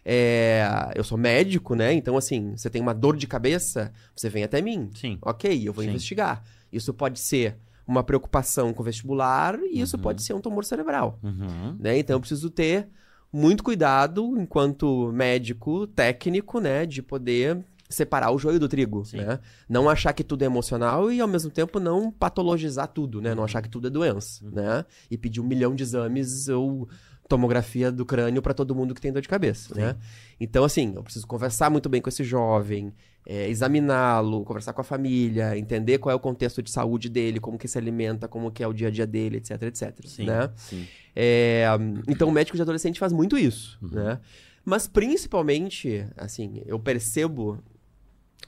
É, 0.05 0.65
eu 0.95 1.03
sou 1.03 1.17
médico, 1.17 1.75
né? 1.75 1.91
Então, 1.93 2.15
assim, 2.15 2.55
você 2.55 2.69
tem 2.69 2.81
uma 2.81 2.93
dor 2.93 3.17
de 3.17 3.27
cabeça, 3.27 3.91
você 4.15 4.29
vem 4.29 4.43
até 4.43 4.61
mim. 4.61 4.89
Sim. 4.95 5.17
Ok, 5.21 5.67
eu 5.67 5.73
vou 5.73 5.83
Sim. 5.83 5.89
investigar. 5.89 6.41
Isso 6.71 6.93
pode 6.93 7.19
ser 7.19 7.57
uma 7.85 8.03
preocupação 8.03 8.73
com 8.73 8.81
o 8.81 8.85
vestibular 8.85 9.59
e 9.63 9.81
isso 9.81 9.97
Uhum. 9.97 10.03
pode 10.03 10.23
ser 10.23 10.33
um 10.33 10.39
tumor 10.41 10.63
cerebral. 10.63 11.19
Uhum. 11.21 11.75
Né? 11.79 11.97
Então 11.99 12.15
eu 12.15 12.19
preciso 12.19 12.49
ter 12.49 12.87
muito 13.37 13.63
cuidado 13.63 14.35
enquanto 14.39 15.11
médico, 15.13 15.85
técnico, 15.87 16.59
né? 16.59 16.85
De 16.85 17.01
poder 17.01 17.63
separar 17.89 18.31
o 18.31 18.37
joio 18.37 18.59
do 18.59 18.67
trigo, 18.67 19.05
Sim. 19.05 19.17
né? 19.17 19.39
Não 19.69 19.87
achar 19.89 20.11
que 20.11 20.23
tudo 20.23 20.41
é 20.41 20.45
emocional 20.45 21.09
e 21.11 21.21
ao 21.21 21.27
mesmo 21.27 21.49
tempo 21.49 21.79
não 21.79 22.11
patologizar 22.11 22.87
tudo, 22.87 23.21
né? 23.21 23.33
Não 23.33 23.43
achar 23.43 23.61
que 23.61 23.69
tudo 23.69 23.87
é 23.87 23.89
doença, 23.89 24.43
Uhum. 24.43 24.51
né? 24.51 24.85
E 25.09 25.17
pedir 25.17 25.39
um 25.39 25.45
milhão 25.45 25.73
de 25.73 25.83
exames 25.83 26.49
ou 26.49 26.89
tomografia 27.29 27.91
do 27.91 28.05
crânio 28.05 28.41
para 28.41 28.53
todo 28.53 28.73
mundo 28.75 28.93
que 28.95 29.01
tem 29.01 29.11
dor 29.11 29.21
de 29.21 29.27
cabeça, 29.27 29.73
Sim. 29.73 29.81
né? 29.81 29.95
Então, 30.39 30.63
assim, 30.63 30.93
eu 30.95 31.03
preciso 31.03 31.27
conversar 31.27 31.69
muito 31.69 31.87
bem 31.89 32.01
com 32.01 32.09
esse 32.09 32.23
jovem, 32.23 32.91
é, 33.29 33.49
examiná-lo, 33.49 34.45
conversar 34.45 34.71
com 34.71 34.79
a 34.79 34.83
família, 34.85 35.57
entender 35.57 35.97
qual 35.97 36.13
é 36.13 36.15
o 36.15 36.19
contexto 36.19 36.63
de 36.63 36.71
saúde 36.71 37.09
dele, 37.09 37.41
como 37.41 37.57
que 37.57 37.67
se 37.67 37.77
alimenta, 37.77 38.25
como 38.25 38.49
que 38.49 38.63
é 38.63 38.67
o 38.67 38.71
dia 38.71 38.87
a 38.87 38.91
dia 38.91 39.05
dele, 39.05 39.35
etc, 39.37 39.63
etc, 39.63 39.93
Sim. 40.05 40.25
né? 40.25 40.49
Sim. 40.55 40.87
É, 41.13 41.65
então, 42.07 42.29
o 42.29 42.31
médico 42.31 42.55
de 42.55 42.61
adolescente 42.61 42.97
faz 42.97 43.11
muito 43.11 43.37
isso, 43.37 43.77
Uhum. 43.81 43.89
né? 43.89 44.19
Mas, 44.63 44.87
principalmente, 44.87 46.07
assim, 46.15 46.61
eu 46.65 46.79
percebo, 46.79 47.59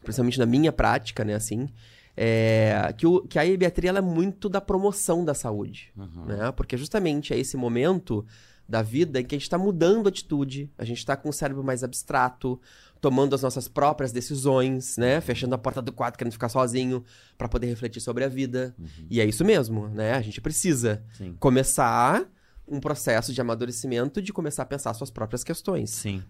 principalmente 0.01 0.39
na 0.39 0.45
minha 0.45 0.71
prática, 0.71 1.25
né, 1.25 1.33
assim, 1.33 1.67
é, 2.15 2.93
que, 2.97 3.05
o, 3.05 3.21
que 3.21 3.37
a 3.37 3.45
ebiatria 3.45 3.91
é 3.91 4.01
muito 4.01 4.47
da 4.47 4.61
promoção 4.61 5.25
da 5.25 5.33
saúde, 5.33 5.91
Uhum. 5.97 6.25
né? 6.25 6.51
Porque 6.53 6.77
justamente 6.77 7.33
é 7.33 7.37
esse 7.37 7.57
momento 7.57 8.25
da 8.67 8.81
vida 8.83 9.19
em 9.19 9.25
que 9.25 9.33
a 9.33 9.37
gente 9.37 9.43
está 9.47 9.57
mudando 9.57 10.05
a 10.05 10.09
atitude, 10.09 10.69
a 10.77 10.85
gente 10.85 10.99
está 10.99 11.17
com 11.17 11.29
o 11.29 11.33
cérebro 11.33 11.63
mais 11.63 11.83
abstrato, 11.83 12.61
tomando 13.01 13.33
as 13.33 13.41
nossas 13.41 13.67
próprias 13.67 14.11
decisões, 14.11 14.97
né? 14.97 15.21
Fechando 15.21 15.55
a 15.55 15.57
porta 15.57 15.81
do 15.81 15.91
quarto, 15.91 16.17
querendo 16.17 16.33
ficar 16.33 16.49
sozinho, 16.49 17.03
para 17.37 17.47
poder 17.47 17.67
refletir 17.67 18.01
sobre 18.01 18.23
a 18.23 18.27
vida. 18.27 18.75
Uhum. 18.77 19.07
E 19.09 19.21
é 19.21 19.25
isso 19.25 19.45
mesmo, 19.45 19.87
né? 19.89 20.13
A 20.13 20.21
gente 20.21 20.41
precisa 20.41 21.03
Sim. 21.17 21.35
começar 21.39 22.29
um 22.67 22.79
processo 22.79 23.33
de 23.33 23.41
amadurecimento 23.41 24.21
de 24.21 24.31
começar 24.31 24.63
a 24.63 24.65
pensar 24.65 24.93
suas 24.93 25.09
próprias 25.09 25.43
questões, 25.43 25.89
Sim. 25.89 26.23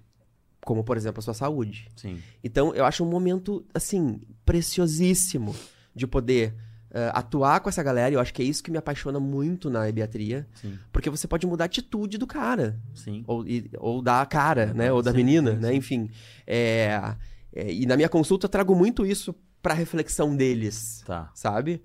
como 0.63 0.83
por 0.83 0.95
exemplo 0.95 1.19
a 1.19 1.23
sua 1.23 1.33
saúde. 1.33 1.89
Sim. 1.95 2.21
Então, 2.43 2.73
eu 2.73 2.85
acho 2.85 3.03
um 3.03 3.09
momento 3.09 3.65
assim 3.73 4.21
preciosíssimo 4.45 5.55
de 5.93 6.07
poder 6.07 6.55
eh, 6.91 7.11
atuar 7.13 7.59
com 7.59 7.69
essa 7.69 7.81
galera. 7.83 8.09
e 8.11 8.13
Eu 8.15 8.19
acho 8.19 8.33
que 8.33 8.41
é 8.41 8.45
isso 8.45 8.63
que 8.63 8.71
me 8.71 8.77
apaixona 8.77 9.19
muito 9.19 9.69
na 9.69 9.87
ebiatria, 9.87 10.47
Sim. 10.55 10.77
porque 10.91 11.09
você 11.09 11.27
pode 11.27 11.45
mudar 11.47 11.65
a 11.65 11.67
atitude 11.67 12.17
do 12.17 12.25
cara 12.27 12.79
Sim. 12.93 13.23
ou, 13.27 13.45
e- 13.47 13.69
ou 13.77 14.01
da 14.01 14.25
cara, 14.25 14.73
né, 14.73 14.91
ou 14.91 15.01
da 15.01 15.11
Sim, 15.11 15.17
menina, 15.17 15.53
né, 15.53 15.73
enfim. 15.73 16.09
É, 16.47 17.15
é, 17.53 17.71
e 17.73 17.85
na 17.85 17.95
minha 17.95 18.09
consulta 18.09 18.45
eu 18.45 18.49
trago 18.49 18.73
muito 18.75 19.05
isso 19.05 19.35
para 19.61 19.73
reflexão 19.73 20.35
deles 20.35 21.03
Tá. 21.05 21.29
sabe? 21.33 21.81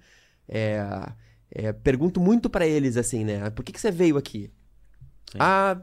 É, 0.48 0.78
é, 1.50 1.72
pergunto 1.72 2.20
muito 2.20 2.48
pra 2.50 2.66
eles 2.66 2.96
assim, 2.96 3.24
né? 3.24 3.50
Por 3.50 3.64
que, 3.64 3.72
que 3.72 3.80
você 3.80 3.90
veio 3.90 4.16
aqui? 4.16 4.50
Ah, 5.38 5.80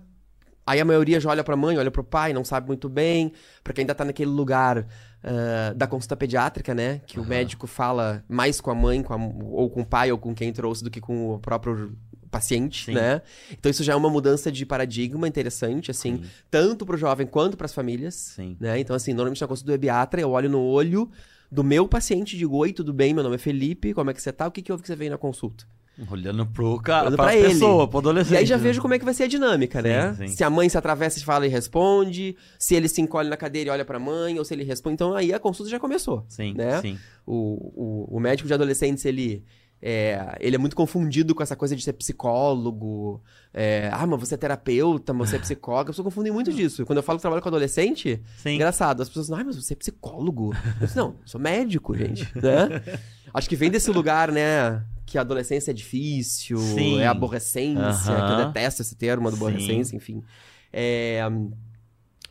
aí 0.66 0.80
a 0.80 0.86
maioria 0.86 1.20
já 1.20 1.30
olha 1.30 1.44
pra 1.44 1.56
mãe, 1.56 1.78
olha 1.78 1.92
pro 1.92 2.04
pai, 2.04 2.34
não 2.34 2.44
sabe 2.46 2.68
muito 2.68 2.88
bem, 2.90 3.32
porque 3.64 3.82
ainda 3.82 3.96
tá 3.96 4.04
naquele 4.06 4.32
lugar 4.32 4.88
ah, 5.24 5.74
da 5.76 5.86
consulta 5.88 6.16
pediátrica, 6.16 6.74
né? 6.74 7.02
Que 7.06 7.20
o 7.20 7.22
Aham. 7.22 7.30
médico 7.30 7.68
fala 7.68 8.24
mais 8.28 8.60
com 8.60 8.72
a 8.72 8.76
mãe, 8.76 9.04
com 9.04 9.14
a- 9.14 9.18
ou 9.52 9.70
com 9.70 9.82
o 9.82 9.86
pai, 9.86 10.12
ou 10.12 10.18
com 10.18 10.34
quem 10.34 10.52
trouxe, 10.52 10.84
do 10.84 10.90
que 10.90 11.00
com 11.02 11.36
o 11.36 11.40
próprio 11.40 11.96
paciente, 12.32 12.86
Sim. 12.86 12.94
né? 12.94 13.22
Então 13.52 13.70
isso 13.70 13.84
já 13.84 13.94
é 13.94 13.96
uma 13.96 14.10
mudança 14.10 14.52
de 14.52 14.66
paradigma 14.66 15.28
interessante, 15.28 15.92
assim, 15.92 16.18
Sim. 16.18 16.30
tanto 16.50 16.86
pro 16.86 16.98
jovem 16.98 17.28
quanto 17.28 17.58
pras 17.58 17.74
famílias, 17.74 18.16
Sim. 18.16 18.56
né? 18.60 18.80
Então, 18.80 18.96
assim, 18.96 19.12
normalmente 19.14 19.42
na 19.42 19.48
consulta 19.48 19.70
do 19.72 19.76
ebiatra, 19.76 20.22
eu 20.22 20.32
olho 20.32 20.50
no 20.50 20.62
olho 20.62 21.12
do 21.52 21.64
meu 21.64 21.88
paciente 21.88 22.38
digo, 22.38 22.56
oi, 22.56 22.72
tudo 22.72 22.94
bem? 22.94 23.14
Meu 23.14 23.24
nome 23.24 23.36
é 23.36 23.38
Felipe, 23.38 23.94
como 23.94 24.10
é 24.10 24.14
que 24.14 24.22
você 24.22 24.32
tá? 24.32 24.48
O 24.48 24.52
que 24.52 24.62
que 24.62 24.72
houve 24.72 24.82
que 24.82 24.88
você 24.88 24.96
veio 24.96 25.12
na 25.12 25.18
consulta? 25.18 25.66
Olhando 26.10 26.46
pro 26.46 26.80
cara, 26.80 27.04
Olhando 27.04 27.16
pra, 27.16 27.26
pra 27.26 27.36
ele. 27.36 27.50
pessoa, 27.50 27.88
pro 27.88 28.00
adolescente. 28.00 28.34
E 28.34 28.38
aí 28.38 28.46
já 28.46 28.58
né? 28.58 28.64
vejo 28.64 28.82
como 28.82 28.94
é 28.94 29.00
que 29.00 29.06
vai 29.06 29.14
ser 29.14 29.24
a 29.24 29.28
dinâmica, 29.28 29.82
né? 29.82 30.14
Sim, 30.14 30.28
sim. 30.28 30.36
Se 30.36 30.44
a 30.44 30.50
mãe 30.50 30.68
se 30.68 30.78
atravessa 30.78 31.20
e 31.20 31.24
fala 31.24 31.46
e 31.46 31.50
responde, 31.50 32.36
se 32.58 32.76
ele 32.76 32.88
se 32.88 33.02
encolhe 33.02 33.30
na 33.30 33.38
cadeira 33.38 33.70
e 33.70 33.74
olha 33.74 33.86
pra 33.86 34.00
mãe, 34.00 34.38
ou 34.40 34.46
se 34.46 34.54
ele 34.54 34.64
responde. 34.64 34.96
Então 34.96 35.14
aí 35.14 35.34
a 35.34 35.40
consulta 35.40 35.70
já 35.70 35.80
começou. 35.80 36.26
Sim, 36.28 36.54
né? 36.54 36.82
sim. 36.82 36.98
O, 37.26 38.08
o, 38.10 38.18
o 38.18 38.20
médico 38.20 38.48
de 38.48 38.54
adolescentes, 38.54 39.06
ele 39.06 39.44
é, 39.82 40.38
ele 40.40 40.56
é 40.56 40.60
muito 40.60 40.76
confundido 40.76 41.34
com 41.34 41.42
essa 41.42 41.56
coisa 41.56 41.76
de 41.76 41.84
ser 41.84 41.94
psicólogo. 41.94 43.22
é, 43.52 43.90
ah, 43.92 44.06
mas 44.06 44.20
você 44.20 44.36
é 44.36 44.38
terapeuta, 44.38 45.12
mas 45.12 45.30
você 45.30 45.38
é 45.38 45.40
psicólogo. 45.42 45.90
As 45.90 45.96
pessoas 45.96 46.06
confundem 46.06 46.32
muito 46.32 46.54
disso. 46.54 46.86
Quando 46.86 46.98
eu 46.98 47.04
falo 47.04 47.18
que 47.18 47.22
trabalho 47.22 47.42
com 47.42 47.50
adolescente, 47.50 48.22
Sim. 48.38 48.56
engraçado. 48.56 49.02
As 49.02 49.08
pessoas 49.08 49.26
dizem, 49.28 49.42
ah, 49.42 49.44
mas 49.44 49.56
você 49.56 49.74
é 49.74 49.76
psicólogo. 49.76 50.54
Eu 50.80 50.86
disse, 50.86 50.96
não, 50.98 51.16
sou 51.26 51.42
médico, 51.42 51.98
gente. 51.98 52.30
né? 52.36 52.82
Acho 53.34 53.50
que 53.50 53.56
vem 53.56 53.72
desse 53.72 53.90
lugar, 53.90 54.32
né? 54.32 54.84
Que 55.12 55.18
a 55.18 55.22
adolescência 55.22 55.72
é 55.72 55.74
difícil, 55.74 56.58
Sim. 56.58 57.00
é 57.00 57.08
aborrecência, 57.08 58.16
que 58.16 58.32
eu 58.32 58.46
detesto 58.48 58.82
esse 58.82 58.96
termo, 58.96 59.28
aborrecência, 59.28 59.96
enfim. 59.96 60.24
É, 60.72 61.22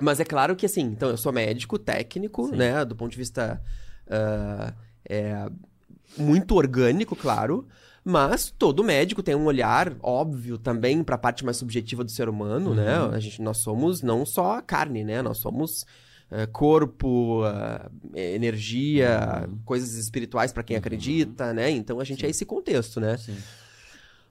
mas 0.01 0.19
é 0.19 0.25
claro 0.25 0.57
que, 0.57 0.65
assim, 0.65 0.83
então 0.83 1.11
eu 1.11 1.17
sou 1.17 1.31
médico, 1.31 1.79
técnico, 1.79 2.49
Sim. 2.49 2.57
né? 2.57 2.85
Do 2.85 2.97
ponto 2.97 3.11
de 3.11 3.19
vista 3.19 3.63
ah, 4.09 4.73
é, 5.09 5.47
muito 6.17 6.55
orgânico, 6.55 7.15
claro. 7.15 7.67
Mas 8.03 8.51
todo 8.51 8.83
médico 8.83 9.23
tem 9.23 9.35
um 9.35 9.45
olhar 9.45 9.95
óbvio 10.03 10.57
também 10.57 11.05
para 11.05 11.17
a 11.17 11.19
parte 11.19 11.45
mais 11.45 11.59
subjetiva 11.59 12.03
do 12.03 12.11
ser 12.11 12.29
humano, 12.29 12.75
né? 12.75 12.99
Uhum. 12.99 13.11
A 13.11 13.21
gente, 13.21 13.43
nós 13.43 13.59
somos 13.59 14.01
não 14.03 14.25
só 14.25 14.55
a 14.55 14.63
carne, 14.63 15.05
né? 15.05 15.21
Nós 15.21 15.37
somos 15.37 15.85
eh, 16.31 16.47
corpo, 16.47 17.43
ah, 17.45 17.91
energia, 18.15 19.47
Uhum. 19.49 19.59
coisas 19.65 19.95
espirituais 19.95 20.53
para 20.53 20.63
quem 20.63 20.77
acredita, 20.77 21.53
né? 21.53 21.71
Então 21.71 22.01
a 22.01 22.05
gente 22.05 22.25
é 22.25 22.29
esse 22.31 22.45
contexto, 22.45 23.01
né? 23.01 23.17
Sim. 23.17 23.37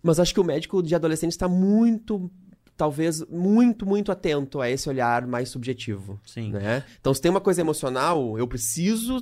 Mas 0.02 0.20
acho 0.20 0.34
que 0.34 0.40
o 0.40 0.44
médico 0.44 0.82
de 0.82 0.96
adolescente 0.96 1.32
está 1.32 1.48
muito, 1.48 2.32
talvez, 2.78 3.22
muito, 3.30 3.86
muito 3.86 4.12
atento 4.12 4.62
a 4.62 4.70
esse 4.70 4.88
olhar 4.88 5.28
mais 5.28 5.50
subjetivo, 5.50 6.20
Sim. 6.26 6.52
né? 6.54 6.84
Então, 7.00 7.14
se 7.14 7.22
tem 7.22 7.30
uma 7.30 7.42
coisa 7.42 7.60
emocional, 7.60 8.38
eu 8.38 8.48
preciso 8.48 9.22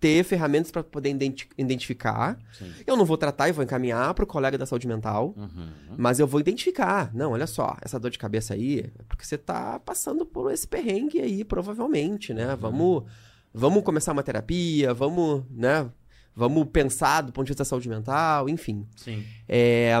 ter 0.00 0.22
ferramentas 0.24 0.70
para 0.70 0.82
poder 0.84 1.10
identi- 1.10 1.48
identificar. 1.56 2.38
Sim. 2.58 2.70
Eu 2.86 2.96
não 2.96 3.04
vou 3.04 3.16
tratar 3.16 3.48
e 3.48 3.52
vou 3.52 3.64
encaminhar 3.64 4.12
para 4.14 4.24
o 4.24 4.26
colega 4.26 4.58
da 4.58 4.66
saúde 4.66 4.86
mental, 4.86 5.34
Uhum. 5.36 5.68
mas 5.96 6.20
eu 6.20 6.26
vou 6.26 6.40
identificar. 6.40 7.10
Não, 7.14 7.32
olha 7.32 7.46
só, 7.46 7.76
essa 7.80 7.98
dor 7.98 8.10
de 8.10 8.18
cabeça 8.18 8.52
aí 8.54 8.80
é 8.80 9.02
porque 9.08 9.24
você 9.24 9.38
tá 9.38 9.78
passando 9.80 10.26
por 10.26 10.52
esse 10.52 10.68
perrengue 10.68 11.20
aí, 11.20 11.42
provavelmente, 11.44 12.34
né? 12.34 12.54
Vamos, 12.56 13.04
vamos 13.52 13.82
começar 13.82 14.12
uma 14.12 14.22
terapia, 14.22 14.92
vamos, 14.92 15.44
né? 15.50 15.88
Vamos 16.36 16.66
pensar 16.72 17.22
do 17.22 17.32
ponto 17.32 17.46
de 17.46 17.50
vista 17.52 17.62
da 17.62 17.68
saúde 17.68 17.88
mental, 17.88 18.48
enfim. 18.48 18.86
Sim. 18.96 19.24
É, 19.48 19.92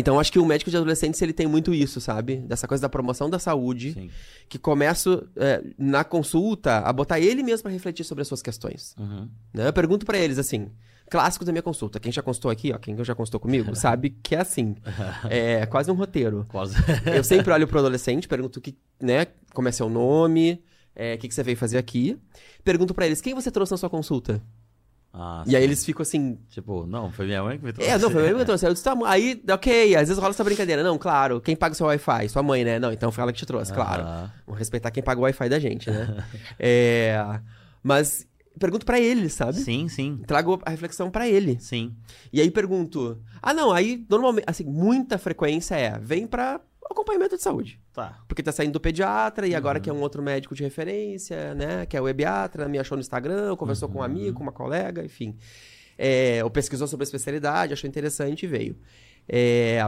então, 0.00 0.18
acho 0.18 0.32
que 0.32 0.38
o 0.38 0.46
médico 0.46 0.70
de 0.70 0.76
adolescentes, 0.76 1.20
ele 1.20 1.32
tem 1.32 1.46
muito 1.46 1.74
isso, 1.74 2.00
sabe? 2.00 2.36
Dessa 2.36 2.66
coisa 2.66 2.80
da 2.80 2.88
promoção 2.88 3.28
da 3.28 3.38
saúde, 3.38 3.92
Sim. 3.92 4.10
que 4.48 4.58
começo, 4.58 5.28
é, 5.36 5.62
na 5.78 6.02
consulta, 6.02 6.78
a 6.78 6.92
botar 6.92 7.20
ele 7.20 7.42
mesmo 7.42 7.64
para 7.64 7.72
refletir 7.72 8.04
sobre 8.04 8.22
as 8.22 8.28
suas 8.28 8.40
questões. 8.40 8.94
Uhum. 8.98 9.28
né? 9.52 9.68
Eu 9.68 9.72
pergunto 9.72 10.06
para 10.06 10.18
eles, 10.18 10.38
assim, 10.38 10.70
clássico 11.10 11.44
da 11.44 11.52
minha 11.52 11.62
consulta. 11.62 12.00
Quem 12.00 12.10
já 12.10 12.22
consultou 12.22 12.50
aqui, 12.50 12.72
ó, 12.72 12.78
quem 12.78 12.96
já 13.04 13.14
consultou 13.14 13.38
comigo, 13.38 13.74
sabe 13.76 14.10
que 14.22 14.34
é 14.34 14.40
assim. 14.40 14.74
É 15.28 15.66
quase 15.66 15.90
um 15.90 15.94
roteiro. 15.94 16.46
Quase. 16.48 16.76
Eu 17.14 17.22
sempre 17.22 17.52
olho 17.52 17.68
pro 17.68 17.78
adolescente, 17.78 18.26
pergunto 18.26 18.60
que, 18.60 18.78
né, 19.00 19.26
como 19.52 19.68
é 19.68 19.72
seu 19.72 19.90
nome, 19.90 20.62
é, 20.94 21.14
o 21.14 21.18
que, 21.18 21.28
que 21.28 21.34
você 21.34 21.42
veio 21.42 21.56
fazer 21.56 21.78
aqui. 21.78 22.18
Pergunto 22.64 22.94
para 22.94 23.06
eles, 23.06 23.20
quem 23.20 23.34
você 23.34 23.50
trouxe 23.50 23.72
na 23.72 23.78
sua 23.78 23.90
consulta? 23.90 24.42
Ah, 25.12 25.42
E 25.46 25.56
aí 25.56 25.64
eles 25.64 25.84
ficam 25.84 26.02
assim, 26.02 26.38
Tipo, 26.50 26.86
não, 26.86 27.10
foi 27.10 27.26
minha 27.26 27.42
mãe 27.42 27.58
que 27.58 27.64
me 27.64 27.72
trouxe. 27.72 27.90
É, 27.90 27.98
não, 27.98 28.10
foi 28.10 28.22
mesmo 28.22 28.36
que 28.36 28.42
eu 28.42 28.46
trouxe. 28.46 28.66
Eu 28.66 28.72
disse, 28.72 28.84
tá, 28.84 28.96
aí, 29.06 29.42
ok, 29.50 29.96
às 29.96 30.08
vezes 30.08 30.18
rola 30.18 30.30
essa 30.30 30.44
brincadeira. 30.44 30.82
Não, 30.82 30.96
claro, 30.96 31.40
quem 31.40 31.56
paga 31.56 31.72
o 31.72 31.76
seu 31.76 31.86
Wi-Fi? 31.86 32.28
Sua 32.28 32.42
mãe, 32.42 32.64
né? 32.64 32.78
Não, 32.78 32.92
então 32.92 33.10
foi 33.10 33.22
ela 33.22 33.32
que 33.32 33.38
te 33.38 33.46
trouxe, 33.46 33.72
claro. 33.72 34.02
Aham. 34.02 34.32
Vamos 34.46 34.58
respeitar 34.58 34.90
quem 34.90 35.02
paga 35.02 35.20
o 35.20 35.24
Wi-Fi 35.24 35.48
da 35.48 35.58
gente, 35.58 35.90
né? 35.90 36.24
é, 36.58 37.40
mas 37.82 38.26
pergunto 38.58 38.84
pra 38.86 39.00
ele, 39.00 39.28
sabe? 39.28 39.54
Sim, 39.58 39.88
sim. 39.88 40.20
Trago 40.26 40.60
a 40.64 40.70
reflexão 40.70 41.10
pra 41.10 41.26
ele. 41.28 41.58
Sim. 41.60 41.94
E 42.32 42.40
aí 42.40 42.50
pergunto, 42.50 43.18
ah, 43.42 43.54
não, 43.54 43.72
aí 43.72 44.04
normalmente, 44.08 44.44
assim, 44.46 44.64
muita 44.64 45.18
frequência 45.18 45.74
é, 45.74 45.98
vem 45.98 46.26
pra 46.26 46.60
acompanhamento 46.92 47.36
de 47.36 47.42
saúde. 47.42 47.80
Tá. 47.92 48.18
Porque 48.28 48.42
tá 48.42 48.52
saindo 48.52 48.72
do 48.72 48.80
pediatra 48.80 49.46
e 49.46 49.54
agora 49.54 49.78
Uhum. 49.78 49.82
que 49.82 49.90
é 49.90 49.92
um 49.92 50.00
outro 50.00 50.22
médico 50.22 50.54
de 50.54 50.62
referência, 50.62 51.54
né? 51.54 51.86
Que 51.86 51.96
é 51.96 52.00
o 52.00 52.08
ebiatra, 52.08 52.68
me 52.68 52.78
achou 52.78 52.96
no 52.96 53.00
Instagram, 53.00 53.56
conversou 53.56 53.88
com 53.88 53.96
um 53.96 53.98
Uhum. 53.98 54.04
amigo, 54.04 54.36
com 54.36 54.42
uma 54.42 54.52
colega, 54.52 55.04
enfim. 55.04 55.36
É, 55.98 56.40
ou 56.42 56.50
pesquisou 56.50 56.86
sobre 56.88 57.02
a 57.02 57.06
especialidade, 57.06 57.72
achou 57.72 57.88
interessante 57.88 58.44
e 58.44 58.46
veio. 58.46 58.76
É, 59.28 59.78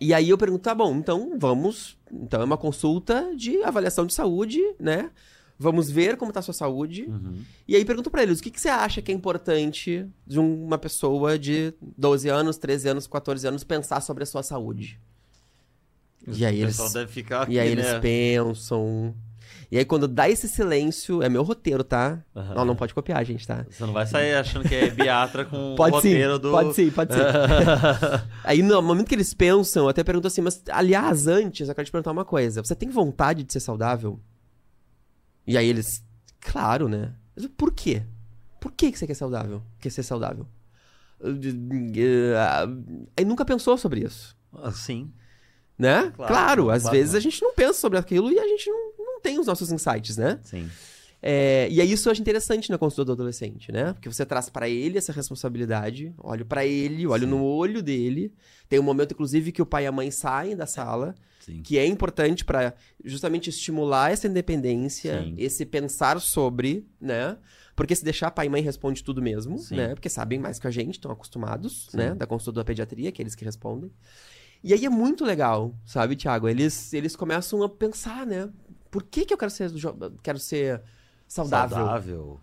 e 0.00 0.12
aí 0.12 0.28
eu 0.28 0.36
pergunto, 0.36 0.62
tá 0.62 0.74
bom, 0.74 0.94
então 0.96 1.38
vamos. 1.38 1.96
Então 2.12 2.40
é 2.40 2.44
uma 2.44 2.58
consulta 2.58 3.34
de 3.36 3.62
avaliação 3.62 4.04
de 4.06 4.12
saúde, 4.12 4.60
né? 4.78 5.10
Vamos 5.56 5.88
ver 5.88 6.16
como 6.16 6.32
tá 6.32 6.40
a 6.40 6.42
sua 6.42 6.52
saúde. 6.52 7.04
Uhum. 7.04 7.42
E 7.66 7.76
aí 7.76 7.84
pergunto 7.84 8.10
pra 8.10 8.22
eles, 8.24 8.40
o 8.40 8.42
que, 8.42 8.50
que 8.50 8.60
você 8.60 8.68
acha 8.68 9.00
que 9.00 9.12
é 9.12 9.14
importante 9.14 10.04
de 10.26 10.38
uma 10.40 10.76
pessoa 10.76 11.38
de 11.38 11.72
12 11.96 12.28
anos, 12.28 12.58
13 12.58 12.88
anos, 12.88 13.06
14 13.06 13.46
anos 13.46 13.62
pensar 13.62 14.00
sobre 14.00 14.24
a 14.24 14.26
sua 14.26 14.42
saúde? 14.42 15.00
E 16.26 16.44
aí 16.44 16.60
eles- 16.60 16.76
pessoal 16.76 16.90
deve 16.90 17.10
ficar 17.12 17.42
aqui, 17.42 17.52
E 17.52 17.58
aí 17.58 17.68
eles 17.68 17.86
né? 17.86 18.00
pensam. 18.00 19.14
E 19.70 19.78
aí 19.78 19.84
quando 19.84 20.06
dá 20.06 20.28
esse 20.28 20.48
silêncio, 20.48 21.22
é 21.22 21.28
meu 21.28 21.42
roteiro, 21.42 21.82
tá? 21.82 22.22
Aham. 22.34 22.54
Não, 22.54 22.64
não 22.64 22.76
pode 22.76 22.94
copiar, 22.94 23.24
gente, 23.24 23.46
tá? 23.46 23.64
Você 23.68 23.84
não 23.84 23.92
vai 23.92 24.06
sair 24.06 24.34
achando 24.34 24.66
que 24.68 24.74
é 24.74 24.90
biatra 24.90 25.44
com 25.44 25.74
Pode 25.76 25.96
o 25.96 26.00
sim, 26.00 26.08
roteiro 26.10 26.38
do... 26.38 26.50
pode 26.50 26.74
sim, 26.74 26.90
pode 26.90 27.12
sim. 27.12 27.20
Aí 28.44 28.62
no 28.62 28.80
momento 28.82 29.08
que 29.08 29.14
eles 29.14 29.34
pensam, 29.34 29.84
eu 29.84 29.88
até 29.88 30.04
pergunto 30.04 30.26
assim, 30.28 30.40
mas 30.42 30.62
aliás, 30.70 31.26
antes, 31.26 31.68
eu 31.68 31.74
quero 31.74 31.84
te 31.86 31.90
perguntar 31.92 32.12
uma 32.12 32.24
coisa. 32.24 32.62
Você 32.62 32.74
tem 32.74 32.88
vontade 32.88 33.42
de 33.42 33.52
ser 33.52 33.60
saudável? 33.60 34.20
E 35.46 35.58
aí 35.58 35.68
eles, 35.68 36.02
claro, 36.40 36.88
né? 36.88 37.12
Mas 37.36 37.46
por 37.46 37.72
quê? 37.72 38.02
Por 38.60 38.72
que 38.72 38.90
que 38.92 38.98
você 38.98 39.06
quer 39.06 39.14
saudável? 39.14 39.62
Quer 39.80 39.90
ser 39.90 40.02
saudável? 40.02 40.46
Aí 43.16 43.24
nunca 43.24 43.44
pensou 43.44 43.76
sobre 43.76 44.00
isso. 44.04 44.36
Sim. 44.72 45.12
Né? 45.78 46.12
Claro, 46.14 46.32
Claro, 46.32 46.70
às 46.70 46.82
claro. 46.82 46.96
vezes 46.96 47.14
a 47.14 47.20
gente 47.20 47.42
não 47.42 47.52
pensa 47.54 47.74
sobre 47.80 47.98
aquilo 47.98 48.30
e 48.30 48.38
a 48.38 48.46
gente 48.46 48.70
não, 48.70 48.92
não 48.98 49.20
tem 49.20 49.38
os 49.40 49.46
nossos 49.46 49.72
insights, 49.72 50.16
né? 50.16 50.38
Sim. 50.42 50.70
É, 51.26 51.66
e 51.70 51.80
aí 51.80 51.90
isso 51.90 52.06
eu 52.08 52.12
acho 52.12 52.20
interessante 52.20 52.70
na 52.70 52.76
consulta 52.76 53.06
do 53.06 53.12
adolescente, 53.12 53.72
né? 53.72 53.94
Porque 53.94 54.12
você 54.12 54.26
traz 54.26 54.50
pra 54.50 54.68
ele 54.68 54.98
essa 54.98 55.10
responsabilidade, 55.10 56.14
olho 56.18 56.44
pra 56.44 56.66
ele, 56.66 57.06
olho 57.06 57.24
Sim. 57.24 57.30
no 57.30 57.42
olho 57.42 57.82
dele. 57.82 58.30
Tem 58.68 58.78
um 58.78 58.82
momento, 58.82 59.12
inclusive, 59.12 59.50
que 59.50 59.62
o 59.62 59.66
pai 59.66 59.84
e 59.84 59.86
a 59.86 59.92
mãe 59.92 60.10
saem 60.10 60.54
da 60.54 60.66
sala, 60.66 61.14
Sim. 61.40 61.62
que 61.62 61.78
é 61.78 61.86
importante 61.86 62.44
pra 62.44 62.74
justamente 63.02 63.48
estimular 63.48 64.12
essa 64.12 64.28
independência, 64.28 65.22
Sim. 65.22 65.34
esse 65.38 65.64
pensar 65.64 66.20
sobre, 66.20 66.86
né? 67.00 67.38
Porque 67.74 67.96
se 67.96 68.04
deixar 68.04 68.30
pai 68.30 68.46
e 68.46 68.48
mãe 68.50 68.62
responde 68.62 69.02
tudo 69.02 69.22
mesmo, 69.22 69.56
né? 69.70 69.94
Porque 69.94 70.10
sabem 70.10 70.38
mais 70.38 70.58
que 70.58 70.66
a 70.66 70.70
gente, 70.70 70.92
estão 70.96 71.10
acostumados, 71.10 71.88
né? 71.94 72.14
Da 72.14 72.26
consulta 72.26 72.60
da 72.60 72.64
pediatria, 72.64 73.10
que 73.10 73.20
é 73.20 73.24
eles 73.24 73.34
que 73.34 73.44
respondem. 73.46 73.90
E 74.64 74.72
aí 74.72 74.86
é 74.86 74.88
muito 74.88 75.26
legal, 75.26 75.74
sabe, 75.84 76.16
Thiago? 76.16 76.48
Eles, 76.48 76.94
eles 76.94 77.14
começam 77.14 77.62
a 77.62 77.68
pensar, 77.68 78.24
né? 78.24 78.48
Por 78.90 79.02
que, 79.02 79.26
que 79.26 79.34
eu 79.34 79.36
quero 79.36 79.50
ser, 79.50 79.70
quero 80.22 80.38
ser 80.38 80.80
saudável? 81.28 81.76
Saudável. 81.76 82.40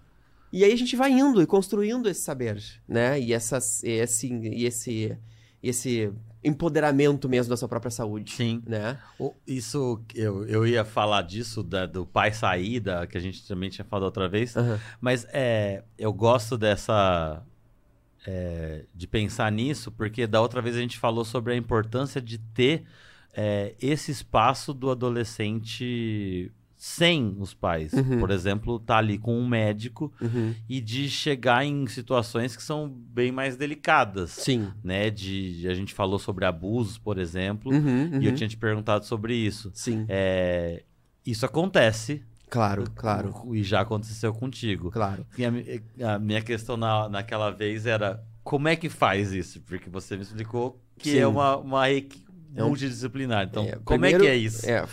E 0.53 0.63
aí 0.63 0.71
a 0.71 0.75
gente 0.75 0.95
vai 0.95 1.11
indo 1.11 1.41
e 1.41 1.47
construindo 1.47 2.07
esse 2.07 2.21
saber, 2.21 2.61
né? 2.87 3.19
E, 3.19 3.33
essas, 3.33 3.83
esse, 3.83 4.31
e 4.31 4.65
esse, 4.65 5.17
esse 5.63 6.13
empoderamento 6.43 7.27
mesmo 7.27 7.49
da 7.49 7.57
sua 7.57 7.67
própria 7.67 7.89
saúde, 7.89 8.33
Sim. 8.33 8.61
né? 8.67 8.99
Isso, 9.47 9.99
eu, 10.13 10.45
eu 10.45 10.67
ia 10.67 10.85
falar 10.85 11.23
disso, 11.23 11.63
da- 11.63 11.87
do 11.87 12.05
pai 12.05 12.31
sair, 12.33 12.79
da, 12.79 13.07
que 13.07 13.17
a 13.17 13.21
gente 13.21 13.47
também 13.47 13.71
tinha 13.71 13.85
falado 13.85 14.03
outra 14.03 14.29
vez. 14.29 14.55
Aham. 14.55 14.79
Mas 14.99 15.25
é, 15.31 15.83
eu 15.97 16.13
gosto 16.13 16.55
dessa. 16.55 17.41
É, 18.25 18.85
de 18.93 19.07
pensar 19.07 19.51
nisso, 19.51 19.91
porque 19.91 20.27
da 20.27 20.41
outra 20.41 20.61
vez 20.61 20.75
a 20.75 20.79
gente 20.79 20.97
falou 20.97 21.25
sobre 21.25 21.53
a 21.53 21.55
importância 21.55 22.21
de 22.21 22.37
ter 22.37 22.83
é, 23.33 23.73
esse 23.81 24.11
espaço 24.11 24.73
do 24.73 24.89
adolescente 24.91 26.51
sem 26.75 27.35
os 27.37 27.53
pais. 27.53 27.93
Uhum. 27.93 28.19
Por 28.19 28.31
exemplo, 28.31 28.79
tá 28.79 28.97
ali 28.97 29.19
com 29.19 29.37
um 29.37 29.47
médico 29.47 30.11
Uhum. 30.19 30.55
e 30.67 30.81
de 30.81 31.09
chegar 31.09 31.63
em 31.63 31.85
situações 31.85 32.55
que 32.55 32.63
são 32.63 32.89
bem 32.89 33.31
mais 33.31 33.55
delicadas. 33.55 34.31
Sim. 34.31 34.67
Né? 34.83 35.11
De, 35.11 35.67
a 35.67 35.75
gente 35.75 35.93
falou 35.93 36.17
sobre 36.17 36.43
abusos, 36.43 36.97
por 36.97 37.19
exemplo, 37.19 37.71
Uhum, 37.71 38.19
e 38.19 38.25
eu 38.25 38.31
uhum. 38.31 38.35
tinha 38.35 38.49
te 38.49 38.57
perguntado 38.57 39.05
sobre 39.05 39.35
isso. 39.35 39.69
Sim. 39.75 40.05
É, 40.09 40.83
isso 41.23 41.45
acontece. 41.45 42.23
Claro, 42.51 42.83
claro, 42.93 43.33
E 43.55 43.63
já 43.63 43.79
aconteceu 43.81 44.33
contigo. 44.33 44.91
claro. 44.91 45.25
E 45.37 45.45
a, 46.03 46.15
a 46.15 46.19
minha 46.19 46.41
questão 46.41 46.75
na, 46.77 47.07
naquela 47.09 47.49
vez 47.49 47.85
era 47.85 48.21
como 48.43 48.67
é 48.67 48.75
que 48.75 48.89
faz 48.89 49.31
isso? 49.31 49.61
Porque 49.61 49.89
você 49.89 50.15
me 50.17 50.21
explicou 50.23 50.79
que 50.99 51.11
Sim. 51.11 51.17
é 51.19 51.27
uma, 51.27 51.55
uma 51.57 51.89
equi- 51.89 52.23
É 52.55 52.61
um- 52.63 52.67
multidisciplinar. 52.67 53.45
Então, 53.49 53.63
É, 53.63 53.71
como 53.71 53.83
primeiro- 53.85 54.23
é 54.23 54.27
que 54.27 54.31
é 54.33 54.35
isso? 54.35 54.69
É, 54.69 54.85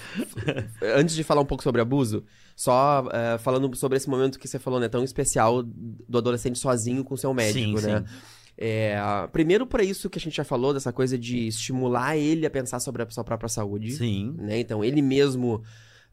antes 0.96 1.14
de 1.16 1.24
falar 1.24 1.40
um 1.40 1.44
pouco 1.44 1.62
sobre 1.64 1.80
abuso, 1.80 2.24
só 2.54 3.08
é, 3.12 3.38
falando 3.38 3.74
sobre 3.76 3.96
esse 3.96 4.08
momento 4.08 4.38
que 4.38 4.46
você 4.46 4.58
falou, 4.58 4.78
né? 4.78 4.88
Tão 4.88 5.02
especial 5.02 5.62
do 5.62 6.18
adolescente 6.18 6.58
sozinho 6.58 7.02
com 7.04 7.16
seu 7.16 7.34
médico, 7.34 7.78
Sim, 7.80 7.86
né? 7.86 8.04
sim. 8.06 8.14
É, 8.60 8.96
primeiro, 9.32 9.66
por 9.66 9.80
isso 9.80 10.10
que 10.10 10.18
a 10.18 10.20
gente 10.20 10.36
já 10.36 10.44
falou, 10.44 10.74
dessa 10.74 10.92
coisa 10.92 11.16
de 11.16 11.46
estimular 11.46 12.16
ele 12.16 12.44
a 12.44 12.50
pensar 12.50 12.80
sobre 12.80 13.02
a 13.02 13.10
sua 13.10 13.22
própria 13.24 13.48
saúde. 13.48 13.92
Sim. 13.92 14.34
né? 14.36 14.58
Então, 14.60 14.84
ele 14.84 15.00
mesmo, 15.00 15.62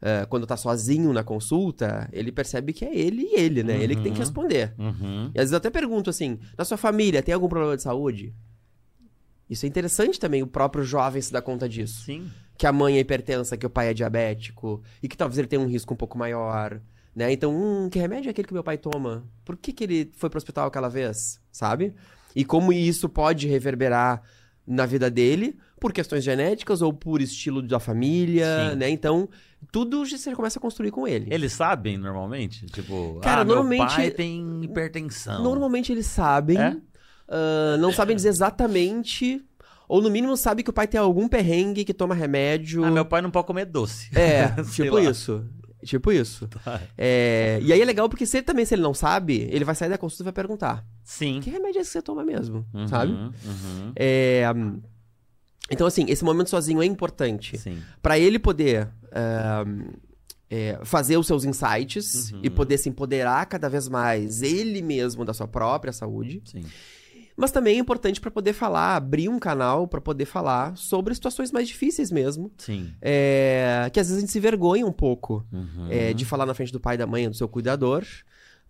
é, 0.00 0.26
quando 0.26 0.46
tá 0.46 0.56
sozinho 0.56 1.12
na 1.12 1.24
consulta, 1.24 2.08
ele 2.12 2.30
percebe 2.30 2.72
que 2.72 2.84
é 2.84 2.94
ele 2.96 3.22
e 3.22 3.40
ele, 3.40 3.62
né? 3.62 3.82
Ele 3.82 3.96
que 3.96 4.02
tem 4.02 4.12
que 4.12 4.18
Uhum. 4.18 4.24
responder. 4.24 4.74
Uhum. 4.78 5.26
E 5.34 5.38
às 5.38 5.44
vezes 5.44 5.52
eu 5.52 5.56
até 5.58 5.70
pergunto 5.70 6.10
assim: 6.10 6.38
na 6.56 6.64
sua 6.64 6.76
família 6.76 7.22
tem 7.22 7.34
algum 7.34 7.48
problema 7.48 7.76
de 7.76 7.82
saúde? 7.82 8.34
Isso 9.48 9.64
é 9.64 9.68
interessante 9.68 10.18
também, 10.18 10.42
o 10.42 10.46
próprio 10.46 10.82
jovem 10.84 11.22
se 11.22 11.32
dar 11.32 11.40
conta 11.42 11.68
disso. 11.68 12.04
Sim. 12.04 12.28
Que 12.58 12.66
a 12.66 12.72
mãe 12.72 12.96
é 12.96 13.00
hipertensa, 13.00 13.56
que 13.56 13.66
o 13.66 13.70
pai 13.70 13.88
é 13.90 13.94
diabético, 13.94 14.82
e 15.02 15.08
que 15.08 15.16
talvez 15.16 15.38
ele 15.38 15.46
tenha 15.46 15.60
um 15.62 15.66
risco 15.68 15.94
um 15.94 15.96
pouco 15.96 16.18
maior. 16.18 16.80
Né? 17.14 17.32
Então, 17.32 17.54
hum, 17.54 17.88
que 17.88 17.98
remédio 17.98 18.28
é 18.28 18.30
aquele 18.30 18.48
que 18.48 18.52
meu 18.52 18.64
pai 18.64 18.76
toma? 18.76 19.24
Por 19.44 19.56
que, 19.56 19.72
que 19.72 19.84
ele 19.84 20.10
foi 20.16 20.28
pro 20.28 20.36
hospital 20.36 20.66
aquela 20.66 20.88
vez? 20.88 21.40
Sabe? 21.52 21.94
E 22.34 22.44
como 22.44 22.72
isso 22.72 23.08
pode 23.08 23.46
reverberar 23.46 24.22
na 24.66 24.84
vida 24.84 25.08
dele 25.10 25.56
por 25.80 25.92
questões 25.92 26.24
genéticas 26.24 26.82
ou 26.82 26.92
por 26.92 27.22
estilo 27.22 27.62
da 27.62 27.78
família, 27.78 28.70
Sim. 28.72 28.76
né? 28.76 28.90
Então, 28.90 29.28
tudo 29.72 30.04
você 30.06 30.34
começa 30.34 30.58
a 30.58 30.62
construir 30.62 30.90
com 30.90 31.06
ele. 31.06 31.26
Eles 31.32 31.52
sabem 31.52 31.96
normalmente? 31.98 32.66
Tipo, 32.66 33.18
Cara, 33.22 33.42
ah, 33.42 33.44
meu 33.44 33.56
normalmente- 33.56 33.94
pai 33.94 34.10
tem 34.10 34.62
hipertensão. 34.64 35.42
Normalmente 35.42 35.92
eles 35.92 36.06
sabem, 36.06 36.58
É? 36.58 36.76
ah, 37.28 37.76
não 37.78 37.92
sabem 37.92 38.14
dizer 38.16 38.28
exatamente, 38.28 39.42
ou 39.88 40.00
no 40.02 40.10
mínimo 40.10 40.36
sabe 40.36 40.62
que 40.62 40.70
o 40.70 40.72
pai 40.72 40.86
tem 40.86 40.98
algum 41.00 41.28
perrengue 41.28 41.84
que 41.84 41.94
toma 41.94 42.14
remédio. 42.14 42.84
Ah, 42.84 42.90
meu 42.90 43.04
pai 43.04 43.20
não 43.22 43.30
pode 43.30 43.46
comer 43.46 43.64
doce. 43.66 44.10
É, 44.16 44.48
tipo 44.74 44.94
lá. 44.96 45.02
isso. 45.02 45.44
Tipo 45.84 46.10
isso. 46.10 46.48
Tá. 46.48 46.80
É, 46.98 47.60
e 47.62 47.72
aí 47.72 47.80
é 47.80 47.84
legal 47.84 48.08
porque 48.08 48.26
se 48.26 48.38
ele 48.38 48.44
também, 48.44 48.64
se 48.64 48.74
ele 48.74 48.82
não 48.82 48.94
sabe, 48.94 49.46
ele 49.52 49.64
vai 49.64 49.74
sair 49.74 49.88
da 49.88 49.96
consulta 49.98 50.22
e 50.22 50.24
vai 50.24 50.32
perguntar: 50.32 50.84
Sim. 51.04 51.38
que 51.40 51.48
remédio 51.50 51.78
é 51.78 51.82
esse 51.82 51.90
que 51.90 51.98
você 51.98 52.02
toma 52.02 52.24
mesmo? 52.24 52.66
Uhum, 52.74 52.88
Sabe? 52.88 53.12
Uhum. 53.12 53.92
É, 53.94 54.42
então, 55.70 55.86
assim, 55.86 56.06
esse 56.08 56.24
momento 56.24 56.50
sozinho 56.50 56.82
é 56.82 56.86
importante. 56.86 57.58
Sim. 57.58 57.78
Pra 58.02 58.18
ele 58.18 58.38
poder 58.38 58.88
ah, 59.16 59.64
é, 60.50 60.78
fazer 60.84 61.16
os 61.16 61.26
seus 61.26 61.44
insights 61.44 62.30
Uhum. 62.32 62.40
e 62.42 62.50
poder 62.50 62.78
se 62.78 62.88
empoderar 62.88 63.44
cada 63.46 63.68
vez 63.68 63.88
mais 63.88 64.42
ele 64.42 64.80
mesmo 64.82 65.24
da 65.24 65.32
sua 65.34 65.48
própria 65.48 65.92
saúde. 65.92 66.40
Sim. 66.44 66.64
Mas 67.38 67.50
também 67.50 67.76
é 67.76 67.78
importante 67.78 68.18
pra 68.18 68.30
poder 68.30 68.54
falar, 68.54 68.96
abrir 68.96 69.28
um 69.28 69.38
canal 69.38 69.86
pra 69.86 70.00
poder 70.00 70.24
falar 70.24 70.74
sobre 70.76 71.14
situações 71.14 71.52
mais 71.52 71.68
difíceis 71.68 72.10
mesmo. 72.10 72.50
Sim. 72.58 72.94
é, 73.02 73.90
que 73.92 74.00
às 74.00 74.06
vezes 74.06 74.18
a 74.18 74.20
gente 74.20 74.32
se 74.32 74.40
vergonha 74.40 74.86
um 74.86 74.92
pouco 74.92 75.44
Uhum. 75.52 75.88
é, 75.90 76.14
de 76.14 76.24
falar 76.24 76.46
na 76.46 76.54
frente 76.54 76.72
do 76.72 76.80
pai 76.80 76.96
da 76.96 77.06
mãe, 77.06 77.28
do 77.28 77.36
seu 77.36 77.46
cuidador. 77.48 78.04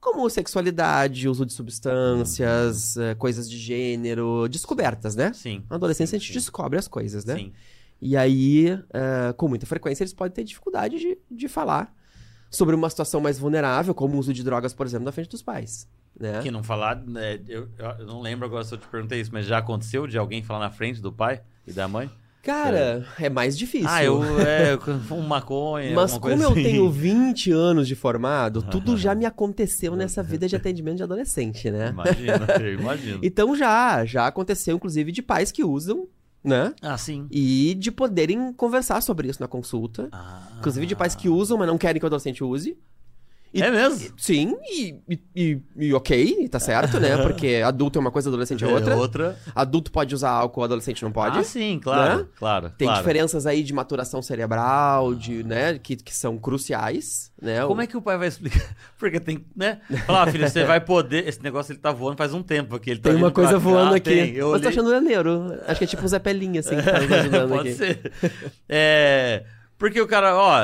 Como 0.00 0.28
sexualidade, 0.30 1.28
uso 1.28 1.44
de 1.46 1.52
substâncias, 1.52 2.96
é, 2.96 3.14
coisas 3.14 3.48
de 3.48 3.56
gênero, 3.58 4.48
descobertas, 4.48 5.14
né? 5.16 5.32
Sim. 5.32 5.62
Na 5.70 5.76
adolescência 5.76 6.16
a 6.16 6.18
gente 6.18 6.28
Sim. 6.28 6.34
descobre 6.38 6.78
as 6.78 6.88
coisas, 6.88 7.24
né? 7.24 7.36
Sim. 7.36 7.52
E 8.00 8.16
aí, 8.16 8.78
é, 8.92 9.32
com 9.32 9.48
muita 9.48 9.66
frequência, 9.66 10.02
eles 10.02 10.12
podem 10.12 10.32
ter 10.32 10.44
dificuldade 10.44 10.98
de, 10.98 11.18
de 11.30 11.48
falar 11.48 11.94
sobre 12.50 12.74
uma 12.74 12.88
situação 12.90 13.20
mais 13.20 13.38
vulnerável, 13.38 13.94
como 13.94 14.16
o 14.16 14.18
uso 14.18 14.32
de 14.32 14.42
drogas, 14.42 14.74
por 14.74 14.86
exemplo, 14.86 15.04
na 15.04 15.12
frente 15.12 15.30
dos 15.30 15.42
pais. 15.42 15.88
Né? 16.18 16.40
Que 16.42 16.50
não 16.50 16.62
falar, 16.62 16.96
né, 16.96 17.38
eu, 17.46 17.68
eu 17.98 18.06
não 18.06 18.20
lembro 18.22 18.46
agora 18.46 18.64
se 18.64 18.72
eu 18.72 18.78
te 18.78 18.86
perguntei 18.88 19.20
isso, 19.20 19.30
mas 19.32 19.44
já 19.44 19.58
aconteceu 19.58 20.06
de 20.06 20.16
alguém 20.16 20.42
falar 20.42 20.60
na 20.60 20.70
frente 20.70 21.00
do 21.00 21.12
pai 21.12 21.42
e 21.66 21.72
da 21.72 21.86
mãe? 21.86 22.10
Cara, 22.46 23.04
é 23.18 23.28
mais 23.28 23.58
difícil. 23.58 23.88
Ah, 23.90 24.04
eu 24.04 24.22
é, 24.38 24.78
fumo 25.08 25.20
maconha, 25.20 25.92
Mas 25.92 26.16
como 26.16 26.40
eu 26.40 26.52
assim. 26.52 26.62
tenho 26.62 26.88
20 26.88 27.50
anos 27.50 27.88
de 27.88 27.96
formado, 27.96 28.62
tudo 28.62 28.96
já 28.96 29.12
me 29.16 29.26
aconteceu 29.26 29.96
nessa 29.96 30.22
vida 30.22 30.46
de 30.46 30.54
atendimento 30.54 30.98
de 30.98 31.02
adolescente, 31.02 31.68
né? 31.72 31.88
Imagina, 31.88 32.46
eu 32.60 32.74
imagino. 32.74 33.18
Então 33.26 33.56
já, 33.56 34.04
já 34.04 34.28
aconteceu, 34.28 34.76
inclusive, 34.76 35.10
de 35.10 35.22
pais 35.22 35.50
que 35.50 35.64
usam, 35.64 36.06
né? 36.46 36.72
Ah, 36.80 36.96
sim. 36.96 37.26
E 37.30 37.74
de 37.74 37.90
poderem 37.90 38.52
conversar 38.52 39.02
sobre 39.02 39.28
isso 39.28 39.42
na 39.42 39.48
consulta. 39.48 40.08
Ah. 40.12 40.42
Inclusive 40.58 40.86
de 40.86 40.94
pais 40.94 41.16
que 41.16 41.28
usam, 41.28 41.58
mas 41.58 41.66
não 41.66 41.76
querem 41.76 41.98
que 41.98 42.06
o 42.06 42.08
adolescente 42.08 42.44
use. 42.44 42.78
E- 43.58 43.62
É 43.62 43.70
mesmo? 43.70 44.12
Sim, 44.16 44.56
e, 44.64 44.94
e, 45.08 45.20
e- 45.34 45.62
e 45.76 45.94
ok, 45.94 46.48
tá 46.48 46.60
certo, 46.60 47.00
né? 47.00 47.16
Porque 47.22 47.62
adulto 47.64 47.98
é 47.98 48.00
uma 48.00 48.10
coisa, 48.10 48.28
adolescente 48.28 48.62
é 48.64 48.66
outra. 48.68 48.96
outra. 48.96 49.38
Adulto 49.54 49.90
pode 49.90 50.14
usar 50.14 50.30
álcool, 50.30 50.64
adolescente 50.64 51.02
não 51.02 51.10
pode. 51.12 51.38
Ah, 51.38 51.42
sim, 51.42 51.78
claro, 51.82 52.18
Né? 52.20 52.26
claro. 52.36 52.70
Tem 52.76 52.86
claro. 52.86 53.00
diferenças 53.00 53.46
aí 53.46 53.62
de 53.62 53.72
maturação 53.72 54.20
cerebral, 54.22 55.14
de, 55.14 55.42
né, 55.44 55.78
que, 55.78 55.96
que 55.96 56.14
são 56.14 56.36
cruciais, 56.38 57.32
né? 57.40 57.64
Como 57.66 57.80
é 57.80 57.86
que 57.86 57.96
o 57.96 58.02
pai 58.02 58.18
vai 58.18 58.28
explicar? 58.28 58.74
Porque 58.98 59.18
tem, 59.20 59.44
né? 59.56 59.80
Falar, 60.06 60.22
ah, 60.24 60.26
filho, 60.32 60.48
você 60.48 60.64
vai 60.64 60.80
poder. 60.80 61.26
Esse 61.28 61.42
negócio 61.42 61.72
ele 61.72 61.78
tá 61.80 61.92
voando 61.92 62.16
faz 62.16 62.34
um 62.34 62.42
tempo 62.42 62.76
aqui. 62.76 62.90
Ele 62.90 63.00
tá 63.00 63.10
Tem 63.10 63.18
uma 63.18 63.30
pra 63.30 63.42
coisa 63.44 63.58
voando 63.58 63.94
aqui. 63.94 64.10
Tem. 64.10 64.34
Eu 64.34 64.50
Mas 64.50 64.60
tô 64.62 64.68
olhei- 64.68 64.78
achando 64.80 64.90
maneiro. 64.94 65.58
Acho 65.66 65.78
que 65.78 65.84
é 65.84 65.86
tipo 65.86 66.04
um 66.04 66.08
Zé 66.08 66.18
Pelinha, 66.18 66.60
assim, 66.60 66.76
que 66.76 66.82
tá 66.82 67.00
nos 67.00 67.10
ajudando 67.12 67.48
Pode 67.50 67.68
aqui. 67.68 67.76
ser. 67.78 68.12
É, 68.68 69.44
porque 69.78 70.00
o 70.00 70.06
cara, 70.06 70.34
ó, 70.36 70.60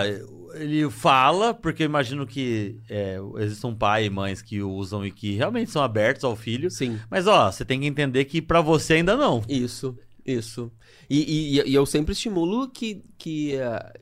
ele 0.55 0.89
fala, 0.91 1.53
porque 1.55 1.83
eu 1.83 1.87
imagino 1.87 2.27
que 2.27 2.77
é, 2.89 3.17
existem 3.39 3.75
pai 3.75 4.07
e 4.07 4.11
mães 4.11 4.41
que 4.43 4.63
usam 4.63 5.05
e 5.07 5.11
que 5.11 5.35
realmente 5.35 5.71
são 5.71 5.83
abertos 5.83 6.25
ao 6.25 6.37
filho. 6.37 6.71
Sim, 6.71 6.99
Mas, 7.11 7.27
ó, 7.27 7.51
você 7.51 7.65
tem 7.65 7.81
que 7.81 7.87
entender 7.87 8.25
que 8.27 8.41
pra 8.43 8.61
você 8.61 8.95
ainda 8.95 9.17
não. 9.17 9.43
isso, 9.49 9.97
isso. 10.27 10.71
E, 11.11 11.59
e- 11.61 11.69
e 11.71 11.75
eu 11.75 11.85
sempre 11.87 12.13
estimulo 12.13 12.69
que, 12.69 13.03
que, 13.19 13.55
eh, 13.57 13.93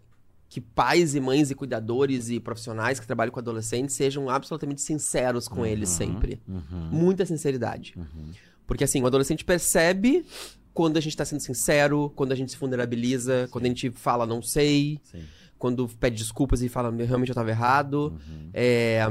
que 0.48 0.60
pais 0.60 1.14
e 1.14 1.20
mães 1.20 1.50
e 1.50 1.54
cuidadores 1.54 2.28
e 2.28 2.38
profissionais 2.40 2.98
que 3.00 3.06
trabalham 3.06 3.32
com 3.32 3.40
adolescentes 3.40 3.94
sejam 3.94 4.28
absolutamente 4.28 4.80
sinceros 4.82 5.46
com 5.48 5.64
eles 5.64 5.88
sempre. 5.88 6.40
Uhum, 6.48 6.88
Muita 6.90 7.24
sinceridade. 7.24 7.94
uhum. 7.96 8.32
Porque 8.66 8.84
assim, 8.84 9.02
o 9.02 9.06
adolescente 9.06 9.44
percebe 9.44 10.24
quando 10.72 10.96
a 10.96 11.00
gente 11.00 11.16
tá 11.16 11.24
sendo 11.24 11.40
sincero, 11.40 12.12
quando 12.14 12.30
a 12.32 12.34
gente 12.36 12.52
se 12.52 12.56
vulnerabiliza, 12.58 13.48
quando 13.50 13.64
a 13.64 13.68
gente 13.68 13.90
fala 13.90 14.24
não 14.26 14.40
sei, 14.40 15.00
Sim. 15.02 15.24
Quando 15.60 15.86
pede 15.86 16.16
desculpas 16.16 16.62
e 16.62 16.68
fala 16.68 16.90
realmente 17.04 17.28
eu 17.28 17.34
tava 17.34 17.50
errado. 17.50 18.18
Uhum. 18.28 18.50
É, 18.52 19.02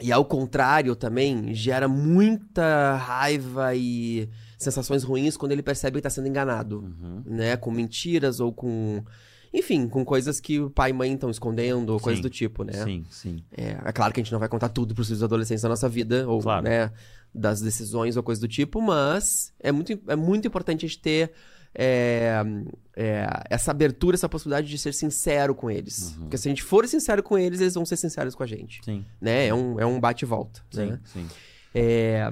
e 0.00 0.10
ao 0.10 0.24
contrário 0.24 0.96
também, 0.96 1.54
gera 1.54 1.86
muita 1.86 2.96
raiva 2.96 3.74
e 3.74 4.28
sensações 4.58 5.04
ruins 5.04 5.36
quando 5.36 5.52
ele 5.52 5.62
percebe 5.62 5.98
que 5.98 6.02
tá 6.02 6.08
sendo 6.10 6.26
enganado, 6.26 6.78
Uhum. 6.80 7.22
né? 7.26 7.56
Com 7.56 7.70
mentiras 7.70 8.40
ou 8.40 8.52
com... 8.52 9.04
Enfim, 9.52 9.88
com 9.88 10.04
coisas 10.04 10.40
que 10.40 10.60
o 10.60 10.70
pai 10.70 10.90
e 10.90 10.92
mãe 10.92 11.12
estão 11.12 11.28
escondendo, 11.28 11.90
ou 11.90 11.98
coisas 12.00 12.18
Sim. 12.18 12.22
do 12.22 12.30
tipo, 12.30 12.62
né? 12.64 12.72
Sim, 12.84 13.04
sim. 13.10 13.42
É, 13.54 13.76
é 13.84 13.92
claro 13.92 14.14
que 14.14 14.20
a 14.20 14.22
gente 14.22 14.32
não 14.32 14.38
vai 14.38 14.48
contar 14.48 14.68
tudo 14.68 14.94
pros 14.94 15.08
filhos 15.08 15.18
dos 15.18 15.24
adolescentes 15.24 15.62
da 15.62 15.68
nossa 15.68 15.88
vida, 15.88 16.26
ou, 16.28 16.40
Claro. 16.40 16.62
né, 16.64 16.90
das 17.34 17.60
decisões 17.60 18.16
ou 18.16 18.22
coisas 18.22 18.40
do 18.40 18.46
tipo, 18.48 18.80
mas 18.80 19.52
é 19.58 19.70
muito, 19.72 19.98
é 20.06 20.14
muito 20.16 20.46
importante 20.46 20.86
a 20.86 20.88
gente 20.88 21.00
ter 21.00 21.32
é, 21.74 22.42
é, 22.96 23.26
essa 23.48 23.70
abertura, 23.70 24.14
essa 24.16 24.28
possibilidade 24.28 24.68
de 24.68 24.76
ser 24.78 24.92
sincero 24.94 25.54
com 25.54 25.70
eles. 25.70 26.12
Uhum. 26.14 26.20
Porque 26.22 26.38
se 26.38 26.48
a 26.48 26.50
gente 26.50 26.62
for 26.62 26.86
sincero 26.88 27.22
com 27.22 27.38
eles, 27.38 27.60
eles 27.60 27.74
vão 27.74 27.84
ser 27.86 27.96
sinceros 27.96 28.34
com 28.34 28.42
a 28.42 28.46
gente. 28.46 28.80
Sim, 28.84 29.04
Né? 29.20 29.46
É 29.46 29.54
um, 29.54 29.78
é 29.80 29.86
um 29.86 29.98
bate 30.00 30.24
e 30.24 30.28
volta. 30.28 30.60
sim, 30.70 30.86
Né? 30.86 31.00
sim. 31.04 31.26
É, 31.74 32.30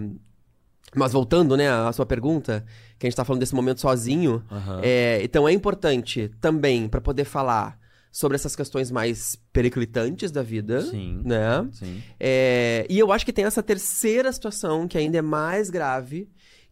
mas 0.94 1.12
voltando, 1.12 1.56
né, 1.56 1.68
à 1.70 1.92
sua 1.92 2.06
pergunta, 2.06 2.64
que 2.98 3.06
a 3.06 3.10
gente 3.10 3.16
tá 3.16 3.24
falando 3.24 3.40
desse 3.40 3.54
momento 3.54 3.80
sozinho, 3.80 4.42
Aham. 4.50 4.80
é, 4.82 5.20
então 5.22 5.46
é 5.48 5.52
importante 5.52 6.30
também 6.40 6.88
para 6.88 7.00
poder 7.00 7.24
falar 7.24 7.78
sobre 8.10 8.34
essas 8.36 8.56
questões 8.56 8.90
mais 8.90 9.36
periclitantes 9.52 10.30
da 10.32 10.42
vida, 10.42 10.80
Sim, 10.80 11.20
né? 11.24 11.68
sim. 11.72 12.02
É, 12.18 12.86
e 12.88 12.98
eu 12.98 13.12
acho 13.12 13.24
que 13.24 13.32
tem 13.32 13.44
essa 13.44 13.62
terceira 13.62 14.32
situação 14.32 14.88
que 14.88 14.96
ainda 14.96 15.18
é 15.18 15.22
mais 15.22 15.68
grave, 15.68 16.26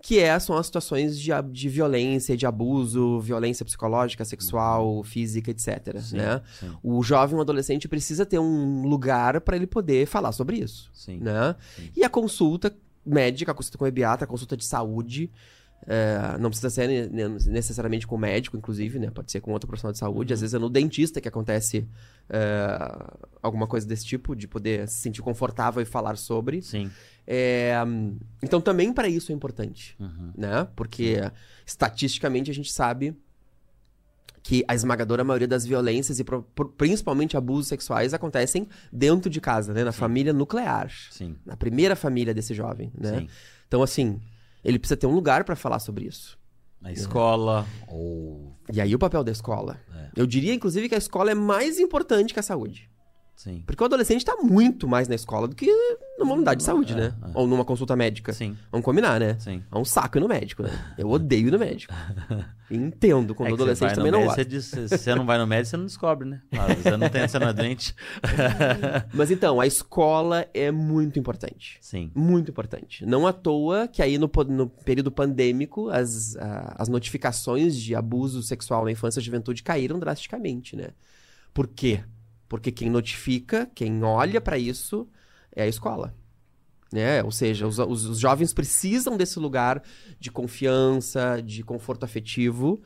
que 0.06 0.20
é, 0.20 0.38
são 0.38 0.56
as 0.56 0.66
situações 0.66 1.18
de, 1.18 1.30
de 1.50 1.68
violência, 1.68 2.36
de 2.36 2.46
abuso, 2.46 3.18
violência 3.18 3.64
psicológica, 3.64 4.24
sexual, 4.24 5.02
física, 5.02 5.50
etc. 5.50 5.94
Uhum. 5.96 6.00
Sim, 6.00 6.16
Né? 6.18 6.40
sim, 6.60 6.70
O 6.80 7.02
jovem, 7.02 7.36
o 7.36 7.40
adolescente 7.40 7.88
precisa 7.88 8.24
ter 8.24 8.38
um 8.38 8.82
lugar 8.86 9.40
para 9.40 9.56
ele 9.56 9.66
poder 9.66 10.06
falar 10.06 10.30
sobre 10.30 10.58
isso. 10.58 10.88
sim. 10.94 11.18
Né? 11.18 11.56
E 11.96 12.04
a 12.04 12.08
consulta 12.08 12.72
médica, 13.04 13.50
a 13.50 13.54
consulta 13.54 13.78
com 13.78 13.84
o 13.84 13.88
ebiatra, 13.88 14.24
a 14.24 14.28
consulta 14.28 14.56
de 14.56 14.64
saúde, 14.64 15.28
é, 15.88 16.36
não 16.38 16.50
precisa 16.50 16.70
ser 16.70 16.86
ne- 16.88 17.06
ne- 17.08 17.38
necessariamente 17.48 18.06
com 18.06 18.14
o 18.14 18.18
médico, 18.18 18.56
inclusive, 18.56 18.98
né? 18.98 19.10
Pode 19.10 19.30
ser 19.30 19.40
com 19.40 19.52
outro 19.52 19.66
profissional 19.68 19.92
de 19.92 19.98
saúde. 19.98 20.32
Uhum. 20.32 20.34
Às 20.34 20.40
vezes 20.40 20.54
é 20.54 20.58
no 20.58 20.70
dentista 20.70 21.20
que 21.20 21.28
acontece 21.28 21.86
é, 22.28 22.78
alguma 23.42 23.66
coisa 23.66 23.86
desse 23.86 24.04
tipo, 24.04 24.34
de 24.34 24.48
poder 24.48 24.88
se 24.88 24.96
sentir 25.00 25.22
confortável 25.22 25.80
e 25.82 25.84
falar 25.84 26.16
sobre. 26.16 26.62
Sim. 26.62 26.90
É, 27.26 27.74
então 28.42 28.60
também 28.60 28.92
para 28.92 29.08
isso 29.08 29.32
é 29.32 29.34
importante, 29.34 29.96
Uhum. 29.98 30.32
né? 30.36 30.66
Porque 30.76 31.20
estatisticamente 31.66 32.50
a 32.50 32.54
gente 32.54 32.72
sabe 32.72 33.16
que 34.42 34.64
a 34.68 34.74
esmagadora 34.76 35.24
maioria 35.24 35.48
das 35.48 35.66
violências 35.66 36.20
e 36.20 36.24
pro- 36.24 36.42
principalmente 36.76 37.36
abusos 37.36 37.66
sexuais 37.66 38.14
acontecem 38.14 38.68
dentro 38.92 39.28
de 39.28 39.40
casa, 39.40 39.72
né? 39.72 39.82
Na 39.82 39.90
família 39.90 40.32
nuclear 40.32 40.88
Sim. 41.10 41.36
na 41.44 41.56
primeira 41.56 41.96
família 41.96 42.32
desse 42.32 42.54
jovem, 42.54 42.92
né? 42.96 43.18
Sim. 43.20 43.28
Então, 43.66 43.82
assim, 43.82 44.20
ele 44.64 44.78
precisa 44.78 44.96
ter 44.96 45.06
um 45.08 45.14
lugar 45.14 45.42
para 45.42 45.56
falar 45.56 45.80
sobre 45.80 46.04
isso. 46.06 46.38
Na 46.86 46.92
escola 46.92 47.66
ou. 47.88 48.54
E 48.72 48.80
aí 48.80 48.94
o 48.94 48.98
papel 48.98 49.24
da 49.24 49.32
escola. 49.32 49.76
É. 49.92 50.10
Eu 50.14 50.26
diria, 50.26 50.54
inclusive, 50.54 50.88
que 50.88 50.94
a 50.94 50.98
escola 50.98 51.32
é 51.32 51.34
mais 51.34 51.80
importante 51.80 52.32
que 52.32 52.38
a 52.38 52.42
saúde. 52.42 52.88
Sim. 53.36 53.62
Porque 53.66 53.82
o 53.82 53.86
adolescente 53.86 54.24
tá 54.24 54.34
muito 54.42 54.88
mais 54.88 55.06
na 55.08 55.14
escola 55.14 55.46
do 55.46 55.54
que 55.54 55.66
numa 56.18 56.34
unidade 56.34 56.60
de 56.60 56.64
saúde, 56.64 56.94
É, 56.94 56.96
né? 56.96 57.14
é. 57.22 57.30
Ou 57.34 57.46
numa 57.46 57.66
consulta 57.66 57.94
médica. 57.94 58.32
Sim. 58.32 58.56
Vamos 58.72 58.82
combinar, 58.84 59.20
né? 59.20 59.36
Sim. 59.38 59.62
É 59.70 59.76
um 59.78 59.84
saco 59.84 60.16
ir 60.16 60.20
no 60.22 60.26
médico, 60.28 60.62
né? 60.62 60.70
Eu 60.96 61.10
odeio 61.10 61.48
ir 61.48 61.50
no 61.50 61.58
médico. 61.58 61.92
Entendo 62.70 63.34
quando 63.34 63.48
É 63.48 63.52
o 63.52 63.54
adolescente 63.54 63.94
também 63.94 64.10
não 64.10 64.24
gosta. 64.24 64.42
Você, 64.42 64.88
você 64.88 65.14
não 65.14 65.26
vai 65.26 65.36
no 65.38 65.46
médico, 65.46 65.68
você 65.70 65.76
não 65.76 65.84
descobre, 65.84 66.26
né? 66.28 66.40
Claro, 66.50 66.74
você 66.76 66.96
não 66.96 67.08
tem, 67.10 67.28
você 67.28 67.38
não 67.38 67.48
é 67.48 67.52
doente. 67.52 67.94
Mas 69.12 69.30
então, 69.30 69.60
a 69.60 69.66
escola 69.66 70.46
é 70.54 70.70
muito 70.70 71.18
importante. 71.18 71.78
Sim. 71.82 72.10
Muito 72.14 72.50
importante. 72.50 73.04
Não 73.04 73.26
à 73.26 73.32
toa 73.34 73.86
que 73.86 74.00
aí 74.02 74.16
no, 74.18 74.30
no 74.48 74.68
período 74.68 75.10
pandêmico 75.12 75.88
as, 75.90 76.34
a- 76.36 76.74
as 76.78 76.88
notificações 76.88 77.76
de 77.78 77.94
abuso 77.94 78.42
sexual 78.42 78.84
na 78.84 78.90
infância 78.92 79.20
e 79.20 79.22
juventude 79.22 79.62
caíram 79.62 79.98
drasticamente, 79.98 80.74
né? 80.74 80.88
Por 81.54 81.66
quê? 81.68 82.00
Porque 82.48 82.70
quem 82.70 82.88
notifica, 82.90 83.68
quem 83.74 84.02
olha 84.04 84.40
pra 84.40 84.56
isso 84.58 85.08
é 85.54 85.62
a 85.64 85.66
escola. 85.68 86.14
Né? 86.92 87.22
Ou 87.24 87.32
seja, 87.32 87.66
os, 87.66 87.78
os- 87.80 88.04
os 88.04 88.18
jovens 88.20 88.52
precisam 88.54 89.16
desse 89.16 89.38
lugar 89.40 89.82
de 90.20 90.30
confiança, 90.30 91.42
de 91.44 91.62
conforto 91.64 92.04
afetivo. 92.04 92.80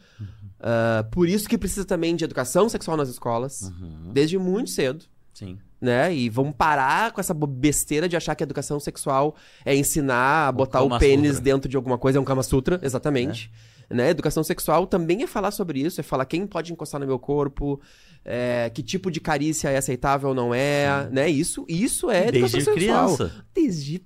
Ah, 0.59 1.05
por 1.11 1.29
isso 1.29 1.49
que 1.49 1.59
precisa 1.59 1.85
também 1.85 2.17
de 2.17 2.25
educação 2.25 2.69
sexual 2.69 2.97
nas 2.97 3.09
escolas, 3.11 3.63
Uhum. 3.63 4.11
desde 4.13 4.39
muito 4.39 4.71
cedo 4.71 5.05
Sim. 5.35 5.59
né? 5.81 6.15
E 6.15 6.29
vamos 6.31 6.55
parar 6.57 7.13
com 7.13 7.21
essa 7.21 7.35
besteira 7.35 8.09
de 8.09 8.17
achar 8.17 8.35
que 8.35 8.43
a 8.43 8.47
educação 8.47 8.81
sexual 8.81 9.37
é 9.65 9.77
ensinar 9.77 10.49
a 10.49 10.53
botar 10.53 10.81
o, 10.81 10.89
Kama 10.89 10.99
pênis 10.99 11.33
Sutra. 11.37 11.45
dentro 11.45 11.69
de 11.69 11.77
alguma 11.77 11.99
coisa, 11.99 12.19
é 12.19 12.21
um 12.21 12.25
Kama 12.25 12.43
Sutra, 12.43 12.81
exatamente. 12.83 13.51
Né? 13.91 14.11
Educação 14.11 14.45
sexual 14.45 14.87
também 14.87 15.23
é 15.23 15.27
falar 15.27 15.51
sobre 15.51 15.81
isso, 15.81 16.01
é 16.01 16.05
falar 16.05 16.25
quem 16.25 16.47
pode 16.47 16.73
encostar 16.73 17.01
no 17.01 17.07
meu 17.09 17.19
corpo, 17.19 17.81
é, 18.25 18.71
que 18.73 18.83
tipo 18.85 19.11
de 19.11 19.21
carícia 19.21 19.69
é 19.69 19.77
aceitável 19.79 20.29
ou 20.29 20.35
não 20.35 20.55
é, 20.55 21.09
né? 21.11 21.29
Isso, 21.29 21.67
isso 21.69 22.09
é 22.11 22.29
educação 22.29 22.59
Desde 22.61 22.65
sexual. 22.73 23.17
criança. 23.17 23.45
Desde 23.53 24.03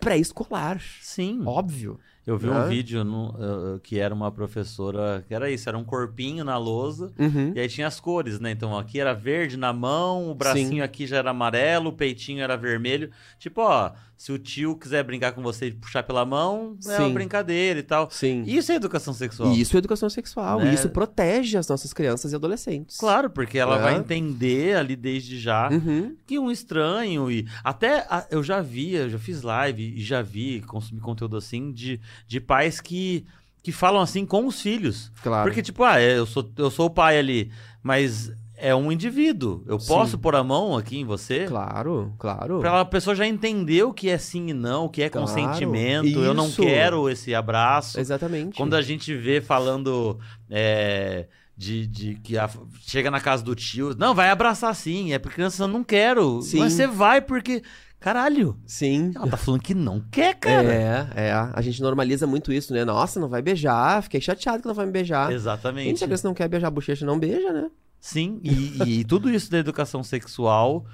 pré-escolar, 0.00 0.80
Sim. 1.02 1.42
óbvio. 1.44 1.98
Eu 2.26 2.38
vi 2.38 2.48
um 2.48 2.68
vídeo 2.68 3.02
no- 3.02 3.30
uh, 3.74 3.80
que 3.80 3.98
era 3.98 4.14
uma 4.14 4.30
professora, 4.30 5.24
que 5.26 5.34
era 5.34 5.50
isso, 5.50 5.68
era 5.68 5.76
um 5.76 5.82
corpinho 5.82 6.44
na 6.44 6.56
lousa, 6.56 7.12
Uhum. 7.18 7.52
e 7.56 7.58
aí 7.60 7.68
tinha 7.68 7.86
as 7.88 7.98
cores, 7.98 8.38
né? 8.38 8.52
Então 8.52 8.78
aqui 8.78 9.00
era 9.00 9.12
verde 9.12 9.56
na 9.56 9.72
mão, 9.72 10.30
o 10.30 10.34
bracinho 10.34 10.68
Sim. 10.68 10.80
aqui 10.80 11.06
já 11.06 11.16
era 11.16 11.30
amarelo, 11.30 11.88
o 11.90 11.92
peitinho 11.92 12.40
era 12.42 12.56
vermelho. 12.56 13.10
Tipo, 13.38 13.62
ó, 13.62 13.90
se 14.20 14.30
o 14.32 14.38
tio 14.38 14.76
quiser 14.76 15.02
brincar 15.02 15.32
com 15.32 15.40
você 15.42 15.68
e 15.68 15.72
puxar 15.72 16.02
pela 16.02 16.26
mão, 16.26 16.76
é 16.84 16.98
uma 16.98 17.06
Sim. 17.08 17.14
brincadeira 17.14 17.80
e 17.80 17.82
tal. 17.82 18.10
Sim. 18.10 18.44
Isso 18.46 18.70
é 18.70 18.74
educação 18.74 19.14
sexual. 19.14 19.50
E 19.54 19.62
isso 19.62 19.74
é 19.74 19.78
educação 19.78 20.10
sexual. 20.10 20.60
Né? 20.60 20.70
E 20.70 20.74
isso 20.74 20.90
protege 20.90 21.56
as 21.56 21.66
nossas 21.66 21.94
crianças 21.94 22.30
e 22.30 22.34
adolescentes. 22.34 22.98
Claro, 22.98 23.30
porque 23.30 23.58
ela 23.58 23.78
É. 23.78 23.82
vai 23.82 23.96
entender 23.96 24.76
ali 24.76 24.94
desde 24.94 25.40
já 25.40 25.70
Uhum. 25.70 26.14
que 26.26 26.38
um 26.38 26.50
estranho 26.50 27.30
e 27.30 27.46
até 27.64 28.00
a- 28.10 28.26
eu 28.30 28.42
já 28.42 28.60
vi, 28.60 28.92
eu 28.92 29.08
já 29.08 29.18
fiz 29.18 29.40
live 29.40 29.94
e 29.96 30.02
já 30.02 30.20
vi, 30.20 30.60
consumi 30.66 31.00
conteúdo 31.00 31.38
assim 31.38 31.72
de, 31.72 31.98
de 32.28 32.40
pais 32.40 32.78
que 32.78 33.24
que 33.62 33.72
falam 33.72 34.00
assim 34.02 34.24
com 34.24 34.46
os 34.46 34.60
filhos. 34.62 35.10
Claro. 35.22 35.46
Porque 35.46 35.62
tipo, 35.62 35.82
ah, 35.84 36.00
eu 36.00 36.24
sou 36.26 36.50
eu 36.58 36.70
sou 36.70 36.86
o 36.86 36.90
pai 36.90 37.18
ali, 37.18 37.50
mas 37.82 38.30
é 38.60 38.74
um 38.74 38.90
indivíduo. 38.92 39.62
Eu 39.66 39.78
Sim. 39.80 39.88
posso 39.88 40.18
pôr 40.18 40.34
a 40.36 40.44
mão 40.44 40.76
aqui 40.76 40.98
em 40.98 41.04
você? 41.04 41.44
Claro, 41.46 42.12
claro. 42.18 42.60
Pra 42.60 42.80
a 42.80 42.84
pessoa 42.84 43.14
já 43.16 43.26
entender 43.26 43.82
o 43.84 43.92
que 43.92 44.08
é 44.08 44.18
sim 44.18 44.48
e 44.48 44.52
não, 44.54 44.84
o 44.84 44.88
que 44.88 45.02
é 45.02 45.08
Claro. 45.08 45.26
consentimento. 45.26 46.18
Eu 46.22 46.34
não 46.34 46.46
Isso. 46.46 46.62
quero 46.62 47.08
esse 47.08 47.34
abraço. 47.34 47.98
Exatamente. 47.98 48.56
Quando 48.56 48.74
a 48.74 48.82
gente 48.82 49.14
vê 49.16 49.40
falando 49.40 50.18
é, 50.48 51.26
de, 51.56 51.86
de 51.86 52.14
que 52.16 52.36
a- 52.38 52.48
chega 52.86 53.10
na 53.10 53.20
casa 53.20 53.42
do 53.42 53.54
tio, 53.54 53.94
não, 53.98 54.14
vai 54.14 54.30
abraçar 54.30 54.74
sim, 54.74 55.12
é 55.12 55.18
porque 55.18 55.36
criança 55.36 55.64
eu 55.64 55.68
não 55.68 55.82
quero. 55.84 56.42
Sim. 56.42 56.58
Mas 56.60 56.72
você 56.74 56.86
vai 56.86 57.20
porque, 57.20 57.62
caralho, 57.98 58.58
Sim. 58.66 59.12
ela 59.14 59.26
tá 59.28 59.36
falando 59.36 59.62
que 59.62 59.74
não 59.74 60.00
quer, 60.10 60.34
cara. 60.34 60.72
É, 60.72 61.08
é. 61.14 61.32
A 61.32 61.60
gente 61.60 61.80
normaliza 61.82 62.26
muito 62.26 62.52
isso, 62.52 62.72
né? 62.72 62.84
Nossa, 62.84 63.18
não 63.20 63.28
vai 63.28 63.42
beijar. 63.42 64.02
Fiquei 64.02 64.20
chateado 64.20 64.60
que 64.62 64.68
não 64.68 64.74
vai 64.74 64.86
me 64.86 64.92
beijar. 64.92 65.26
Gente, 65.28 65.36
Exatamente. 65.36 65.98
se 65.98 66.04
a 66.04 66.06
criança 66.06 66.26
não 66.28 66.34
quer 66.34 66.48
beijar 66.48 66.68
a 66.68 66.70
bochecha, 66.70 67.04
não 67.06 67.18
beija, 67.18 67.52
né? 67.52 67.70
Sim, 68.00 68.40
e, 68.42 69.00
e 69.00 69.04
tudo 69.04 69.30
isso 69.30 69.50
da 69.50 69.58
educação 69.58 70.02
sexual, 70.02 70.86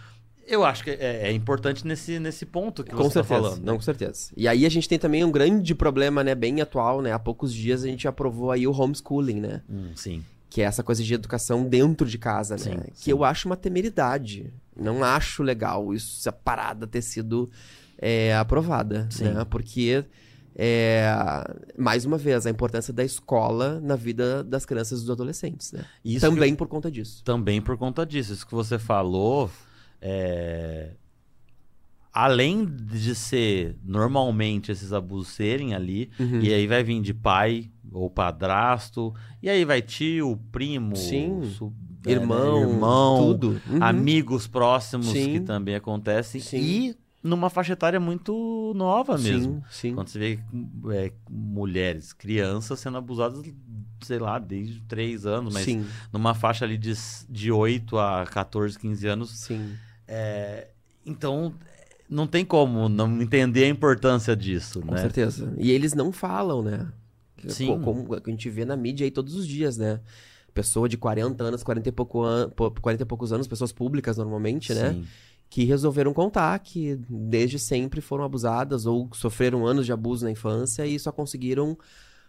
eu 0.47 0.65
acho 0.65 0.85
que 0.85 0.91
é, 0.91 1.29
é 1.29 1.33
importante 1.33 1.87
nesse, 1.87 2.19
nesse 2.19 2.45
ponto 2.47 2.85
que 2.85 2.91
com 2.91 2.99
você 2.99 3.15
certeza. 3.15 3.35
tá 3.35 3.43
falando. 3.43 3.65
Não, 3.65 3.77
com 3.77 3.83
certeza. 3.83 4.33
E 4.37 4.47
aí 4.47 4.67
a 4.67 4.69
gente 4.69 4.89
tem 4.89 4.99
também 4.99 5.25
um 5.25 5.31
grande 5.31 5.75
problema, 5.75 6.23
né? 6.23 6.35
Bem 6.35 6.61
atual, 6.61 7.03
né? 7.03 7.13
Há 7.13 7.19
poucos 7.19 7.53
dias 7.53 7.85
a 7.85 7.87
gente 7.87 8.07
aprovou 8.07 8.51
aí 8.51 8.67
o 8.67 8.73
homeschooling, 8.73 9.41
né? 9.41 9.63
Hum, 9.69 9.91
sim. 9.95 10.25
Que 10.49 10.63
é 10.63 10.65
essa 10.65 10.83
coisa 10.83 11.03
de 11.03 11.13
educação 11.13 11.65
dentro 11.65 12.07
de 12.07 12.19
casa, 12.19 12.55
né? 12.55 12.61
Sim, 12.63 12.93
que 12.95 13.05
sim. 13.05 13.11
eu 13.11 13.25
acho 13.25 13.49
uma 13.49 13.57
temeridade. 13.57 14.53
Não 14.79 15.03
acho 15.03 15.43
legal 15.43 15.95
isso, 15.95 16.21
essa 16.21 16.33
parada 16.33 16.87
ter 16.87 17.03
sido 17.03 17.51
é, 17.99 18.35
aprovada, 18.37 19.07
Sim. 19.11 19.25
né? 19.25 19.45
Porque, 19.45 20.05
é, 20.59 21.05
mais 21.77 22.05
uma 22.07 22.17
vez, 22.17 22.47
a 22.47 22.51
importância 22.51 22.93
da 22.93 23.05
escola 23.05 23.79
na 23.81 23.95
vida 23.95 24.43
das 24.43 24.65
crianças 24.65 25.01
e 25.01 25.03
dos 25.03 25.11
adolescentes, 25.11 25.71
né? 25.73 25.85
Isso 26.05 26.25
Também 26.27 26.55
por 26.55 26.67
conta 26.67 26.91
disso. 26.91 27.23
Também 27.25 27.61
por 27.61 27.77
conta 27.77 28.07
disso. 28.07 28.33
Isso 28.33 28.47
que 28.47 28.55
você 28.55 28.79
falou, 28.79 29.51
é, 30.01 30.93
além 32.13 32.65
de 32.65 33.15
ser 33.15 33.77
normalmente 33.85 34.73
esses 34.73 34.93
abusos 34.93 35.29
serem 35.35 35.75
ali, 35.75 36.11
Uhum. 36.19 36.41
e 36.41 36.53
aí 36.53 36.67
vai 36.67 36.83
vir 36.83 37.01
de 37.03 37.13
pai 37.13 37.71
ou 37.93 38.09
padrasto, 38.09 39.15
e 39.43 39.49
aí 39.51 39.65
vai 39.65 39.83
tio, 39.83 40.39
primo, 40.51 40.97
Sim. 40.97 41.43
su- 41.57 41.73
é, 42.07 42.13
Irmão, 42.13 42.61
né, 42.67 42.73
irmão 42.73 43.17
tudo. 43.35 43.61
Uhum. 43.69 43.83
amigos 43.83 44.47
próximos 44.47 45.09
Sim. 45.09 45.33
que 45.33 45.41
também 45.41 45.75
acontecem, 45.75 46.41
Sim. 46.41 46.57
e 46.59 46.97
numa 47.23 47.51
faixa 47.51 47.73
etária 47.73 47.99
muito 48.01 48.73
nova 48.77 49.17
mesmo. 49.19 49.63
Sim, 49.71 49.89
sim. 49.89 49.95
Quando 49.95 50.09
você 50.09 50.19
vê 50.19 50.39
é, 50.95 51.13
mulheres, 51.29 52.13
crianças 52.13 52.79
sendo 52.81 52.99
abusadas, 52.99 53.43
sei 54.03 54.19
lá, 54.19 54.39
desde 54.39 54.81
3 54.83 55.27
anos, 55.27 55.53
mas 55.53 55.65
Sim, 55.65 55.87
numa 56.13 56.35
faixa 56.35 56.65
ali 56.65 56.77
de, 56.79 56.93
de 57.29 57.51
8 57.51 57.99
a 57.99 58.25
14, 58.27 58.79
15 58.79 59.07
anos. 59.07 59.31
sim. 59.31 59.77
Então, 61.05 61.55
não 62.09 62.27
tem 62.27 62.45
como 62.45 62.89
não 62.89 63.21
entender 63.21 63.65
a 63.65 63.69
importância 63.69 64.37
disso, 64.37 64.81
Com 64.81 64.93
né? 64.93 65.03
certeza. 65.03 65.53
E 65.59 65.71
eles 65.71 65.95
não 65.95 66.13
falam, 66.13 66.63
né? 66.63 66.89
Sim. 67.49 67.67
Co- 67.67 67.81
Como 67.81 68.15
a 68.15 68.31
gente 68.31 68.49
vê 68.51 68.65
na 68.65 68.77
mídia 68.77 69.05
aí 69.05 69.11
todos 69.11 69.35
os 69.35 69.47
dias, 69.47 69.77
né? 69.77 70.01
Pessoa 70.53 70.89
de 70.89 70.97
40 70.97 71.45
anos, 71.45 71.63
40 71.63 71.89
e, 71.89 71.93
pouco 71.93 72.25
an... 72.25 72.49
pô, 72.51 72.71
40 72.71 73.03
e 73.03 73.07
poucos 73.07 73.33
anos, 73.33 73.47
pessoas 73.47 73.73
públicas 73.73 74.17
normalmente, 74.17 74.73
né? 74.75 74.93
Sim. 74.95 75.07
Que 75.49 75.65
resolveram 75.65 76.13
contar 76.13 76.59
que 76.59 76.99
desde 77.09 77.59
sempre 77.59 78.01
foram 78.01 78.25
abusadas 78.25 78.85
ou 78.87 79.09
sofreram 79.13 79.67
anos 79.67 79.87
de 79.87 79.93
abuso 79.93 80.25
na 80.25 80.31
infância 80.31 80.87
e 80.87 80.99
só 80.99 81.13
conseguiram 81.13 81.79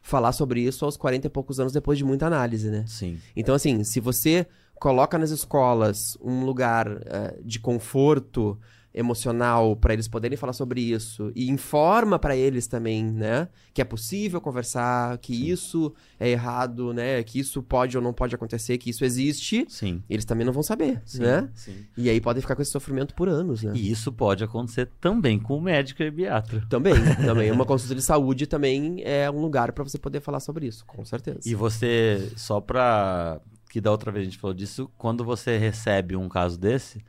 falar 0.02 0.32
sobre 0.32 0.62
isso 0.62 0.86
aos 0.86 0.96
40 0.96 1.28
e 1.28 1.30
poucos 1.30 1.60
anos 1.60 1.74
depois 1.74 1.98
de 1.98 2.06
muita 2.06 2.28
análise, 2.28 2.70
né? 2.70 2.86
Sim. 2.88 3.20
Então, 3.36 3.54
assim, 3.54 3.84
se 3.84 4.00
você 4.00 4.48
coloca 4.76 5.18
nas 5.18 5.32
escolas 5.32 6.18
um 6.22 6.46
lugar 6.46 6.88
eh, 7.06 7.40
de 7.44 7.60
conforto 7.60 8.58
emocional 8.94 9.76
para 9.76 9.94
eles 9.94 10.08
poderem 10.08 10.38
falar 10.38 10.54
sobre 10.54 10.82
isso 10.82 11.32
e 11.36 11.50
informa 11.50 12.18
para 12.18 12.36
eles 12.36 12.68
também, 12.68 13.04
né, 13.04 13.48
que 13.74 13.82
é 13.82 13.86
possível 13.86 14.42
conversar, 14.42 15.18
que 15.20 15.50
isso 15.50 15.94
é 16.20 16.30
errado, 16.30 16.94
né, 16.94 17.22
que 17.24 17.40
isso 17.40 17.62
pode 17.62 17.96
ou 17.96 18.04
não 18.04 18.14
pode 18.14 18.34
acontecer, 18.34 18.78
que 18.78 18.90
isso 18.90 19.06
existe, 19.06 19.66
Sim. 19.70 20.02
eles 20.10 20.26
também 20.26 20.46
não 20.46 20.54
vão 20.54 20.64
saber, 20.64 21.02
Sim. 21.06 21.22
né? 21.22 21.50
Sim. 21.54 21.86
E 21.96 22.10
aí 22.10 22.20
podem 22.20 22.42
ficar 22.42 22.56
com 22.56 22.62
esse 22.62 22.72
sofrimento 22.72 23.14
por 23.14 23.30
anos, 23.30 23.64
né? 23.64 23.72
E 23.76 23.92
isso 23.92 24.12
pode 24.12 24.44
acontecer 24.44 24.90
também 25.00 25.40
com 25.40 25.58
o 25.58 25.62
médico 25.62 26.02
e 26.02 26.10
biatra. 26.10 26.64
Também, 26.70 26.94
também. 27.26 27.52
Uma 27.52 27.66
consulta 27.66 27.96
de 27.96 28.02
saúde 28.02 28.48
também 28.48 29.02
é 29.04 29.30
um 29.30 29.40
lugar 29.40 29.72
para 29.72 29.84
você 29.84 29.98
poder 29.98 30.22
falar 30.22 30.40
sobre 30.40 30.68
isso, 30.68 30.86
com 30.86 31.04
certeza. 31.06 31.40
E 31.46 31.54
você, 31.56 32.32
só 32.36 32.60
pra. 32.60 33.40
Que 33.70 33.82
da 33.82 33.92
outra 33.92 34.12
vez 34.12 34.24
a 34.24 34.30
gente 34.30 34.40
falou 34.40 34.54
disso, 34.54 34.90
quando 34.98 35.26
você 35.26 35.58
recebe 35.58 36.16
um 36.16 36.30
caso 36.30 36.58
desse, 36.58 37.04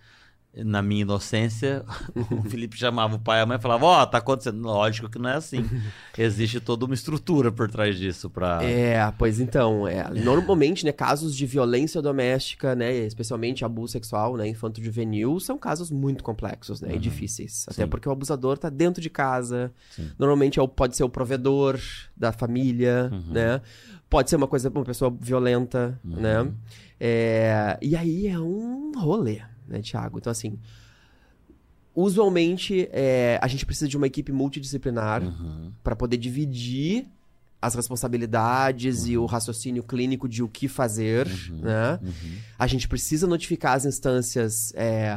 na 0.65 0.83
minha 0.83 1.03
inocência, 1.03 1.85
o 2.31 2.43
Felipe 2.49 2.77
chamava 2.77 3.17
o 3.17 3.19
pai 3.19 3.41
e 3.41 3.43
a 3.43 3.47
mãe 3.47 3.57
e 3.59 3.61
falava: 3.61 3.85
Ó, 3.87 4.07
tá 4.07 4.19
acontecendo. 4.19 4.61
Lógico 4.63 5.09
que 5.09 5.19
não 5.19 5.31
é 5.31 5.35
assim. 5.35 5.65
Existe 6.19 6.59
toda 6.61 6.85
uma 6.85 6.95
estrutura 6.95 7.53
por 7.53 7.71
trás 7.71 7.97
disso 7.97 8.29
pra. 8.29 8.61
É, 8.63 9.11
pois 9.17 9.39
então, 9.41 9.87
é, 9.87 10.09
normalmente, 10.11 10.85
né, 10.85 10.93
casos 10.93 11.35
de 11.37 11.47
violência 11.47 12.03
doméstica, 12.03 12.75
né, 12.75 12.93
especialmente 12.93 13.65
abuso 13.65 13.93
sexual, 13.93 14.37
né, 14.37 14.49
infanto-juvenil, 14.49 15.39
são 15.41 15.57
casos 15.57 15.91
muito 15.91 16.25
complexos, 16.25 16.81
né, 16.81 16.95
e 16.95 16.99
difíceis. 16.99 17.65
Até 17.69 17.85
Sim. 17.85 17.89
porque 17.89 18.09
o 18.09 18.13
abusador 18.13 18.59
tá 18.59 18.69
dentro 18.69 19.01
de 19.01 19.09
casa, 19.09 19.73
Sim. 19.91 20.11
normalmente 20.19 20.59
é 20.59 20.63
o- 20.63 20.67
pode 20.69 20.97
ser 20.97 21.05
o 21.05 21.09
provedor 21.09 21.79
da 22.17 22.33
família, 22.33 23.09
Uhum. 23.13 23.33
né, 23.33 23.61
pode 24.11 24.29
ser 24.31 24.37
uma 24.37 24.49
coisa, 24.49 24.69
uma 24.71 24.85
pessoa 24.85 25.15
violenta, 25.21 25.99
Uhum. 26.05 26.17
né, 26.21 26.53
é, 27.01 27.79
e 27.81 27.95
aí 27.97 28.27
é 28.27 28.39
um 28.39 28.93
rolê, 28.97 29.41
né, 29.69 29.81
Thiago? 29.83 30.19
Então, 30.19 30.31
assim, 30.31 30.59
usualmente, 31.95 32.89
é, 32.93 33.39
a 33.43 33.49
gente 33.49 33.67
precisa 33.67 33.89
de 33.89 33.97
uma 33.97 34.07
equipe 34.07 34.33
multidisciplinar 34.33 35.23
Uhum. 35.23 35.73
para 35.83 35.97
poder 35.97 36.17
dividir 36.17 37.07
as 37.61 37.75
responsabilidades 37.75 39.03
Uhum. 39.05 39.09
e 39.11 39.19
o 39.19 39.27
raciocínio 39.27 39.83
clínico 39.83 40.29
de 40.29 40.43
o 40.45 40.49
que 40.49 40.69
fazer, 40.69 41.27
né? 41.51 41.99
Uhum. 42.01 42.37
A 42.57 42.67
gente 42.69 42.87
precisa 42.87 43.27
notificar 43.27 43.75
as 43.75 43.85
instâncias 43.85 44.73
é, 44.77 45.13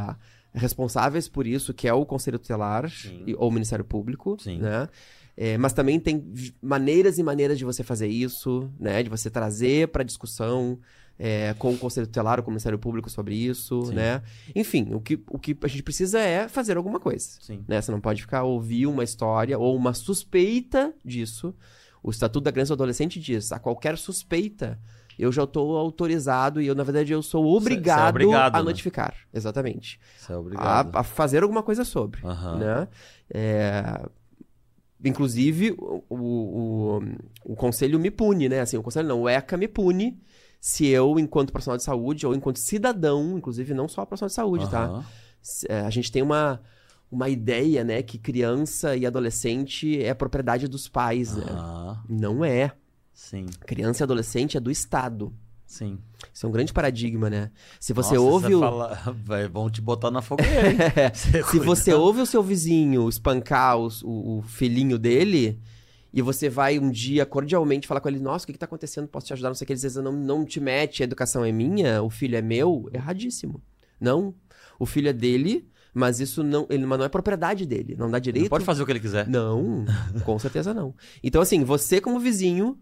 responsáveis 0.52 1.28
por 1.28 1.45
isso, 1.45 1.72
que 1.72 1.88
é 1.88 1.93
o 1.93 2.04
Conselho 2.04 2.39
Tutelar 2.39 2.89
Sim. 2.89 3.24
ou 3.38 3.47
o 3.49 3.52
Ministério 3.52 3.86
Público, 3.86 4.38
Sim. 4.39 4.58
né? 4.58 4.89
É, 5.38 5.56
mas 5.58 5.72
também 5.72 5.99
tem 5.99 6.34
maneiras 6.62 7.18
e 7.20 7.24
maneiras 7.24 7.58
de 7.60 7.64
você 7.64 7.84
fazer 7.84 8.08
isso, 8.08 8.70
né? 8.80 9.04
De 9.04 9.10
você 9.10 9.30
trazer 9.30 9.88
para 9.89 10.04
discussão 10.04 10.80
é, 11.24 11.54
com 11.54 11.72
o 11.72 11.78
Conselho 11.78 12.08
Tutelar 12.08 12.40
o 12.40 12.48
Ministério 12.48 12.80
Público 12.80 13.08
sobre 13.08 13.36
isso, 13.36 13.86
Sim. 13.86 13.94
né? 13.94 14.24
Enfim, 14.56 14.92
o 14.92 15.00
que, 15.00 15.24
o 15.30 15.38
que 15.38 15.56
a 15.62 15.68
gente 15.68 15.84
precisa 15.84 16.20
é 16.20 16.48
fazer 16.48 16.78
alguma 16.78 17.00
coisa 17.00 17.38
Sim. 17.40 17.64
né? 17.68 17.80
Você 17.80 17.92
não 17.92 18.02
pode 18.02 18.24
ficar 18.24 18.42
ouvir 18.42 18.88
uma 18.88 19.04
história 19.04 19.58
ou 19.60 19.76
uma 19.76 19.94
suspeita 19.94 20.92
disso. 21.06 21.54
O 22.02 22.10
Estatuto 22.10 22.44
da 22.44 22.52
Criança 22.52 22.70
e 22.70 22.76
do 22.76 22.82
Adolescente 22.82 23.20
diz, 23.20 23.52
a 23.52 23.60
qualquer 23.60 24.00
suspeita, 24.00 24.80
eu 25.20 25.32
já 25.32 25.44
estou 25.44 25.78
autorizado 25.78 26.60
e 26.60 26.66
eu, 26.66 26.74
na 26.74 26.84
verdade, 26.84 27.14
eu 27.14 27.22
sou 27.22 27.46
obrigado, 27.56 28.10
obrigado, 28.10 28.56
a 28.56 28.58
né? 28.58 28.64
notificar. 28.66 29.14
Exatamente. 29.32 30.00
Você 30.18 30.32
é 30.32 30.36
A, 30.36 30.40
obrigado. 30.40 30.96
a 30.96 31.04
fazer 31.04 31.44
alguma 31.44 31.62
coisa 31.62 31.86
sobre, 31.86 32.26
Aham. 32.26 32.58
né? 32.58 32.88
É, 33.32 34.10
Inclusive, 35.04 35.72
o, 35.80 36.04
o, 36.10 36.16
o, 36.16 37.02
o 37.44 37.56
conselho 37.56 38.00
me 38.00 38.12
pune, 38.12 38.48
né? 38.48 38.60
Assim, 38.60 38.78
o 38.78 38.84
conselho 38.84 39.08
não, 39.08 39.22
o 39.22 39.30
ECA 39.30 39.58
me 39.58 39.68
pune 39.68 40.20
se 40.62 40.86
eu, 40.86 41.18
enquanto 41.20 41.51
profissional 41.51 41.76
de 41.78 41.84
saúde, 41.84 42.26
ou 42.28 42.34
enquanto 42.36 42.59
cidadão, 42.59 43.36
inclusive 43.38 43.74
não 43.74 43.88
só 43.88 44.05
profissional 44.05 44.30
de 44.30 44.34
saúde, 44.36 44.70
tá? 44.70 44.86
Aham. 44.86 45.05
S- 45.43 45.66
é, 45.68 45.82
a 45.82 45.89
gente 45.89 46.12
tem 46.12 46.22
uma, 46.22 46.62
uma 47.12 47.28
ideia, 47.28 47.84
né, 47.84 48.03
que 48.03 48.20
criança 48.20 48.95
e 48.95 49.05
adolescente 49.07 50.01
é 50.03 50.14
propriedade 50.14 50.68
dos 50.68 50.88
pais, 50.88 51.36
né? 51.36 51.45
Não 52.07 52.45
é. 52.45 52.72
Sim, 53.12 53.47
Criança 53.66 54.03
e 54.03 54.05
adolescente 54.05 54.55
é 54.55 54.59
do 54.59 54.70
Estado. 54.72 55.34
sim. 55.66 55.97
Isso 56.32 56.45
é 56.45 56.49
um 56.49 56.51
grande 56.51 56.72
paradigma, 56.72 57.28
né? 57.32 57.49
Se 57.80 57.93
você 57.93 58.14
Nossa, 58.16 58.28
ouve 58.30 58.53
o... 58.55 58.59
fala- 58.59 58.95
Vai, 59.26 59.47
vão 59.47 59.68
te 59.72 59.82
botar 59.82 60.12
na 60.12 60.22
fogueira? 60.22 60.78
Você 61.14 61.43
Se 61.43 61.59
você 61.59 61.91
cuida. 61.91 61.97
ouve 61.99 62.22
o 62.22 62.26
seu 62.28 62.43
vizinho 62.43 63.09
espancar 63.09 63.78
os- 63.78 64.03
o, 64.03 64.38
o 64.38 64.41
filhinho 64.43 64.99
dele 64.99 65.59
e 66.14 66.22
você 66.22 66.49
vai 66.49 66.78
um 66.80 66.89
dia 66.89 67.26
cordialmente 67.26 67.88
falar 67.88 68.01
com 68.01 68.09
ele, 68.09 68.20
nossa, 68.20 68.43
o 68.43 68.47
que, 68.47 68.53
que 68.53 68.59
tá 68.59 68.66
acontecendo? 68.66 69.07
Posso 69.07 69.28
te 69.28 69.34
ajudar? 69.34 69.49
Não 69.49 69.55
sei 69.55 69.66
o 69.66 69.68
que, 69.68 69.74
ele 69.74 69.80
diz, 69.80 69.95
não, 69.95 70.12
não 70.12 70.45
te 70.45 70.59
mete, 70.59 71.01
a 71.01 71.05
educação 71.05 71.43
é 71.45 71.51
minha, 71.51 72.01
o 72.03 72.09
filho 72.09 72.36
é 72.38 72.41
meu, 72.41 72.89
erradíssimo. 72.93 73.62
Não, 73.99 74.34
o 74.80 74.86
filho 74.86 75.09
é 75.09 75.14
dele, 75.14 75.68
mas 75.93 76.20
isso 76.20 76.43
não, 76.43 76.66
ele, 76.70 76.86
mas 76.86 76.97
não 76.99 77.05
é 77.05 77.09
propriedade 77.09 77.66
dele, 77.66 77.95
não 77.97 78.09
dá 78.09 78.18
Ele 78.18 78.24
direito. 78.24 78.49
pode 78.49 78.66
fazer 78.66 78.82
o 78.82 78.86
que 78.86 78.91
ele 78.91 78.99
quiser. 78.99 79.28
Não, 79.28 79.86
com 80.26 80.38
certeza 80.39 80.74
não. 80.74 80.93
Então, 81.24 81.41
assim, 81.41 81.64
você 81.64 82.01
como 82.01 82.20
vizinho 82.20 82.78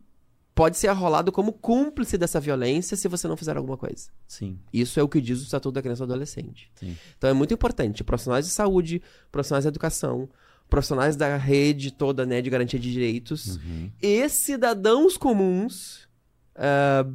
pode 0.56 0.78
ser 0.78 0.88
arrolado 0.90 1.32
como 1.32 1.54
cúmplice 1.54 2.18
dessa 2.18 2.38
violência 2.40 2.98
se 2.98 3.08
você 3.08 3.28
não 3.30 3.38
fizer 3.38 3.56
alguma 3.56 3.78
coisa. 3.78 4.10
Sim, 4.28 4.60
Isso 4.74 5.00
é 5.00 5.04
o 5.04 5.08
que 5.08 5.22
diz 5.22 5.40
o 5.40 5.44
Estatuto 5.44 5.72
da 5.74 5.82
Criança 5.82 6.04
e 6.04 6.08
do 6.08 6.12
Adolescente. 6.12 6.70
sim. 6.76 6.98
Então 7.18 7.30
é 7.30 7.34
muito 7.34 7.54
importante. 7.54 8.04
Profissionais 8.04 8.46
de 8.46 8.52
saúde, 8.52 9.02
profissionais 9.32 9.64
de 9.64 9.70
educação, 9.70 10.28
profissionais 10.70 11.16
da 11.16 11.36
rede 11.38 11.92
toda 11.92 12.26
né, 12.26 12.42
de 12.42 12.50
garantia 12.50 12.80
de 12.80 12.92
direitos 12.92 13.58
Uhum. 13.58 13.90
e 14.02 14.28
cidadãos 14.30 15.18
comuns 15.18 16.08
ah, 16.56 17.06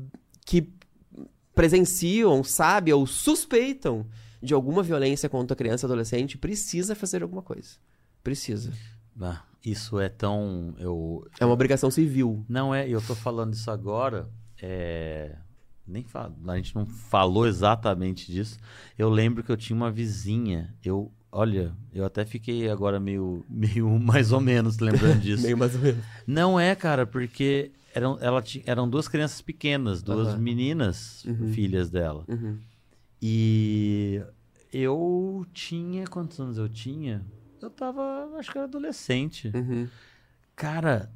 que 0.44 0.68
presenciam, 1.54 2.42
sabem 2.42 2.92
ou 2.92 3.06
suspeitam 3.06 4.06
de 4.42 4.52
alguma 4.52 4.82
violência 4.82 5.28
contra 5.28 5.56
criança 5.56 5.86
e 5.86 5.86
adolescente 5.86 6.36
precisa 6.36 6.94
fazer 6.94 7.22
alguma 7.22 7.42
coisa. 7.42 7.76
Precisa. 8.22 8.72
Ah, 9.20 9.42
isso 9.64 9.98
é 10.00 10.08
tão. 10.08 10.74
Eu, 10.78 11.26
É 11.38 11.44
uma 11.44 11.54
obrigação 11.54 11.90
civil. 11.90 12.44
Não 12.48 12.74
é, 12.74 12.88
eu 12.88 13.00
tô 13.00 13.14
falando 13.14 13.54
isso 13.54 13.70
agora, 13.70 14.28
é, 14.60 15.36
nem 15.86 16.02
falo, 16.04 16.34
a 16.48 16.56
gente 16.56 16.74
não 16.74 16.84
falou 16.84 17.46
exatamente 17.46 18.30
disso. 18.30 18.58
Eu 18.98 19.08
lembro 19.08 19.42
que 19.44 19.52
eu 19.52 19.56
tinha 19.56 19.76
uma 19.76 19.90
vizinha, 19.90 20.74
eu, 20.84 21.12
olha, 21.34 21.74
eu 21.92 22.04
até 22.04 22.24
fiquei 22.24 22.68
agora 22.70 22.98
meio, 23.00 23.44
meio 23.50 23.88
mais 23.98 24.32
ou 24.32 24.40
menos 24.40 24.78
lembrando 24.78 25.20
disso. 25.22 25.42
Meio 25.42 25.58
mais 25.58 25.74
ou 25.74 25.80
menos. 25.80 26.04
Não 26.26 26.58
é, 26.58 26.74
cara, 26.74 27.04
porque 27.04 27.72
eram, 27.94 28.16
ela 28.20 28.42
eram 28.64 28.88
duas 28.88 29.08
crianças 29.08 29.40
pequenas, 29.42 30.02
duas 30.02 30.28
Aham. 30.28 30.38
meninas, 30.38 31.24
Uhum. 31.24 31.48
filhas 31.52 31.90
dela. 31.90 32.24
Uhum. 32.28 32.58
E 33.20 34.22
eu 34.72 35.46
tinha, 35.52 36.06
quantos 36.06 36.38
anos 36.40 36.58
eu 36.58 36.68
tinha? 36.68 37.24
Eu 37.60 37.70
tava, 37.70 38.30
acho 38.38 38.50
que 38.52 38.58
era 38.58 38.66
adolescente. 38.66 39.50
Uhum. 39.54 39.88
Cara, 40.54 41.10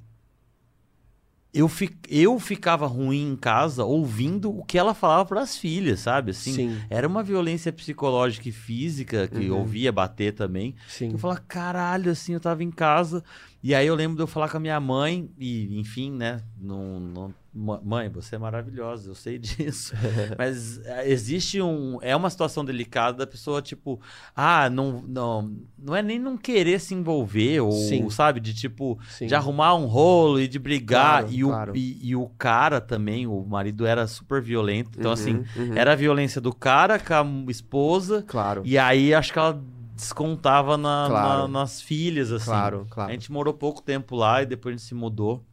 eu, 1.53 1.67
fi, 1.69 1.91
eu 2.09 2.39
ficava 2.39 2.87
ruim 2.87 3.33
em 3.33 3.37
casa 3.37 3.85
ouvindo 3.85 4.51
o 4.57 4.63
que 4.65 4.79
ela 4.79 4.93
falava 4.95 5.25
para 5.25 5.41
as 5.41 5.57
filhas, 5.57 6.01
sabe? 6.01 6.31
Assim, 6.33 6.53
Sim, 6.53 6.81
Era 6.91 7.09
uma 7.09 7.23
violência 7.23 7.73
psicológica 7.73 8.49
e 8.49 8.53
física 8.53 9.27
que 9.29 9.45
eu 9.47 9.55
Uhum. 9.55 9.61
ouvia 9.61 9.91
bater 9.91 10.35
também. 10.35 10.75
sim. 10.87 11.11
Eu 11.13 11.19
falava, 11.19 11.41
caralho, 11.49 12.11
assim, 12.13 12.35
eu 12.35 12.41
tava 12.41 12.63
em 12.63 12.71
casa. 12.71 13.25
E 13.63 13.75
aí 13.75 13.87
eu 13.89 13.95
lembro 13.97 14.17
de 14.17 14.23
eu 14.23 14.27
falar 14.29 14.49
com 14.49 14.57
a 14.57 14.61
minha 14.61 14.79
mãe, 14.79 15.29
e 15.37 15.79
enfim, 15.81 16.13
né? 16.13 16.41
Não, 16.61 17.01
não- 17.01 17.35
mãe, 17.83 18.09
você 18.09 18.37
é 18.37 18.39
maravilhosa, 18.39 19.11
eu 19.11 19.17
sei 19.17 19.37
disso. 19.41 19.93
Mas 20.39 20.79
é, 20.85 21.11
existe 21.11 21.61
um. 21.61 21.99
É 22.01 22.15
uma 22.15 22.31
situação 22.31 22.65
delicada 22.65 23.19
da 23.19 23.27
pessoa, 23.27 23.61
tipo, 23.61 24.01
ah, 24.37 24.71
não, 24.71 25.03
não, 25.03 25.57
não 25.77 25.97
é 25.97 26.01
nem 26.03 26.21
não 26.21 26.37
querer 26.37 26.79
se 26.79 26.95
envolver, 26.95 27.59
ou, 27.61 27.73
Sim. 27.73 28.09
sabe, 28.11 28.39
de 28.39 28.55
tipo, 28.55 28.97
Sim. 29.09 29.27
de 29.27 29.35
arrumar 29.35 29.75
um 29.75 29.87
rolo 29.87 30.39
e 30.41 30.47
de 30.47 30.59
brigar. 30.61 31.23
Claro, 31.23 31.35
e, 31.35 31.45
o, 31.45 31.49
claro. 31.49 31.73
e, 31.77 31.99
e 32.11 32.15
o 32.15 32.29
cara 32.39 32.81
também, 32.81 33.27
o 33.27 33.43
marido 33.45 33.85
era 33.85 34.07
super 34.07 34.41
violento. 34.41 34.91
Então, 34.97 35.09
Uhum, 35.11 35.15
assim, 35.15 35.45
uhum. 35.57 35.77
era 35.77 35.95
a 35.95 35.97
violência 35.97 36.41
do 36.41 36.55
cara 36.55 36.97
com 36.97 37.45
a 37.49 37.51
esposa. 37.51 38.23
Claro, 38.23 38.63
E 38.65 38.79
aí 38.79 39.13
acho 39.13 39.33
que 39.33 39.39
ela 39.39 39.61
descontava 39.99 40.77
na- 40.77 41.07
Claro. 41.09 41.43
na- 41.43 41.61
nas 41.61 41.83
filhas, 41.83 42.31
assim. 42.33 42.45
claro, 42.47 42.87
claro. 42.89 43.11
A 43.11 43.13
gente 43.13 43.31
morou 43.33 43.53
pouco 43.53 43.83
tempo 43.83 44.15
lá 44.17 44.43
e 44.43 44.47
depois 44.47 44.75
a 44.75 44.79
gente 44.79 44.87
se 44.87 44.95
mudou. 44.95 45.45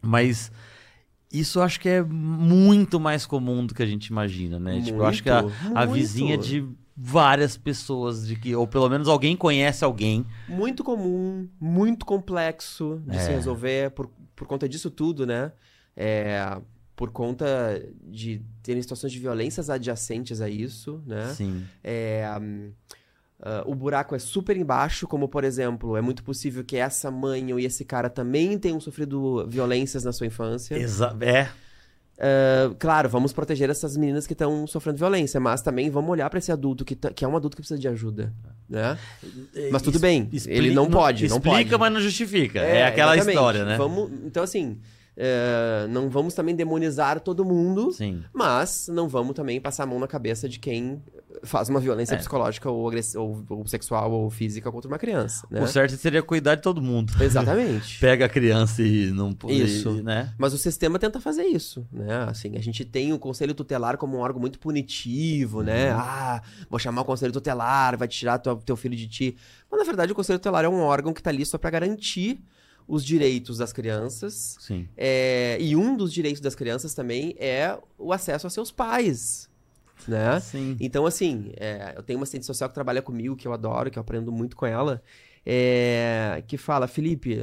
Mas 0.00 0.50
isso 1.32 1.58
eu 1.58 1.62
acho 1.64 1.80
que 1.80 1.88
é 1.88 2.02
muito 2.02 2.98
mais 3.00 3.26
comum 3.26 3.66
do 3.66 3.74
que 3.74 3.82
a 3.82 3.86
gente 3.86 4.06
imagina, 4.06 4.58
né? 4.58 4.80
tipo, 4.80 4.98
eu 4.98 5.06
acho 5.06 5.22
que 5.22 5.28
a, 5.30 5.42
Muito, 5.42 5.56
a 5.76 5.86
muito. 5.86 5.92
vizinha 5.92 6.38
de 6.38 6.64
várias 6.96 7.56
pessoas, 7.56 8.26
de 8.26 8.34
que, 8.36 8.54
ou 8.56 8.66
pelo 8.66 8.88
menos 8.88 9.08
alguém 9.08 9.36
conhece 9.36 9.84
alguém. 9.84 10.24
muito 10.48 10.82
comum, 10.84 11.48
muito 11.60 12.06
complexo 12.06 13.02
de 13.06 13.18
se 13.18 13.30
É. 13.30 13.34
resolver 13.34 13.90
por, 13.90 14.08
por 14.34 14.46
conta 14.46 14.68
disso 14.68 14.90
tudo, 14.90 15.26
né? 15.26 15.52
É, 15.96 16.56
por 16.96 17.10
conta 17.10 17.46
de 18.04 18.40
terem 18.62 18.80
situações 18.82 19.12
de 19.12 19.18
violências 19.20 19.68
adjacentes 19.70 20.40
a 20.40 20.48
isso, 20.48 21.00
né? 21.06 21.32
Sim. 21.34 21.64
É, 21.84 22.24
ah, 23.42 23.62
o 23.66 23.74
buraco 23.74 24.14
é 24.14 24.18
super 24.18 24.56
embaixo, 24.56 25.06
como 25.06 25.28
por 25.28 25.44
exemplo, 25.44 25.96
é 25.96 26.00
muito 26.00 26.22
possível 26.22 26.64
que 26.64 26.76
essa 26.76 27.10
mãe 27.10 27.52
ou 27.52 27.58
esse 27.60 27.84
cara 27.84 28.08
também 28.10 28.58
tenham 28.58 28.80
sofrido 28.80 29.46
violências 29.48 30.04
na 30.04 30.12
sua 30.12 30.26
infância. 30.26 30.74
Exa 30.76 31.16
é. 31.20 31.48
Ah, 32.20 32.74
claro, 32.78 33.08
vamos 33.08 33.32
proteger 33.32 33.70
essas 33.70 33.96
meninas 33.96 34.26
que 34.26 34.32
estão 34.32 34.66
sofrendo 34.66 34.98
violência, 34.98 35.38
mas 35.38 35.62
também 35.62 35.88
vamos 35.88 36.10
olhar 36.10 36.28
para 36.28 36.40
esse 36.40 36.50
adulto 36.50 36.84
que, 36.84 36.96
tá- 36.96 37.10
que 37.12 37.24
é 37.24 37.28
um 37.28 37.36
adulto 37.36 37.56
que 37.56 37.62
precisa 37.62 37.78
de 37.78 37.86
ajuda, 37.86 38.34
né? 38.68 38.98
Mas 39.70 39.82
tudo 39.82 40.00
bem, 40.00 40.28
ele 40.46 40.74
não 40.74 40.90
pode, 40.90 41.28
não 41.28 41.36
Explica, 41.36 41.70
pode. 41.70 41.78
mas 41.78 41.92
não 41.92 42.00
justifica. 42.00 42.58
É, 42.58 42.86
aquela 42.86 43.14
exatamente. 43.14 43.34
história, 43.36 43.64
né? 43.64 43.76
Vamos, 43.76 44.10
então, 44.24 44.42
assim, 44.42 44.78
é, 45.20 45.86
não 45.90 46.08
vamos 46.08 46.32
também 46.32 46.54
demonizar 46.54 47.18
todo 47.18 47.44
mundo, 47.44 47.90
Sim. 47.92 48.22
mas 48.32 48.86
não 48.88 49.08
vamos 49.08 49.34
também 49.34 49.60
passar 49.60 49.82
a 49.82 49.86
mão 49.86 49.98
na 49.98 50.06
cabeça 50.06 50.48
de 50.48 50.60
quem 50.60 51.02
faz 51.42 51.68
uma 51.68 51.80
violência 51.80 52.14
É. 52.14 52.18
psicológica 52.18 52.70
ou, 52.70 52.90
ou- 53.16 53.44
ou 53.48 53.66
sexual 53.66 54.10
ou 54.12 54.30
física 54.30 54.70
contra 54.72 54.88
uma 54.88 54.98
criança, 54.98 55.46
né? 55.50 55.60
O 55.62 55.66
certo 55.66 55.96
seria 55.96 56.22
cuidar 56.22 56.54
de 56.54 56.62
todo 56.62 56.80
mundo. 56.80 57.12
Exatamente. 57.20 57.98
Pega 58.00 58.26
a 58.26 58.28
criança 58.28 58.80
e 58.82 59.10
não... 59.10 59.36
Isso. 59.48 59.98
e- 59.98 60.02
né? 60.02 60.32
Mas 60.38 60.52
o 60.52 60.58
sistema 60.58 60.98
tenta 60.98 61.20
fazer 61.20 61.44
isso, 61.44 61.86
né? 61.92 62.24
Assim, 62.28 62.56
a 62.56 62.60
gente 62.60 62.84
tem 62.84 63.12
o 63.12 63.18
conselho 63.18 63.54
tutelar 63.54 63.96
como 63.98 64.16
um 64.16 64.20
órgão 64.20 64.40
muito 64.40 64.58
punitivo, 64.58 65.62
né? 65.62 65.92
Uhum. 65.94 66.00
Ah, 66.00 66.42
vou 66.70 66.78
chamar 66.78 67.02
o 67.02 67.04
conselho 67.04 67.32
tutelar, 67.32 67.96
vai 67.96 68.06
tirar 68.08 68.38
tua- 68.38 68.56
teu 68.64 68.76
filho 68.76 68.96
de 68.96 69.08
ti. 69.08 69.36
Mas 69.70 69.78
na 69.78 69.84
verdade 69.84 70.12
o 70.12 70.14
conselho 70.14 70.38
tutelar 70.38 70.64
é 70.64 70.68
um 70.68 70.80
órgão 70.80 71.12
que 71.12 71.22
tá 71.22 71.30
ali 71.30 71.44
só 71.44 71.58
pra 71.58 71.70
garantir 71.70 72.40
os 72.88 73.04
direitos 73.04 73.58
das 73.58 73.72
crianças. 73.72 74.56
Sim. 74.58 74.88
É, 74.96 75.58
e 75.60 75.76
um 75.76 75.94
dos 75.96 76.12
direitos 76.12 76.40
das 76.40 76.54
crianças 76.54 76.94
também 76.94 77.34
é 77.38 77.78
o 77.98 78.12
acesso 78.12 78.46
a 78.46 78.50
seus 78.50 78.70
pais, 78.72 79.48
né? 80.08 80.40
Sim. 80.40 80.76
Então, 80.80 81.04
assim, 81.04 81.52
é, 81.56 81.92
eu 81.96 82.02
tenho 82.02 82.18
uma 82.18 82.22
assistente 82.22 82.46
social 82.46 82.68
que 82.70 82.74
trabalha 82.74 83.02
comigo, 83.02 83.36
que 83.36 83.46
eu 83.46 83.52
adoro, 83.52 83.90
que 83.90 83.98
eu 83.98 84.00
aprendo 84.00 84.32
muito 84.32 84.56
com 84.56 84.64
ela, 84.64 85.02
é, 85.44 86.42
que 86.46 86.56
fala, 86.56 86.86
Felipe, 86.88 87.38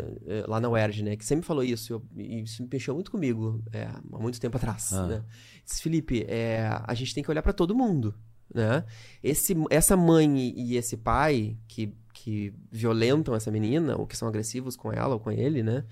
lá 0.48 0.60
na 0.60 0.70
UERJ, 0.70 1.04
né, 1.04 1.16
que 1.16 1.26
sempre 1.26 1.46
falou 1.46 1.64
isso, 1.64 1.94
eu- 1.94 2.04
e 2.18 2.42
isso 2.42 2.62
me 2.64 2.70
mexeu 2.72 2.94
muito 2.94 3.10
comigo, 3.12 3.64
é, 3.72 3.84
há 3.84 4.20
muito 4.20 4.40
tempo 4.40 4.58
atrás, 4.58 4.94
Ah. 4.94 5.08
né? 5.08 5.24
Diz, 5.66 5.80
Felipe, 5.82 6.24
é, 6.28 6.68
a 6.86 6.94
gente 6.94 7.14
tem 7.16 7.24
que 7.24 7.30
olhar 7.32 7.42
pra 7.42 7.54
todo 7.54 7.76
mundo, 7.76 8.14
né? 8.54 8.84
Esse, 9.24 9.56
essa 9.70 9.98
mãe 9.98 10.54
e 10.56 10.78
esse 10.78 10.98
pai 10.98 11.58
que, 11.68 11.94
que 12.14 12.54
violentam 12.72 13.36
essa 13.36 13.52
menina, 13.52 13.98
ou 13.98 14.06
que 14.06 14.18
são 14.18 14.28
agressivos 14.28 14.76
com 14.76 14.92
ela 14.92 15.16
ou 15.16 15.20
com 15.20 15.32
ele, 15.32 15.64
né? 15.64 15.84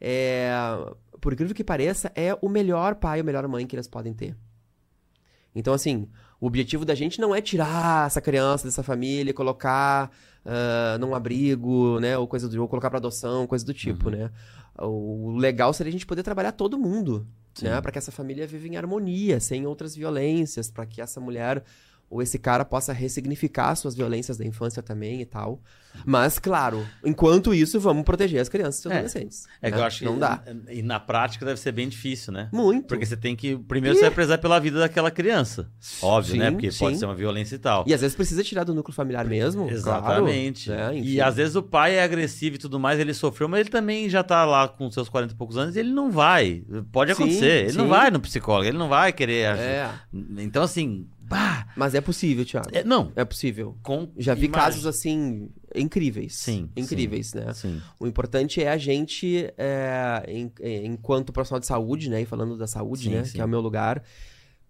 É, 0.00 0.50
por 1.20 1.32
incrível 1.32 1.54
que 1.54 1.64
pareça, 1.64 2.12
é 2.14 2.36
o 2.40 2.48
melhor 2.48 2.94
pai, 2.94 3.20
a 3.20 3.24
melhor 3.24 3.46
mãe 3.48 3.66
que 3.66 3.74
eles 3.74 3.88
podem 3.88 4.12
ter. 4.12 4.36
Então, 5.54 5.74
assim, 5.74 6.08
o 6.40 6.46
objetivo 6.46 6.84
da 6.84 6.94
gente 6.94 7.20
não 7.20 7.34
é 7.34 7.40
tirar 7.40 8.06
essa 8.06 8.20
criança 8.20 8.64
dessa 8.64 8.82
família, 8.82 9.34
colocar 9.34 10.10
uh, 10.44 10.98
num 10.98 11.14
abrigo, 11.14 11.98
né? 12.00 12.16
Ou 12.16 12.28
coisa 12.28 12.48
do 12.48 12.60
ou 12.62 12.68
colocar 12.68 12.90
para 12.90 12.98
adoção, 12.98 13.46
coisa 13.46 13.64
do 13.64 13.74
tipo, 13.74 14.08
uhum. 14.08 14.16
né? 14.16 14.30
O 14.78 15.36
legal 15.36 15.72
seria 15.72 15.90
a 15.90 15.92
gente 15.92 16.06
poder 16.06 16.22
trabalhar 16.22 16.52
todo 16.52 16.78
mundo, 16.78 17.26
Sim. 17.54 17.66
né? 17.66 17.80
Para 17.80 17.90
que 17.90 17.98
essa 17.98 18.12
família 18.12 18.46
viva 18.46 18.68
em 18.68 18.76
harmonia, 18.76 19.40
sem 19.40 19.66
outras 19.66 19.96
violências, 19.96 20.70
para 20.70 20.86
que 20.86 21.00
essa 21.00 21.20
mulher 21.20 21.64
ou 22.10 22.22
esse 22.22 22.38
cara 22.38 22.64
possa 22.64 22.92
ressignificar 22.92 23.74
suas 23.74 23.94
violências 23.94 24.38
da 24.38 24.44
infância 24.44 24.82
também 24.82 25.20
e 25.20 25.26
tal. 25.26 25.62
Mas, 26.04 26.38
claro, 26.38 26.86
enquanto 27.04 27.52
isso, 27.52 27.80
vamos 27.80 28.04
proteger 28.04 28.40
as 28.40 28.48
crianças 28.48 28.84
e 28.84 28.88
os 28.88 28.92
é. 28.92 28.94
adolescentes. 28.94 29.46
É 29.60 29.68
né? 29.68 29.76
que 29.76 29.82
eu 29.82 29.84
acho 29.84 30.04
não 30.04 30.14
que 30.14 30.20
dá. 30.20 30.42
E 30.70 30.82
na 30.82 31.00
prática 31.00 31.44
deve 31.44 31.58
ser 31.58 31.72
bem 31.72 31.88
difícil, 31.88 32.32
né? 32.32 32.48
Muito. 32.52 32.86
Porque 32.86 33.04
você 33.04 33.16
tem 33.16 33.34
que. 33.34 33.56
Primeiro 33.56 33.96
e... 33.96 33.98
você 33.98 34.06
vai 34.06 34.14
prezar 34.14 34.38
pela 34.38 34.58
vida 34.58 34.78
daquela 34.78 35.10
criança. 35.10 35.70
Óbvio, 36.00 36.32
sim, 36.32 36.38
né? 36.38 36.50
Porque 36.50 36.70
sim. 36.70 36.78
pode 36.78 36.98
ser 36.98 37.04
uma 37.04 37.14
violência 37.14 37.56
e 37.56 37.58
tal. 37.58 37.84
E 37.86 37.92
às 37.92 38.00
vezes 38.00 38.16
precisa 38.16 38.42
tirar 38.44 38.64
do 38.64 38.74
núcleo 38.74 38.94
familiar 38.94 39.24
mesmo. 39.24 39.68
Exatamente. 39.68 40.66
Claro, 40.66 40.94
né? 40.94 41.00
E 41.00 41.20
às 41.20 41.36
vezes 41.36 41.56
o 41.56 41.62
pai 41.62 41.96
é 41.96 42.02
agressivo 42.02 42.56
e 42.56 42.58
tudo 42.58 42.78
mais, 42.78 43.00
ele 43.00 43.12
sofreu, 43.12 43.48
mas 43.48 43.60
ele 43.60 43.70
também 43.70 44.08
já 44.08 44.22
tá 44.22 44.44
lá 44.44 44.68
com 44.68 44.90
seus 44.90 45.08
40 45.08 45.34
e 45.34 45.36
poucos 45.36 45.56
anos 45.56 45.76
e 45.76 45.80
ele 45.80 45.90
não 45.90 46.10
vai. 46.10 46.64
Pode 46.92 47.12
acontecer. 47.12 47.64
Sim, 47.64 47.68
ele 47.70 47.78
não 47.78 47.88
vai 47.88 48.10
no 48.10 48.20
psicólogo, 48.20 48.68
ele 48.68 48.78
não 48.78 48.88
vai 48.88 49.12
querer. 49.12 49.56
É. 49.58 49.90
Então, 50.38 50.62
assim, 50.62 51.06
Bah! 51.28 51.66
Mas 51.76 51.94
é 51.94 52.00
possível, 52.00 52.44
Thiago. 52.44 52.68
É, 52.72 52.82
não. 52.82 53.12
É 53.14 53.24
possível. 53.24 53.76
Com 53.82 54.08
Já 54.16 54.34
vi 54.34 54.46
imagem. 54.46 54.64
casos 54.64 54.86
assim 54.86 55.50
incríveis. 55.74 56.34
Sim. 56.36 56.70
Incríveis, 56.74 57.28
sim, 57.28 57.38
né? 57.38 57.52
Sim. 57.52 57.82
O 58.00 58.06
importante 58.06 58.62
é 58.62 58.70
a 58.70 58.78
gente, 58.78 59.52
é, 59.58 60.24
em, 60.26 60.52
enquanto 60.84 61.32
profissional 61.32 61.60
de 61.60 61.66
saúde, 61.66 62.08
né? 62.08 62.22
E 62.22 62.24
falando 62.24 62.56
da 62.56 62.66
saúde, 62.66 63.04
sim, 63.04 63.10
né? 63.10 63.24
Sim. 63.24 63.32
Que 63.34 63.40
é 63.40 63.44
o 63.44 63.48
meu 63.48 63.60
lugar. 63.60 64.02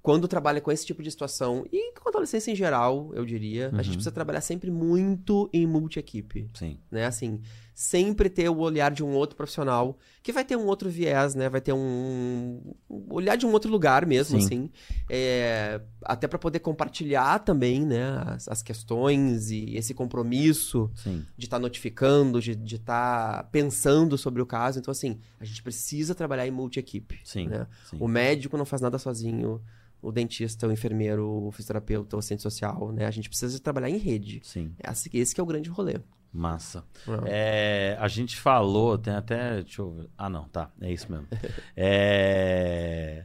Quando 0.02 0.26
trabalha 0.26 0.60
com 0.60 0.72
esse 0.72 0.86
tipo 0.86 1.02
de 1.02 1.10
situação, 1.10 1.66
e 1.72 1.92
com 1.92 2.08
a 2.08 2.10
adolescência 2.10 2.50
em 2.50 2.56
geral, 2.56 3.10
eu 3.14 3.24
diria, 3.24 3.70
uhum. 3.72 3.78
a 3.78 3.82
gente 3.82 3.94
precisa 3.94 4.12
trabalhar 4.12 4.40
sempre 4.40 4.70
muito 4.70 5.50
em 5.52 5.66
multi-equipe. 5.66 6.48
Sim. 6.54 6.78
Né? 6.90 7.04
Assim, 7.04 7.40
sempre 7.78 8.28
ter 8.28 8.48
o 8.48 8.58
olhar 8.58 8.90
de 8.90 9.04
um 9.04 9.14
outro 9.14 9.36
profissional, 9.36 9.96
que 10.20 10.32
vai 10.32 10.44
ter 10.44 10.56
um 10.56 10.66
outro 10.66 10.90
viés, 10.90 11.36
né? 11.36 11.48
Vai 11.48 11.60
ter 11.60 11.72
um, 11.72 12.60
um 12.90 13.06
olhar 13.08 13.36
de 13.36 13.46
um 13.46 13.52
outro 13.52 13.70
lugar 13.70 14.04
mesmo, 14.04 14.40
Sim. 14.40 14.44
assim. 14.44 14.70
É, 15.08 15.80
até 16.02 16.26
para 16.26 16.40
poder 16.40 16.58
compartilhar 16.58 17.38
também, 17.38 17.86
né? 17.86 18.20
As, 18.26 18.48
as 18.48 18.62
questões 18.64 19.52
e 19.52 19.76
esse 19.76 19.94
compromisso 19.94 20.90
Sim. 20.96 21.24
de 21.36 21.46
estar 21.46 21.58
tá 21.58 21.60
notificando, 21.60 22.40
de 22.40 22.74
estar 22.74 23.44
tá 23.44 23.44
pensando 23.44 24.18
sobre 24.18 24.42
o 24.42 24.46
caso. 24.46 24.80
Então, 24.80 24.90
assim, 24.90 25.20
a 25.38 25.44
gente 25.44 25.62
precisa 25.62 26.16
trabalhar 26.16 26.48
em 26.48 26.50
multi-equipe. 26.50 27.20
Sim. 27.22 27.46
Né? 27.46 27.64
O 27.92 28.08
médico 28.08 28.56
não 28.56 28.64
faz 28.64 28.82
nada 28.82 28.98
sozinho 28.98 29.62
o 30.02 30.10
dentista, 30.10 30.66
o 30.66 30.72
enfermeiro, 30.72 31.46
o 31.46 31.52
fisioterapeuta, 31.52 32.16
o 32.16 32.18
assistente 32.18 32.42
social, 32.42 32.90
né? 32.90 33.06
A 33.06 33.10
gente 33.12 33.28
precisa 33.28 33.56
trabalhar 33.60 33.88
em 33.88 33.98
rede. 33.98 34.40
Sim. 34.42 34.72
Esse, 34.82 35.10
esse 35.12 35.38
é 35.38 35.42
o 35.42 35.46
grande 35.46 35.70
rolê. 35.70 36.00
Massa. 36.32 36.84
Uhum. 37.06 37.22
É, 37.26 37.96
a 38.00 38.08
gente 38.08 38.36
falou, 38.36 38.98
tem 38.98 39.14
até. 39.14 39.62
Deixa 39.62 39.82
eu 39.82 39.90
ver. 39.92 40.08
Ah, 40.16 40.28
não, 40.28 40.44
tá. 40.48 40.70
É 40.80 40.92
isso 40.92 41.10
mesmo. 41.10 41.26
é, 41.76 43.24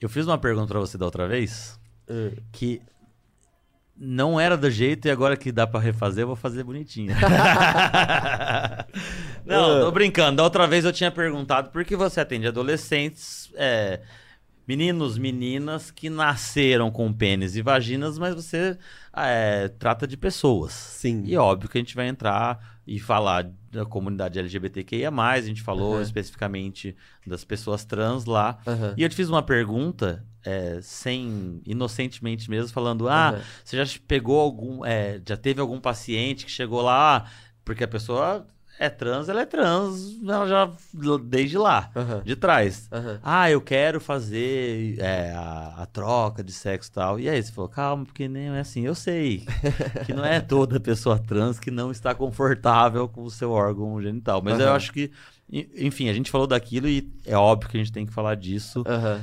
eu 0.00 0.08
fiz 0.08 0.26
uma 0.26 0.38
pergunta 0.38 0.68
pra 0.68 0.80
você 0.80 0.96
da 0.98 1.04
outra 1.04 1.26
vez 1.26 1.78
Uhum. 2.08 2.32
que 2.52 2.80
não 3.94 4.40
era 4.40 4.56
do 4.56 4.70
jeito 4.70 5.08
e 5.08 5.10
agora 5.10 5.36
que 5.36 5.52
dá 5.52 5.66
pra 5.66 5.78
refazer, 5.80 6.22
eu 6.22 6.28
vou 6.28 6.36
fazer 6.36 6.62
bonitinho. 6.64 7.14
não, 9.44 9.80
tô 9.80 9.90
brincando. 9.90 10.36
Da 10.36 10.44
outra 10.44 10.66
vez 10.66 10.84
eu 10.84 10.92
tinha 10.92 11.10
perguntado 11.10 11.70
por 11.70 11.84
que 11.84 11.96
você 11.96 12.20
atende 12.20 12.46
adolescentes. 12.46 13.50
É, 13.56 14.00
meninos, 14.68 15.16
meninas 15.16 15.90
que 15.90 16.10
nasceram 16.10 16.90
com 16.90 17.10
pênis 17.12 17.56
e 17.56 17.62
vaginas, 17.62 18.18
mas 18.18 18.34
você 18.34 18.76
é, 19.16 19.68
trata 19.68 20.06
de 20.06 20.16
pessoas. 20.16 20.72
Sim. 20.72 21.22
E 21.24 21.36
óbvio 21.38 21.70
que 21.70 21.78
a 21.78 21.80
gente 21.80 21.96
vai 21.96 22.06
entrar 22.06 22.76
e 22.86 23.00
falar 23.00 23.50
da 23.70 23.84
comunidade 23.86 24.38
LGBTQIA+, 24.38 25.10
a 25.10 25.40
gente 25.40 25.62
falou 25.62 25.94
Uhum. 25.96 26.02
especificamente 26.02 26.94
das 27.26 27.44
pessoas 27.44 27.84
trans 27.84 28.24
lá. 28.26 28.58
Uhum. 28.66 28.94
E 28.96 29.02
eu 29.02 29.08
te 29.08 29.16
fiz 29.16 29.28
uma 29.28 29.42
pergunta, 29.42 30.24
é, 30.44 30.78
sem, 30.82 31.60
inocentemente 31.66 32.48
mesmo, 32.50 32.70
falando, 32.72 33.08
ah, 33.08 33.32
Uhum. 33.36 33.42
você 33.64 33.84
já 33.84 33.98
pegou 34.06 34.38
algum, 34.40 34.84
é, 34.84 35.20
já 35.26 35.36
teve 35.36 35.60
algum 35.60 35.80
paciente 35.80 36.44
que 36.44 36.50
chegou 36.50 36.80
lá, 36.82 37.26
porque 37.64 37.84
a 37.84 37.88
pessoa 37.88 38.46
é 38.78 38.88
trans, 38.88 39.28
ela 39.28 39.40
é 39.42 39.46
trans, 39.46 40.18
ela 40.22 40.46
já 40.46 40.70
desde 41.24 41.58
lá, 41.58 41.90
Uhum. 41.96 42.22
de 42.24 42.36
trás. 42.36 42.88
Uhum. 42.92 43.18
Ah, 43.22 43.50
eu 43.50 43.60
quero 43.60 44.00
fazer 44.00 44.98
é, 45.00 45.32
a, 45.32 45.74
a 45.82 45.86
troca 45.86 46.42
de 46.44 46.52
sexo 46.52 46.90
e 46.90 46.92
tal. 46.92 47.20
E 47.20 47.28
aí 47.28 47.42
você 47.42 47.50
falou, 47.52 47.68
calma, 47.68 48.04
porque 48.04 48.28
nem 48.28 48.48
é 48.48 48.60
assim. 48.60 48.82
Eu 48.86 48.94
sei 48.94 49.44
que 50.06 50.12
não 50.12 50.24
é 50.24 50.40
toda 50.40 50.78
pessoa 50.80 51.18
trans 51.18 51.58
que 51.58 51.70
não 51.70 51.90
está 51.90 52.14
confortável 52.14 53.08
com 53.08 53.22
o 53.24 53.30
seu 53.30 53.50
órgão 53.50 54.00
genital. 54.00 54.40
Mas 54.42 54.58
eu 54.58 54.66
Aham. 54.66 54.76
acho 54.76 54.92
que, 54.92 55.10
en- 55.50 55.68
enfim, 55.76 56.08
a 56.08 56.12
gente 56.12 56.30
falou 56.30 56.46
daquilo 56.46 56.88
e 56.88 57.10
é 57.26 57.36
óbvio 57.36 57.68
que 57.70 57.76
a 57.76 57.80
gente 57.80 57.92
tem 57.92 58.06
que 58.06 58.12
falar 58.12 58.34
disso. 58.36 58.84
Aham. 58.86 59.20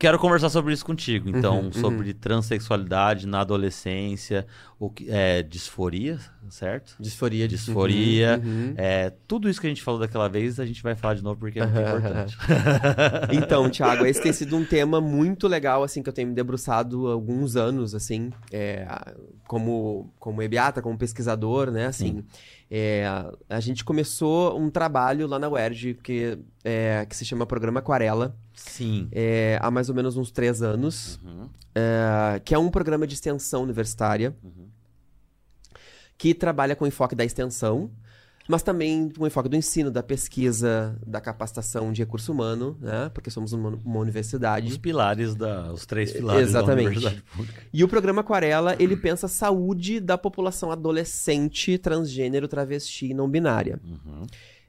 Quero 0.00 0.18
conversar 0.18 0.48
sobre 0.48 0.72
isso 0.72 0.82
contigo. 0.82 1.28
Então, 1.28 1.64
Uhum, 1.64 1.72
sobre 1.72 2.14
transexualidade 2.14 3.26
na 3.26 3.40
adolescência, 3.42 4.46
o 4.78 4.88
que, 4.88 5.06
é, 5.10 5.42
disforia, 5.42 6.18
certo? 6.48 6.96
Disforia. 6.98 7.46
Disforia. 7.46 8.40
Uhum, 8.42 8.50
uhum. 8.50 8.74
É, 8.78 9.12
tudo 9.28 9.46
isso 9.46 9.60
que 9.60 9.66
a 9.66 9.68
gente 9.68 9.82
falou 9.82 10.00
daquela 10.00 10.26
vez, 10.26 10.58
a 10.58 10.64
gente 10.64 10.82
vai 10.82 10.94
falar 10.94 11.12
de 11.14 11.22
novo 11.22 11.38
porque 11.38 11.60
é 11.60 11.66
muito 11.66 11.78
importante. 11.86 12.38
Então, 13.30 13.68
Thiago, 13.68 14.06
esse 14.06 14.22
tem 14.22 14.32
sido 14.32 14.56
um 14.56 14.64
tema 14.64 15.02
muito 15.02 15.46
legal, 15.46 15.82
assim, 15.82 16.02
que 16.02 16.08
eu 16.08 16.14
tenho 16.14 16.28
me 16.28 16.34
debruçado 16.34 17.06
há 17.06 17.12
alguns 17.12 17.54
anos, 17.54 17.94
assim, 17.94 18.30
é, 18.50 18.86
como, 19.46 20.10
como 20.18 20.40
ebiata, 20.40 20.80
como 20.80 20.96
pesquisador, 20.96 21.70
né, 21.70 21.84
assim. 21.84 22.24
É, 22.72 23.04
a 23.48 23.58
gente 23.58 23.84
começou 23.84 24.56
um 24.56 24.70
trabalho 24.70 25.26
lá 25.26 25.40
na 25.40 25.48
UERJ 25.48 25.94
que, 25.94 26.38
é, 26.62 27.04
que 27.04 27.16
se 27.16 27.24
chama 27.24 27.44
Programa 27.44 27.80
Aquarela, 27.80 28.36
Sim. 28.54 29.08
é, 29.10 29.58
há 29.60 29.70
mais 29.72 29.88
ou 29.88 29.94
menos 29.94 30.16
uns 30.16 30.30
três 30.30 30.62
anos, 30.62 31.18
Uhum, 31.24 31.48
é, 31.74 32.40
que 32.44 32.54
é 32.54 32.58
um 32.58 32.70
programa 32.70 33.08
de 33.08 33.14
extensão 33.14 33.64
universitária 33.64 34.36
uhum. 34.42 34.68
que 36.16 36.32
trabalha 36.32 36.76
com 36.76 36.86
enfoque 36.86 37.16
da 37.16 37.24
extensão, 37.24 37.90
mas 38.50 38.62
também 38.62 39.08
com 39.10 39.26
enfoque 39.26 39.48
do 39.48 39.56
ensino, 39.56 39.90
da 39.90 40.02
pesquisa, 40.02 40.98
da 41.06 41.20
capacitação 41.20 41.92
de 41.92 42.02
recurso 42.02 42.32
humano, 42.32 42.76
né? 42.80 43.08
Porque 43.14 43.30
somos 43.30 43.52
uma, 43.52 43.70
uma 43.84 44.00
universidade. 44.00 44.66
Os 44.66 44.76
pilares 44.76 45.36
da. 45.36 45.72
Os 45.72 45.86
três 45.86 46.10
pilares 46.10 46.48
Exatamente. 46.48 46.76
da 46.76 46.82
universidade 46.82 47.22
pública. 47.22 47.62
E 47.72 47.84
o 47.84 47.88
programa 47.88 48.22
Aquarela, 48.22 48.74
ele 48.78 48.96
pensa 48.96 49.26
a 49.26 49.28
saúde 49.28 50.00
da 50.00 50.18
população 50.18 50.72
adolescente, 50.72 51.78
transgênero, 51.78 52.48
travesti 52.48 53.06
e 53.06 53.14
não 53.14 53.28
binária. 53.28 53.80
Uhum. 53.84 54.26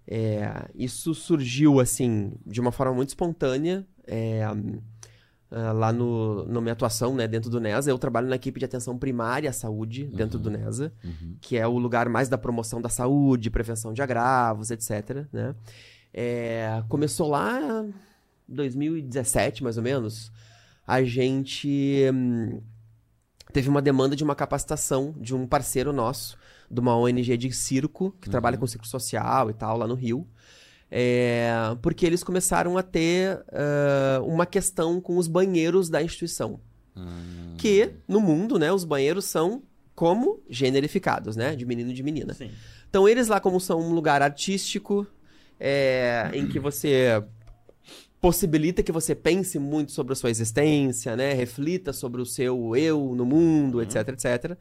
É, 0.08 0.70
isso 0.76 1.16
surgiu, 1.16 1.80
assim, 1.80 2.34
de 2.46 2.62
uma 2.62 2.72
forma 2.72 2.94
muito 2.94 3.10
espontânea. 3.10 3.86
é, 4.06 4.46
ah, 5.52 5.74
lá 5.74 5.92
no, 5.92 6.46
na 6.46 6.62
minha 6.62 6.72
atuação, 6.72 7.14
né, 7.14 7.28
dentro 7.28 7.50
do 7.50 7.60
NESA, 7.60 7.92
eu 7.92 8.00
trabalho 8.00 8.28
na 8.28 8.36
equipe 8.38 8.58
de 8.58 8.66
atenção 8.66 8.98
primária 8.98 9.50
à 9.50 9.54
saúde, 9.54 10.06
dentro 10.06 10.40
do 10.40 10.50
NESA, 10.50 10.94
Uhum. 11.04 11.36
que 11.42 11.58
é 11.58 11.68
o 11.68 11.78
lugar 11.78 12.08
mais 12.08 12.30
da 12.30 12.38
promoção 12.38 12.82
da 12.82 12.88
saúde, 12.90 13.50
prevenção 13.50 13.94
de 13.94 14.02
agravos, 14.02 14.72
etc, 14.72 15.26
né? 15.32 15.54
É, 16.14 16.82
começou 16.90 17.30
lá 17.30 17.60
em 17.84 17.94
2017, 18.48 19.64
mais 19.64 19.78
ou 19.78 19.84
menos, 19.84 20.32
a 20.88 21.04
gente 21.04 22.06
hum, 22.14 22.62
teve 23.54 23.70
uma 23.70 23.82
demanda 23.82 24.16
de 24.16 24.24
uma 24.24 24.36
capacitação 24.36 25.14
de 25.18 25.36
um 25.36 25.46
parceiro 25.48 25.94
nosso, 25.94 26.38
de 26.70 26.80
uma 26.80 26.96
ONG 26.98 27.38
de 27.38 27.52
circo, 27.52 28.12
que 28.22 28.30
trabalha 28.30 28.58
com 28.58 28.66
circo 28.68 28.88
social 28.88 29.50
e 29.50 29.54
tal, 29.54 29.78
lá 29.78 29.88
no 29.88 29.96
Rio. 29.96 30.26
É, 30.94 31.50
porque 31.82 32.06
eles 32.06 32.22
começaram 32.22 32.78
a 32.78 32.84
ter 32.84 33.42
ah, 33.50 34.22
uma 34.24 34.46
questão 34.46 35.00
com 35.00 35.18
os 35.18 35.28
banheiros 35.28 35.90
da 35.90 36.04
instituição. 36.04 36.60
Hum. 36.96 37.56
Que, 37.58 37.92
no 38.06 38.20
mundo, 38.20 38.60
né, 38.60 38.74
os 38.74 38.84
banheiros 38.84 39.24
são 39.26 39.64
como 39.96 40.42
generificados, 40.50 41.36
né? 41.36 41.56
De 41.56 41.66
menino 41.66 41.92
e 41.92 41.94
de 41.94 42.04
menina. 42.04 42.34
Sim. 42.34 42.52
Então, 42.90 43.08
eles 43.08 43.28
lá, 43.28 43.40
como 43.40 43.60
são 43.60 43.80
um 43.80 43.94
lugar 43.94 44.22
artístico, 44.22 45.08
é, 45.60 46.30
em 46.34 46.48
que 46.48 46.60
você 46.60 47.24
possibilita 48.20 48.84
que 48.84 48.92
você 48.92 49.16
pense 49.16 49.58
muito 49.58 49.92
sobre 49.92 50.14
a 50.14 50.16
sua 50.16 50.30
existência, 50.30 51.16
né? 51.16 51.34
Reflita 51.34 51.94
sobre 51.94 52.22
o 52.22 52.26
seu 52.26 52.76
eu 52.76 53.16
no 53.16 53.26
mundo, 53.26 53.82
etc, 53.82 54.10
etc. 54.10 54.58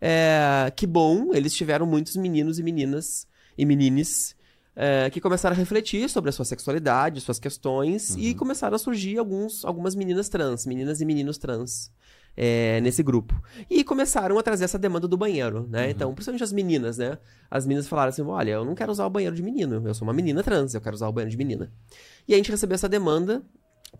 É, 0.00 0.72
que 0.76 0.86
bom, 0.86 1.32
eles 1.32 1.54
tiveram 1.54 1.86
muitos 1.86 2.16
meninos 2.16 2.58
e 2.58 2.62
meninas 2.62 3.26
e 3.56 3.64
menines 3.64 4.36
é, 4.74 5.10
que 5.10 5.20
começaram 5.20 5.54
a 5.54 5.58
refletir 5.58 6.08
sobre 6.08 6.30
a 6.30 6.32
sua 6.32 6.44
sexualidade, 6.44 7.20
suas 7.20 7.38
questões, 7.38 8.16
e 8.16 8.34
começaram 8.34 8.74
a 8.74 8.78
surgir 8.78 9.18
alguns, 9.18 9.64
algumas 9.64 9.94
meninas 9.94 10.28
trans, 10.28 10.66
meninas 10.66 11.00
e 11.00 11.04
meninos 11.04 11.38
trans. 11.38 11.90
é, 12.36 12.80
nesse 12.80 13.02
grupo. 13.02 13.40
E 13.68 13.84
começaram 13.84 14.38
a 14.38 14.42
trazer 14.42 14.64
essa 14.64 14.78
demanda 14.78 15.06
do 15.06 15.16
banheiro, 15.16 15.66
né? 15.68 15.90
Então, 15.90 16.12
principalmente 16.14 16.42
as 16.44 16.52
meninas, 16.52 16.98
né? 16.98 17.18
As 17.50 17.66
meninas 17.66 17.86
falaram 17.86 18.08
assim: 18.08 18.22
olha, 18.22 18.52
eu 18.52 18.64
não 18.64 18.74
quero 18.74 18.90
usar 18.90 19.06
o 19.06 19.10
banheiro 19.10 19.34
de 19.36 19.42
menino, 19.42 19.82
eu 19.86 19.94
sou 19.94 20.06
uma 20.06 20.14
menina 20.14 20.42
trans, 20.42 20.74
eu 20.74 20.80
quero 20.80 20.94
usar 20.94 21.08
o 21.08 21.12
banheiro 21.12 21.30
de 21.30 21.36
menina. 21.36 21.70
E 22.26 22.34
a 22.34 22.36
gente 22.36 22.50
recebeu 22.50 22.74
essa 22.74 22.88
demanda 22.88 23.42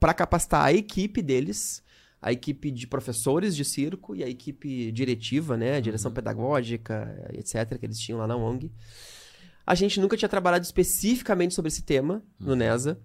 para 0.00 0.14
capacitar 0.14 0.64
a 0.64 0.72
equipe 0.72 1.20
deles, 1.20 1.82
a 2.20 2.32
equipe 2.32 2.70
de 2.70 2.86
professores 2.86 3.54
de 3.54 3.64
circo 3.64 4.14
e 4.16 4.24
a 4.24 4.28
equipe 4.28 4.90
diretiva, 4.92 5.56
né? 5.56 5.80
Direção 5.80 6.10
pedagógica, 6.12 7.28
etc., 7.32 7.78
que 7.78 7.84
eles 7.84 7.98
tinham 7.98 8.18
lá 8.18 8.26
na 8.26 8.36
ONG. 8.36 8.72
A 9.66 9.74
gente 9.74 10.00
nunca 10.00 10.16
tinha 10.16 10.28
trabalhado 10.28 10.64
especificamente 10.64 11.54
sobre 11.54 11.68
esse 11.68 11.82
tema 11.82 12.22
no 12.38 12.54
NESA. 12.56 12.98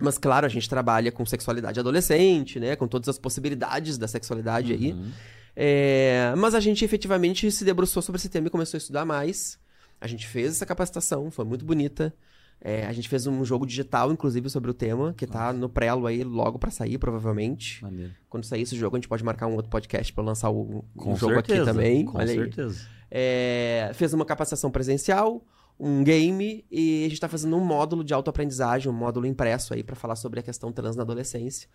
Mas, 0.00 0.18
claro, 0.18 0.46
a 0.46 0.48
gente 0.48 0.68
trabalha 0.68 1.12
com 1.12 1.24
sexualidade 1.24 1.78
adolescente, 1.78 2.58
né? 2.58 2.74
Com 2.74 2.88
todas 2.88 3.08
as 3.08 3.18
possibilidades 3.18 3.96
da 3.96 4.08
sexualidade 4.08 4.72
aí. 4.72 4.92
Uhum. 4.92 5.10
É, 5.56 6.34
mas 6.36 6.54
a 6.54 6.60
gente 6.60 6.84
efetivamente 6.84 7.48
se 7.50 7.64
debruçou 7.64 8.02
sobre 8.02 8.18
esse 8.18 8.28
tema 8.28 8.48
e 8.48 8.50
começou 8.50 8.76
a 8.76 8.78
estudar 8.78 9.04
mais. 9.04 9.58
A 10.00 10.06
gente 10.06 10.26
fez 10.26 10.50
essa 10.50 10.66
capacitação, 10.66 11.30
foi 11.30 11.44
muito 11.44 11.64
bonita. 11.64 12.12
É, 12.60 12.86
a 12.86 12.92
gente 12.92 13.08
fez 13.08 13.26
um 13.26 13.44
jogo 13.44 13.66
digital, 13.66 14.10
inclusive, 14.10 14.48
sobre 14.48 14.70
o 14.70 14.74
tema, 14.74 15.12
que 15.16 15.26
tá 15.26 15.52
no 15.52 15.68
prelo 15.68 16.06
aí 16.06 16.24
logo 16.24 16.58
pra 16.58 16.70
sair, 16.70 16.98
provavelmente. 16.98 17.82
Maneiro. 17.82 18.12
Quando 18.28 18.44
sair 18.44 18.62
esse 18.62 18.76
jogo, 18.76 18.96
a 18.96 18.98
gente 18.98 19.08
pode 19.08 19.22
marcar 19.22 19.46
um 19.46 19.54
outro 19.54 19.70
podcast 19.70 20.12
pra 20.12 20.24
lançar 20.24 20.50
o, 20.50 20.84
um 20.96 21.16
jogo 21.16 21.34
certeza, 21.34 21.62
aqui 21.62 21.70
também. 21.70 22.04
Com 22.04 22.18
Olha 22.18 22.30
aí. 22.30 22.36
certeza. 22.36 22.86
É, 23.10 23.90
fez 23.94 24.12
uma 24.14 24.24
capacitação 24.24 24.70
presencial, 24.70 25.44
um 25.78 26.04
game 26.04 26.64
e 26.70 27.04
a 27.04 27.08
gente 27.08 27.20
tá 27.20 27.28
fazendo 27.28 27.56
um 27.56 27.60
módulo 27.64 28.04
de 28.04 28.14
autoaprendizagem, 28.14 28.90
um 28.90 28.94
módulo 28.94 29.26
impresso 29.26 29.74
aí 29.74 29.82
pra 29.82 29.96
falar 29.96 30.16
sobre 30.16 30.40
a 30.40 30.42
questão 30.42 30.72
trans 30.72 30.96
na 30.96 31.02
adolescência. 31.02 31.68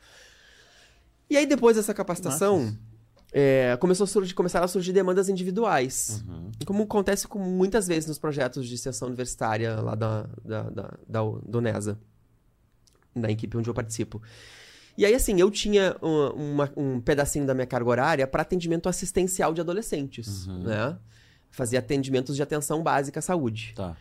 E 1.30 1.38
aí 1.38 1.46
depois 1.46 1.76
dessa 1.76 1.94
capacitação, 1.94 2.76
é, 3.32 3.78
começou 3.80 4.06
a 4.06 4.08
surgir, 4.08 4.34
começaram 4.34 4.66
a 4.66 4.68
surgir 4.68 4.94
demandas 4.94 5.30
individuais. 5.30 6.24
Uhum. 6.28 6.52
Como 6.66 6.84
acontece 6.84 7.28
com 7.28 7.38
muitas 7.40 7.88
vezes 7.88 8.08
nos 8.08 8.18
projetos 8.18 8.68
de 8.68 8.74
extensão 8.76 9.08
universitária 9.08 9.80
lá 9.82 9.94
da, 9.96 10.24
da, 10.44 10.64
da, 10.64 10.94
da- 11.08 11.22
do 11.46 11.62
NESA, 11.62 12.00
da 13.16 13.30
equipe 13.30 13.56
onde 13.58 13.70
eu 13.70 13.74
participo. 13.74 14.22
E 14.98 15.06
aí, 15.06 15.14
assim, 15.14 15.40
eu 15.40 15.52
tinha 15.52 15.96
uma- 16.02 16.34
uma- 16.34 16.74
um 16.76 17.00
pedacinho 17.00 17.46
da 17.46 17.54
minha 17.54 17.68
carga 17.68 17.90
horária 17.90 18.28
para 18.28 18.42
atendimento 18.42 18.90
assistencial 18.90 19.54
de 19.54 19.62
adolescentes, 19.62 20.48
Uhum. 20.48 20.64
né? 20.64 20.98
Fazia 21.52 21.80
atendimentos 21.80 22.36
de 22.36 22.44
atenção 22.44 22.82
básica 22.84 23.20
à 23.20 23.22
saúde. 23.22 23.74
Tá. 23.76 23.96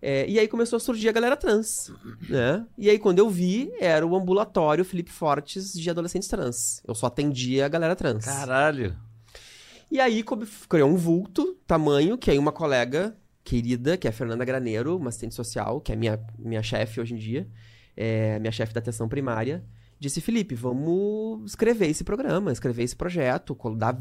É, 0.00 0.28
e 0.28 0.36
aí 0.36 0.48
começou 0.48 0.78
a 0.78 0.80
surgir 0.80 1.08
a 1.08 1.12
galera 1.12 1.36
trans, 1.36 1.92
né? 2.28 2.66
E 2.76 2.90
aí 2.90 2.98
quando 2.98 3.20
eu 3.20 3.30
vi, 3.30 3.72
era 3.78 4.04
o 4.04 4.16
ambulatório 4.16 4.84
Felipe 4.84 5.12
Fortes 5.12 5.72
de 5.72 5.88
adolescentes 5.88 6.28
trans. 6.28 6.82
Eu 6.84 6.94
só 6.94 7.06
atendia 7.06 7.66
a 7.66 7.68
galera 7.68 7.94
trans. 7.94 8.24
Caralho. 8.24 8.96
E 9.88 10.00
aí 10.00 10.24
criou 10.68 10.90
um 10.90 10.96
vulto, 10.96 11.56
tamanho, 11.66 12.18
que 12.18 12.30
aí 12.30 12.38
uma 12.38 12.50
colega 12.50 13.16
querida, 13.44 13.96
que 13.96 14.08
é 14.08 14.10
a 14.10 14.12
Fernanda 14.12 14.44
Graneiro, 14.44 14.96
uma 14.96 15.10
assistente 15.10 15.34
social, 15.34 15.80
que 15.80 15.92
é 15.92 15.96
minha, 15.96 16.18
minha 16.36 16.62
chefe 16.62 17.00
hoje 17.00 17.14
em 17.14 17.18
dia, 17.18 17.46
é 17.96 18.38
minha 18.40 18.52
chefe 18.52 18.72
da 18.72 18.80
atenção 18.80 19.08
primária, 19.08 19.64
disse, 20.00 20.20
Felipe, 20.20 20.54
vamos 20.54 21.50
escrever 21.50 21.88
esse 21.88 22.02
programa, 22.02 22.50
escrever 22.50 22.82
esse 22.82 22.96
projeto, 22.96 23.56
dar 23.76 23.96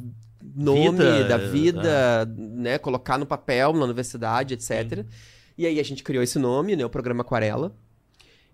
nome, 0.55 0.97
Vida, 0.97 1.23
dar 1.27 1.37
vida, 1.37 2.25
né, 2.37 2.77
colocar 2.77 3.17
no 3.17 3.25
papel 3.25 3.73
na 3.73 3.85
universidade, 3.85 4.53
etc. 4.53 5.05
E 5.57 5.65
aí 5.65 5.79
a 5.79 5.83
gente 5.83 6.03
criou 6.03 6.23
esse 6.23 6.39
nome, 6.39 6.75
né, 6.75 6.85
o 6.85 6.89
programa 6.89 7.21
Aquarela, 7.21 7.75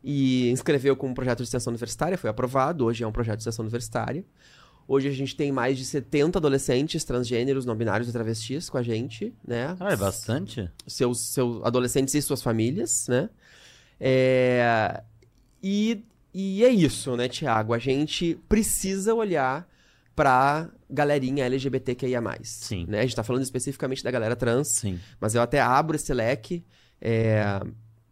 e 0.03 0.49
inscreveu 0.51 0.95
como 0.95 1.11
um 1.11 1.15
projeto 1.15 1.39
de 1.39 1.43
extensão 1.43 1.71
universitária, 1.71 2.17
foi 2.17 2.29
aprovado, 2.29 2.85
hoje 2.85 3.03
é 3.03 3.07
um 3.07 3.11
projeto 3.11 3.37
de 3.37 3.41
extensão 3.41 3.63
universitária. 3.63 4.23
Hoje 4.87 5.09
a 5.09 5.11
gente 5.11 5.35
tem 5.35 5.51
mais 5.51 5.77
de 5.77 5.83
70 5.83 6.39
adolescentes 6.39 7.03
transgêneros, 7.03 7.65
não 7.65 7.75
binários 7.75 8.07
e 8.07 8.11
travestis 8.13 8.69
com 8.69 8.77
a 8.77 8.83
gente, 8.83 9.33
né? 9.45 9.75
Ah, 9.81 9.91
é 9.91 9.97
bastante? 9.97 10.69
Seus, 10.87 11.19
seus 11.33 11.61
adolescentes 11.65 12.13
e 12.13 12.21
suas 12.21 12.41
famílias, 12.41 13.05
né? 13.09 13.29
É, 13.99 15.03
E, 15.61 16.05
e 16.33 16.63
é 16.63 16.69
isso, 16.69 17.17
né, 17.17 17.27
Tiago? 17.27 17.73
A 17.73 17.79
gente 17.79 18.39
precisa 18.47 19.13
olhar 19.13 19.67
pra 20.17 20.67
galerinha 20.89 21.45
LGBTQIA+. 21.45 22.19
Sim. 22.41 22.87
Né? 22.89 22.99
A 22.99 23.01
gente 23.03 23.15
tá 23.15 23.21
falando 23.23 23.43
especificamente 23.43 24.03
da 24.03 24.09
galera 24.09 24.35
trans, 24.35 24.67
Sim. 24.79 24.99
mas 25.21 25.35
eu 25.35 25.41
até 25.43 25.61
abro 25.61 25.95
esse 25.95 26.11
leque 26.11 26.65
é, 26.99 27.61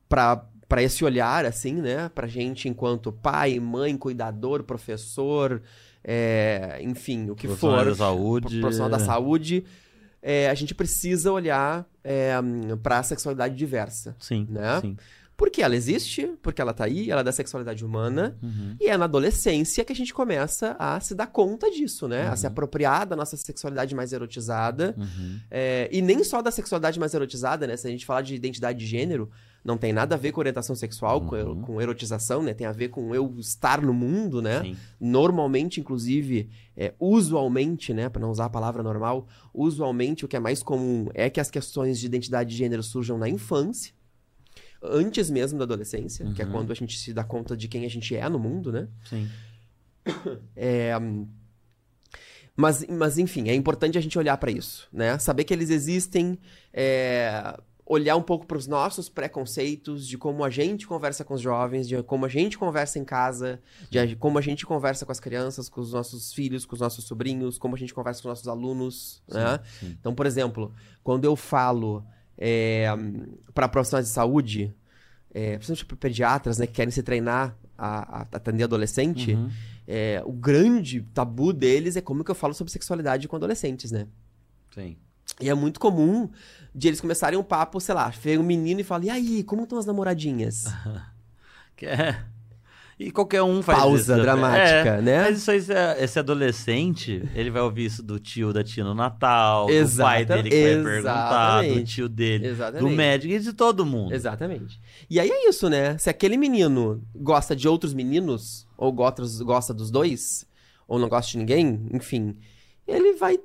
para 0.07 0.45
para 0.67 0.81
esse 0.81 1.03
olhar, 1.05 1.45
assim, 1.45 1.73
né? 1.75 2.09
Pra 2.15 2.25
gente 2.27 2.67
enquanto 2.67 3.11
pai, 3.11 3.59
mãe, 3.59 3.95
cuidador, 3.95 4.63
professor, 4.63 5.61
é, 6.03 6.79
enfim, 6.81 7.29
o 7.29 7.35
que 7.35 7.45
Profissional 7.47 7.79
for, 7.79 7.85
da 7.89 7.95
saúde. 7.95 8.47
pro- 8.49 8.59
profissional 8.61 8.89
da 8.89 8.99
saúde, 8.99 9.63
é, 10.23 10.49
a 10.49 10.53
gente 10.55 10.73
precisa 10.73 11.31
olhar 11.31 11.87
é, 12.03 12.33
para 12.81 12.97
a 12.99 13.03
sexualidade 13.03 13.55
diversa. 13.55 14.15
Sim. 14.19 14.47
Né? 14.49 14.81
Sim. 14.81 14.97
Porque 15.37 15.61
ela 15.61 15.75
existe, 15.75 16.31
porque 16.41 16.61
ela 16.61 16.73
tá 16.73 16.85
aí, 16.85 17.11
ela 17.11 17.19
é 17.21 17.23
da 17.23 17.31
sexualidade 17.31 17.83
humana, 17.83 18.37
Uhum. 18.41 18.77
e 18.79 18.87
é 18.87 18.95
na 18.97 19.03
adolescência 19.05 19.83
que 19.83 19.91
a 19.91 19.95
gente 19.95 20.13
começa 20.13 20.75
a 20.79 20.97
se 21.01 21.13
dar 21.13 21.27
conta 21.27 21.69
disso, 21.69 22.07
né? 22.07 22.27
A 22.27 22.35
se 22.37 22.47
apropriar 22.47 23.05
da 23.05 23.15
nossa 23.17 23.35
sexualidade 23.35 23.93
mais 23.93 24.13
erotizada. 24.13 24.95
Uhum. 24.97 25.39
É, 25.51 25.89
e 25.91 26.01
nem 26.01 26.23
só 26.23 26.41
da 26.41 26.51
sexualidade 26.51 26.99
mais 26.99 27.13
erotizada, 27.13 27.67
né? 27.67 27.75
Se 27.75 27.85
a 27.85 27.89
gente 27.89 28.05
falar 28.05 28.21
de 28.21 28.33
identidade 28.33 28.79
de 28.79 28.85
gênero, 28.85 29.29
não 29.63 29.77
tem 29.77 29.91
nada 29.91 30.13
a 30.15 30.17
ver 30.17 30.31
com 30.31 30.39
orientação 30.39 30.75
sexual, 30.75 31.19
com, 31.21 31.35
Uhum. 31.35 31.61
com 31.63 31.81
erotização, 31.81 32.41
né? 32.43 32.53
Tem 32.53 32.67
a 32.67 32.71
ver 32.71 32.89
com 32.89 33.13
eu 33.15 33.35
estar 33.39 33.81
no 33.81 33.93
mundo, 33.93 34.41
né? 34.41 34.61
Sim. 34.61 34.77
Normalmente, 34.99 35.79
inclusive, 35.81 36.49
é, 36.77 36.93
usualmente, 36.99 37.93
né? 37.93 38.07
Pra 38.07 38.21
não 38.21 38.29
usar 38.31 38.45
a 38.45 38.49
palavra 38.49 38.83
normal, 38.83 39.27
usualmente 39.53 40.23
o 40.23 40.27
que 40.27 40.35
é 40.35 40.39
mais 40.39 40.61
comum 40.61 41.09
é 41.13 41.29
que 41.29 41.39
as 41.39 41.49
questões 41.49 41.99
de 41.99 42.05
identidade 42.05 42.51
de 42.51 42.55
gênero 42.57 42.83
surjam 42.83 43.17
na 43.17 43.27
infância. 43.27 43.93
Antes 44.81 45.29
mesmo 45.29 45.57
da 45.57 45.63
adolescência, 45.65 46.31
que 46.33 46.41
é 46.41 46.45
Uhum. 46.45 46.51
quando 46.51 46.71
a 46.71 46.75
gente 46.75 46.97
se 46.97 47.13
dá 47.13 47.23
conta 47.23 47.55
de 47.57 47.67
quem 47.67 47.85
a 47.85 47.89
gente 47.89 48.15
é 48.15 48.27
no 48.29 48.37
mundo, 48.39 48.71
né? 48.71 48.87
Sim. 49.09 49.29
É, 50.55 50.91
mas, 52.55 52.85
mas, 52.87 53.17
enfim, 53.17 53.49
é 53.49 53.53
importante 53.53 53.97
a 53.97 54.01
gente 54.01 54.17
olhar 54.17 54.37
pra 54.37 54.49
isso, 54.49 54.87
né? 54.91 55.17
Saber 55.19 55.43
que 55.43 55.53
eles 55.53 55.69
existem, 55.69 56.39
é, 56.71 57.57
olhar 57.85 58.15
um 58.15 58.21
pouco 58.21 58.47
para 58.47 58.57
os 58.57 58.65
nossos 58.65 59.09
preconceitos, 59.09 60.07
de 60.07 60.17
como 60.17 60.43
a 60.43 60.49
gente 60.49 60.87
conversa 60.87 61.25
com 61.25 61.33
os 61.33 61.41
jovens, 61.41 61.87
de 61.87 62.01
como 62.03 62.25
a 62.25 62.29
gente 62.29 62.57
conversa 62.57 62.97
em 62.97 63.03
casa, 63.03 63.59
de 63.89 64.15
como 64.15 64.37
a 64.37 64.41
gente 64.41 64.65
conversa 64.65 65.05
com 65.05 65.11
as 65.11 65.19
crianças, 65.19 65.67
com 65.67 65.81
os 65.81 65.91
nossos 65.91 66.33
filhos, 66.33 66.65
com 66.65 66.75
os 66.75 66.81
nossos 66.81 67.03
sobrinhos, 67.05 67.57
como 67.57 67.75
a 67.75 67.77
gente 67.77 67.93
conversa 67.93 68.21
com 68.21 68.29
os 68.29 68.31
nossos 68.31 68.47
alunos, 68.47 69.21
né? 69.27 69.59
sim. 69.79 69.97
Então, 69.99 70.15
por 70.15 70.25
exemplo, 70.25 70.73
quando 71.03 71.25
eu 71.25 71.35
falo 71.35 72.05
para 73.53 73.67
profissionais 73.67 74.07
de 74.07 74.13
saúde, 74.13 74.73
é, 75.33 75.57
principalmente 75.57 75.85
para 75.85 75.97
pediatras, 75.97 76.57
né, 76.57 76.67
que 76.67 76.73
querem 76.73 76.91
se 76.91 77.01
treinar 77.03 77.55
a, 77.77 78.19
a 78.19 78.21
atender 78.33 78.63
adolescente, 78.63 79.33
Uhum. 79.33 79.49
é, 79.87 80.21
o 80.25 80.31
grande 80.31 81.01
tabu 81.13 81.51
deles 81.53 81.95
é 81.95 82.01
como 82.01 82.23
que 82.23 82.31
eu 82.31 82.35
falo 82.35 82.53
sobre 82.53 82.71
sexualidade 82.71 83.27
com 83.27 83.35
adolescentes, 83.35 83.91
né? 83.91 84.07
Sim. 84.73 84.95
E 85.41 85.49
é 85.49 85.53
muito 85.53 85.79
comum 85.79 86.29
de 86.73 86.87
eles 86.87 87.01
começarem 87.01 87.37
um 87.37 87.43
papo, 87.43 87.79
sei 87.81 87.93
lá, 87.95 88.09
vem 88.09 88.37
um 88.37 88.43
menino 88.43 88.79
e 88.79 88.83
fala, 88.83 89.05
e 89.05 89.09
aí, 89.09 89.43
como 89.43 89.63
estão 89.63 89.77
as 89.77 89.85
namoradinhas? 89.85 90.65
Que 91.75 91.87
é- 91.87 92.23
E 92.97 93.11
qualquer 93.11 93.41
um 93.43 93.61
faz 93.61 93.77
Pausa 93.79 93.97
isso. 93.97 94.07
também. 94.07 94.21
dramática, 94.23 94.89
É, 94.89 95.01
né? 95.01 95.21
Mas 95.23 95.37
isso 95.39 95.51
aí, 95.51 95.57
esse- 95.57 95.73
esse 95.99 96.17
adolescente, 96.19 97.27
ele 97.35 97.49
vai 97.51 97.61
ouvir 97.61 97.85
isso 97.85 98.01
do 98.01 98.17
tio 98.19 98.53
da 98.53 98.63
tia 98.63 98.85
no 98.85 98.93
Natal, 98.93 99.67
do 99.67 99.97
pai 99.97 100.23
dele 100.25 100.49
que 100.49 100.61
vai 100.61 100.83
perguntar, 100.83 101.61
do 101.63 101.83
tio 101.83 102.07
dele, 102.07 102.45
do 102.45 102.49
Exatamente. 102.51 102.95
médico 102.95 103.33
e 103.33 103.39
de 103.39 103.51
todo 103.51 103.85
mundo. 103.85 104.13
Exatamente. 104.13 104.79
E 105.09 105.19
aí 105.19 105.29
é 105.29 105.49
isso, 105.49 105.69
né? 105.69 105.97
Se 105.97 106.09
aquele 106.09 106.37
menino 106.37 107.03
gosta 107.13 107.53
de 107.53 107.67
outros 107.67 107.93
meninos, 107.93 108.65
ou 108.77 108.93
gosta, 108.93 109.73
dos 109.73 109.91
dois, 109.91 110.47
ou 110.87 110.97
não 110.97 111.09
gosta 111.09 111.31
de 111.33 111.37
ninguém, 111.37 111.87
enfim, 111.91 112.37
ele 112.87 113.13
vai 113.15 113.37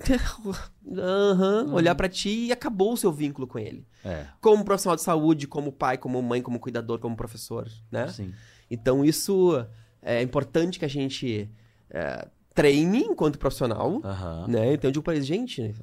Aham, 0.98 1.72
olhar 1.72 1.94
pra 1.94 2.08
ti 2.08 2.46
e 2.46 2.52
acabou 2.52 2.92
o 2.92 2.96
seu 2.96 3.12
vínculo 3.12 3.46
com 3.46 3.58
ele. 3.58 3.86
É, 4.04 4.26
Como 4.40 4.64
profissional 4.64 4.96
de 4.96 5.02
saúde, 5.02 5.46
como 5.46 5.72
pai, 5.72 5.96
como 5.98 6.20
mãe, 6.22 6.42
como 6.42 6.58
cuidador, 6.60 6.98
como 6.98 7.16
professor, 7.16 7.66
né? 7.90 8.08
sim. 8.08 8.32
Então 8.70 9.04
isso 9.04 9.64
é 10.02 10.22
importante 10.22 10.78
que 10.78 10.84
a 10.84 10.88
gente 10.88 11.50
é, 11.90 12.28
treine 12.54 13.00
enquanto 13.00 13.38
profissional, 13.38 14.00
Aham. 14.04 14.46
né? 14.48 14.72
Então 14.74 14.88
eu 14.88 14.92
digo 14.92 15.10
eles, 15.10 15.26
gente, 15.26 15.74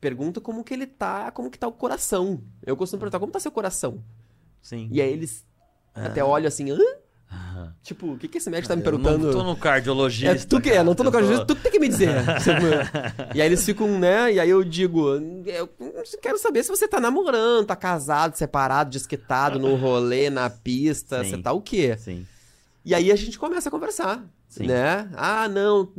pergunta 0.00 0.40
como 0.40 0.64
que 0.64 0.72
ele 0.74 0.86
tá, 0.86 1.30
como 1.30 1.50
que 1.50 1.58
tá 1.58 1.66
o 1.68 1.72
coração. 1.72 2.42
Eu 2.64 2.76
costumo 2.76 3.00
perguntar, 3.00 3.18
como 3.20 3.32
tá 3.32 3.40
seu 3.40 3.52
coração? 3.52 4.02
Sim. 4.60 4.88
E 4.92 5.00
aí 5.00 5.12
eles 5.12 5.46
É. 5.94 6.06
até 6.06 6.24
olham 6.24 6.48
assim, 6.48 6.70
hã? 6.70 6.78
Aham. 7.32 7.74
Tipo, 7.82 8.12
o 8.12 8.18
que 8.18 8.28
que 8.28 8.36
esse 8.38 8.50
médico 8.50 8.68
tá 8.68 8.76
me 8.76 8.82
Eu 8.82 8.84
perguntando? 8.84 9.24
não 9.24 9.32
tô 9.32 9.42
no 9.42 9.56
cardiologista. 9.56 10.32
É, 10.32 10.46
tu 10.46 10.60
que 10.60 10.70
é, 10.70 10.82
não 10.82 10.94
tô 10.94 11.02
no 11.02 11.08
eu 11.08 11.12
cardiologista, 11.12 11.46
tu 11.46 11.56
que 11.56 11.62
tem 11.62 11.72
que 11.72 11.78
me 11.78 11.88
dizer. 11.88 12.10
E 13.34 13.40
aí 13.40 13.46
eles 13.48 13.64
ficam, 13.64 13.98
né? 13.98 14.34
E 14.34 14.38
aí 14.38 14.50
eu 14.50 14.62
digo, 14.62 15.08
eu 15.46 15.68
quero 16.20 16.38
saber 16.38 16.62
se 16.62 16.68
você 16.68 16.86
tá 16.86 17.00
namorando, 17.00 17.66
tá 17.66 17.74
casado, 17.76 18.36
separado, 18.36 18.90
desquitado, 18.90 19.58
no 19.58 19.74
rolê, 19.76 20.28
na 20.28 20.50
pista, 20.50 21.24
Sim. 21.24 21.30
você 21.30 21.38
tá 21.38 21.52
o 21.52 21.62
quê? 21.62 21.96
Sim. 21.96 22.26
E 22.84 22.94
aí 22.94 23.10
a 23.10 23.16
gente 23.16 23.38
começa 23.38 23.68
a 23.68 23.72
conversar, 23.72 24.22
Sim. 24.48 24.66
né? 24.66 25.08
Ah, 25.14 25.48
não, 25.48 25.90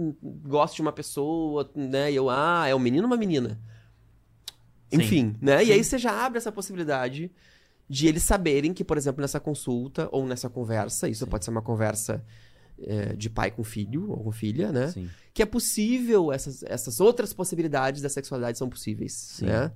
gosto 0.46 0.76
de 0.76 0.82
uma 0.82 0.92
pessoa, 0.92 1.70
né? 1.76 2.12
E 2.12 2.16
eu, 2.16 2.30
ah, 2.30 2.66
é 2.68 2.76
um 2.76 2.80
menino 2.80 3.04
ou 3.04 3.10
uma 3.12 3.18
menina? 3.18 3.60
Sim. 4.92 5.02
Enfim, 5.02 5.36
né? 5.42 5.64
E 5.64 5.72
aí 5.72 5.84
você 5.84 5.98
já 5.98 6.12
abre 6.26 6.38
essa 6.38 6.52
possibilidade 6.52 7.32
de 7.94 8.08
eles 8.08 8.24
saberem 8.24 8.74
que, 8.74 8.84
por 8.84 8.98
exemplo, 8.98 9.22
nessa 9.22 9.40
consulta 9.40 10.10
ou 10.12 10.26
nessa 10.26 10.50
conversa, 10.50 11.08
isso 11.08 11.26
Sim. 11.26 11.30
pode 11.30 11.46
ser 11.46 11.52
uma 11.52 11.62
conversa 11.62 12.24
é, 12.82 13.14
de 13.14 13.30
pai 13.30 13.52
com 13.52 13.64
filho 13.64 14.10
ou 14.10 14.24
com 14.24 14.32
filha, 14.32 14.72
né? 14.72 14.88
Sim. 14.88 15.08
que 15.32 15.44
é 15.44 15.46
possível, 15.46 16.32
essas, 16.34 16.64
essas 16.64 17.00
outras 17.00 17.34
possibilidades 17.34 18.02
da 18.02 18.10
sexualidade 18.10 18.58
são 18.58 18.68
possíveis, 18.68 19.14
Sim. 19.14 19.46
né? 19.46 19.72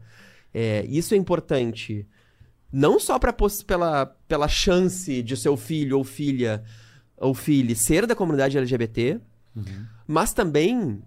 É, 0.51 0.83
isso 0.87 1.13
é 1.13 1.17
importante 1.17 2.07
não 2.71 2.99
só 2.99 3.19
pra, 3.19 3.31
pela, 3.67 4.05
pela 4.27 4.47
chance 4.47 5.21
de 5.21 5.37
seu 5.37 5.55
filho 5.55 5.97
ou 5.99 6.03
filha 6.03 6.63
ou 7.17 7.33
filho 7.35 7.75
ser 7.75 8.07
da 8.07 8.15
comunidade 8.15 8.57
LGBT, 8.57 9.19
Uhum. 9.55 9.85
mas 10.07 10.33
também 10.33 11.01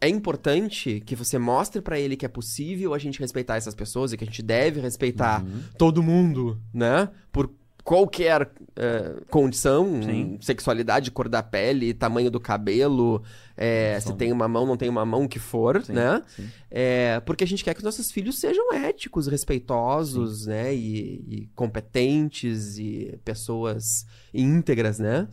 é 0.00 0.08
importante 0.08 1.02
que 1.06 1.14
você 1.16 1.38
mostre 1.38 1.80
pra 1.80 1.98
ele 1.98 2.16
que 2.16 2.26
é 2.26 2.28
possível 2.28 2.92
a 2.94 2.98
gente 2.98 3.20
respeitar 3.20 3.56
essas 3.56 3.74
pessoas 3.74 4.12
e 4.12 4.16
que 4.16 4.24
a 4.24 4.26
gente 4.26 4.42
deve 4.42 4.80
respeitar 4.80 5.42
Uhum. 5.44 5.60
todo 5.78 6.02
mundo, 6.02 6.60
né? 6.72 7.08
Por 7.32 7.50
qualquer 7.82 8.50
eh, 8.76 9.16
condição, 9.30 10.02
Sim. 10.02 10.38
sexualidade, 10.40 11.10
cor 11.10 11.28
da 11.28 11.42
pele, 11.42 11.92
tamanho 11.92 12.30
do 12.30 12.40
cabelo, 12.40 13.22
eh, 13.58 13.98
se 14.00 14.14
tem 14.14 14.32
uma 14.32 14.48
mão, 14.48 14.64
não 14.66 14.74
tem 14.76 14.88
uma 14.88 15.04
mão, 15.04 15.24
o 15.24 15.28
que 15.28 15.38
for, 15.38 15.82
Sim, 15.84 15.92
né? 15.92 16.22
sim. 16.34 16.48
É, 16.70 17.20
porque 17.20 17.44
a 17.44 17.46
gente 17.46 17.62
quer 17.62 17.74
que 17.74 17.80
os 17.80 17.84
nossos 17.84 18.10
filhos 18.10 18.38
sejam 18.38 18.72
éticos, 18.72 19.26
respeitosos, 19.26 20.46
né? 20.46 20.74
E, 20.74 21.24
e 21.28 21.48
competentes 21.54 22.78
e 22.78 23.18
pessoas 23.24 24.06
íntegras, 24.32 24.98
né? 24.98 25.28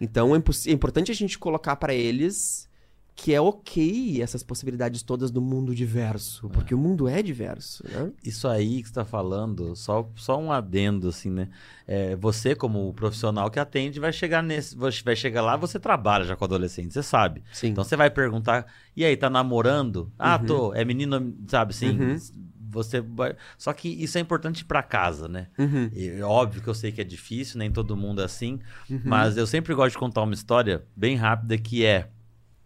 Então 0.00 0.34
é, 0.34 0.38
é 0.38 0.72
importante 0.72 1.10
a 1.10 1.14
gente 1.14 1.38
colocar 1.38 1.76
pra 1.76 1.94
eles 1.94 2.68
que 3.14 3.34
é 3.34 3.40
ok 3.40 4.22
essas 4.22 4.42
possibilidades 4.42 5.02
todas 5.02 5.30
do 5.30 5.42
mundo 5.42 5.74
diverso, 5.74 6.48
porque 6.50 6.74
o 6.74 6.78
mundo 6.78 7.06
é 7.06 7.22
diverso, 7.22 7.84
né? 7.86 8.10
Isso 8.24 8.48
aí 8.48 8.80
que 8.82 8.88
você 8.88 8.94
tá 8.94 9.04
falando, 9.04 9.76
só, 9.76 10.08
só 10.16 10.38
um 10.40 10.50
adendo, 10.50 11.08
assim, 11.08 11.28
né? 11.30 11.48
É, 11.86 12.16
você, 12.16 12.54
como 12.54 12.92
profissional 12.94 13.50
que 13.50 13.58
atende, 13.60 14.00
vai 14.00 14.12
chegar 14.12 14.42
nesse. 14.42 14.74
Vai 14.76 15.16
chegar 15.16 15.42
lá, 15.42 15.56
você 15.56 15.78
trabalha 15.78 16.24
já 16.24 16.34
com 16.34 16.44
adolescente, 16.44 16.94
você 16.94 17.02
sabe. 17.02 17.42
Sim. 17.52 17.68
Então 17.68 17.84
você 17.84 17.94
vai 17.96 18.08
perguntar, 18.08 18.66
e 18.96 19.04
aí, 19.04 19.16
tá 19.16 19.28
namorando? 19.28 20.10
Ah, 20.18 20.38
Uhum. 20.40 20.46
tô. 20.46 20.74
É 20.74 20.84
menino, 20.84 21.34
sabe 21.48 21.72
assim? 21.72 21.90
Uhum. 21.98 22.16
Você 22.72 23.00
vai... 23.00 23.34
Só 23.58 23.72
que 23.72 23.88
isso 23.88 24.16
é 24.16 24.20
importante 24.20 24.64
pra 24.64 24.80
casa, 24.82 25.26
né? 25.28 25.48
Uhum, 25.58 25.90
E, 25.92 26.08
é 26.08 26.22
óbvio 26.24 26.62
que 26.62 26.68
eu 26.68 26.74
sei 26.74 26.92
que 26.92 27.00
é 27.00 27.04
difícil, 27.04 27.58
nem 27.58 27.68
todo 27.70 27.96
mundo 27.96 28.22
é 28.22 28.24
assim, 28.24 28.60
uhum. 28.88 29.00
mas 29.04 29.36
eu 29.36 29.44
sempre 29.46 29.74
gosto 29.74 29.90
de 29.92 29.98
contar 29.98 30.22
uma 30.22 30.32
história 30.34 30.84
bem 30.96 31.16
rápida 31.16 31.58
que 31.58 31.84
é. 31.84 32.08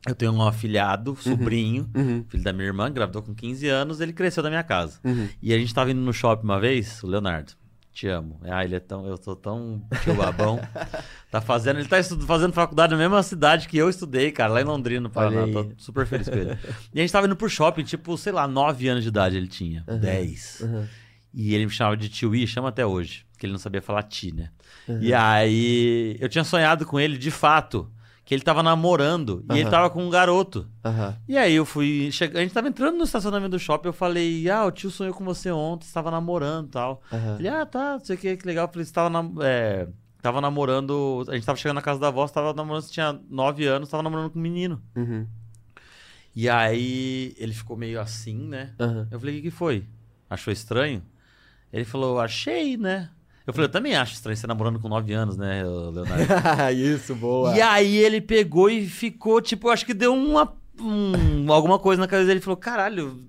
Eu 0.07 0.15
tenho 0.15 0.33
um 0.33 0.43
afilhado, 0.47 1.17
sobrinho, 1.21 1.89
Uhum, 1.95 2.25
filho 2.29 2.43
da 2.43 2.53
minha 2.53 2.67
irmã, 2.67 2.89
engravidou 2.89 3.23
com 3.23 3.35
15 3.35 3.67
anos, 3.69 4.01
ele 4.01 4.13
cresceu 4.13 4.43
da 4.43 4.51
minha 4.51 4.63
casa. 4.63 4.99
uhum. 5.05 5.29
E 5.43 5.53
a 5.55 5.59
gente 5.59 5.73
tava 5.73 5.91
indo 5.91 6.01
no 6.01 6.13
shopping 6.13 6.45
uma 6.45 6.61
vez, 6.61 7.03
o 7.03 7.07
Leonardo. 7.07 7.53
Te 7.93 8.09
amo. 8.09 8.41
Ah, 8.43 8.65
ele 8.65 8.75
é 8.75 8.81
tão. 8.81 9.07
Eu 9.07 9.17
tô 9.17 9.37
tão 9.37 9.81
tio 10.03 10.15
babão. 10.17 10.59
tá 11.31 11.41
fazendo. 11.41 11.79
Ele 11.79 11.89
tá 11.89 11.97
estu- 12.01 12.19
fazendo 12.27 12.53
faculdade 12.53 12.91
na 12.93 12.99
mesma 12.99 13.23
cidade 13.23 13.69
que 13.69 13.79
eu 13.79 13.89
estudei, 13.89 14.33
cara, 14.33 14.53
lá 14.55 14.61
em 14.61 14.65
Londrina, 14.65 15.03
no 15.03 15.11
Paraná. 15.11 15.47
Tô 15.47 15.71
super 15.79 16.05
feliz 16.05 16.29
com 16.29 16.35
ele. 16.35 16.59
E 16.93 16.99
a 16.99 17.03
gente 17.03 17.13
tava 17.13 17.27
indo 17.29 17.37
pro 17.37 17.49
shopping, 17.49 17.85
tipo, 17.85 18.19
sei 18.19 18.33
lá, 18.33 18.49
9 18.49 18.89
anos 18.89 19.05
de 19.05 19.11
idade 19.11 19.37
ele 19.37 19.47
tinha. 19.47 19.85
Uhum. 19.87 19.99
10. 20.01 20.61
Uhum. 20.63 20.87
E 21.33 21.55
ele 21.55 21.67
me 21.67 21.71
chamava 21.71 21.97
de 21.97 22.09
tio 22.09 22.35
I, 22.35 22.45
chama 22.49 22.69
até 22.71 22.85
hoje. 22.85 23.25
Porque 23.31 23.47
ele 23.47 23.53
não 23.53 23.61
sabia 23.61 23.81
falar 23.81 24.03
ti, 24.03 24.35
né? 24.35 24.51
Uhum. 24.89 24.99
E 25.01 25.15
aí. 25.15 26.17
Eu 26.19 26.29
tinha 26.29 26.43
sonhado 26.43 26.85
com 26.85 26.99
ele, 26.99 27.17
de 27.17 27.31
fato, 27.31 27.89
que 28.25 28.35
ele 28.35 28.43
tava 28.43 28.63
namorando. 28.63 29.45
E 29.53 29.59
ele 29.59 29.69
tava 29.71 29.91
com 29.91 30.05
um 30.05 30.09
garoto. 30.11 30.67
Aham. 30.85 31.17
E 31.29 31.37
aí 31.37 31.55
eu 31.55 31.65
fui. 31.67 32.11
Che... 32.11 32.25
A 32.25 32.41
gente 32.41 32.55
tava 32.55 32.69
entrando 32.69 32.97
no 32.97 33.05
estacionamento 33.05 33.51
do 33.51 33.59
shopping, 33.59 33.89
eu 33.89 33.93
falei, 33.93 34.49
ah, 34.49 34.65
o 34.65 34.71
tio 34.71 34.91
sonhou 34.91 35.13
com 35.15 35.25
você 35.25 35.51
ontem, 35.51 35.85
estava 35.87 36.11
namorando 36.11 36.69
e 36.69 36.71
tal. 36.71 37.03
Aham. 37.13 37.37
Ele, 37.39 37.49
ah, 37.49 37.67
tá, 37.67 37.93
não 37.93 38.01
sei 38.05 38.17
o 38.17 38.19
que, 38.19 38.37
que 38.37 38.47
legal. 38.47 38.67
Eu 38.67 38.73
falei, 38.73 38.85
você 38.85 38.93
tava, 38.93 39.11
nam- 39.11 39.35
é, 39.43 39.89
tava 40.23 40.41
namorando. 40.41 41.25
A 41.29 41.35
gente 41.35 41.45
tava 41.45 41.59
chegando 41.59 41.77
na 41.77 41.83
casa 41.83 42.01
da 42.01 42.09
avó, 42.09 42.27
você 42.27 42.33
tava 42.33 42.55
namorando, 42.55 42.83
você 42.83 42.93
tinha 42.93 43.19
9 43.29 43.67
anos, 43.67 43.89
tava 43.91 44.03
namorando 44.03 44.31
com 44.31 44.39
um 44.39 44.43
menino. 44.43 44.81
Uhum. 44.97 45.27
E 46.35 46.49
aí 46.49 47.35
ele 47.39 47.53
ficou 47.53 47.77
meio 47.77 48.01
assim, 48.01 48.37
né? 48.49 48.75
Eu 49.11 49.21
falei, 49.21 49.35
o 49.35 49.37
que, 49.39 49.51
que 49.51 49.57
foi? 49.57 49.85
Achou 50.29 50.53
estranho? 50.53 51.03
Ele 51.73 51.85
falou, 51.85 52.19
achei, 52.19 52.77
né? 52.77 53.11
Eu 53.47 53.53
falei, 53.53 53.67
eu 53.67 53.73
também 53.73 53.95
acho 53.95 54.15
estranho 54.15 54.37
você 54.37 54.47
namorando 54.47 54.81
com 54.81 54.89
9 54.89 55.13
anos, 55.13 55.37
né, 55.37 55.63
Leonardo? 55.65 56.73
Isso, 56.75 57.15
boa. 57.15 57.55
E 57.55 57.61
aí 57.61 57.97
ele 57.97 58.21
pegou 58.21 58.71
e 58.71 58.87
ficou, 58.87 59.41
tipo, 59.43 59.69
eu 59.69 59.73
acho 59.73 59.85
que 59.85 59.93
deu 59.93 60.15
uma, 60.15 60.55
um- 60.81 61.53
alguma 61.53 61.79
coisa 61.79 62.01
na 62.01 62.09
cabeça 62.09 62.27
dele. 62.27 62.39
Ele 62.39 62.45
falou, 62.45 62.57
caralho, 62.57 63.21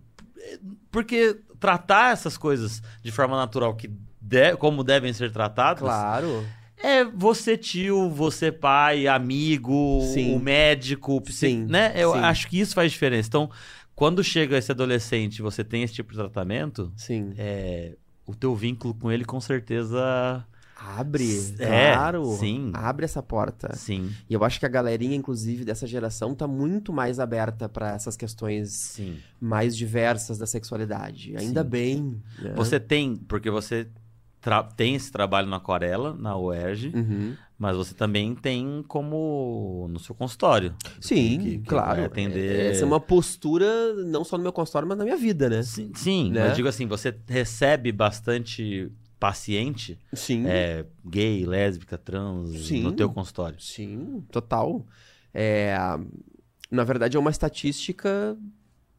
porque 0.92 1.38
tratar 1.60 2.14
essas 2.14 2.38
coisas 2.38 2.82
de 3.04 3.12
forma 3.12 3.36
natural, 3.36 3.76
que 3.76 3.90
de- 4.22 4.56
como 4.58 4.84
devem 4.84 5.12
ser 5.14 5.32
tratadas, 5.32 5.80
Claro. 5.82 6.46
é 6.78 7.04
você 7.04 7.58
tio, 7.58 8.10
você 8.10 8.52
pai, 8.52 9.08
amigo, 9.08 10.02
Sim. 10.14 10.36
o 10.36 10.40
médico, 10.40 11.18
o 11.18 11.24
né? 11.68 11.92
Eu 11.96 12.14
sim. 12.14 12.20
acho 12.20 12.48
que 12.48 12.60
isso 12.60 12.74
faz 12.74 12.92
diferença. 12.92 13.28
Então, 13.28 13.50
quando 13.96 14.24
chega 14.24 14.58
esse 14.58 14.72
adolescente 14.72 15.40
e 15.40 15.42
você 15.42 15.64
tem 15.64 15.84
esse 15.84 15.94
tipo 15.94 16.12
de 16.12 16.18
tratamento, 16.18 16.92
Sim. 16.96 17.34
é, 17.38 17.96
o 18.26 18.34
teu 18.36 18.56
vínculo 18.56 18.94
com 18.94 19.12
ele 19.12 19.26
com 19.26 19.40
certeza... 19.40 20.46
Abre, 20.78 21.54
É, 21.58 21.94
claro. 21.94 22.26
sim. 22.38 22.72
Abre 22.74 23.06
essa 23.06 23.24
porta. 23.24 23.74
Sim, 23.76 24.12
E 24.30 24.34
eu 24.34 24.44
acho 24.44 24.60
que 24.60 24.66
a 24.66 24.70
galerinha, 24.70 25.16
inclusive, 25.16 25.64
dessa 25.64 25.88
geração 25.88 26.36
tá 26.36 26.46
muito 26.48 26.92
mais 26.92 27.18
aberta 27.20 27.68
pra 27.70 27.94
essas 27.94 28.18
questões 28.18 28.72
sim. 28.72 29.18
mais 29.40 29.76
diversas 29.76 30.38
da 30.38 30.46
sexualidade. 30.46 31.36
Ainda 31.38 31.64
Sim. 31.64 31.70
bem. 31.70 32.22
né? 32.38 32.54
Você 32.56 32.80
tem, 32.80 33.16
porque 33.16 33.50
você 33.50 33.88
tem 34.76 34.96
esse 34.96 35.12
trabalho 35.12 35.48
na 35.48 35.58
aquarela, 35.58 36.14
na 36.14 36.38
UERJ, 36.38 36.92
Uhum. 36.94 37.36
Mas 37.58 37.76
você 37.78 37.94
também 37.94 38.36
tem 38.36 38.84
como 38.88 39.88
no 39.90 40.00
seu 40.00 40.14
consultório. 40.14 40.76
Sim, 41.00 41.38
Que- 41.40 41.58
que 41.60 41.66
claro. 41.70 42.04
atender- 42.06 42.72
Essa 42.72 42.84
é 42.84 42.86
uma 42.86 43.00
postura 43.00 43.94
não 44.06 44.24
só 44.24 44.38
no 44.38 44.44
meu 44.44 44.52
consultório, 44.54 44.88
mas 44.88 44.98
na 44.98 45.04
minha 45.04 45.18
vida, 45.18 45.50
né? 45.50 45.64
Sim, 45.64 45.92
sim 45.96 46.32
Né? 46.32 46.48
mas 46.48 46.56
digo 46.56 46.68
assim, 46.68 46.86
você 46.86 47.16
recebe 47.28 47.92
bastante 47.92 48.92
paciente 49.20 49.98
Sim. 50.14 50.44
é, 50.46 50.86
gay, 51.06 51.46
lésbica, 51.46 51.98
trans 51.98 52.50
Sim. 52.68 52.84
no 52.84 52.92
teu 52.92 53.10
consultório. 53.10 53.60
Sim, 53.60 54.24
total. 54.32 54.86
É, 55.34 55.76
na 56.70 56.84
verdade, 56.84 57.16
é 57.16 57.20
uma 57.20 57.32
estatística 57.32 58.38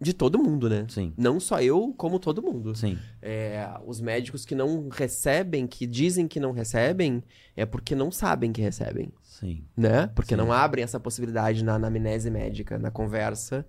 de 0.00 0.12
todo 0.12 0.38
mundo, 0.38 0.68
né? 0.68 0.86
Sim, 0.88 1.12
Não 1.16 1.40
só 1.40 1.60
eu, 1.60 1.94
como 1.96 2.18
todo 2.18 2.42
mundo. 2.42 2.74
sim, 2.74 2.98
É, 3.22 3.66
os 3.86 4.00
médicos 4.00 4.44
que 4.44 4.54
não 4.54 4.88
recebem, 4.88 5.66
que 5.66 5.86
dizem 5.86 6.28
que 6.28 6.38
não 6.38 6.52
recebem, 6.52 7.22
é 7.56 7.64
porque 7.64 7.94
não 7.94 8.10
sabem 8.10 8.52
que 8.52 8.60
recebem, 8.60 9.10
sim. 9.22 9.64
né? 9.76 10.08
Porque 10.14 10.34
Sim. 10.34 10.40
não 10.40 10.52
abrem 10.52 10.84
essa 10.84 11.00
possibilidade 11.00 11.64
na 11.64 11.74
anamnese 11.74 12.30
médica, 12.30 12.78
na 12.78 12.90
conversa, 12.90 13.66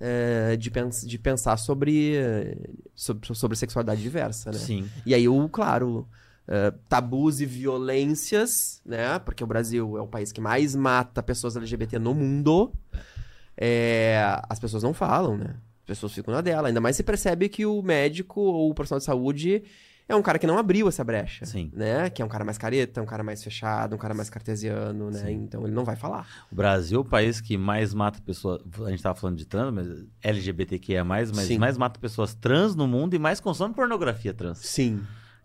é, 0.00 0.56
de, 0.56 0.70
pens 0.70 1.06
de 1.06 1.18
pensar 1.18 1.56
sobre, 1.56 2.16
eh, 2.16 2.56
sobre, 2.94 3.34
sobre 3.34 3.56
sexualidade 3.56 4.02
diversa, 4.02 4.50
né? 4.50 4.58
Sim, 4.58 4.88
E 5.04 5.14
aí, 5.14 5.28
o, 5.28 5.48
claro, 5.48 6.08
eh, 6.48 6.72
tabus 6.88 7.40
e 7.40 7.46
violências, 7.46 8.80
né? 8.84 9.18
Porque 9.20 9.44
o 9.44 9.46
Brasil 9.46 9.96
é 9.96 10.00
o 10.00 10.06
país 10.08 10.32
que 10.32 10.40
mais 10.40 10.74
mata 10.74 11.22
pessoas 11.22 11.56
LGBT 11.56 11.98
no 11.98 12.14
mundo. 12.14 12.72
É, 13.60 14.40
as 14.48 14.58
pessoas 14.58 14.82
não 14.82 14.94
falam, 14.94 15.36
né? 15.36 15.54
As 15.82 15.86
pessoas 15.86 16.12
ficam 16.14 16.32
na 16.32 16.40
dela. 16.40 16.68
Ainda 16.68 16.80
mais 16.80 16.96
se 16.96 17.02
percebe 17.02 17.48
que 17.48 17.66
o 17.66 17.82
médico 17.82 18.40
ou 18.40 18.70
o 18.70 18.74
profissional 18.74 19.00
de 19.00 19.04
saúde 19.04 19.62
é 20.08 20.16
um 20.16 20.22
cara 20.22 20.38
que 20.38 20.46
não 20.46 20.58
abriu 20.58 20.88
essa 20.88 21.04
brecha. 21.04 21.44
Sim. 21.44 21.70
Né? 21.72 22.08
Que 22.10 22.22
é 22.22 22.24
um 22.24 22.28
cara 22.28 22.44
mais 22.44 22.58
careta, 22.58 23.00
um 23.00 23.06
cara 23.06 23.22
mais 23.22 23.44
fechado, 23.44 23.94
um 23.94 23.98
cara 23.98 24.14
mais 24.14 24.30
cartesiano, 24.30 25.10
né? 25.10 25.20
Sim. 25.20 25.34
Então 25.34 25.62
ele 25.64 25.74
não 25.74 25.84
vai 25.84 25.94
falar. 25.94 26.26
O 26.50 26.54
Brasil 26.54 26.98
é 26.98 27.00
o 27.00 27.04
país 27.04 27.40
que 27.40 27.56
mais 27.56 27.94
mata 27.94 28.20
pessoas. 28.20 28.60
A 28.84 28.90
gente 28.90 29.02
tava 29.02 29.14
falando 29.14 29.36
de 29.36 29.46
trans, 29.46 29.72
mas 29.72 30.04
LGBTQIA, 30.22 31.04
mas 31.04 31.28
Sim. 31.28 31.58
mais 31.58 31.76
mata 31.76 32.00
pessoas 32.00 32.34
trans 32.34 32.74
no 32.74 32.88
mundo 32.88 33.14
e 33.14 33.18
mais 33.18 33.40
consome 33.40 33.74
pornografia 33.74 34.34
trans. 34.34 34.58
Sim. 34.58 35.00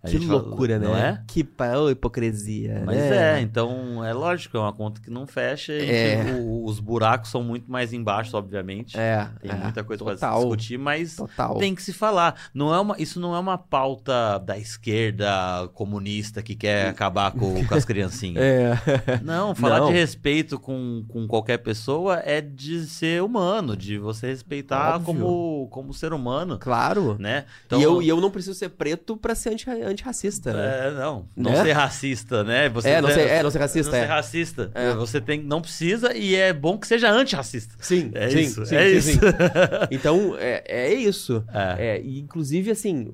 A 0.05 0.11
que 0.11 0.17
gente 0.17 0.27
fala- 0.27 0.41
loucura, 0.41 0.79
né? 0.79 0.87
não 0.87 0.95
é? 0.95 1.21
Que 1.27 1.43
pa- 1.43 1.77
ô, 1.77 1.89
hipocrisia. 1.89 2.83
Mas 2.85 2.97
né? 2.97 3.39
é, 3.39 3.41
então 3.41 4.03
é 4.03 4.13
lógico, 4.13 4.55
é 4.57 4.59
uma 4.59 4.73
conta 4.73 5.01
que 5.01 5.09
não 5.09 5.25
fecha 5.27 5.73
e 5.73 5.89
É. 5.89 6.25
os 6.63 6.79
buracos 6.79 7.29
são 7.29 7.43
muito 7.43 7.69
mais 7.71 7.93
embaixo, 7.93 8.35
obviamente. 8.37 8.97
É, 8.97 9.27
Tem 9.41 9.51
é, 9.51 9.55
muita 9.55 9.83
coisa 9.83 10.03
para 10.03 10.17
se 10.17 10.25
discutir, 10.35 10.77
mas 10.77 11.15
Total. 11.15 11.57
tem 11.57 11.73
que 11.75 11.81
se 11.81 11.93
falar. 11.93 12.35
Não 12.53 12.73
é 12.73 12.79
uma, 12.79 12.95
isso 12.99 13.19
não 13.19 13.35
é 13.35 13.39
uma 13.39 13.57
pauta 13.57 14.37
da 14.39 14.57
esquerda 14.57 15.69
comunista 15.73 16.41
que 16.41 16.55
quer 16.55 16.87
acabar 16.87 17.31
com, 17.31 17.65
com 17.65 17.75
as 17.75 17.85
criancinhas. 17.85 18.35
É. 18.45 19.19
Não, 19.23 19.53
falar 19.55 19.79
Não. 19.79 19.87
de 19.87 19.93
respeito 19.93 20.59
com, 20.59 21.03
com 21.07 21.27
qualquer 21.27 21.57
pessoa 21.57 22.21
é 22.23 22.39
de 22.41 22.85
ser 22.85 23.21
humano, 23.21 23.75
de 23.75 23.97
você 23.97 24.27
respeitar 24.27 24.95
Óbvio. 24.95 25.05
como, 25.05 25.67
como 25.69 25.93
ser 25.93 26.13
humano, 26.13 26.57
Claro. 26.59 27.17
né? 27.19 27.45
Então, 27.65 27.79
e, 27.79 27.83
eu, 27.83 28.01
e 28.01 28.07
eu 28.07 28.21
não 28.21 28.29
preciso 28.29 28.57
ser 28.57 28.69
preto 28.69 29.17
pra 29.17 29.33
ser 29.35 29.49
anti- 29.49 29.69
antirracista, 29.95 30.53
né? 30.53 30.87
É, 30.87 30.91
não. 30.91 31.27
Não 31.35 31.51
Né? 31.51 31.63
ser 31.63 31.71
racista, 31.71 32.43
né? 32.43 32.69
Você 32.69 32.89
É, 32.89 33.01
não 33.01 33.09
ser- 33.09 33.27
é, 33.27 33.41
não 33.43 33.49
ser 33.51 33.59
racista, 33.59 33.91
Não 33.91 33.97
é. 33.97 34.01
ser 34.01 34.07
racista. 34.07 34.71
É. 34.75 34.93
Você 34.93 35.19
tem, 35.19 35.41
não 35.43 35.61
precisa 35.61 36.15
e 36.15 36.35
é 36.35 36.53
bom 36.53 36.77
que 36.77 36.85
seja 36.87 37.09
antirracista. 37.11 37.75
Sim, 37.79 38.11
É 38.13 38.29
sim, 38.29 38.39
isso, 38.39 38.65
sim, 38.65 38.75
é 38.75 38.89
sim, 38.89 38.97
isso. 38.97 39.11
sim. 39.13 39.19
Então, 39.91 40.35
é, 40.37 40.63
é 40.67 40.93
isso. 40.93 41.43
É. 41.51 41.95
É, 41.97 42.01
e, 42.01 42.19
inclusive, 42.19 42.69
assim, 42.71 43.11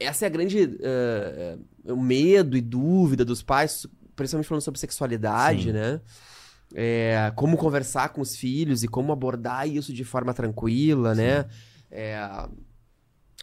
essa 0.00 0.24
é 0.24 0.26
a 0.26 0.30
grande. 0.30 0.78
o 1.86 1.96
medo 1.96 2.56
e 2.56 2.60
dúvida 2.60 3.24
dos 3.24 3.42
pais, 3.42 3.86
principalmente 4.16 4.48
falando 4.48 4.62
sobre 4.62 4.80
sexualidade, 4.80 5.64
Sim. 5.64 5.72
né? 5.72 6.00
É, 6.74 7.30
como 7.36 7.56
conversar 7.56 8.08
com 8.08 8.20
os 8.20 8.34
filhos 8.34 8.82
e 8.82 8.88
como 8.88 9.12
abordar 9.12 9.68
isso 9.68 9.92
de 9.92 10.02
forma 10.02 10.34
tranquila, 10.34 11.14
né? 11.14 11.44
É, 11.90 12.16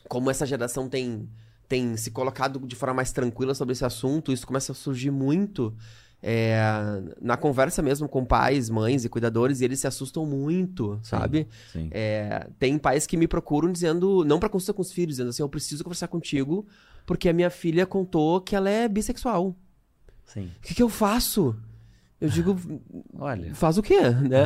como 0.09 0.29
essa 0.29 0.45
geração 0.45 0.89
tem, 0.89 1.29
tem 1.71 1.95
se 1.95 2.11
colocado 2.11 2.59
de 2.67 2.75
forma 2.75 2.95
mais 2.95 3.13
tranquila 3.13 3.55
sobre 3.55 3.71
esse 3.71 3.85
assunto, 3.85 4.33
isso 4.33 4.45
começa 4.45 4.73
a 4.73 4.75
surgir 4.75 5.09
muito 5.09 5.73
é, 6.21 6.59
na 7.21 7.37
conversa 7.37 7.81
mesmo 7.81 8.09
com 8.09 8.25
pais, 8.25 8.69
mães 8.69 9.05
e 9.05 9.09
cuidadores, 9.09 9.61
e 9.61 9.63
eles 9.65 9.79
se 9.79 9.87
assustam 9.87 10.25
muito, 10.25 10.99
sabe? 11.01 11.47
Sim. 11.71 11.87
É, 11.91 12.45
tem 12.59 12.77
pais 12.77 13.07
que 13.07 13.15
me 13.15 13.25
procuram 13.25 13.71
dizendo, 13.71 14.25
não 14.25 14.37
pra 14.37 14.49
consulta 14.49 14.73
com 14.73 14.81
os 14.81 14.91
filhos, 14.91 15.15
dizendo 15.15 15.29
assim, 15.29 15.41
eu 15.41 15.47
preciso 15.47 15.81
conversar 15.81 16.09
contigo 16.09 16.67
porque 17.05 17.29
a 17.29 17.33
minha 17.33 17.49
filha 17.49 17.85
contou 17.85 18.41
que 18.41 18.53
ela 18.53 18.69
é 18.69 18.89
bissexual. 18.89 19.55
Sim. 20.25 20.51
O 20.57 20.61
que, 20.61 20.75
que 20.75 20.83
eu 20.83 20.89
faço? 20.89 21.55
Eu 22.19 22.27
digo, 22.27 22.59
Olha. 23.17 23.55
faz 23.55 23.77
o 23.77 23.81
quê, 23.81 24.01
né? 24.01 24.43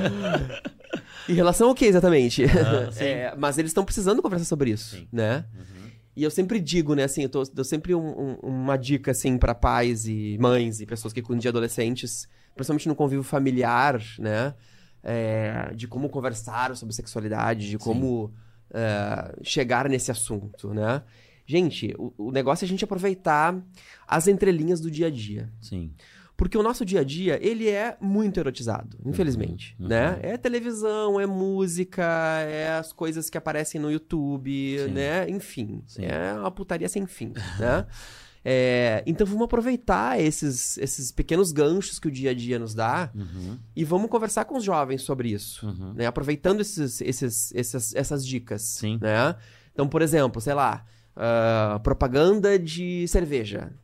em 1.28 1.34
relação 1.34 1.68
ao 1.68 1.74
que 1.74 1.84
exatamente? 1.84 2.44
Ah, 2.44 2.90
sim. 2.90 3.04
É, 3.04 3.34
mas 3.36 3.58
eles 3.58 3.70
estão 3.70 3.84
precisando 3.84 4.22
conversar 4.22 4.46
sobre 4.46 4.70
isso, 4.70 4.96
Sim. 4.96 5.08
né? 5.12 5.44
Uhum. 5.54 5.79
E 6.16 6.22
eu 6.22 6.30
sempre 6.30 6.58
digo, 6.60 6.94
né, 6.94 7.04
assim, 7.04 7.22
eu 7.22 7.28
tô- 7.28 7.44
dou 7.44 7.64
sempre 7.64 7.94
um- 7.94 8.20
um- 8.20 8.34
uma 8.42 8.76
dica, 8.76 9.12
assim, 9.12 9.38
pra 9.38 9.54
pais 9.54 10.06
e 10.06 10.36
mães 10.40 10.80
e 10.80 10.86
pessoas 10.86 11.12
que 11.12 11.22
cuidam 11.22 11.40
de 11.40 11.48
adolescentes, 11.48 12.28
principalmente 12.54 12.88
no 12.88 12.94
convívio 12.96 13.22
familiar, 13.22 14.00
né? 14.18 14.54
É, 15.02 15.72
de 15.74 15.86
como 15.88 16.08
conversar 16.10 16.76
sobre 16.76 16.94
sexualidade, 16.94 17.70
de 17.70 17.78
como 17.78 18.32
é, 18.72 19.34
chegar 19.42 19.88
nesse 19.88 20.10
assunto, 20.10 20.72
né? 20.74 21.02
Gente, 21.46 21.92
o, 21.98 22.12
o 22.18 22.30
negócio 22.30 22.64
é 22.64 22.66
a 22.66 22.68
gente 22.68 22.84
aproveitar 22.84 23.60
as 24.06 24.28
entrelinhas 24.28 24.78
do 24.80 24.88
dia 24.90 25.06
a 25.08 25.10
dia. 25.10 25.50
Sim. 25.60 25.92
Porque 26.40 26.56
o 26.56 26.62
nosso 26.62 26.86
dia 26.86 27.00
a 27.00 27.04
dia, 27.04 27.38
ele 27.46 27.68
é 27.68 27.98
muito 28.00 28.40
erotizado, 28.40 28.96
infelizmente, 29.04 29.76
uhum. 29.78 29.88
né? 29.88 30.18
É 30.22 30.38
televisão, 30.38 31.20
é 31.20 31.26
música, 31.26 32.02
é 32.48 32.78
as 32.78 32.94
coisas 32.94 33.28
que 33.28 33.36
aparecem 33.36 33.78
no 33.78 33.90
YouTube, 33.92 34.78
Sim. 34.78 34.90
né? 34.90 35.28
Enfim, 35.28 35.82
Sim. 35.86 36.06
é 36.06 36.32
uma 36.32 36.50
putaria 36.50 36.88
sem 36.88 37.06
fim, 37.06 37.34
né? 37.58 37.84
É, 38.42 39.02
então 39.06 39.26
vamos 39.26 39.44
aproveitar 39.44 40.18
esses, 40.18 40.78
esses 40.78 41.12
pequenos 41.12 41.52
ganchos 41.52 41.98
que 41.98 42.08
o 42.08 42.10
dia 42.10 42.30
a 42.30 42.34
dia 42.34 42.58
nos 42.58 42.74
dá 42.74 43.10
Uhum. 43.14 43.58
e 43.76 43.84
vamos 43.84 44.08
conversar 44.08 44.46
com 44.46 44.56
os 44.56 44.64
jovens 44.64 45.02
sobre 45.02 45.28
isso, 45.30 45.66
Uhum. 45.66 45.92
né? 45.92 46.06
Aproveitando 46.06 46.62
esses, 46.62 47.02
esses, 47.02 47.54
essas, 47.54 47.94
essas 47.94 48.26
dicas, 48.26 48.62
Sim. 48.62 48.98
né? 48.98 49.36
Então, 49.74 49.86
por 49.86 50.00
exemplo, 50.00 50.40
sei 50.40 50.54
lá, 50.54 50.86
ah, 51.14 51.78
propaganda 51.82 52.58
de 52.58 53.06
cerveja 53.08 53.74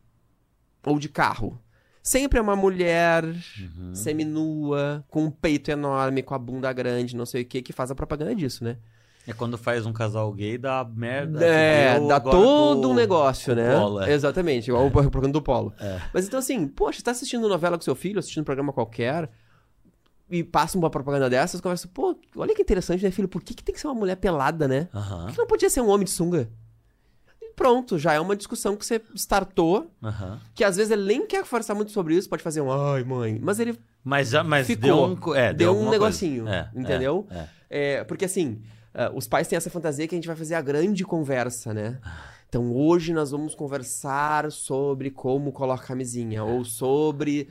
ou 0.87 0.99
de 0.99 1.11
carro. 1.11 1.61
Sempre 2.09 2.39
é 2.39 2.43
uma 2.43 2.55
mulher 2.55 3.25
Uhum. 3.25 3.93
seminua, 3.93 5.05
com 5.09 5.25
um 5.25 5.31
peito 5.31 5.73
enorme, 5.73 6.23
com 6.23 6.35
a 6.35 6.39
bunda 6.39 6.73
grande, 6.73 7.17
não 7.17 7.27
sei 7.27 7.43
o 7.43 7.45
que, 7.45 7.61
que 7.61 7.73
faz 7.73 7.91
a 7.91 7.97
propaganda 7.97 8.33
disso, 8.33 8.63
né? 8.63 8.77
É 9.27 9.33
quando 9.33 9.59
faz 9.59 9.85
um 9.85 9.93
casal 9.93 10.33
gay, 10.33 10.57
dá 10.57 10.85
merda. 10.89 11.45
É, 11.45 11.99
dá 12.07 12.21
todo 12.21 12.83
com- 12.83 12.93
um 12.93 12.95
negócio, 12.95 13.57
né? 13.57 13.75
Polo, 13.77 14.01
é. 14.03 14.13
Exatamente, 14.13 14.69
igual 14.71 14.87
o 14.87 14.91
propaganda 14.93 15.33
do 15.33 15.43
Polo. 15.43 15.75
É. 15.81 16.01
Mas 16.15 16.29
então 16.29 16.39
assim, 16.39 16.69
poxa, 16.69 16.99
você 16.99 17.05
tá 17.05 17.11
assistindo 17.11 17.49
novela 17.49 17.77
com 17.77 17.83
seu 17.83 17.97
filho, 17.97 18.21
assistindo 18.21 18.43
um 18.43 18.45
programa 18.45 18.73
qualquer, 18.73 19.29
e 20.31 20.45
passa 20.45 20.79
uma 20.79 20.89
propaganda 20.89 21.29
dessas, 21.29 21.61
conversa, 21.61 21.89
pô, 21.93 22.17
olha 22.37 22.55
que 22.55 22.63
interessante, 22.63 23.03
né, 23.03 23.11
filho? 23.11 23.27
Por 23.27 23.43
que, 23.43 23.53
que 23.53 23.65
tem 23.65 23.75
que 23.75 23.81
ser 23.81 23.89
uma 23.89 23.95
mulher 23.97 24.15
pelada, 24.15 24.69
né? 24.69 24.85
Por 24.93 24.99
Aham. 24.99 25.27
que 25.33 25.39
não 25.39 25.47
podia 25.49 25.69
ser 25.69 25.81
um 25.81 25.89
homem 25.89 26.05
de 26.05 26.11
sunga? 26.13 26.49
Pronto, 27.57 27.99
já 27.99 28.13
é 28.13 28.21
uma 28.21 28.37
discussão 28.37 28.77
que 28.77 28.85
você 28.85 29.01
startou, 29.15 29.91
Aham. 30.05 30.39
que 30.55 30.63
às 30.63 30.77
vezes 30.77 30.93
ele 30.93 31.05
nem 31.05 31.27
quer 31.27 31.43
conversar 31.43 31.75
muito 31.75 31.91
sobre 31.91 32.15
isso, 32.15 32.29
pode 32.29 32.43
fazer 32.43 32.61
um 32.61 32.71
ai, 32.71 33.03
mãe, 33.03 33.39
mas 33.43 33.59
ele 33.59 33.79
Mas, 34.05 34.31
mas 34.45 34.67
Ficou. 34.67 35.17
deu 35.17 35.31
um. 35.31 35.35
É, 35.35 35.53
deu 35.55 35.71
um 35.71 35.75
alguma 35.77 35.91
negocinho, 35.91 36.45
coisa. 36.45 36.71
É, 36.75 36.79
entendeu? 36.79 37.27
É, 37.31 37.39
é. 37.39 37.49
É, 37.69 38.05
porque 38.05 38.27
assim, 38.27 38.61
ah, 38.95 39.11
os 39.15 39.27
pais 39.27 39.49
têm 39.49 39.57
essa 39.57 39.71
fantasia 39.71 40.07
que 40.07 40.15
a 40.15 40.19
gente 40.19 40.27
vai 40.29 40.37
fazer 40.37 40.55
a 40.55 40.61
grande 40.61 41.03
conversa, 41.03 41.73
né? 41.73 41.99
Então 42.49 42.73
hoje 42.73 43.13
nós 43.13 43.31
vamos 43.31 43.55
conversar 43.55 44.53
sobre 44.53 45.11
como 45.11 45.51
coloca 45.51 45.85
camisinha, 45.87 46.45
ou 46.45 46.65
sobre 46.65 47.49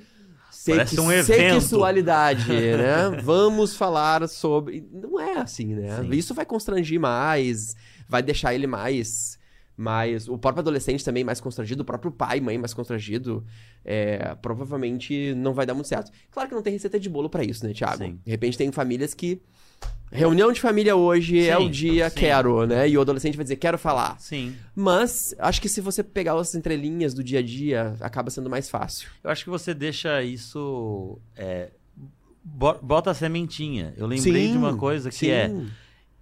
Parece 0.66 1.00
um 1.00 1.12
evento. 1.12 1.60
sexualidade, 1.60 2.48
né? 2.54 3.10
Vamos 3.24 3.76
falar 3.76 4.28
sobre. 4.30 4.88
Não 4.92 5.20
é 5.20 5.38
assim, 5.40 5.76
né? 5.76 6.00
Sim. 6.02 6.10
Isso 6.14 6.34
vai 6.34 6.46
constrangir 6.46 7.00
mais, 7.00 7.76
vai 8.08 8.22
deixar 8.24 8.54
ele 8.54 8.68
mais. 8.68 9.38
Mais 9.78 10.28
o 10.30 10.38
próprio 10.38 10.62
adolescente 10.62 11.04
também 11.04 11.24
mais 11.24 11.42
constrangido, 11.42 11.82
o 11.82 11.86
próprio 11.86 12.12
pai 12.12 12.38
e 12.38 12.42
mãe 12.42 12.58
mais 12.58 12.74
constrangido. 12.74 13.46
é, 13.84 14.36
provavelmente 14.42 15.34
não 15.36 15.54
vai 15.54 15.66
dar 15.66 15.74
muito 15.74 15.88
certo. 15.88 16.12
Claro 16.32 16.50
que 16.50 16.56
não 16.56 16.62
tem 16.62 16.74
receita 16.74 17.00
de 17.00 17.10
bolo 17.10 17.30
pra 17.30 17.44
isso, 17.44 17.66
né, 17.66 17.74
Thiago? 17.74 18.04
Sim. 18.04 18.20
De 18.24 18.32
repente 18.32 18.58
tem 18.58 18.72
famílias 18.72 19.14
que. 19.14 19.42
Reunião 20.12 20.52
de 20.52 20.62
família 20.62 20.96
hoje 20.96 21.40
é 21.48 21.58
Sim, 21.58 21.66
o 21.66 21.70
dia 21.70 22.10
sim. 22.10 22.20
quero, 22.20 22.66
né? 22.66 22.88
E 22.88 22.98
o 22.98 23.02
adolescente 23.02 23.36
vai 23.36 23.44
dizer 23.44 23.58
quero 23.58 23.78
falar. 23.78 24.18
Sim. 24.20 24.56
Mas 24.74 25.36
acho 25.38 25.62
que 25.62 25.68
se 25.68 25.82
você 25.82 26.02
pegar 26.04 26.36
as 26.40 26.56
entrelinhas 26.56 27.14
do 27.14 27.24
dia 27.24 27.40
a 27.40 27.42
dia, 27.42 27.96
acaba 28.00 28.30
sendo 28.30 28.50
mais 28.50 28.70
fácil. 28.70 29.10
Eu 29.24 29.30
acho 29.30 29.44
que 29.44 29.50
você 29.50 29.74
deixa 29.74 30.24
isso. 30.24 31.20
é, 31.36 31.72
bo- 32.44 32.78
bota 32.82 33.12
a 33.12 33.14
sementinha. 33.14 33.94
Eu 33.98 34.08
lembrei 34.08 34.52
de 34.52 34.58
uma 34.58 34.78
coisa 34.78 35.10
que 35.10 35.30
é. 35.30 35.52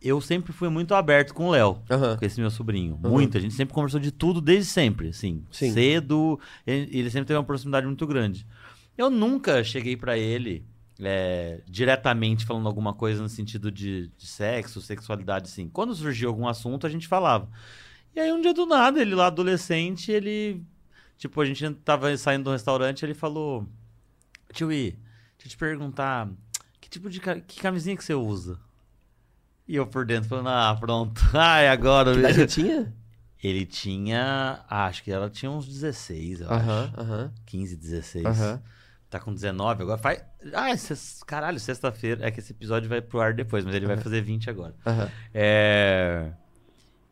Eu 0.04 0.20
sempre 0.20 0.52
fui 0.52 0.68
muito 0.68 0.94
aberto 0.94 1.34
com 1.34 1.48
o 1.48 1.52
Léo. 1.52 1.82
Aham. 1.90 2.18
com 2.18 2.26
esse 2.26 2.40
meu 2.40 2.52
sobrinho. 2.52 3.00
Uhum. 3.02 3.12
Muito. 3.12 3.38
A 3.38 3.42
gente 3.42 3.54
sempre 3.54 3.74
conversou 3.74 4.00
de 4.00 4.12
tudo 4.12 4.42
desde 4.42 4.70
sempre, 4.70 5.08
assim. 5.10 5.44
Sim. 5.50 5.72
Cedo. 5.72 6.40
Ele, 6.68 6.90
ele 6.92 7.10
sempre 7.10 7.28
teve 7.28 7.38
uma 7.38 7.44
proximidade 7.46 7.88
muito 7.88 8.06
grande. 8.06 8.46
Eu 8.98 9.10
nunca 9.10 9.64
cheguei 9.64 9.96
pra 9.96 10.18
ele 10.18 10.66
é, 11.00 11.62
diretamente 11.66 12.46
falando 12.46 12.68
alguma 12.68 12.94
coisa 12.94 13.22
no 13.22 13.30
sentido 13.30 13.72
de, 13.72 14.10
de 14.18 14.28
sexo, 14.28 14.82
sexualidade, 14.82 15.48
assim. 15.50 15.70
Quando 15.70 15.96
surgiu 15.96 16.30
algum 16.30 16.48
assunto, 16.48 16.86
a 16.86 16.90
gente 16.90 17.08
falava. 17.08 17.50
E 18.16 18.20
aí, 18.20 18.32
um 18.32 18.42
dia 18.42 18.54
do 18.54 18.66
nada, 18.66 19.02
ele 19.02 19.16
lá 19.16 19.28
adolescente, 19.28 20.12
ele. 20.12 20.62
Tipo, 21.18 21.42
a 21.42 21.46
gente 21.46 21.68
tava 21.76 22.16
saindo 22.18 22.44
do 22.44 22.52
restaurante, 22.52 23.04
ele 23.04 23.14
falou: 23.14 23.66
Tio 24.52 24.72
I, 24.72 24.92
deixa 25.38 25.46
eu 25.46 25.50
te 25.50 25.58
perguntar, 25.58 26.30
que 26.80 26.90
tipo 26.90 27.10
de 27.10 27.20
que 27.20 27.60
camisinha 27.62 27.96
que 27.96 28.04
você 28.04 28.14
usa? 28.14 28.60
E 29.68 29.76
eu 29.76 29.88
por 29.88 30.06
dentro 30.06 30.30
falando, 30.30 30.50
ah, 30.50 30.76
pronto. 30.80 31.22
Ai, 31.34 31.68
agora. 31.70 32.14
Que 32.14 32.20
idade 32.20 32.46
tinha? 32.48 32.94
Ele 33.44 33.66
tinha. 33.66 34.62
ah, 34.70 34.86
acho 34.86 35.04
que 35.04 35.12
ela 35.12 35.30
tinha 35.30 35.52
uns 35.52 35.68
16, 35.68 36.42
eu 36.42 36.50
Aham, 36.50 36.84
acho. 36.94 37.02
aham, 37.02 37.32
15, 37.46 37.76
16. 37.76 38.26
aham. 38.26 38.62
Tá 39.10 39.20
com 39.20 39.34
19 39.34 39.84
agora. 39.84 39.98
Faz. 39.98 40.24
Ah, 40.54 40.76
cês- 40.78 41.22
caralho, 41.28 41.60
sexta-feira. 41.60 42.26
É 42.26 42.32
que 42.32 42.40
esse 42.40 42.52
episódio 42.54 42.90
vai 42.90 43.02
pro 43.02 43.20
ar 43.22 43.34
depois, 43.34 43.64
mas 43.66 43.76
ele 43.76 43.86
vai 43.86 43.98
fazer 43.98 44.22
20 44.22 44.50
agora. 44.50 44.74
É. 45.34 46.32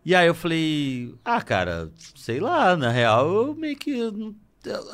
E 0.03 0.15
aí 0.15 0.25
eu 0.25 0.33
falei, 0.33 1.13
ah, 1.23 1.41
cara, 1.41 1.91
sei 2.15 2.39
lá, 2.39 2.75
na 2.75 2.89
real, 2.89 3.27
eu 3.31 3.55
meio 3.55 3.75
que. 3.77 3.91
eu- 3.91 4.35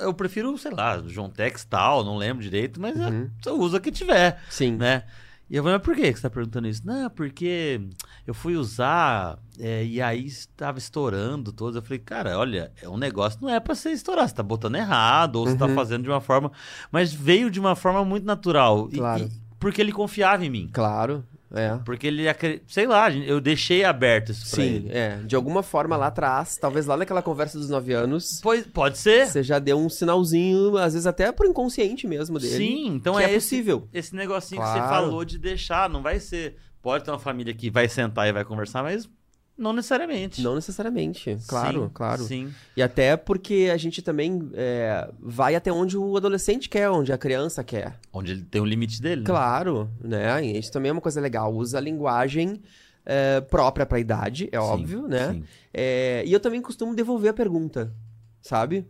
Eu 0.01 0.13
prefiro, 0.13 0.57
sei 0.57 0.71
lá, 0.71 1.01
João 1.07 1.29
Tex 1.29 1.63
tal, 1.65 2.03
não 2.03 2.17
lembro 2.17 2.41
direito, 2.43 2.79
mas 2.81 2.97
Uhum. 2.97 3.29
eu 3.45 3.59
uso 3.59 3.75
o 3.77 3.81
que 3.81 3.91
tiver 3.91 4.41
Sim. 4.49 4.75
né? 4.77 5.03
E 5.49 5.55
eu 5.55 5.63
falei, 5.63 5.77
mas 5.77 5.85
por 5.85 5.95
que 5.95 6.13
você 6.13 6.21
tá 6.21 6.29
perguntando 6.29 6.67
isso? 6.67 6.81
Não, 6.85 7.09
porque 7.09 7.79
eu 8.25 8.33
fui 8.33 8.57
usar 8.57 9.39
é, 9.59 9.85
e 9.85 10.01
aí 10.01 10.25
estava 10.25 10.77
estourando 10.77 11.53
todos. 11.53 11.75
Eu 11.77 11.81
falei, 11.81 11.99
cara, 11.99 12.37
olha, 12.37 12.71
é 12.81 12.89
um 12.89 12.97
negócio, 12.97 13.39
não 13.41 13.49
é 13.49 13.59
pra 13.59 13.73
você 13.73 13.91
estourar, 13.91 14.27
você 14.27 14.35
tá 14.35 14.43
botando 14.43 14.75
errado, 14.75 15.37
ou 15.37 15.47
você 15.47 15.55
tá 15.55 15.65
Uhum. 15.65 15.75
fazendo 15.75 16.03
de 16.03 16.09
uma 16.09 16.19
forma. 16.19 16.51
Mas 16.91 17.13
veio 17.13 17.49
de 17.49 17.59
uma 17.61 17.75
forma 17.75 18.03
muito 18.03 18.25
natural. 18.25 18.89
E- 18.91 18.97
Claro. 18.97 19.23
e- 19.23 19.31
porque 19.59 19.79
ele 19.81 19.91
confiava 19.93 20.45
em 20.45 20.49
mim. 20.49 20.69
Claro, 20.73 21.23
é. 21.53 21.77
Porque 21.85 22.07
ele, 22.07 22.23
sei 22.67 22.87
lá, 22.87 23.09
eu 23.11 23.39
deixei 23.39 23.83
aberto 23.83 24.31
isso 24.31 24.49
pra 24.49 24.63
Sim, 24.63 24.69
ele. 24.75 24.89
é. 24.91 25.17
De 25.25 25.35
alguma 25.35 25.63
forma 25.63 25.95
lá 25.95 26.07
atrás, 26.07 26.57
talvez 26.59 26.85
lá 26.85 26.97
naquela 26.97 27.21
conversa 27.21 27.57
dos 27.57 27.69
nove 27.69 27.93
anos, 27.93 28.39
Pois, 28.41 28.65
pode 28.67 28.97
ser. 28.97 29.27
você 29.27 29.41
já 29.43 29.59
deu 29.59 29.77
um 29.79 29.89
sinalzinho, 29.89 30.77
às 30.77 30.93
vezes 30.93 31.07
até 31.07 31.31
por 31.31 31.45
inconsciente 31.45 32.07
mesmo 32.07 32.39
dele. 32.39 32.55
Sim, 32.57 32.87
então 32.87 33.15
que 33.15 33.23
é, 33.23 33.25
é 33.31 33.33
esse, 33.33 33.49
possível. 33.55 33.87
esse 33.93 34.15
negocinho 34.15 34.61
que 34.61 34.67
você 34.67 34.77
Claro. 34.77 34.89
falou 35.05 35.23
de 35.25 35.37
deixar, 35.37 35.89
não 35.89 36.01
vai 36.01 36.19
ser. 36.19 36.55
Pode 36.81 37.03
ter 37.03 37.11
uma 37.11 37.19
família 37.19 37.53
que 37.53 37.69
vai 37.69 37.87
sentar 37.89 38.27
e 38.27 38.31
vai 38.31 38.45
conversar, 38.45 38.83
mas 38.83 39.09
não 39.57 39.73
necessariamente. 39.73 40.41
Não 40.41 40.55
necessariamente, 40.55 41.37
claro, 41.47 41.83
Sim, 41.85 41.91
claro. 41.93 42.23
Sim. 42.23 42.53
E 42.75 42.81
até 42.81 43.17
porque 43.17 43.69
a 43.73 43.77
gente 43.77 44.01
também 44.01 44.49
é, 44.53 45.09
vai 45.19 45.55
até 45.55 45.71
onde 45.71 45.97
o 45.97 46.15
adolescente 46.15 46.69
quer, 46.69 46.89
onde 46.89 47.11
a 47.11 47.17
criança 47.17 47.63
quer. 47.63 47.97
Onde 48.13 48.33
ele 48.33 48.43
tem 48.43 48.61
o 48.61 48.65
limite 48.65 49.01
dele. 49.01 49.21
né? 49.21 49.25
Claro, 49.25 49.89
né? 50.01 50.45
E 50.45 50.57
isso 50.59 50.71
também 50.71 50.89
é 50.89 50.91
uma 50.91 51.01
coisa 51.01 51.19
legal. 51.19 51.53
Usa 51.53 51.77
a 51.79 51.81
linguagem 51.81 52.61
é, 53.05 53.41
própria 53.41 53.85
pra 53.85 53.99
idade, 53.99 54.47
é 54.51 54.59
Sim, 54.59 54.65
óbvio, 54.65 55.07
né? 55.07 55.33
sim. 55.33 55.43
É, 55.73 56.23
e 56.25 56.31
eu 56.33 56.39
também 56.39 56.61
costumo 56.61 56.93
devolver 56.93 57.31
a 57.31 57.33
pergunta, 57.33 57.93
sabe? 58.41 58.85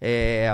É, 0.00 0.48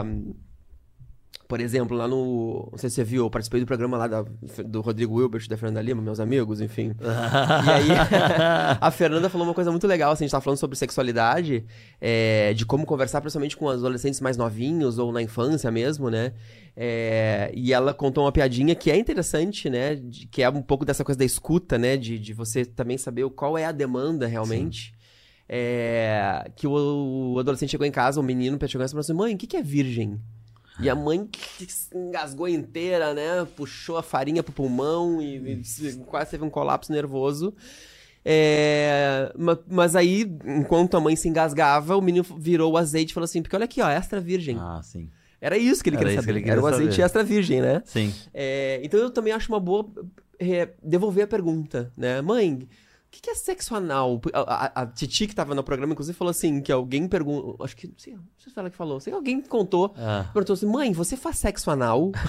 por 1.48 1.60
exemplo, 1.60 1.96
lá 1.96 2.06
no. 2.06 2.68
Não 2.70 2.78
sei 2.78 2.90
se 2.90 2.96
você 2.96 3.04
viu, 3.04 3.24
eu 3.24 3.30
participei 3.30 3.58
do 3.60 3.66
programa 3.66 3.96
lá 3.96 4.06
da- 4.06 4.24
do 4.66 4.82
Rodrigo 4.82 5.14
Wilbert, 5.16 5.48
da 5.48 5.56
Fernanda 5.56 5.80
Lima, 5.80 6.02
meus 6.02 6.20
amigos, 6.20 6.60
enfim. 6.60 6.92
E 7.00 7.70
aí, 7.70 7.88
a 8.80 8.90
Fernanda 8.90 9.30
falou 9.30 9.46
uma 9.46 9.54
coisa 9.54 9.70
muito 9.70 9.86
legal, 9.86 10.12
assim, 10.12 10.24
a 10.24 10.26
gente 10.26 10.32
tava 10.32 10.44
falando 10.44 10.58
sobre 10.58 10.76
sexualidade, 10.76 11.64
é, 12.00 12.52
de 12.54 12.66
como 12.66 12.84
conversar, 12.84 13.20
principalmente 13.22 13.56
com 13.56 13.68
adolescentes 13.68 14.20
mais 14.20 14.36
novinhos, 14.36 14.98
ou 14.98 15.10
na 15.10 15.22
infância 15.22 15.70
mesmo, 15.70 16.10
né? 16.10 16.34
É, 16.76 17.50
e 17.54 17.72
ela 17.72 17.92
contou 17.94 18.24
uma 18.24 18.30
piadinha 18.32 18.74
que 18.74 18.90
é 18.90 18.96
interessante, 18.96 19.68
né? 19.70 19.96
de- 19.96 20.26
que 20.26 20.42
é 20.42 20.50
um 20.50 20.62
pouco 20.62 20.84
dessa 20.84 21.02
coisa 21.02 21.18
da 21.18 21.24
escuta, 21.24 21.76
né? 21.78 21.96
De, 21.96 22.18
de 22.18 22.32
você 22.34 22.64
também 22.64 22.98
saber 22.98 23.28
qual 23.30 23.56
é 23.56 23.64
a 23.64 23.72
demanda 23.72 24.26
realmente. 24.26 24.92
É, 25.48 26.50
que 26.54 26.66
o, 26.66 27.32
o 27.34 27.38
adolescente 27.38 27.70
chegou 27.70 27.86
em 27.86 27.90
casa, 27.90 28.20
o 28.20 28.22
menino 28.22 28.58
chegou 28.66 28.80
em 28.80 28.84
casa 28.84 28.90
e 28.90 28.94
falou 28.94 29.00
assim: 29.00 29.12
mãe, 29.14 29.34
o 29.34 29.38
que, 29.38 29.46
que 29.46 29.56
é 29.56 29.62
virgem? 29.62 30.20
E 30.80 30.88
a 30.88 30.94
mãe 30.94 31.26
que 31.26 31.72
se 31.72 31.88
engasgou 31.96 32.46
inteira, 32.48 33.12
né? 33.14 33.46
Puxou 33.56 33.96
a 33.96 34.02
farinha 34.02 34.42
pro 34.42 34.52
pulmão 34.52 35.20
e, 35.20 35.60
e 35.82 35.94
quase 36.06 36.30
teve 36.32 36.44
um 36.44 36.50
colapso 36.50 36.92
nervoso. 36.92 37.52
É, 38.24 39.32
ma- 39.38 39.58
mas 39.68 39.96
aí, 39.96 40.22
enquanto 40.44 40.96
a 40.96 41.00
mãe 41.00 41.16
se 41.16 41.28
engasgava, 41.28 41.96
o 41.96 42.00
menino 42.02 42.24
virou 42.38 42.72
o 42.72 42.76
azeite 42.76 43.10
e 43.10 43.14
falou 43.14 43.24
assim: 43.24 43.40
porque 43.42 43.56
olha 43.56 43.64
aqui, 43.64 43.80
ó, 43.80 43.88
extra 43.88 44.20
virgem. 44.20 44.56
Ah, 44.60 44.80
sim. 44.82 45.08
Era 45.40 45.56
isso 45.56 45.82
que 45.82 45.88
ele 45.88 45.96
Era 45.96 46.04
queria 46.06 46.14
isso 46.18 46.22
que 46.22 46.26
saber. 46.26 46.32
ele 46.32 46.40
queria 46.40 46.52
Era 46.54 46.62
o 46.62 46.66
azeite 46.66 46.92
saber. 46.92 47.02
extra 47.04 47.24
virgem, 47.24 47.60
né? 47.60 47.82
Sim. 47.84 48.12
É, 48.34 48.80
então 48.82 48.98
eu 49.00 49.10
também 49.10 49.32
acho 49.32 49.50
uma 49.52 49.60
boa 49.60 49.88
é, 50.38 50.68
devolver 50.82 51.24
a 51.24 51.28
pergunta, 51.28 51.92
né? 51.96 52.20
Mãe, 52.20 52.68
que, 53.20 53.22
que 53.22 53.30
é 53.30 53.34
sexo 53.34 53.74
anal? 53.74 54.20
A, 54.32 54.40
a- 54.66 54.82
a 54.82 54.86
Titi, 54.86 55.26
que 55.26 55.34
tava 55.34 55.54
no 55.54 55.62
programa, 55.64 55.92
inclusive, 55.92 56.16
falou 56.16 56.30
assim: 56.30 56.60
que 56.60 56.70
alguém 56.72 57.08
perguntou. 57.08 57.56
Acho 57.64 57.76
que. 57.76 57.86
Não 57.88 57.94
sei, 57.98 58.14
não 58.14 58.22
sei 58.38 58.48
se 58.48 58.54
foi 58.54 58.60
ela 58.62 58.70
que 58.70 58.76
falou. 58.76 59.00
Sei 59.00 59.10
que 59.12 59.16
alguém 59.16 59.40
contou. 59.40 59.94
Ah. 59.96 60.26
Perguntou 60.32 60.54
assim: 60.54 60.66
mãe, 60.66 60.92
você 60.92 61.16
faz 61.16 61.38
sexo 61.38 61.70
anal? 61.70 62.12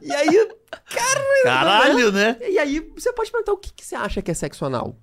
E 0.00 0.12
aí. 0.12 0.50
Caralho, 1.42 2.10
né? 2.10 2.36
E 2.40 2.58
aí, 2.58 2.80
você 2.96 3.12
pode 3.12 3.30
perguntar 3.30 3.52
o 3.52 3.56
que, 3.58 3.72
que 3.72 3.84
você 3.84 3.94
acha 3.94 4.22
que 4.22 4.30
é 4.30 4.34
sexo 4.34 4.64
anal? 4.64 4.96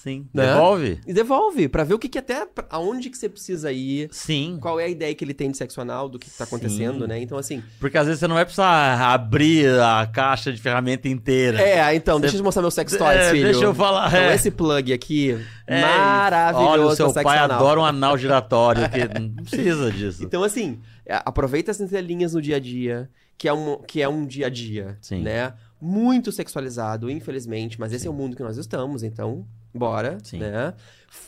Sim. 0.00 0.28
Né? 0.32 0.46
Devolve? 0.46 1.00
E 1.08 1.12
devolve, 1.12 1.68
pra 1.68 1.82
ver 1.82 1.94
o 1.94 1.98
que, 1.98 2.08
que 2.08 2.18
até. 2.18 2.46
aonde 2.70 3.10
que 3.10 3.18
você 3.18 3.28
precisa 3.28 3.72
ir. 3.72 4.08
Sim. 4.12 4.56
Qual 4.60 4.78
é 4.78 4.84
a 4.84 4.88
ideia 4.88 5.12
que 5.12 5.24
ele 5.24 5.34
tem 5.34 5.50
de 5.50 5.56
sexo 5.56 5.80
anal, 5.80 6.08
do 6.08 6.20
que, 6.20 6.30
que 6.30 6.36
tá 6.38 6.46
Sim. 6.46 6.54
acontecendo, 6.54 7.08
né? 7.08 7.20
Então, 7.20 7.36
assim. 7.36 7.60
Porque 7.80 7.98
às 7.98 8.06
vezes 8.06 8.20
você 8.20 8.28
não 8.28 8.36
vai 8.36 8.44
precisar 8.44 8.94
abrir 9.12 9.68
a 9.80 10.06
caixa 10.06 10.52
de 10.52 10.60
ferramenta 10.60 11.08
inteira. 11.08 11.60
É, 11.60 11.92
então, 11.96 12.20
deixa 12.20 12.36
eu 12.36 12.40
te 12.40 12.44
mostrar 12.44 12.62
meu 12.62 12.70
sex 12.70 12.92
toys, 12.96 13.18
É, 13.18 13.30
filho. 13.32 13.44
deixa 13.46 13.64
eu 13.64 13.74
falar, 13.74 14.06
Então, 14.06 14.20
é. 14.20 14.34
esse 14.36 14.52
plug 14.52 14.92
aqui, 14.92 15.36
É, 15.66 15.80
maravilhoso. 15.80 16.68
Olha, 16.70 16.86
o 16.86 16.94
seu 16.94 17.12
pai 17.12 17.38
anal. 17.38 17.56
adora 17.58 17.80
um 17.80 17.84
anal 17.84 18.16
giratório, 18.16 18.82
que 18.88 18.98
não 19.18 19.42
precisa 19.44 19.90
disso. 19.90 20.22
Então, 20.22 20.44
assim, 20.44 20.78
é, 21.04 21.20
aproveita 21.24 21.72
as 21.72 21.80
entrelinhas 21.80 22.34
no 22.34 22.40
dia 22.40 22.54
a 22.54 22.60
dia, 22.60 23.10
que 23.36 23.48
é 23.48 23.52
um, 23.52 23.78
que 23.82 24.00
é 24.00 24.08
um 24.08 24.24
dia 24.24 24.46
a 24.46 24.50
dia, 24.50 24.96
Sim. 25.00 25.22
né? 25.22 25.54
Muito 25.80 26.32
sexualizado, 26.32 27.08
infelizmente, 27.10 27.78
mas 27.78 27.92
esse 27.92 28.06
é 28.06 28.10
o 28.10 28.12
mundo 28.12 28.36
que 28.36 28.42
nós 28.42 28.56
estamos, 28.56 29.02
então, 29.02 29.46
bora, 29.72 30.18
Sim. 30.24 30.38
né? 30.38 30.74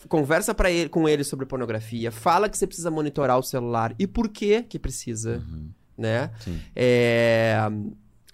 Conversa 0.09 0.53
pra 0.55 0.71
ele, 0.71 0.89
com 0.89 1.09
ele 1.09 1.23
sobre 1.25 1.47
pornografia, 1.47 2.11
fala 2.11 2.49
que 2.49 2.59
você 2.59 2.67
precisa 2.67 2.91
monitorar 2.91 3.39
o 3.39 3.43
celular 3.43 3.95
e 3.99 4.07
por 4.07 4.29
que 4.29 4.63
que 4.65 4.79
precisa, 4.79 5.37
Uhum, 5.39 5.69
né? 5.97 6.31
É, 6.75 7.57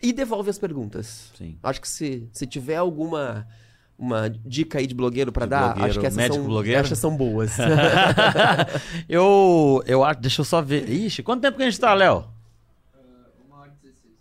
E 0.03 0.13
devolve 0.13 0.49
as 0.51 0.59
perguntas. 0.59 1.31
sim. 1.37 1.59
Acho 1.63 1.81
que 1.81 1.89
se, 1.89 2.29
se 2.33 2.47
tiver 2.47 2.77
alguma 2.77 3.47
uma 3.99 4.29
dica 4.29 4.79
aí 4.79 4.87
de 4.87 4.95
blogueiro 4.95 5.33
pra 5.33 5.47
De 5.47 5.51
dar, 5.51 5.65
blogueiro, 5.75 5.91
acho 5.91 6.01
que 6.01 6.07
essas 6.07 6.27
são, 6.37 6.45
blogueiro? 6.45 6.81
essas 6.81 6.99
são 6.99 7.17
boas. 7.17 7.57
eu, 9.09 9.83
eu 9.87 10.05
acho, 10.05 10.21
deixa 10.21 10.41
eu 10.41 10.45
só 10.45 10.61
ver. 10.63 10.89
Ixi, 10.89 11.23
quanto 11.23 11.43
tempo 11.43 11.57
que 11.57 11.63
a 11.63 11.71
gente 11.71 11.81
tá, 11.81 11.95
Léo? 11.95 12.25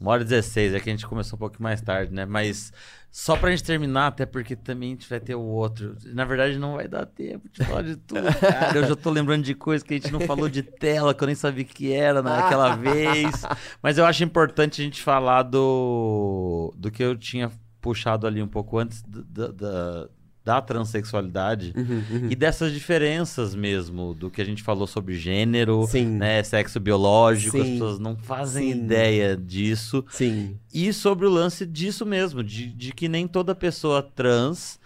Uma 0.05 0.11
hora 0.11 0.21
e 0.21 0.25
16, 0.25 0.75
é 0.75 0.79
que 0.79 0.87
a 0.87 0.93
gente 0.93 1.07
começou 1.07 1.35
um 1.35 1.39
pouco 1.39 1.55
mais 1.63 1.81
tarde, 1.81 2.13
né? 2.13 2.27
Mas 2.27 2.71
só 3.09 3.35
pra 3.35 3.49
gente 3.49 3.63
terminar, 3.63 4.05
até 4.05 4.23
porque 4.23 4.55
também 4.55 4.89
a 4.89 4.91
gente 4.91 5.09
vai 5.09 5.19
ter 5.19 5.33
o 5.33 5.41
outro. 5.41 5.97
Na 6.13 6.23
verdade, 6.25 6.59
não 6.59 6.75
vai 6.75 6.87
dar 6.87 7.07
tempo 7.07 7.49
de 7.51 7.65
falar 7.65 7.81
de 7.81 7.95
tudo, 7.95 8.21
cara. 8.39 8.77
Eu 8.77 8.87
já 8.87 8.95
tô 8.95 9.09
lembrando 9.09 9.43
de 9.43 9.55
coisas 9.55 9.81
que 9.81 9.95
a 9.95 9.97
gente 9.97 10.13
não 10.13 10.19
falou 10.19 10.47
de 10.47 10.61
tela, 10.61 11.11
que 11.11 11.23
eu 11.23 11.25
nem 11.25 11.33
sabia 11.33 11.63
que 11.63 11.91
era 11.91 12.21
naquela 12.21 12.75
vez. 12.77 13.41
Mas 13.81 13.97
eu 13.97 14.05
acho 14.05 14.23
importante 14.23 14.79
a 14.79 14.85
gente 14.85 15.01
falar 15.01 15.41
do, 15.41 16.71
do 16.77 16.91
que 16.91 17.03
eu 17.03 17.17
tinha 17.17 17.51
puxado 17.81 18.27
ali 18.27 18.43
um 18.43 18.47
pouco 18.47 18.77
antes 18.77 19.01
da, 19.01 19.47
da, 19.47 20.07
da 20.45 20.61
transexualidade. 20.61 21.73
Uhum, 21.75 22.03
uhum. 22.11 22.27
E 22.29 22.35
dessas 22.35 22.71
diferenças 22.71 23.55
mesmo, 23.55 24.13
do 24.13 24.29
que 24.29 24.39
a 24.39 24.45
gente 24.45 24.61
falou 24.61 24.85
sobre 24.85 25.15
gênero, 25.15 25.87
Sim. 25.87 26.05
né, 26.05 26.43
sexo 26.43 26.79
biológico, 26.79 27.57
as 27.57 27.65
Sim. 27.65 27.73
pessoas 27.73 27.99
não 27.99 28.15
fazem 28.15 28.71
Sim. 28.71 28.79
ideia 28.79 29.35
disso. 29.35 30.05
Sim. 30.11 30.59
E 30.71 30.93
sobre 30.93 31.25
o 31.25 31.29
lance 31.29 31.65
disso 31.65 32.05
mesmo, 32.05 32.43
de, 32.43 32.67
de 32.67 32.93
que 32.93 33.09
nem 33.09 33.27
toda 33.27 33.55
pessoa 33.55 34.03
trans 34.03 34.79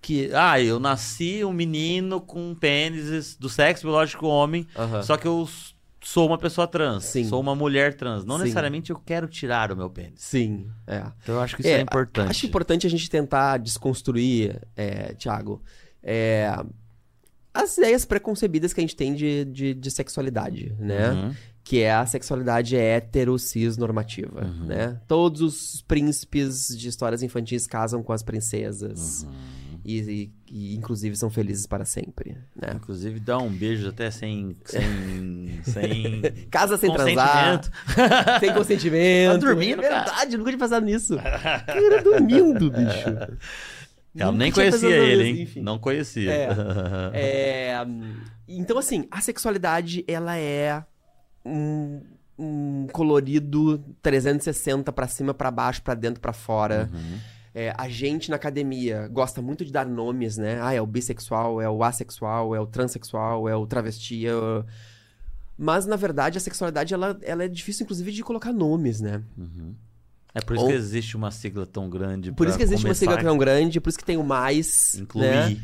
que, 0.00 0.30
ah, 0.34 0.60
eu 0.60 0.78
nasci 0.78 1.44
um 1.44 1.52
menino 1.52 2.20
com 2.20 2.54
pênis 2.54 3.34
do 3.34 3.48
sexo 3.48 3.84
biológico 3.84 4.26
homem, 4.26 4.66
aham. 4.76 5.02
só 5.02 5.16
que 5.16 5.26
eu 5.26 5.48
sou 6.12 6.26
uma 6.26 6.38
pessoa 6.38 6.66
trans, 6.66 7.04
Sim. 7.04 7.24
sou 7.24 7.38
uma 7.38 7.54
mulher 7.54 7.94
trans. 7.94 8.24
Não 8.24 8.36
Sim. 8.36 8.44
necessariamente 8.44 8.90
eu 8.90 8.96
quero 8.96 9.28
tirar 9.28 9.70
o 9.70 9.76
meu 9.76 9.90
pênis. 9.90 10.20
Sim, 10.22 10.66
é. 10.86 11.04
Então 11.22 11.34
eu 11.34 11.40
acho 11.42 11.54
que 11.54 11.62
isso 11.62 11.70
é, 11.70 11.80
importante. 11.80 12.30
Acho 12.30 12.46
importante 12.46 12.86
a 12.86 12.90
gente 12.90 13.10
tentar 13.10 13.58
desconstruir, 13.58 14.60
é, 14.74 15.12
Thiago, 15.14 15.62
é, 16.02 16.50
as 17.52 17.76
ideias 17.76 18.04
preconcebidas 18.06 18.72
que 18.72 18.80
a 18.80 18.82
gente 18.82 18.96
tem 18.96 19.14
de, 19.14 19.44
de, 19.44 19.74
de 19.74 19.90
sexualidade, 19.90 20.74
né? 20.78 21.10
Uhum. 21.10 21.34
Que 21.62 21.82
é 21.82 21.92
a 21.92 22.06
sexualidade 22.06 22.74
hétero 22.74 23.38
cis 23.38 23.76
normativa, 23.76 24.46
Uhum. 24.46 24.64
né? 24.66 24.98
Todos 25.06 25.42
os 25.42 25.82
príncipes 25.82 26.68
de 26.68 26.88
histórias 26.88 27.22
infantis 27.22 27.66
casam 27.66 28.02
com 28.02 28.12
as 28.14 28.22
princesas. 28.22 29.24
Uhum. 29.24 29.30
E, 29.90 30.30
e- 30.50 30.74
inclusive, 30.74 31.16
são 31.16 31.30
felizes 31.30 31.66
para 31.66 31.86
sempre, 31.86 32.36
né? 32.54 32.72
Inclusive, 32.74 33.18
dá 33.18 33.38
um 33.38 33.48
beijo 33.48 33.88
até 33.88 34.10
sem. 34.10 34.54
sem, 34.66 35.60
sem 35.64 36.20
Casa 36.50 36.76
sem 36.76 36.92
transar, 36.92 37.62
sem 38.38 38.52
consentimento. 38.52 39.32
Tá 39.40 39.46
dormindo, 39.46 39.82
É 39.82 39.88
verdade, 39.88 40.36
nunca 40.36 40.50
tinha 40.50 40.58
pensado 40.58 40.84
nisso. 40.84 41.16
Cara, 41.16 42.02
dormindo, 42.02 42.70
bicho. 42.70 43.38
Eu 44.14 44.26
Nunca 44.26 44.38
nem 44.38 44.52
conhecia 44.52 44.96
ele, 44.96 45.24
hein? 45.24 45.42
enfim. 45.42 45.60
Não 45.62 45.78
conhecia. 45.78 46.32
É, 47.14 47.82
hum, 47.86 48.16
então, 48.46 48.76
assim, 48.76 49.06
a 49.10 49.20
sexualidade, 49.22 50.04
ela 50.06 50.36
é 50.36 50.84
um, 51.44 52.02
um 52.38 52.86
colorido 52.92 53.78
360 54.02 54.92
pra 54.92 55.06
cima, 55.08 55.32
pra 55.32 55.50
baixo, 55.50 55.82
pra 55.82 55.94
dentro, 55.94 56.20
pra 56.20 56.32
fora. 56.34 56.90
Uhum. 56.92 57.18
É, 57.60 57.74
a 57.76 57.88
gente 57.88 58.30
na 58.30 58.36
academia 58.36 59.08
gosta 59.08 59.42
muito 59.42 59.64
de 59.64 59.72
dar 59.72 59.84
nomes, 59.84 60.36
né? 60.36 60.60
Ah, 60.62 60.72
é 60.72 60.80
o 60.80 60.86
bissexual, 60.86 61.60
é 61.60 61.68
o 61.68 61.82
assexual, 61.82 62.54
é 62.54 62.60
o 62.60 62.66
transexual, 62.66 63.48
é 63.48 63.56
o 63.56 63.66
travesti. 63.66 64.24
é 64.26 64.32
o- 64.34 64.64
Mas, 65.56 65.84
na 65.84 65.96
verdade, 65.96 66.38
a 66.38 66.40
sexualidade, 66.40 66.94
ela, 66.94 67.18
ela 67.20 67.42
é 67.42 67.48
difícil, 67.48 67.82
inclusive, 67.82 68.12
de 68.12 68.22
colocar 68.22 68.52
nomes, 68.52 69.00
né? 69.00 69.24
Uhum. 69.36 69.74
É 70.32 70.40
por 70.40 70.54
isso 70.54 70.64
Ou- 70.66 70.70
que 70.70 70.76
existe 70.76 71.16
uma 71.16 71.32
sigla 71.32 71.66
tão 71.66 71.90
grande. 71.90 72.30
Por 72.30 72.46
isso 72.46 72.56
que 72.56 72.62
existe 72.62 72.78
uma 72.84 72.94
começar 72.94 73.00
sigla 73.06 73.20
tão 73.24 73.36
grande, 73.36 73.80
por 73.80 73.88
isso 73.88 73.98
que 73.98 74.04
tem 74.04 74.16
o 74.16 74.22
mais, 74.22 74.94
Incluir. 74.94 75.24
né? 75.26 75.56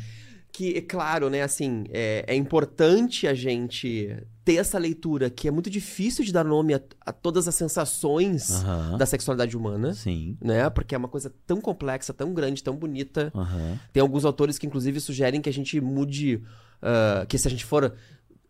Que, 0.50 0.76
é 0.78 0.80
claro, 0.80 1.30
né, 1.30 1.42
assim, 1.42 1.84
é, 1.90 2.24
é 2.26 2.34
importante 2.34 3.28
a 3.28 3.34
gente 3.34 4.16
ter 4.44 4.56
essa 4.56 4.78
leitura, 4.78 5.30
que 5.30 5.48
é 5.48 5.50
muito 5.50 5.70
difícil 5.70 6.24
de 6.24 6.32
dar 6.32 6.44
nome 6.44 6.74
a, 6.74 6.80
a 7.00 7.12
todas 7.12 7.48
as 7.48 7.54
sensações 7.54 8.50
Aham. 8.50 8.98
da 8.98 9.06
sexualidade 9.06 9.56
humana, 9.56 9.94
Sim. 9.94 10.36
né? 10.40 10.68
Porque 10.68 10.94
é 10.94 10.98
uma 10.98 11.08
coisa 11.08 11.32
tão 11.46 11.60
complexa, 11.60 12.12
tão 12.12 12.34
grande, 12.34 12.62
tão 12.62 12.76
bonita. 12.76 13.32
Aham. 13.34 13.78
Tem 13.92 14.00
alguns 14.02 14.24
autores 14.24 14.58
que, 14.58 14.66
inclusive, 14.66 15.00
sugerem 15.00 15.40
que 15.40 15.48
a 15.48 15.52
gente 15.52 15.80
mude, 15.80 16.42
ah, 16.82 17.24
que 17.26 17.38
se 17.38 17.48
a 17.48 17.50
gente 17.50 17.64
for 17.64 17.94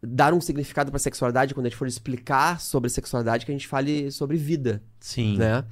dar 0.03 0.35
um 0.35 0.41
significado 0.41 0.91
pra 0.91 0.99
sexualidade, 0.99 1.55
quando 1.55 1.67
a 1.67 1.69
gente 1.69 1.79
for 1.79 1.87
explicar 1.87 2.61
sobre 2.61 2.91
sexualidade, 2.91 3.47
que 3.47 3.53
a 3.53 3.55
gente 3.55 3.69
fale 3.69 4.11
sobre 4.11 4.37
vida, 4.37 4.83
Sim. 5.01 5.39
né? 5.39 5.65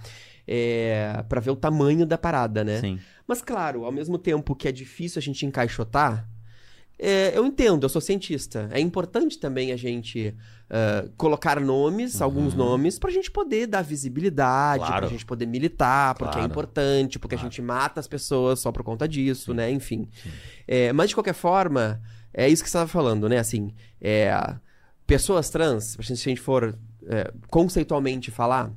É, 0.47 1.25
para 1.29 1.41
ver 1.41 1.51
o 1.51 1.57
tamanho 1.57 2.07
da 2.07 2.17
parada, 2.17 2.65
né? 2.65 2.81
Sim. 2.81 2.99
Mas, 3.27 3.43
claro, 3.43 3.85
ao 3.85 3.93
mesmo 3.93 4.19
tempo 4.19 4.55
que 4.55 4.69
é 4.69 4.73
difícil 4.73 5.19
a 5.19 5.23
gente 5.23 5.45
encaixotar, 5.47 6.29
é, 7.03 7.33
eu 7.37 7.45
entendo, 7.45 7.85
eu 7.85 7.89
sou 7.89 8.01
cientista. 8.01 8.69
É 8.73 8.79
importante 8.81 9.39
também 9.39 9.73
a 9.73 9.77
gente 9.77 10.35
ah, 10.71 11.05
colocar 11.19 11.61
nomes, 11.61 12.23
alguns 12.23 12.55
nomes, 12.55 12.99
pra 12.99 13.11
gente 13.11 13.31
poder 13.31 13.67
dar 13.67 13.83
visibilidade, 13.83 14.81
Uhum. 14.83 14.87
Claro. 14.89 15.03
pra 15.03 15.11
gente 15.11 15.27
poder 15.27 15.45
militar, 15.47 16.15
porque 16.15 16.31
é 16.31 16.41
Claro. 16.41 16.51
importante, 16.51 17.19
porque 17.19 17.35
Claro. 17.37 17.47
a 17.47 17.51
gente 17.51 17.61
mata 17.61 18.01
as 18.01 18.09
pessoas 18.09 18.61
só 18.61 18.73
por 18.73 18.83
conta 18.83 19.07
disso, 19.07 19.53
né? 19.53 19.71
Enfim. 19.71 20.09
É, 20.67 20.91
mas, 20.95 21.11
de 21.11 21.15
qualquer 21.17 21.35
forma, 21.35 22.01
é 22.33 22.49
isso 22.49 22.63
que 22.63 22.71
você 22.71 22.79
estava 22.79 22.89
falando, 22.89 23.29
né? 23.29 23.39
Assim, 23.39 23.75
é, 24.01 24.33
pessoas 25.07 25.51
trans, 25.51 25.97
se 26.01 26.13
a 26.13 26.15
gente 26.15 26.41
for 26.41 26.75
é, 27.07 27.31
conceitualmente 27.51 28.31
falar, 28.31 28.73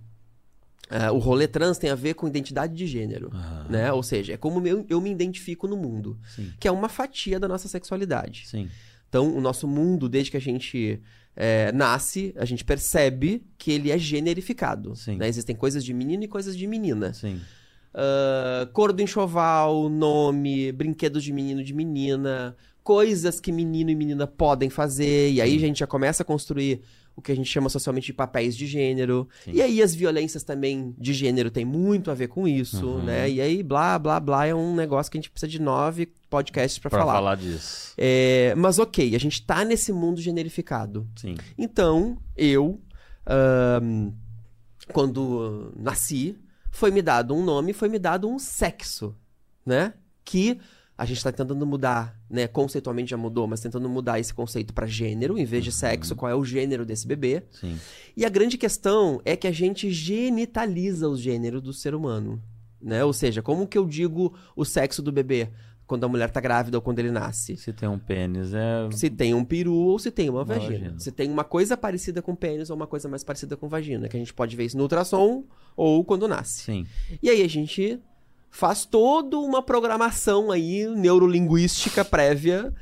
Ah, 0.90 1.12
o 1.12 1.18
rolê 1.18 1.48
trans 1.48 1.78
tem 1.78 1.90
a 1.90 1.96
ver 1.96 2.14
com 2.14 2.28
identidade 2.28 2.76
de 2.76 2.86
gênero, 2.86 3.32
Aham. 3.34 3.68
né? 3.70 3.92
Ou 3.92 4.04
seja, 4.04 4.34
é 4.34 4.38
como 4.38 4.66
eu, 4.68 4.86
eu 4.88 5.02
me 5.02 5.12
identifico 5.12 5.68
no 5.68 5.76
mundo, 5.76 6.18
Sim. 6.36 6.54
que 6.60 6.68
é 6.68 6.72
uma 6.72 6.90
fatia 6.90 7.40
da 7.40 7.48
nossa 7.48 7.68
sexualidade. 7.68 8.44
Sim. 8.48 8.70
Então, 9.10 9.36
o 9.36 9.42
nosso 9.42 9.68
mundo, 9.68 10.08
desde 10.08 10.32
que 10.32 10.38
a 10.38 10.42
gente 10.42 11.02
é, 11.36 11.72
nasce, 11.72 12.34
a 12.38 12.46
gente 12.46 12.64
percebe 12.64 13.44
que 13.58 13.72
ele 13.72 13.92
é 13.92 13.98
generificado. 13.98 14.94
Né? 15.08 15.28
Existem 15.28 15.56
coisas 15.56 15.84
de 15.84 15.94
menino 15.94 16.24
e 16.24 16.28
coisas 16.28 16.56
de 16.56 16.68
menina. 16.68 17.14
Sim. 17.14 17.40
Ah, 17.96 18.68
cor 18.74 18.92
do 18.92 19.02
enxoval, 19.02 19.90
nome, 19.90 20.72
brinquedos 20.74 21.24
de 21.24 21.32
menino 21.32 21.62
e 21.62 21.64
de 21.64 21.74
menina, 21.74 22.56
coisas 22.84 23.40
que 23.40 23.52
menino 23.54 23.90
e 23.90 23.96
menina 23.96 24.28
podem 24.28 24.70
fazer. 24.70 25.32
E 25.32 25.42
aí 25.42 25.56
a 25.56 25.60
gente 25.60 25.80
já 25.80 25.88
começa 25.88 26.22
a 26.22 26.26
construir 26.26 26.82
o 27.16 27.22
que 27.22 27.32
a 27.32 27.36
gente 27.36 27.50
chama 27.50 27.70
socialmente 27.70 28.08
de 28.08 28.14
papéis 28.14 28.56
de 28.58 28.68
gênero. 28.68 29.28
Sim. 29.46 29.52
E 29.54 29.62
aí 29.62 29.82
as 29.82 29.96
violências 29.96 30.44
também 30.44 30.94
de 30.98 31.14
gênero 31.14 31.50
tem 31.50 31.64
muito 31.64 32.12
a 32.12 32.14
ver 32.14 32.28
com 32.28 32.46
isso, 32.48 32.86
Uhum. 32.86 33.04
né? 33.04 33.30
E 33.30 33.40
aí 33.40 33.64
blá, 33.64 33.98
blá, 33.98 34.20
blá 34.20 34.46
é 34.46 34.54
um 34.54 34.76
negócio 34.76 35.12
que 35.12 35.18
a 35.18 35.22
gente 35.22 35.30
precisa 35.32 35.50
de 35.50 35.62
nove 35.62 36.08
podcasts 36.30 36.78
pra 36.78 36.90
Pra 36.90 37.00
falar. 37.00 37.14
falar 37.14 37.36
disso. 37.38 37.94
É, 37.98 38.54
mas 38.58 38.80
ok, 38.80 39.16
a 39.16 39.20
gente 39.20 39.42
tá 39.46 39.64
nesse 39.64 39.94
mundo 39.94 40.20
generificado. 40.20 41.08
Sim. 41.16 41.36
Então, 41.58 42.18
eu, 42.36 42.82
ahn, 43.26 44.12
quando 44.92 45.72
nasci, 45.76 46.38
foi 46.72 46.92
me 46.92 47.02
dado 47.02 47.34
um 47.34 47.44
nome, 47.44 47.74
foi 47.74 47.88
me 47.90 47.98
dado 47.98 48.28
um 48.30 48.38
sexo, 48.38 49.16
né? 49.66 49.94
Que 50.24 50.60
a 50.98 51.06
gente 51.06 51.22
tá 51.24 51.32
tentando 51.32 51.66
mudar, 51.66 52.18
né? 52.30 52.48
Conceitualmente 52.48 53.12
já 53.12 53.18
mudou, 53.18 53.48
mas 53.48 53.60
tentando 53.60 53.90
mudar 53.90 54.20
esse 54.20 54.34
conceito 54.34 54.74
pra 54.74 54.88
gênero, 54.88 55.38
em 55.38 55.44
vez 55.46 55.64
de 55.64 55.72
sexo, 55.72 56.16
qual 56.16 56.32
é 56.32 56.36
o 56.36 56.46
gênero 56.46 56.86
desse 56.86 57.06
bebê. 57.06 57.44
Sim. 57.52 57.78
E 58.16 58.26
a 58.26 58.30
grande 58.30 58.58
questão 58.58 59.20
é 59.26 59.36
que 59.36 59.48
a 59.48 59.52
gente 59.52 59.92
genitaliza 59.92 61.08
o 61.10 61.18
gênero 61.18 61.60
do 61.62 61.74
ser 61.74 61.94
humano, 61.96 62.42
né? 62.82 63.04
Ou 63.04 63.12
seja, 63.14 63.42
como 63.42 63.68
que 63.68 63.78
eu 63.78 63.86
digo 63.86 64.34
o 64.56 64.64
sexo 64.64 65.02
do 65.02 65.12
bebê 65.12 65.50
quando 65.86 66.04
a 66.04 66.08
mulher 66.08 66.32
tá 66.32 66.40
grávida 66.40 66.78
ou 66.78 66.82
quando 66.82 67.00
ele 67.00 67.12
nasce? 67.12 67.58
Se 67.58 67.74
tem 67.74 67.88
um 67.90 68.00
pênis, 68.00 68.54
é. 68.54 68.90
Se 68.92 69.10
tem 69.10 69.34
um 69.34 69.44
peru 69.44 69.74
ou 69.74 70.00
se 70.00 70.10
tem 70.12 70.30
uma, 70.30 70.40
Uma 70.40 70.46
vagina. 70.46 70.72
vagina. 70.80 71.00
Se 71.00 71.12
tem 71.12 71.30
uma 71.30 71.44
coisa 71.44 71.76
parecida 71.76 72.22
com 72.22 72.34
pênis 72.34 72.70
ou 72.70 72.76
uma 72.76 72.88
coisa 72.88 73.10
mais 73.10 73.24
parecida 73.24 73.58
com 73.58 73.68
vagina. 73.68 74.08
Que 74.08 74.16
a 74.16 74.20
gente 74.20 74.34
pode 74.34 74.56
ver 74.56 74.64
isso 74.66 74.78
no 74.78 74.84
ultrassom 74.84 75.44
ou 75.76 76.04
quando 76.06 76.28
nasce. 76.28 76.64
Sim. 76.64 76.88
E 77.22 77.30
aí 77.30 77.42
a 77.44 77.50
gente 77.50 78.00
faz 78.56 78.86
toda 78.86 79.38
uma 79.38 79.62
programação 79.62 80.50
aí 80.50 80.88
neurolinguística 80.88 82.06
prévia 82.06 82.74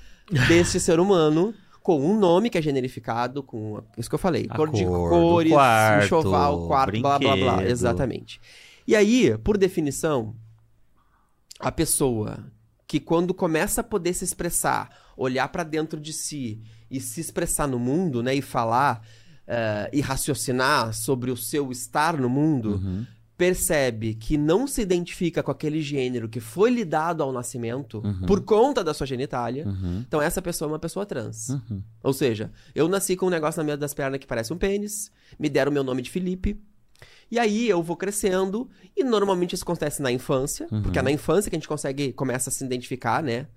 desse 0.48 0.80
ser 0.80 1.00
humano 1.00 1.52
com 1.82 2.00
um 2.00 2.18
nome 2.18 2.50
que 2.52 2.58
é 2.58 2.62
generificado, 2.62 3.42
com 3.42 3.82
isso 3.98 4.08
que 4.08 4.14
eu 4.14 4.20
falei, 4.20 4.46
A 4.50 4.56
cor 4.56 4.70
de 4.70 4.86
cor 4.86 5.10
cores, 5.10 5.52
quarto, 5.52 6.06
enxoval, 6.06 6.68
quarto, 6.68 7.02
blá 7.02 7.18
blá 7.18 7.36
blá, 7.36 7.64
exatamente. 7.66 8.40
E 8.88 8.96
aí, 8.96 9.36
por 9.40 9.58
definição, 9.58 10.36
a 11.60 11.72
pessoa 11.72 12.46
que 12.88 13.00
quando 13.00 13.34
começa 13.34 13.82
a 13.82 13.84
poder 13.84 14.14
se 14.14 14.24
expressar, 14.24 14.90
olhar 15.18 15.48
pra 15.50 15.64
dentro 15.64 16.00
de 16.00 16.14
si 16.14 16.62
e 16.90 17.02
se 17.02 17.20
expressar 17.20 17.68
no 17.68 17.80
mundo, 17.80 18.22
né, 18.22 18.36
e 18.36 18.42
falar 18.42 19.02
eh, 19.48 19.90
e 19.92 20.02
raciocinar 20.02 20.94
sobre 20.94 21.32
o 21.32 21.36
seu 21.36 21.72
estar 21.72 22.16
no 22.16 22.30
mundo, 22.30 22.76
Uhum. 22.76 23.06
Percebe 23.38 24.14
que 24.14 24.38
não 24.38 24.68
se 24.68 24.82
identifica 24.82 25.42
com 25.42 25.52
aquele 25.52 25.82
gênero 25.82 26.30
que 26.30 26.40
foi 26.40 26.70
lhe 26.70 26.86
dado 26.86 27.24
ao 27.24 27.32
nascimento 27.32 28.00
Uhum. 28.04 28.26
por 28.28 28.42
conta 28.42 28.84
da 28.84 28.94
sua 28.94 29.08
genitália, 29.08 29.66
Uhum. 29.68 30.04
então 30.08 30.22
essa 30.22 30.42
pessoa 30.42 30.70
é 30.70 30.72
uma 30.74 30.80
pessoa 30.80 31.06
trans. 31.06 31.50
Uhum. 31.50 31.82
Ou 32.04 32.14
seja, 32.14 32.52
eu 32.76 32.88
nasci 32.88 33.16
com 33.16 33.26
um 33.26 33.30
negócio 33.32 33.60
na 33.60 33.64
minha 33.64 33.78
das 33.78 33.94
pernas 33.94 34.20
que 34.20 34.28
parece 34.28 34.54
um 34.54 34.58
pênis, 34.58 35.12
me 35.40 35.50
deram 35.50 35.72
meu 35.72 35.84
nome 35.84 36.02
de 36.02 36.10
Felipe. 36.10 36.60
E 37.32 37.40
aí 37.40 37.68
eu 37.68 37.82
vou 37.82 37.98
crescendo, 37.98 38.70
e 38.96 39.04
normalmente 39.04 39.56
isso 39.56 39.64
acontece 39.64 40.02
na 40.02 40.12
infância, 40.12 40.68
Uhum. 40.72 40.84
porque 40.84 41.00
é 41.00 41.02
na 41.02 41.12
infância 41.12 41.50
que 41.50 41.56
a 41.56 41.60
gente 41.60 41.68
consegue, 41.68 42.14
começa 42.14 42.50
a 42.50 42.54
se 42.54 42.64
identificar, 42.64 43.24
né? 43.24 43.48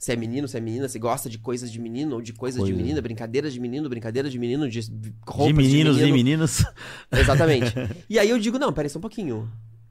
Se 0.00 0.10
é 0.12 0.16
menino, 0.16 0.48
se 0.48 0.56
é 0.56 0.60
menina, 0.60 0.88
se 0.88 0.98
gosta 0.98 1.28
de 1.28 1.36
coisas 1.36 1.70
de 1.70 1.78
menino 1.78 2.14
ou 2.16 2.22
de 2.22 2.32
coisas 2.32 2.64
de 2.64 2.70
Coisa. 2.70 2.82
menina, 2.82 3.02
brincadeiras 3.02 3.52
de 3.52 3.60
menino, 3.60 3.86
brincadeiras 3.86 4.32
de 4.32 4.38
menino, 4.38 4.66
de 4.66 4.80
roupas 5.28 5.46
De 5.46 5.52
meninos 5.52 5.96
de 5.98 6.02
e 6.04 6.06
menino. 6.06 6.16
meninas. 6.16 6.64
Exatamente. 7.12 7.74
e 8.08 8.18
aí 8.18 8.30
eu 8.30 8.38
digo, 8.38 8.58
não, 8.58 8.72
peraí 8.72 8.88
só 8.88 8.98
um 8.98 9.02
pouquinho. 9.02 9.46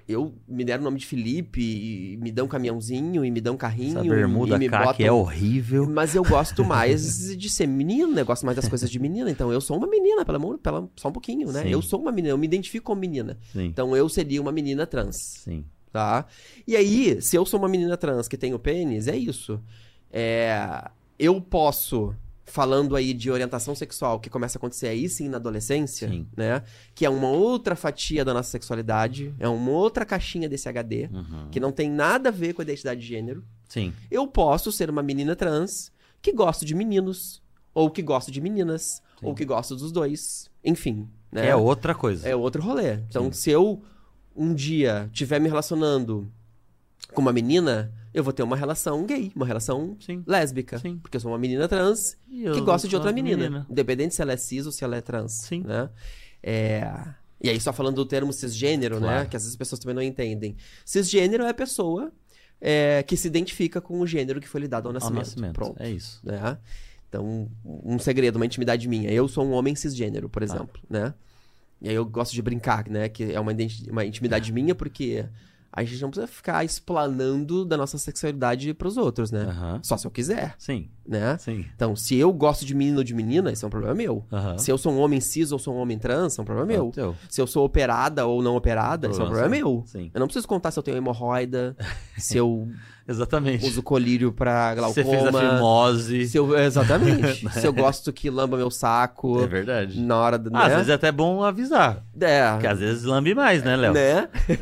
Eu 0.08 0.34
me 0.48 0.66
deram 0.66 0.82
o 0.82 0.86
nome 0.86 0.98
de 0.98 1.06
Felipe, 1.06 1.62
e 1.62 2.18
me 2.18 2.32
dão 2.32 2.48
caminhãozinho, 2.48 3.24
e 3.24 3.30
me 3.30 3.40
dão 3.40 3.56
carrinho, 3.56 4.00
Essa 4.00 4.08
e- 4.08 4.10
bermuda 4.10 4.56
e 4.56 4.60
me 4.60 4.68
cá 4.68 4.80
que 4.80 4.86
botam 4.86 5.06
é 5.06 5.12
horrível. 5.12 5.88
mas 5.88 6.16
eu 6.16 6.24
gosto 6.24 6.66
mais 6.66 7.38
de 7.38 7.48
ser 7.48 7.68
menino, 7.68 8.18
eu 8.20 8.26
gosto 8.26 8.44
mais 8.48 8.56
das 8.56 8.68
coisas 8.68 8.90
de 8.90 8.98
menina. 8.98 9.30
Então 9.30 9.54
eu 9.54 9.62
sou 9.62 9.78
uma 9.78 9.86
menina, 9.86 10.26
pelo 10.26 10.38
amor, 10.38 10.58
pela, 10.58 10.90
só 10.96 11.10
um 11.10 11.12
pouquinho, 11.12 11.52
né? 11.52 11.62
Sim. 11.62 11.70
Eu 11.70 11.84
sou 11.84 12.02
uma 12.02 12.12
menina, 12.12 12.34
eu 12.34 12.38
me 12.40 12.48
identifico 12.48 12.86
como 12.88 13.00
menina. 13.00 13.38
Sim. 13.54 13.66
Então 13.66 13.96
eu 13.96 14.10
seria 14.10 14.42
uma 14.42 14.52
menina 14.52 14.88
trans, 14.88 15.16
Sim. 15.44 15.64
tá? 15.94 16.26
E 16.66 16.76
aí, 16.76 17.22
se 17.22 17.36
eu 17.36 17.46
sou 17.46 17.60
uma 17.60 17.70
menina 17.70 17.96
trans 17.96 18.28
que 18.28 18.36
tem 18.38 18.52
o 18.56 18.58
pênis, 18.58 19.08
é 19.08 19.16
isso. 19.16 19.62
É, 20.12 20.90
eu 21.18 21.40
posso, 21.42 22.16
falando 22.46 22.96
aí 22.96 23.14
de 23.14 23.30
orientação 23.30 23.76
sexual, 23.76 24.20
que 24.20 24.30
começa 24.30 24.58
a 24.58 24.60
acontecer 24.60 24.88
aí 24.88 25.08
sim 25.08 25.30
na 25.30 25.38
adolescência, 25.38 26.08
Sim. 26.10 26.28
né? 26.36 26.64
Que 26.96 27.06
é 27.06 27.10
uma 27.10 27.30
outra 27.30 27.76
fatia 27.76 28.26
da 28.26 28.34
nossa 28.34 28.50
sexualidade, 28.50 29.34
é 29.40 29.48
uma 29.48 29.72
outra 29.72 30.06
caixinha 30.06 30.50
desse 30.50 30.68
HD, 30.68 31.10
Uhum. 31.12 31.50
que 31.52 31.60
não 31.60 31.72
tem 31.72 31.90
nada 31.90 32.30
a 32.30 32.32
ver 32.32 32.54
com 32.54 32.62
a 32.62 32.64
identidade 32.64 33.02
de 33.02 33.08
gênero 33.08 33.44
Sim. 33.68 33.94
eu 34.10 34.26
posso 34.28 34.72
ser 34.72 34.90
uma 34.90 35.04
menina 35.04 35.36
trans 35.36 35.92
que 36.22 36.34
gosto 36.34 36.66
de 36.66 36.74
meninos, 36.74 37.42
ou 37.74 37.90
que 37.92 38.02
gosto 38.02 38.32
de 38.32 38.42
meninas, 38.42 39.02
Sim. 39.20 39.28
ou 39.28 39.36
que 39.36 39.46
gosto 39.46 39.76
dos 39.76 39.92
dois. 39.92 40.50
Enfim, 40.66 41.08
né? 41.32 41.48
É 41.50 41.56
outra 41.56 41.94
coisa. 41.94 42.28
É 42.28 42.36
outro 42.36 42.62
rolê. 42.64 42.96
Então, 43.08 43.32
se 43.32 43.52
eu 43.52 43.82
um 44.36 44.54
dia 44.54 45.08
estiver 45.14 45.40
me 45.40 45.48
relacionando 45.48 46.30
com 47.14 47.22
uma 47.22 47.32
menina, 47.32 47.94
eu 48.20 48.24
vou 48.24 48.34
ter 48.34 48.44
uma 48.44 48.56
relação 48.56 49.06
gay, 49.06 49.32
uma 49.36 49.46
relação 49.46 49.98
Sim. 50.00 50.24
lésbica. 50.28 50.78
Sim. 50.80 50.98
Porque 50.98 51.18
eu 51.18 51.22
sou 51.22 51.32
uma 51.32 51.38
menina 51.38 51.68
trans 51.68 52.18
E 52.30 52.44
que 52.52 52.62
gosta 52.62 52.88
de 52.88 52.96
outra 52.96 53.10
uma 53.10 53.16
menina, 53.16 53.66
Independente 53.70 54.16
se 54.16 54.22
ela 54.22 54.34
é 54.34 54.38
cis 54.38 54.66
ou 54.66 54.72
se 54.72 54.84
ela 54.84 54.96
é 54.96 55.02
trans. 55.02 55.34
Sim. 55.34 55.62
Né? 55.62 55.90
É... 56.44 56.92
E 57.42 57.50
aí, 57.50 57.60
só 57.60 57.72
falando 57.72 57.96
do 57.96 58.06
termo 58.06 58.34
cisgênero, 58.34 59.00
né? 59.00 59.08
Claro. 59.08 59.30
Que 59.30 59.38
às 59.38 59.44
vezes 59.44 59.54
as 59.54 59.58
pessoas 59.58 59.80
também 59.80 59.96
não 59.96 60.02
entendem. 60.02 60.58
Cisgênero 60.84 61.44
é 61.44 61.50
a 61.50 61.54
pessoa 61.54 62.12
é, 62.60 63.02
que 63.04 63.16
se 63.16 63.28
identifica 63.28 63.80
com 63.80 64.00
o 64.02 64.06
gênero 64.06 64.42
que 64.42 64.48
foi 64.48 64.62
lhe 64.62 64.68
dado 64.68 64.88
ao 64.88 64.90
Ao 64.90 64.94
nascimento. 64.94 65.20
nascimento. 65.20 65.54
Pronto. 65.54 65.82
É 65.82 65.90
isso. 65.90 66.20
Né? 66.24 66.58
Então, 67.08 67.50
um 67.64 67.98
segredo, 67.98 68.36
uma 68.36 68.46
intimidade 68.46 68.88
minha. 68.88 69.10
Eu 69.10 69.28
sou 69.28 69.46
um 69.46 69.52
homem 69.52 69.74
cisgênero, 69.74 70.30
por 70.30 70.44
exemplo, 70.44 70.82
né? 70.90 71.14
E 71.82 71.90
aí 71.90 71.96
eu 71.96 72.06
gosto 72.06 72.34
de 72.34 72.42
brincar, 72.42 72.90
né? 72.90 73.08
Que 73.08 73.32
é 73.32 73.40
uma, 73.40 73.54
uma 73.90 74.06
intimidade 74.06 74.52
minha, 74.52 74.76
porque 74.76 75.26
a 75.72 75.84
gente 75.84 76.02
não 76.02 76.10
precisa 76.10 76.28
ficar 76.28 76.64
explanando 76.66 77.64
da 77.64 77.78
nossa 77.78 77.98
sexualidade 77.98 78.74
pros 78.74 78.98
outros, 78.98 79.32
né? 79.32 79.80
Só 79.84 79.98
se 79.98 80.06
eu 80.08 80.12
quiser, 80.12 80.56
Sim. 80.58 80.90
né? 81.08 81.38
Sim. 81.38 81.66
Então, 81.76 81.96
se 81.96 82.16
eu 82.16 82.34
gosto 82.34 82.66
de 82.66 82.74
menino 82.74 82.98
ou 83.00 83.04
de 83.04 83.14
menina, 83.14 83.52
isso 83.52 83.66
é 83.66 83.68
um 83.68 83.70
problema 83.70 83.94
meu. 83.96 84.26
Se 84.58 84.72
eu 84.72 84.78
sou 84.78 84.92
um 84.92 85.00
homem 85.00 85.20
cis 85.22 85.52
ou 85.52 85.60
sou 85.60 85.76
um 85.76 85.78
homem 85.78 85.98
trans, 86.00 86.34
isso 86.34 86.42
é 86.42 86.44
um 86.44 86.46
problema 86.46 86.72
É 86.74 86.76
meu. 86.76 86.92
teu. 86.92 87.16
Se 87.30 87.40
eu 87.42 87.48
sou 87.48 87.66
operada 87.66 88.26
ou 88.26 88.42
não 88.42 88.56
operada, 88.56 89.08
isso 89.08 89.22
é 89.22 89.24
um 89.24 89.28
Problema 89.28 89.50
problema 89.50 89.70
meu. 89.76 89.84
Sim. 89.86 90.12
Eu 90.14 90.20
não 90.20 90.28
preciso 90.28 90.48
contar 90.48 90.72
se 90.72 90.80
eu 90.80 90.84
tenho 90.84 90.98
hemorroida, 90.98 91.76
se 92.18 92.36
eu 92.38 92.68
Exatamente. 93.10 93.66
uso 93.66 93.82
colírio 93.82 94.32
pra 94.32 94.76
Você 94.76 95.02
glaucoma. 95.04 95.32
fez 95.32 95.36
a 95.36 95.40
fimose. 95.56 96.28
Se 96.28 96.38
eu, 96.38 96.56
exatamente. 96.58 97.50
se 97.60 97.66
eu 97.66 97.74
gosto 97.74 98.14
que 98.14 98.30
lamba 98.30 98.56
meu 98.56 98.70
saco 98.70 99.42
É 99.44 99.48
verdade. 99.48 100.00
na 100.00 100.16
hora 100.16 100.38
do. 100.38 100.56
Ah, 100.56 100.62
Às 100.66 100.70
né? 100.70 100.76
vezes 100.76 100.90
é 100.90 100.94
até 100.94 101.12
bom 101.12 101.44
avisar. 101.44 102.04
É. 102.22 102.52
Porque 102.52 102.68
às 102.68 102.80
vezes 102.80 103.04
lambe 103.04 103.34
mais, 103.34 103.64
né, 103.64 103.76
Léo? 103.76 103.94
Né? 103.94 104.30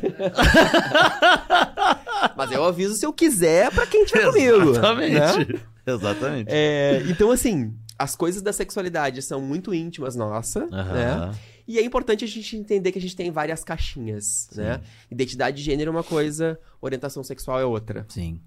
Mas 2.35 2.51
eu 2.51 2.63
aviso 2.63 2.95
se 2.95 3.05
eu 3.05 3.13
quiser 3.13 3.71
pra 3.71 3.85
quem 3.85 4.05
tiver 4.05 4.25
comigo. 4.27 4.57
né? 4.57 4.71
Exatamente. 4.71 5.59
Exatamente. 5.85 6.47
É, 6.51 7.03
então, 7.07 7.31
assim, 7.31 7.73
as 7.97 8.15
coisas 8.15 8.41
da 8.41 8.53
sexualidade 8.53 9.21
são 9.21 9.41
muito 9.41 9.73
íntimas 9.73 10.15
nossa, 10.15 10.65
né? 10.67 11.31
E 11.67 11.77
é 11.77 11.83
importante 11.83 12.23
a 12.23 12.27
gente 12.27 12.55
entender 12.55 12.91
que 12.91 12.97
a 12.99 13.01
gente 13.01 13.15
tem 13.15 13.29
várias 13.29 13.63
caixinhas, 13.63 14.49
né? 14.55 14.81
Identidade 15.11 15.57
de 15.57 15.63
gênero 15.63 15.89
é 15.89 15.91
uma 15.91 16.03
coisa, 16.03 16.59
orientação 16.81 17.23
sexual 17.23 17.59
é 17.59 17.65
outra. 17.65 18.05
Sim. 18.09 18.39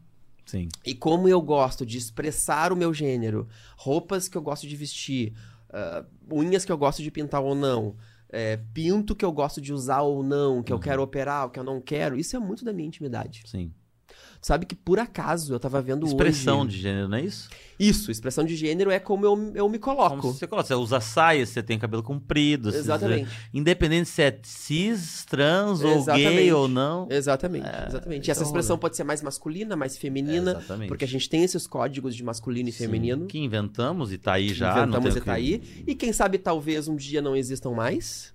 Sim. 0.47 0.69
E 0.85 0.95
como 0.95 1.29
eu 1.29 1.41
gosto 1.41 1.85
de 1.87 1.99
expressar 1.99 2.73
o 2.73 2.77
meu 2.77 2.93
gênero, 2.93 3.47
roupas 3.77 4.29
que 4.29 4.37
eu 4.37 4.43
gosto 4.43 4.67
de 4.67 4.75
vestir, 4.75 5.33
ah, 5.69 6.05
unhas 6.33 6.65
que 6.65 6.73
eu 6.73 6.79
gosto 6.79 7.03
de 7.03 7.11
pintar 7.11 7.43
ou 7.43 7.55
não, 7.55 7.95
é, 8.29 8.59
pinto 8.73 9.15
que 9.15 9.25
eu 9.25 9.33
gosto 9.33 9.61
de 9.61 9.73
usar 9.73 10.03
ou 10.03 10.23
não, 10.23 10.63
que 10.63 10.73
eu 10.73 10.79
quero 10.79 11.03
operar, 11.03 11.45
ou 11.45 11.51
que 11.51 11.59
eu 11.59 11.65
não 11.65 11.81
quero, 11.81 12.19
isso 12.19 12.37
é 12.37 12.39
muito 12.39 12.65
da 12.65 12.73
minha 12.73 12.89
intimidade. 12.89 13.43
Sim. 13.47 13.73
Sabe 14.43 14.65
que 14.65 14.75
por 14.75 14.99
acaso 14.99 15.53
eu 15.53 15.61
tava 15.61 15.83
vendo 15.83 16.07
Expressão 16.07 16.63
hoje... 16.63 16.77
de 16.77 16.83
gênero, 16.83 17.09
não 17.09 17.19
é 17.19 17.23
isso? 17.23 17.51
Isso, 17.79 18.11
expressão 18.11 18.43
de 18.43 18.57
gênero 18.57 18.91
é 18.91 18.99
como 18.99 19.27
eu, 19.27 19.53
eu 19.55 19.69
me 19.69 19.79
coloco. 19.79 20.17
Como 20.19 20.33
você 20.33 20.47
coloca. 20.47 20.67
Você 20.67 20.75
usa 20.75 20.99
saia, 20.99 21.45
você 21.45 21.63
tem 21.63 21.79
cabelo 21.79 22.03
comprido. 22.03 22.73
você- 22.73 22.79
Exatamente. 22.79 23.29
Independente 23.53 24.09
se 24.09 24.23
é 24.23 24.39
cis, 24.43 25.27
trans 25.27 25.83
ou 25.83 25.91
gay 25.91 25.99
Exatamente. 26.25 26.53
ou 26.53 26.69
não. 26.69 27.07
Exatamente, 27.11 27.67
É, 27.67 27.87
exatamente. 27.89 28.29
E 28.29 28.31
essa 28.31 28.41
é 28.41 28.45
o 28.45 28.47
expressão 28.47 28.77
rolê. 28.77 28.81
pode 28.81 28.97
ser 28.97 29.05
mais 29.05 29.21
masculina, 29.23 29.77
mais 29.77 29.99
feminina, 29.99 30.53
Exatamente. 30.53 30.89
porque 30.89 31.05
a 31.05 31.09
gente 31.09 31.29
tem 31.29 31.43
esses 31.45 31.67
códigos 31.67 32.17
de 32.17 32.25
masculino 32.25 32.69
e 32.71 32.73
Sim, 32.73 32.85
feminino. 32.85 33.27
Que 33.27 33.39
inventamos 33.39 34.11
e 34.11 34.17
tá 34.17 34.33
aí 34.35 34.55
já. 34.55 34.75
não 34.87 34.99
inventamos 34.99 35.17
e 35.17 35.19
tá 35.21 35.25
que- 35.25 35.31
aí. 35.31 35.85
E 35.87 35.95
quem 35.95 36.13
sabe 36.15 36.39
talvez 36.39 36.89
um 36.89 36.97
dia 36.97 37.21
não 37.21 37.37
existam 37.37 37.73
mais. 37.73 38.33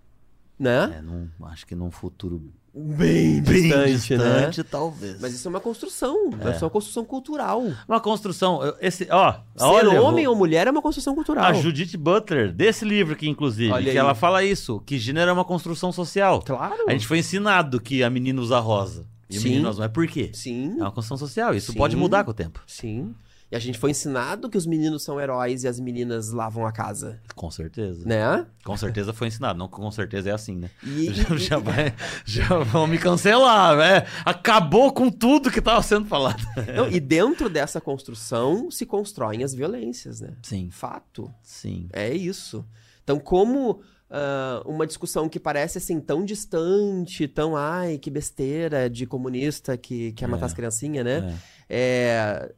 né? 0.57 0.97
É, 0.99 1.01
num- 1.01 1.27
acho 1.47 1.65
que 1.67 1.75
num 1.75 1.91
futuro 1.91 2.41
Bem 2.77 3.41
bem 3.41 3.61
distante, 3.69 3.91
distante, 3.93 4.57
né? 4.59 4.65
talvez. 4.69 5.21
Mas 5.21 5.33
isso 5.33 5.47
é 5.47 5.49
uma 5.49 5.61
construção, 5.61 6.29
é. 6.41 6.57
uma 6.61 6.69
construção 6.69 7.05
cultural. 7.05 7.63
Uma 7.87 8.01
construção. 8.01 8.59
Esse, 8.81 9.07
ó, 9.09 9.31
Ser 9.31 9.63
olha, 9.63 10.01
homem 10.01 10.25
vou- 10.25 10.33
ou 10.33 10.37
mulher 10.39 10.67
é 10.67 10.71
uma 10.71 10.81
construção 10.81 11.15
cultural. 11.15 11.45
A 11.45 11.53
Judith 11.53 11.95
Butler, 11.97 12.51
desse 12.51 12.83
livro 12.83 13.13
aqui, 13.13 13.29
inclusive, 13.29 13.71
Olha 13.71 13.83
que 13.85 13.89
aí. 13.91 13.97
ela 13.97 14.13
fala 14.13 14.43
isso, 14.43 14.81
que 14.85 14.97
gênero 14.99 15.29
é 15.29 15.33
uma 15.33 15.45
construção 15.45 15.91
social. 15.93 16.41
Claro. 16.41 16.83
A 16.87 16.91
gente 16.91 17.07
foi 17.07 17.19
ensinado 17.19 17.79
que 17.79 18.03
a 18.03 18.09
menina 18.09 18.41
usa 18.41 18.59
rosa. 18.59 19.05
E 19.29 19.37
o 19.37 19.41
Sim. 19.41 19.49
menino 19.49 19.69
usa. 19.69 19.81
Mas 19.83 19.91
por 19.91 20.05
quê? 20.07 20.31
Sim, 20.33 20.75
É 20.77 20.81
uma 20.83 20.91
construção 20.91 21.17
social. 21.17 21.55
Isso 21.55 21.71
Sim. 21.71 21.77
pode 21.77 21.95
mudar 21.95 22.23
com 22.25 22.31
o 22.31 22.33
tempo. 22.33 22.61
sim. 22.67 23.15
E 23.55 23.57
a 23.57 23.59
gente 23.61 23.77
foi 23.79 23.91
ensinado 23.91 24.49
que 24.49 24.57
os 24.57 24.65
meninos 24.65 25.01
são 25.03 25.17
heróis 25.19 25.63
e 25.63 25.67
as 25.69 25.79
meninas 25.79 26.31
lavam 26.31 26.65
a 26.67 26.73
casa, 26.73 27.21
Com 27.35 27.49
certeza. 27.49 28.05
né? 28.05 28.45
Com 28.65 28.75
certeza 28.75 29.13
foi 29.13 29.27
ensinado. 29.29 29.57
Não 29.57 29.69
com 29.69 29.89
certeza 29.91 30.29
é 30.29 30.33
assim, 30.33 30.57
né? 30.57 30.69
E, 30.83 31.05
Já, 31.15 31.37
já 31.37 31.57
vai, 31.57 31.93
já 32.25 32.57
vão 32.59 32.85
me 32.85 32.97
cancelar, 32.97 33.77
né? 33.77 34.05
Acabou 34.25 34.91
com 34.91 35.09
tudo 35.09 35.49
que 35.49 35.61
tava 35.61 35.81
sendo 35.83 36.05
falado. 36.05 36.43
Não, 36.75 36.91
e 36.91 36.99
dentro 36.99 37.49
dessa 37.49 37.79
construção 37.79 38.69
se 38.69 38.85
constroem 38.85 39.41
as 39.41 39.53
violências, 39.53 40.19
né? 40.19 40.33
Sim, 40.43 40.69
Fato. 40.69 41.31
sim. 41.41 41.87
É 41.93 42.13
isso. 42.13 42.65
Então, 43.05 43.17
como 43.19 43.79
ah, 44.09 44.61
uma 44.65 44.85
discussão 44.85 45.29
que 45.29 45.39
parece 45.39 45.77
assim 45.77 45.99
tão 46.01 46.25
distante, 46.25 47.27
tão 47.27 47.55
ai, 47.55 47.97
que 47.97 48.09
besteira 48.11 48.89
de 48.89 49.05
comunista 49.05 49.77
que 49.77 50.11
quer 50.11 50.27
matar 50.27 50.43
É. 50.43 50.47
as 50.47 50.53
criancinhas, 50.53 51.05
né? 51.05 51.17
É, 51.33 51.54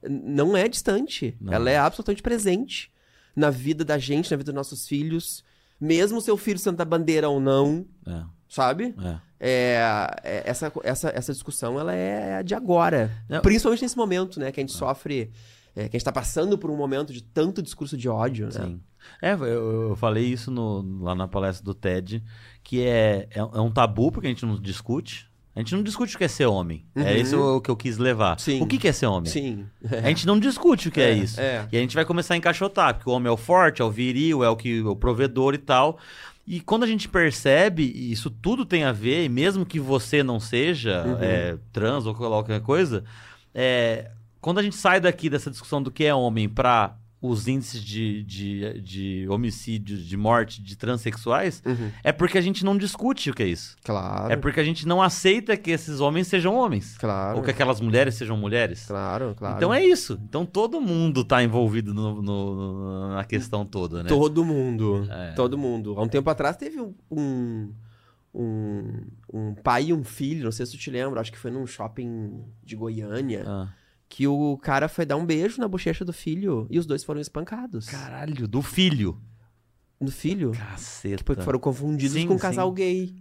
não 0.09 0.55
é 0.55 0.67
distante. 0.67 1.35
Não. 1.39 1.53
Ela 1.53 1.69
é 1.69 1.77
absolutamente 1.77 2.21
presente 2.21 2.91
na 3.35 3.49
vida 3.49 3.84
da 3.85 3.97
gente, 3.97 4.29
na 4.31 4.38
vida 4.38 4.51
dos 4.51 4.55
nossos 4.55 4.88
filhos. 4.88 5.43
Mesmo 5.79 6.19
seu 6.21 6.35
filho 6.38 6.57
sendo 6.57 6.77
da 6.77 6.85
bandeira 6.85 7.29
ou 7.29 7.39
não, 7.39 7.85
É, 8.05 8.23
sabe? 8.49 8.95
é. 9.03 9.27
É, 9.39 9.79
é, 10.23 10.43
essa, 10.49 10.71
essa, 10.84 11.09
essa 11.09 11.31
discussão 11.31 11.79
ela 11.79 11.93
é 11.93 12.41
de 12.41 12.55
agora. 12.55 13.11
Não. 13.29 13.39
Principalmente 13.41 13.84
nesse 13.84 13.95
momento, 13.95 14.39
né? 14.39 14.51
Que 14.51 14.59
a 14.59 14.63
gente 14.63 14.73
sofre. 14.73 15.31
é, 15.75 15.88
que 15.88 15.95
a 15.95 15.99
gente 15.99 16.03
tá 16.05 16.11
passando 16.11 16.57
por 16.57 16.71
um 16.71 16.75
momento 16.75 17.13
de 17.13 17.21
tanto 17.21 17.61
discurso 17.61 17.95
de 17.95 18.09
ódio, 18.09 18.45
né? 18.47 18.51
Sim. 18.65 18.81
É, 19.21 19.34
eu, 19.34 19.89
eu 19.89 19.95
falei 19.95 20.25
isso 20.25 20.49
no- 20.49 21.03
lá 21.03 21.13
na 21.13 21.27
palestra 21.27 21.63
do 21.63 21.75
TED, 21.75 22.23
que 22.63 22.81
é, 22.84 23.27
é, 23.29 23.38
é 23.39 23.61
um 23.61 23.69
tabu 23.71 24.11
porque 24.11 24.25
a 24.25 24.29
gente 24.31 24.43
não 24.43 24.59
discute. 24.59 25.26
A 25.57 25.61
gente 25.61 25.75
não 25.75 25.81
discute 25.84 26.15
o 26.15 26.17
que 26.17 26.23
é 26.23 26.27
ser 26.27 26.45
homem. 26.45 26.85
É 26.95 27.01
Uhum. 27.01 27.15
isso 27.17 27.39
o 27.57 27.61
que 27.61 27.71
eu 27.71 27.75
quis 27.75 27.97
levar. 27.97 28.39
Sim. 28.39 28.61
O 28.61 28.67
que, 28.67 28.88
é 28.88 28.91
ser 28.91 29.07
homem? 29.07 29.31
Sim. 29.31 29.65
A 30.03 30.07
gente 30.07 30.27
não 30.27 30.39
discute 30.39 30.88
o 30.88 30.91
que 30.91 31.01
é, 31.01 31.11
isso. 31.13 31.41
É. 31.41 31.67
E 31.71 31.77
a 31.77 31.79
gente 31.79 31.95
vai 31.95 32.05
começar 32.05 32.35
a 32.35 32.38
encaixotar, 32.38 32.93
porque 32.95 33.09
o 33.09 33.13
homem 33.13 33.27
é 33.27 33.31
o 33.31 33.38
forte, 33.38 33.81
é 33.81 33.85
o 33.85 33.89
viril, 33.89 34.43
é 34.43 34.49
o 34.49 34.55
que 34.55 34.81
o 34.81 34.95
provedor 34.95 35.53
e 35.55 35.57
tal. 35.57 35.97
E 36.45 36.61
quando 36.61 36.84
a 36.84 36.88
gente 36.88 37.09
percebe, 37.09 37.84
e 37.84 38.11
isso 38.11 38.29
tudo 38.29 38.65
tem 38.65 38.84
a 38.84 38.91
ver, 38.91 39.25
e 39.25 39.29
mesmo 39.29 39.65
que 39.65 39.79
você 39.79 40.21
não 40.23 40.39
seja 40.39 41.03
Uhum. 41.05 41.17
é, 41.19 41.57
trans 41.73 42.05
ou 42.05 42.13
qualquer 42.13 42.61
coisa, 42.61 43.03
é, 43.53 44.11
quando 44.39 44.59
a 44.59 44.63
gente 44.63 44.75
sai 44.75 44.99
daqui 45.01 45.29
dessa 45.29 45.49
discussão 45.49 45.81
do 45.81 45.89
que 45.91 46.05
é 46.05 46.13
homem 46.13 46.47
para 46.47 46.95
os 47.19 47.48
índices 47.48 47.81
de, 47.84 48.23
de, 48.23 48.80
de 48.81 49.27
homicídios, 49.30 50.06
de 50.06 50.15
morte 50.15 50.61
de 50.61 50.76
transexuais, 50.77 51.64
Uhum. 51.65 51.89
é 52.03 52.11
porque 52.11 52.38
a 52.38 52.41
gente 52.41 52.64
não 52.64 52.77
discute 52.77 53.31
o 53.31 53.34
que 53.34 53.41
é 53.41 53.48
isso. 53.48 53.76
Claro. 53.84 54.31
É 54.31 54.35
porque 54.35 54.60
a 54.60 54.64
gente 54.64 54.88
não 54.88 55.02
aceita 55.02 55.57
que 55.57 55.72
esses 55.72 55.99
homens 55.99 56.27
sejam 56.27 56.56
homens. 56.56 56.95
Claro. 56.98 57.38
Ou 57.39 57.44
que 57.44 57.49
aquelas 57.49 57.81
mulheres 57.81 58.14
sejam 58.15 58.38
mulheres. 58.38 58.85
Claro, 58.85 59.34
claro. 59.35 59.57
Então 59.57 59.73
é 59.73 59.84
isso. 59.84 60.19
Então 60.30 60.45
todo 60.45 60.80
mundo 60.80 61.23
tá 61.26 61.41
envolvido 61.44 61.91
no- 61.94 62.22
no- 62.22 63.10
na 63.15 63.23
questão 63.23 63.65
toda, 63.65 64.03
né? 64.03 64.10
Todo 64.10 64.45
mundo. 64.45 65.07
É. 65.10 65.31
Todo 65.34 65.57
mundo. 65.57 65.95
Há 65.98 66.03
um 66.03 66.07
tempo 66.07 66.30
atrás 66.30 66.56
teve 66.56 66.80
um, 66.80 67.73
um, 68.34 68.94
um 69.34 69.56
pai 69.56 69.85
e 69.85 69.94
um 69.94 70.03
filho, 70.03 70.44
não 70.45 70.52
sei 70.52 70.65
se 70.65 70.73
tu 70.73 70.77
te 70.77 70.91
lembra, 70.91 71.19
acho 71.19 71.31
que 71.31 71.38
foi 71.39 71.49
num 71.52 71.65
shopping 71.65 72.44
de 72.64 72.76
Goiânia, 72.76 73.44
Ah. 73.48 73.68
Que 74.09 74.25
o 74.27 74.57
cara 74.57 74.88
foi 74.88 75.05
dar 75.05 75.17
um 75.17 75.25
beijo 75.25 75.59
na 75.59 75.67
bochecha 75.67 76.03
do 76.05 76.13
filho 76.13 76.67
e 76.69 76.79
os 76.79 76.85
dois 76.85 77.03
foram 77.03 77.19
espancados. 77.21 77.88
Caralho, 77.88 78.47
do 78.47 78.61
filho. 78.61 79.21
No 79.99 80.11
filho? 80.11 80.51
Caceta. 80.51 81.23
Porque 81.23 81.41
foram 81.41 81.59
confundidos 81.59 82.13
Sim, 82.15 82.27
com 82.27 82.35
um 82.35 82.38
casal 82.39 82.69
sim. 82.69 82.75
gay. 82.75 83.15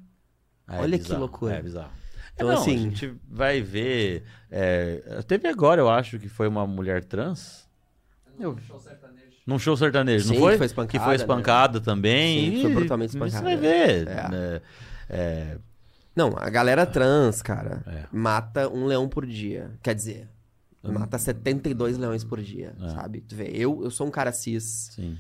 É 0.68 0.78
olha 0.80 0.96
que 0.98 1.04
bizarro, 1.04 1.20
loucura. 1.20 1.54
É 1.54 1.62
bizarro. 1.62 1.90
Então, 2.34 2.50
É, 2.50 2.54
não, 2.54 2.60
assim- 2.60 2.74
A 2.74 2.78
gente 2.78 3.14
vai 3.28 3.62
ver. 3.62 4.24
é, 4.50 5.22
teve 5.26 5.48
agora, 5.48 5.80
eu 5.80 5.88
acho, 5.88 6.18
que 6.18 6.28
foi 6.28 6.46
uma 6.46 6.66
mulher 6.66 7.02
trans. 7.04 7.66
Eu- 8.38 8.52
Num 9.46 9.58
show 9.58 9.76
sertanejo, 9.76 10.26
Sim, 10.28 10.34
não 10.34 10.40
foi? 10.40 10.52
que 10.52 10.58
foi 10.58 10.66
espancada, 10.66 10.92
Que 10.92 10.98
foi 11.04 11.08
né? 11.08 11.14
espancada 11.16 11.80
também. 11.80 12.56
Sim, 12.56 12.62
foi 12.62 12.74
brutalmente 12.74 13.12
Você 13.12 13.18
espancada. 13.18 13.44
vai 13.44 13.56
ver. 13.56 14.08
É. 14.08 14.28
né? 14.28 14.60
É, 15.08 15.58
Não, 16.14 16.32
a 16.36 16.48
galera 16.50 16.84
trans, 16.86 17.42
cara, 17.42 17.82
É. 17.86 18.04
mata 18.10 18.68
um 18.68 18.86
leão 18.86 19.08
por 19.08 19.24
dia. 19.26 19.70
Quer 19.82 19.94
dizer, 19.94 20.28
mata 20.92 21.18
72 21.18 21.98
leões 21.98 22.24
por 22.24 22.40
dia, 22.42 22.74
É. 22.80 22.88
sabe? 22.90 23.20
Tu 23.22 23.34
vê, 23.34 23.50
eu, 23.54 23.82
eu 23.84 23.90
sou 23.90 24.06
um 24.06 24.10
cara 24.10 24.32
cis, 24.32 24.90
sim. 24.94 25.16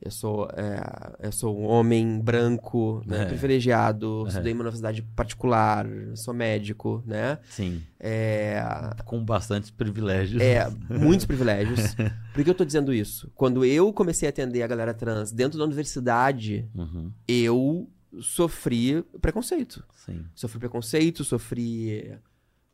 eu 0.00 0.10
sou, 0.10 0.48
é, 0.56 1.26
eu 1.26 1.30
sou 1.32 1.56
um 1.58 1.64
homem 1.64 2.20
branco, 2.20 3.02
né, 3.06 3.22
É. 3.22 3.24
privilegiado, 3.26 4.24
É. 4.26 4.28
estudei 4.30 4.52
em 4.52 4.54
uma 4.54 4.62
universidade 4.62 5.00
particular, 5.14 5.86
sou 6.16 6.34
médico, 6.34 7.02
né? 7.06 7.38
Sim. 7.48 7.82
É, 8.00 8.60
Com 9.04 9.24
bastantes 9.24 9.70
privilégios. 9.70 10.42
é, 10.42 10.68
muitos 10.90 11.24
privilégios. 11.26 11.94
Por 12.34 12.42
que 12.42 12.50
eu 12.50 12.54
tô 12.54 12.64
dizendo 12.64 12.92
isso? 12.92 13.30
Quando 13.34 13.64
eu 13.64 13.92
comecei 13.92 14.28
a 14.28 14.30
atender 14.30 14.62
a 14.62 14.66
galera 14.66 14.92
trans 14.92 15.30
dentro 15.32 15.58
da 15.58 15.64
universidade, 15.64 16.68
Uhum, 16.74 17.12
eu 17.28 17.88
sofri 18.20 19.02
preconceito. 19.20 19.82
sim. 20.04 20.24
Sofri 20.34 20.58
preconceito, 20.58 21.24
sofri 21.24 22.12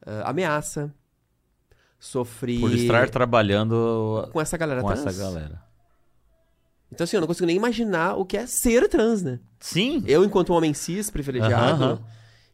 ah, 0.06 0.30
ameaça, 0.30 0.92
sofri 1.98 2.58
Por 2.60 2.72
estar 2.72 3.08
trabalhando 3.10 4.28
com 4.32 4.40
essa 4.40 4.56
galera 4.56 4.80
com 4.82 4.88
trans. 4.88 5.06
essa 5.06 5.18
galera. 5.18 5.62
Então, 6.92 7.04
assim, 7.04 7.16
eu 7.16 7.20
não 7.20 7.26
consigo 7.26 7.46
nem 7.46 7.56
imaginar 7.56 8.14
o 8.14 8.24
que 8.24 8.36
é 8.36 8.46
ser 8.46 8.88
trans, 8.88 9.22
né? 9.22 9.40
Sim. 9.60 10.02
Eu, 10.06 10.24
enquanto 10.24 10.52
um 10.52 10.56
homem 10.56 10.72
cis, 10.72 11.10
privilegiado, 11.10 11.84
Aham. 11.84 11.98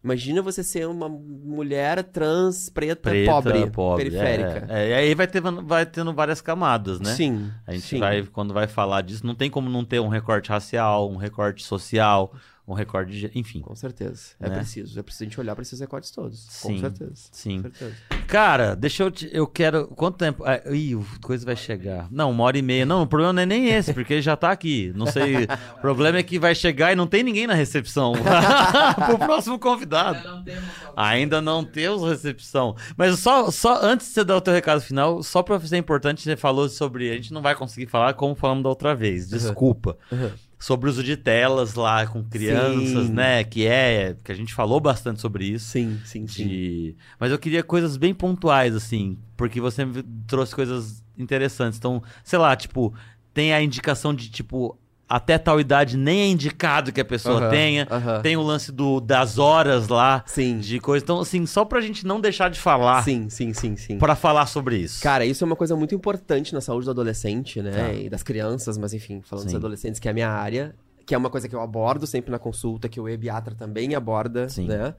imagina 0.02 0.42
você 0.42 0.64
ser 0.64 0.88
uma 0.88 1.08
mulher 1.08 2.02
trans, 2.02 2.68
preta, 2.68 3.10
Preta, 3.10 3.30
pobre, 3.30 3.70
pobre, 3.70 4.04
periférica. 4.10 4.66
É, 4.68 4.86
é, 4.86 4.90
e 4.90 4.94
aí 4.94 5.14
vai, 5.14 5.28
ter, 5.28 5.40
vai 5.40 5.86
tendo 5.86 6.12
várias 6.12 6.40
camadas, 6.40 6.98
né? 6.98 7.14
Sim, 7.14 7.48
A 7.64 7.72
gente 7.72 7.86
sim. 7.86 8.00
vai, 8.00 8.24
quando 8.24 8.52
vai 8.52 8.66
falar 8.66 9.02
disso, 9.02 9.24
não 9.24 9.36
tem 9.36 9.48
como 9.48 9.70
não 9.70 9.84
ter 9.84 10.00
um 10.00 10.08
recorte 10.08 10.48
racial, 10.50 11.08
um 11.08 11.16
recorte 11.16 11.62
social, 11.62 12.32
um 12.66 12.72
recorte 12.72 13.12
de. 13.12 13.30
Enfim. 13.34 13.60
Com 13.60 13.74
certeza. 13.76 14.28
É 14.40 14.48
Né? 14.48 14.56
preciso. 14.56 14.98
É 14.98 15.02
preciso 15.02 15.24
a 15.24 15.26
gente 15.26 15.40
olhar 15.40 15.54
para 15.54 15.62
esses 15.62 15.78
recortes 15.80 16.10
todos. 16.10 16.46
Sim, 16.48 16.74
Com 16.74 16.80
certeza. 16.80 17.12
sim. 17.30 17.56
Com 17.62 17.70
certeza. 17.70 17.94
Cara, 18.26 18.74
deixa 18.74 19.02
eu 19.02 19.10
te. 19.10 19.28
Eu 19.32 19.46
quero. 19.46 19.86
Quanto 19.88 20.16
tempo. 20.16 20.42
Ah, 20.46 20.60
ih, 20.72 20.94
o 20.94 21.04
coisa 21.20 21.44
vai 21.44 21.56
chegar. 21.56 22.08
Não, 22.10 22.30
uma 22.30 22.42
hora 22.44 22.56
e 22.56 22.62
meia. 22.62 22.86
Não, 22.86 23.02
o 23.02 23.06
problema 23.06 23.32
não 23.34 23.42
é 23.42 23.46
nem 23.46 23.68
esse, 23.68 23.92
porque 23.92 24.14
ele 24.14 24.22
já 24.22 24.34
tá 24.34 24.50
aqui. 24.50 24.92
Não 24.96 25.06
sei. 25.06 25.44
o 25.76 25.80
problema 25.82 26.18
é 26.18 26.22
que 26.22 26.38
vai 26.38 26.54
chegar 26.54 26.90
e 26.92 26.96
não 26.96 27.06
tem 27.06 27.22
ninguém 27.22 27.46
na 27.46 27.54
recepção. 27.54 28.12
Pro 29.06 29.18
próximo 29.18 29.58
convidado. 29.58 30.44
Ainda 30.96 31.42
não 31.42 31.64
temos 31.64 32.08
recepção. 32.08 32.74
Mas 32.96 33.18
só, 33.18 33.50
só 33.50 33.84
antes 33.84 34.06
de 34.08 34.14
você 34.14 34.24
dar 34.24 34.36
o 34.36 34.40
teu 34.40 34.54
recado 34.54 34.80
final, 34.80 35.22
só 35.22 35.42
pra 35.42 35.60
ser 35.60 35.76
importante, 35.76 36.22
você 36.22 36.36
falou 36.36 36.68
sobre. 36.68 37.10
A 37.10 37.14
gente 37.14 37.32
não 37.32 37.42
vai 37.42 37.54
conseguir 37.54 37.86
falar 37.88 38.14
como 38.14 38.34
falamos 38.34 38.62
da 38.62 38.70
outra 38.70 38.94
vez. 38.94 39.28
Desculpa. 39.28 39.98
Uhum. 40.10 40.30
Sobre 40.64 40.88
o 40.88 40.90
uso 40.90 41.04
de 41.04 41.14
telas 41.14 41.74
lá 41.74 42.06
com 42.06 42.24
crianças, 42.24 43.08
Sim. 43.08 43.12
né? 43.12 43.44
Que 43.44 43.66
é. 43.66 44.16
Que 44.24 44.32
a 44.32 44.34
gente 44.34 44.54
falou 44.54 44.80
bastante 44.80 45.20
sobre 45.20 45.44
isso. 45.44 45.66
Sim, 45.66 46.00
sim, 46.06 46.26
sim. 46.26 46.48
De... 46.48 46.96
Mas 47.20 47.30
eu 47.30 47.38
queria 47.38 47.62
coisas 47.62 47.98
bem 47.98 48.14
pontuais, 48.14 48.74
assim, 48.74 49.18
porque 49.36 49.60
você 49.60 49.84
me 49.84 50.02
trouxe 50.26 50.54
coisas 50.54 51.04
interessantes. 51.18 51.78
Então, 51.78 52.02
sei 52.22 52.38
lá, 52.38 52.56
tipo, 52.56 52.94
tem 53.34 53.52
a 53.52 53.60
indicação 53.60 54.14
de, 54.14 54.30
tipo, 54.30 54.78
até 55.08 55.36
tal 55.38 55.60
idade 55.60 55.96
nem 55.96 56.20
é 56.22 56.26
indicado 56.26 56.92
que 56.92 57.00
a 57.00 57.04
pessoa 57.04 57.38
Aham, 57.40 57.50
tenha. 57.50 57.88
aham. 57.90 58.20
Tem 58.22 58.36
o 58.36 58.42
lance 58.42 58.72
do, 58.72 59.00
das 59.00 59.38
horas 59.38 59.88
lá, 59.88 60.22
Sim. 60.26 60.58
de 60.58 60.80
coisa. 60.80 61.04
Então, 61.04 61.20
assim, 61.20 61.44
só 61.46 61.64
pra 61.64 61.80
gente 61.80 62.06
não 62.06 62.20
deixar 62.20 62.48
de 62.50 62.58
falar, 62.58 63.02
Sim, 63.02 63.28
sim, 63.28 63.52
sim, 63.52 63.76
sim. 63.76 63.98
pra 63.98 64.14
falar 64.16 64.46
sobre 64.46 64.76
isso. 64.78 65.02
Cara, 65.02 65.24
isso 65.26 65.44
é 65.44 65.46
uma 65.46 65.56
coisa 65.56 65.76
muito 65.76 65.94
importante 65.94 66.54
na 66.54 66.60
saúde 66.60 66.86
do 66.86 66.90
adolescente, 66.90 67.60
né? 67.62 67.70
Tá. 67.70 67.92
E 67.92 68.08
das 68.08 68.22
crianças, 68.22 68.78
mas 68.78 68.92
enfim, 68.94 69.20
falando 69.22 69.44
dos 69.44 69.52
Sim. 69.52 69.58
adolescentes, 69.58 70.00
que 70.00 70.08
é 70.08 70.10
a 70.10 70.14
minha 70.14 70.30
área, 70.30 70.74
que 71.06 71.14
é 71.14 71.18
uma 71.18 71.28
coisa 71.30 71.48
que 71.48 71.54
eu 71.54 71.60
abordo 71.60 72.06
sempre 72.06 72.30
na 72.30 72.38
consulta, 72.38 72.88
que 72.88 72.98
o 73.00 73.08
ebiatra 73.08 73.54
também 73.54 73.94
aborda, 73.94 74.48
Sim. 74.48 74.66
né? 74.68 74.94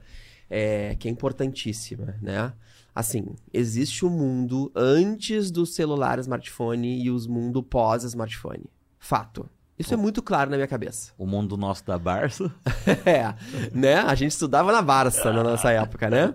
É, 0.48 0.94
que 0.98 1.08
é 1.08 1.10
importantíssima, 1.10 2.14
né? 2.22 2.52
Assim, 2.94 3.26
existe 3.52 4.04
o 4.06 4.08
mundo 4.10 4.70
antes 4.74 5.50
do 5.50 5.66
celular 5.66 6.18
smartphone 6.20 7.02
e 7.02 7.10
os 7.10 7.26
mundo 7.26 7.62
pós-smartphone. 7.62 8.64
Fato. 8.98 9.50
Isso 9.78 9.92
é 9.92 9.96
muito 9.96 10.22
claro 10.22 10.50
na 10.50 10.56
minha 10.56 10.66
cabeça. 10.66 11.12
O 11.18 11.26
mundo 11.26 11.56
nosso 11.56 11.84
da 11.84 11.98
Barça. 11.98 12.52
É, 13.04 13.34
né? 13.72 13.96
A 13.96 14.14
gente 14.14 14.32
estudava 14.32 14.72
na 14.72 14.80
Barça 14.80 15.32
na 15.32 15.42
nossa 15.42 15.70
época, 15.70 16.08
né? 16.08 16.34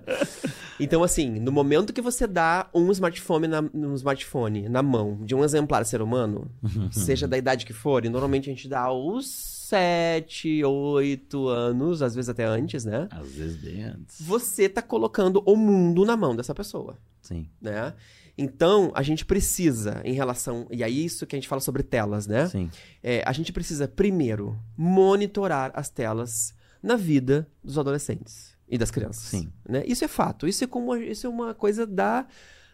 Então, 0.80 1.04
assim, 1.04 1.40
no 1.40 1.52
momento 1.52 1.94
que 1.94 2.02
você 2.02 2.26
dá 2.26 2.70
um 2.74 2.92
smartphone 2.92 3.48
na, 3.48 3.62
um 3.74 3.94
smartphone 3.96 4.68
na 4.68 4.82
mão 4.82 5.20
de 5.24 5.36
um 5.36 5.44
exemplar 5.44 5.86
ser 5.86 6.02
humano, 6.02 6.50
seja 6.92 7.28
da 7.28 7.38
idade 7.38 7.66
que 7.66 7.74
for, 7.74 8.06
e 8.06 8.10
normalmente 8.10 8.50
a 8.50 8.54
gente 8.54 8.68
dá 8.68 8.82
aos 8.82 9.52
sete, 9.72 10.64
oito 10.66 11.48
anos, 11.48 12.02
às 12.02 12.14
vezes 12.14 12.28
até 12.28 12.44
antes, 12.44 12.84
né? 12.84 13.08
Às 13.10 13.32
vezes 13.32 13.56
bem 13.56 13.84
antes. 13.84 14.22
Você 14.22 14.68
tá 14.68 14.82
colocando 14.82 15.42
o 15.46 15.56
mundo 15.56 16.04
na 16.04 16.18
mão 16.18 16.36
dessa 16.36 16.54
pessoa, 16.54 16.98
Sim. 17.22 17.48
né? 17.62 17.94
Então, 18.42 18.92
a 18.96 19.04
gente 19.04 19.24
precisa, 19.24 20.02
em 20.04 20.14
relação. 20.14 20.66
E 20.72 20.84
aí, 20.84 21.06
isso 21.06 21.28
que 21.28 21.36
a 21.36 21.38
gente 21.38 21.48
fala 21.48 21.62
sobre 21.62 21.84
telas, 21.84 22.26
né? 22.26 22.48
Sim. 22.48 22.72
É, 23.04 23.22
a 23.24 23.32
gente 23.32 23.54
precisa, 23.54 23.88
primeiro, 23.88 24.58
monitorar 24.76 25.72
as 25.76 25.90
telas 25.90 26.56
na 26.82 26.96
vida 26.96 27.48
dos 27.64 27.78
adolescentes 27.78 28.58
e 28.68 28.80
das 28.80 28.90
crianças. 28.90 29.26
Sim. 29.26 29.52
Né? 29.68 29.84
Isso 29.86 30.04
é 30.04 30.08
fato. 30.08 30.48
Isso 30.48 30.64
é, 30.64 30.68
como, 30.68 30.96
isso 30.96 31.28
é 31.28 31.30
uma 31.30 31.54
coisa 31.54 31.86
da, 31.86 32.26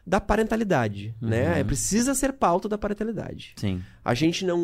da 0.05 0.21
parentalidade. 0.21 1.13
Né? 1.19 1.49
Uhum. 1.49 1.55
É, 1.57 1.63
precisa 1.65 2.15
ser 2.15 2.31
pauta 2.31 2.69
da 2.69 2.77
parentalidade. 2.77 3.53
Sim. 3.57 3.83
A 4.05 4.13
gente 4.13 4.45
não, 4.45 4.57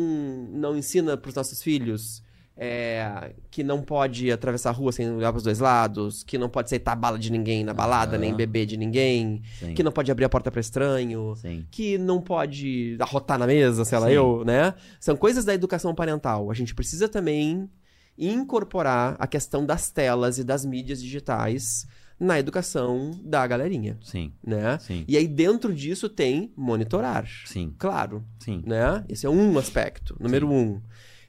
não 0.50 0.74
ensina 0.74 1.18
para 1.18 1.28
os 1.28 1.34
nossos 1.34 1.62
filhos 1.62 2.22
é, 2.56 3.34
que 3.50 3.64
não 3.64 3.82
pode 3.82 4.30
atravessar 4.30 4.70
a 4.70 4.72
rua 4.72 4.92
sem 4.92 5.10
olhar 5.10 5.32
para 5.32 5.38
os 5.38 5.42
dois 5.42 5.58
lados, 5.58 6.22
que 6.22 6.38
não 6.38 6.48
pode 6.48 6.66
aceitar 6.66 6.94
bala 6.94 7.18
de 7.18 7.30
ninguém 7.30 7.64
na 7.64 7.74
balada, 7.74 8.16
nem 8.16 8.32
beber 8.34 8.66
de 8.66 8.76
ninguém, 8.76 9.42
Sim. 9.58 9.74
que 9.74 9.82
não 9.82 9.90
pode 9.90 10.10
abrir 10.10 10.24
a 10.24 10.28
porta 10.28 10.50
para 10.50 10.60
estranho, 10.60 11.34
Sim. 11.36 11.66
que 11.70 11.98
não 11.98 12.20
pode 12.20 12.96
arrotar 13.00 13.38
na 13.38 13.46
mesa, 13.46 13.84
sei 13.84 13.98
lá, 13.98 14.06
Sim. 14.06 14.12
eu, 14.12 14.44
né? 14.44 14.74
São 15.00 15.16
coisas 15.16 15.44
da 15.44 15.52
educação 15.52 15.94
parental. 15.94 16.50
A 16.50 16.54
gente 16.54 16.74
precisa 16.74 17.08
também 17.08 17.68
incorporar 18.16 19.16
a 19.18 19.26
questão 19.26 19.66
das 19.66 19.90
telas 19.90 20.38
e 20.38 20.44
das 20.44 20.64
mídias 20.64 21.02
digitais 21.02 21.86
na 22.18 22.38
educação 22.38 23.10
da 23.24 23.44
galerinha, 23.44 23.98
Sim. 24.00 24.32
né? 24.46 24.78
Sim. 24.78 25.04
E 25.08 25.16
aí 25.16 25.26
dentro 25.26 25.74
disso 25.74 26.08
tem 26.08 26.52
monitorar, 26.56 27.26
Sim. 27.44 27.74
claro, 27.76 28.24
Sim. 28.38 28.62
né? 28.64 29.04
Esse 29.08 29.26
é 29.26 29.30
um 29.30 29.58
aspecto, 29.58 30.16
número 30.20 30.48
um. 30.48 30.80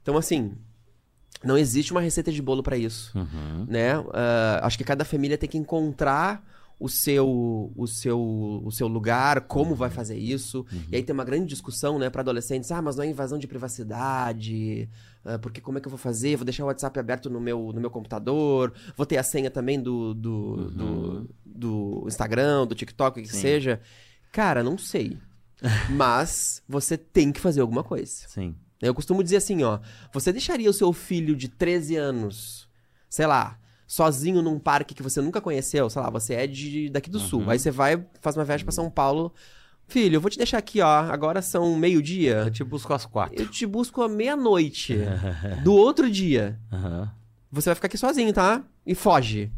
Então 0.03 0.15
assim, 0.15 0.53
não 1.43 1.57
existe 1.57 1.91
uma 1.91 2.01
receita 2.01 2.31
de 2.31 2.41
bolo 2.41 2.63
para 2.63 2.77
isso 2.77 3.11
Uhum. 3.17 3.65
né? 3.67 3.93
Ah, 4.13 4.59
acho 4.63 4.77
que 4.77 4.83
cada 4.83 5.03
família 5.05 5.37
tem 5.37 5.49
que 5.49 5.57
encontrar 5.57 6.43
o 6.77 6.89
seu, 6.89 7.71
o 7.73 7.87
seu, 7.87 8.19
o 8.65 8.69
seu 8.69 8.85
lugar, 8.87 9.41
como 9.41 9.73
vai 9.75 9.89
fazer 9.89 10.17
isso. 10.17 10.65
E 10.91 10.97
aí 10.97 11.03
tem 11.03 11.13
uma 11.13 11.23
grande 11.23 11.45
discussão, 11.45 11.97
né, 11.97 12.09
para 12.09 12.19
adolescentes. 12.21 12.69
Ah, 12.69 12.81
mas 12.81 12.97
não 12.97 13.03
é 13.05 13.07
invasão 13.07 13.39
de 13.39 13.47
privacidade? 13.47 14.89
Ah, 15.23 15.39
porque 15.39 15.61
como 15.61 15.77
é 15.77 15.81
que 15.81 15.87
eu 15.87 15.91
vou 15.91 15.97
fazer? 15.97 16.35
Vou 16.35 16.43
deixar 16.45 16.63
o 16.63 16.67
WhatsApp 16.67 16.99
aberto 16.99 17.29
no 17.29 17.39
meu, 17.39 17.71
no 17.73 17.79
meu 17.79 17.89
computador? 17.89 18.73
Vou 18.95 19.05
ter 19.05 19.17
a 19.17 19.23
senha 19.23 19.49
também 19.49 19.81
do, 19.81 20.13
do, 20.13 20.69
do, 20.71 21.29
do 21.45 22.03
Instagram, 22.07 22.67
do 22.67 22.75
TikTok, 22.75 23.19
o 23.19 23.23
que 23.23 23.29
Sim. 23.29 23.39
seja? 23.39 23.79
Cara, 24.31 24.61
não 24.61 24.77
sei. 24.77 25.17
Mas 25.89 26.61
você 26.67 26.97
tem 26.97 27.31
que 27.31 27.39
fazer 27.39 27.61
alguma 27.61 27.83
coisa. 27.83 28.27
Sim. 28.27 28.53
Eu 28.81 28.93
costumo 28.93 29.23
dizer 29.23 29.37
assim, 29.37 29.63
ó. 29.63 29.79
Você 30.13 30.31
deixaria 30.31 30.69
o 30.69 30.73
seu 30.73 30.91
filho 30.93 31.35
de 31.35 31.47
13 31.47 31.95
anos, 31.95 32.67
sei 33.09 33.25
lá, 33.25 33.57
sozinho 33.87 34.41
num 34.41 34.59
parque 34.59 34.93
que 34.93 35.03
você 35.03 35.21
nunca 35.21 35.39
conheceu? 35.41 35.89
Sei 35.89 36.01
lá, 36.01 36.09
você 36.09 36.33
é 36.33 36.47
de 36.47 36.89
daqui 36.89 37.09
do 37.09 37.19
sul. 37.19 37.49
Aí 37.49 37.59
você 37.59 37.71
vai, 37.71 38.03
faz 38.21 38.35
uma 38.35 38.43
viagem 38.45 38.65
pra 38.65 38.73
São 38.73 38.89
Paulo. 38.89 39.33
Filho, 39.87 40.15
eu 40.15 40.21
vou 40.21 40.31
te 40.31 40.37
deixar 40.37 40.57
aqui, 40.57 40.81
ó. 40.81 40.87
Agora 41.11 41.41
são 41.41 41.75
meio-dia. 41.77 42.37
Eu 42.45 42.51
te 42.51 42.63
busco 42.63 42.91
às 42.93 43.05
quatro. 43.05 43.39
Eu 43.39 43.47
te 43.47 43.65
busco 43.65 44.01
à 44.01 44.09
meia-noite 44.09 44.97
do 45.63 45.73
outro 45.73 46.09
dia. 46.09 46.59
Aham. 46.71 47.11
Você 47.51 47.69
vai 47.69 47.75
ficar 47.75 47.85
aqui 47.85 47.97
sozinho, 47.97 48.33
tá? 48.33 48.63
E 48.85 48.93
foge. 48.95 49.51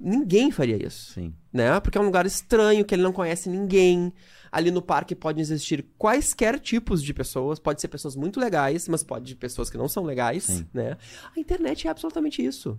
Ninguém 0.00 0.50
faria 0.50 0.76
isso 0.86 1.12
Sim. 1.14 1.34
né? 1.52 1.78
Porque 1.80 1.98
é 1.98 2.00
um 2.00 2.04
lugar 2.04 2.24
estranho, 2.24 2.84
que 2.84 2.94
ele 2.94 3.02
não 3.02 3.12
conhece 3.12 3.48
ninguém. 3.48 4.12
Ali 4.50 4.70
no 4.70 4.80
parque 4.80 5.14
podem 5.14 5.42
existir 5.42 5.84
quaisquer 5.98 6.58
tipos 6.60 7.02
de 7.02 7.12
pessoas. 7.12 7.58
Pode 7.58 7.80
ser 7.80 7.88
pessoas 7.88 8.14
muito 8.16 8.38
legais, 8.40 8.88
mas 8.88 9.02
pode 9.02 9.30
ser 9.30 9.36
pessoas 9.36 9.68
que 9.68 9.76
não 9.76 9.88
são 9.88 10.04
legais, 10.04 10.44
Sim. 10.44 10.66
né? 10.72 10.96
A 11.36 11.40
internet 11.40 11.86
é 11.86 11.90
absolutamente 11.90 12.42
isso, 12.44 12.78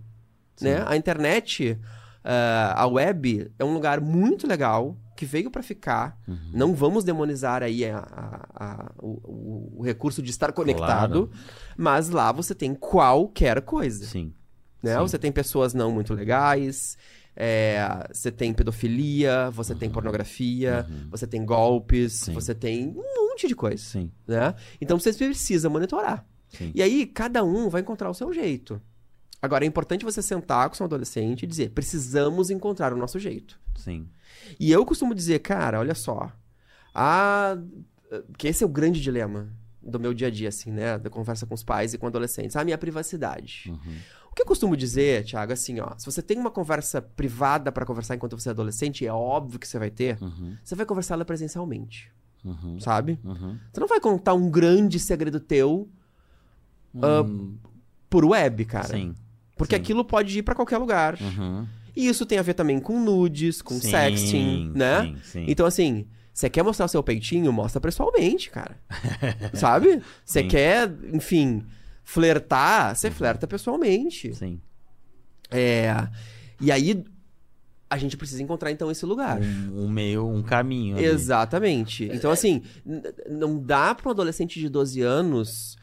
Sim. 0.56 0.64
né? 0.64 0.84
A 0.86 0.96
internet, 0.96 1.78
ah, 2.24 2.74
a 2.76 2.86
web, 2.86 3.50
é 3.58 3.64
um 3.64 3.72
lugar 3.74 4.00
muito 4.00 4.46
legal 4.46 4.96
que 5.16 5.26
veio 5.26 5.50
pra 5.50 5.62
ficar. 5.62 6.18
Uhum. 6.26 6.50
Não 6.54 6.74
vamos 6.74 7.04
demonizar 7.04 7.62
aí 7.62 7.84
a- 7.84 7.98
a- 7.98 8.48
a- 8.54 8.92
o, 8.98 9.08
o- 9.08 9.72
o 9.80 9.82
recurso 9.82 10.22
de 10.22 10.30
estar 10.30 10.50
conectado, 10.52 11.30
mas 11.76 12.08
lá 12.08 12.32
você 12.32 12.54
tem 12.54 12.74
qualquer 12.74 13.60
coisa 13.60 14.06
Sim. 14.06 14.32
Né? 14.82 14.98
Você 14.98 15.18
tem 15.18 15.30
pessoas 15.32 15.74
não 15.74 15.90
muito 15.92 16.12
legais, 16.14 16.96
é, 17.36 18.06
você 18.12 18.30
tem 18.30 18.52
pedofilia, 18.52 19.50
você 19.50 19.74
tem 19.74 19.88
pornografia, 19.90 20.86
você 21.10 21.26
tem 21.26 21.44
golpes, 21.44 22.20
Uhum. 22.20 22.24
Sim. 22.26 22.32
você 22.34 22.54
tem 22.54 22.88
um 22.88 23.28
monte 23.30 23.46
de 23.48 23.54
coisa, 23.54 23.82
Sim. 23.82 24.10
né? 24.26 24.54
Então 24.80 24.98
você 24.98 25.12
precisa 25.12 25.68
monitorar. 25.70 26.24
Sim. 26.48 26.72
E 26.74 26.82
aí 26.82 27.06
cada 27.06 27.44
um 27.44 27.68
vai 27.68 27.80
encontrar 27.80 28.10
o 28.10 28.14
seu 28.14 28.32
jeito. 28.32 28.80
Agora 29.42 29.64
é 29.64 29.68
importante 29.68 30.04
você 30.04 30.20
sentar 30.20 30.68
com 30.68 30.74
seu 30.74 30.84
adolescente 30.84 31.44
e 31.44 31.46
dizer: 31.46 31.70
precisamos 31.70 32.50
encontrar 32.50 32.92
o 32.92 32.96
nosso 32.96 33.18
jeito. 33.18 33.58
Sim. 33.76 34.06
E 34.58 34.70
eu 34.70 34.84
costumo 34.84 35.14
dizer, 35.14 35.38
cara, 35.38 35.78
olha 35.80 35.94
só. 35.94 36.30
Ah, 36.94 37.56
que 38.36 38.48
esse 38.48 38.62
é 38.64 38.66
o 38.66 38.68
grande 38.68 39.00
dilema 39.00 39.48
do 39.82 39.98
meu 39.98 40.12
dia 40.12 40.26
a 40.26 40.30
dia, 40.30 40.48
assim, 40.48 40.70
né? 40.70 40.98
Da 40.98 41.08
conversa 41.08 41.46
com 41.46 41.54
os 41.54 41.62
pais 41.62 41.94
e 41.94 41.98
com 41.98 42.06
adolescentes. 42.06 42.54
A 42.56 42.64
minha 42.64 42.76
privacidade. 42.76 43.64
Uhum. 43.68 43.96
Que 44.40 44.42
eu 44.42 44.46
costumo 44.46 44.74
dizer, 44.74 45.22
Thiago, 45.26 45.52
assim, 45.52 45.80
ó. 45.80 45.90
Se 45.98 46.06
você 46.06 46.22
tem 46.22 46.38
uma 46.38 46.50
conversa 46.50 47.02
privada 47.02 47.70
pra 47.70 47.84
conversar 47.84 48.14
enquanto 48.14 48.40
você 48.40 48.48
é 48.48 48.52
adolescente, 48.52 49.06
é 49.06 49.12
óbvio 49.12 49.58
que 49.58 49.68
você 49.68 49.78
vai 49.78 49.90
ter, 49.90 50.16
Uhum. 50.18 50.56
você 50.64 50.74
vai 50.74 50.86
conversar 50.86 51.12
ela 51.12 51.26
presencialmente, 51.26 52.10
Uhum. 52.42 52.80
sabe? 52.80 53.18
Uhum. 53.22 53.58
Você 53.70 53.78
não 53.80 53.86
vai 53.86 54.00
contar 54.00 54.32
um 54.32 54.50
grande 54.50 54.98
segredo 54.98 55.38
teu 55.38 55.90
Hum, 56.94 57.56
por 58.08 58.24
web, 58.24 58.64
cara. 58.64 58.88
Sim. 58.88 59.14
Porque 59.58 59.76
sim. 59.76 59.80
aquilo 59.82 60.04
pode 60.06 60.38
ir 60.38 60.42
pra 60.42 60.54
qualquer 60.54 60.78
lugar. 60.78 61.18
Uhum. 61.20 61.66
E 61.94 62.08
isso 62.08 62.24
tem 62.24 62.38
a 62.38 62.42
ver 62.42 62.54
também 62.54 62.80
com 62.80 62.98
nudes, 62.98 63.60
com 63.60 63.74
Sim, 63.74 63.90
sexting, 63.90 64.72
né? 64.74 65.02
Sim, 65.02 65.16
sim. 65.22 65.44
Então, 65.48 65.66
assim, 65.66 66.06
você 66.32 66.48
quer 66.48 66.62
mostrar 66.64 66.86
o 66.86 66.88
seu 66.88 67.02
peitinho? 67.02 67.52
Mostra 67.52 67.78
pessoalmente, 67.78 68.48
cara. 68.50 68.80
Sabe? 69.52 70.00
Você 70.24 70.42
quer, 70.44 70.90
enfim, 71.12 71.64
flertar? 72.12 72.96
Você 72.96 73.10
flerta 73.10 73.46
pessoalmente. 73.46 74.34
Sim. 74.34 74.60
É. 75.50 76.08
E 76.60 76.72
aí, 76.72 77.04
a 77.88 77.96
gente 77.96 78.16
precisa 78.16 78.42
encontrar, 78.42 78.70
então, 78.72 78.90
esse 78.90 79.06
lugar. 79.06 79.40
Um, 79.40 79.84
um 79.84 79.88
meio, 79.88 80.26
um 80.26 80.42
caminho. 80.42 80.96
ali. 80.96 81.04
Exatamente. 81.06 82.10
Então, 82.12 82.30
assim, 82.30 82.62
n- 82.84 83.02
não 83.30 83.58
dá 83.58 83.94
para 83.94 84.08
um 84.08 84.10
adolescente 84.10 84.58
de 84.58 84.68
12 84.68 85.00
anos 85.00 85.76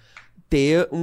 ter 0.50 0.88
um, 0.92 0.98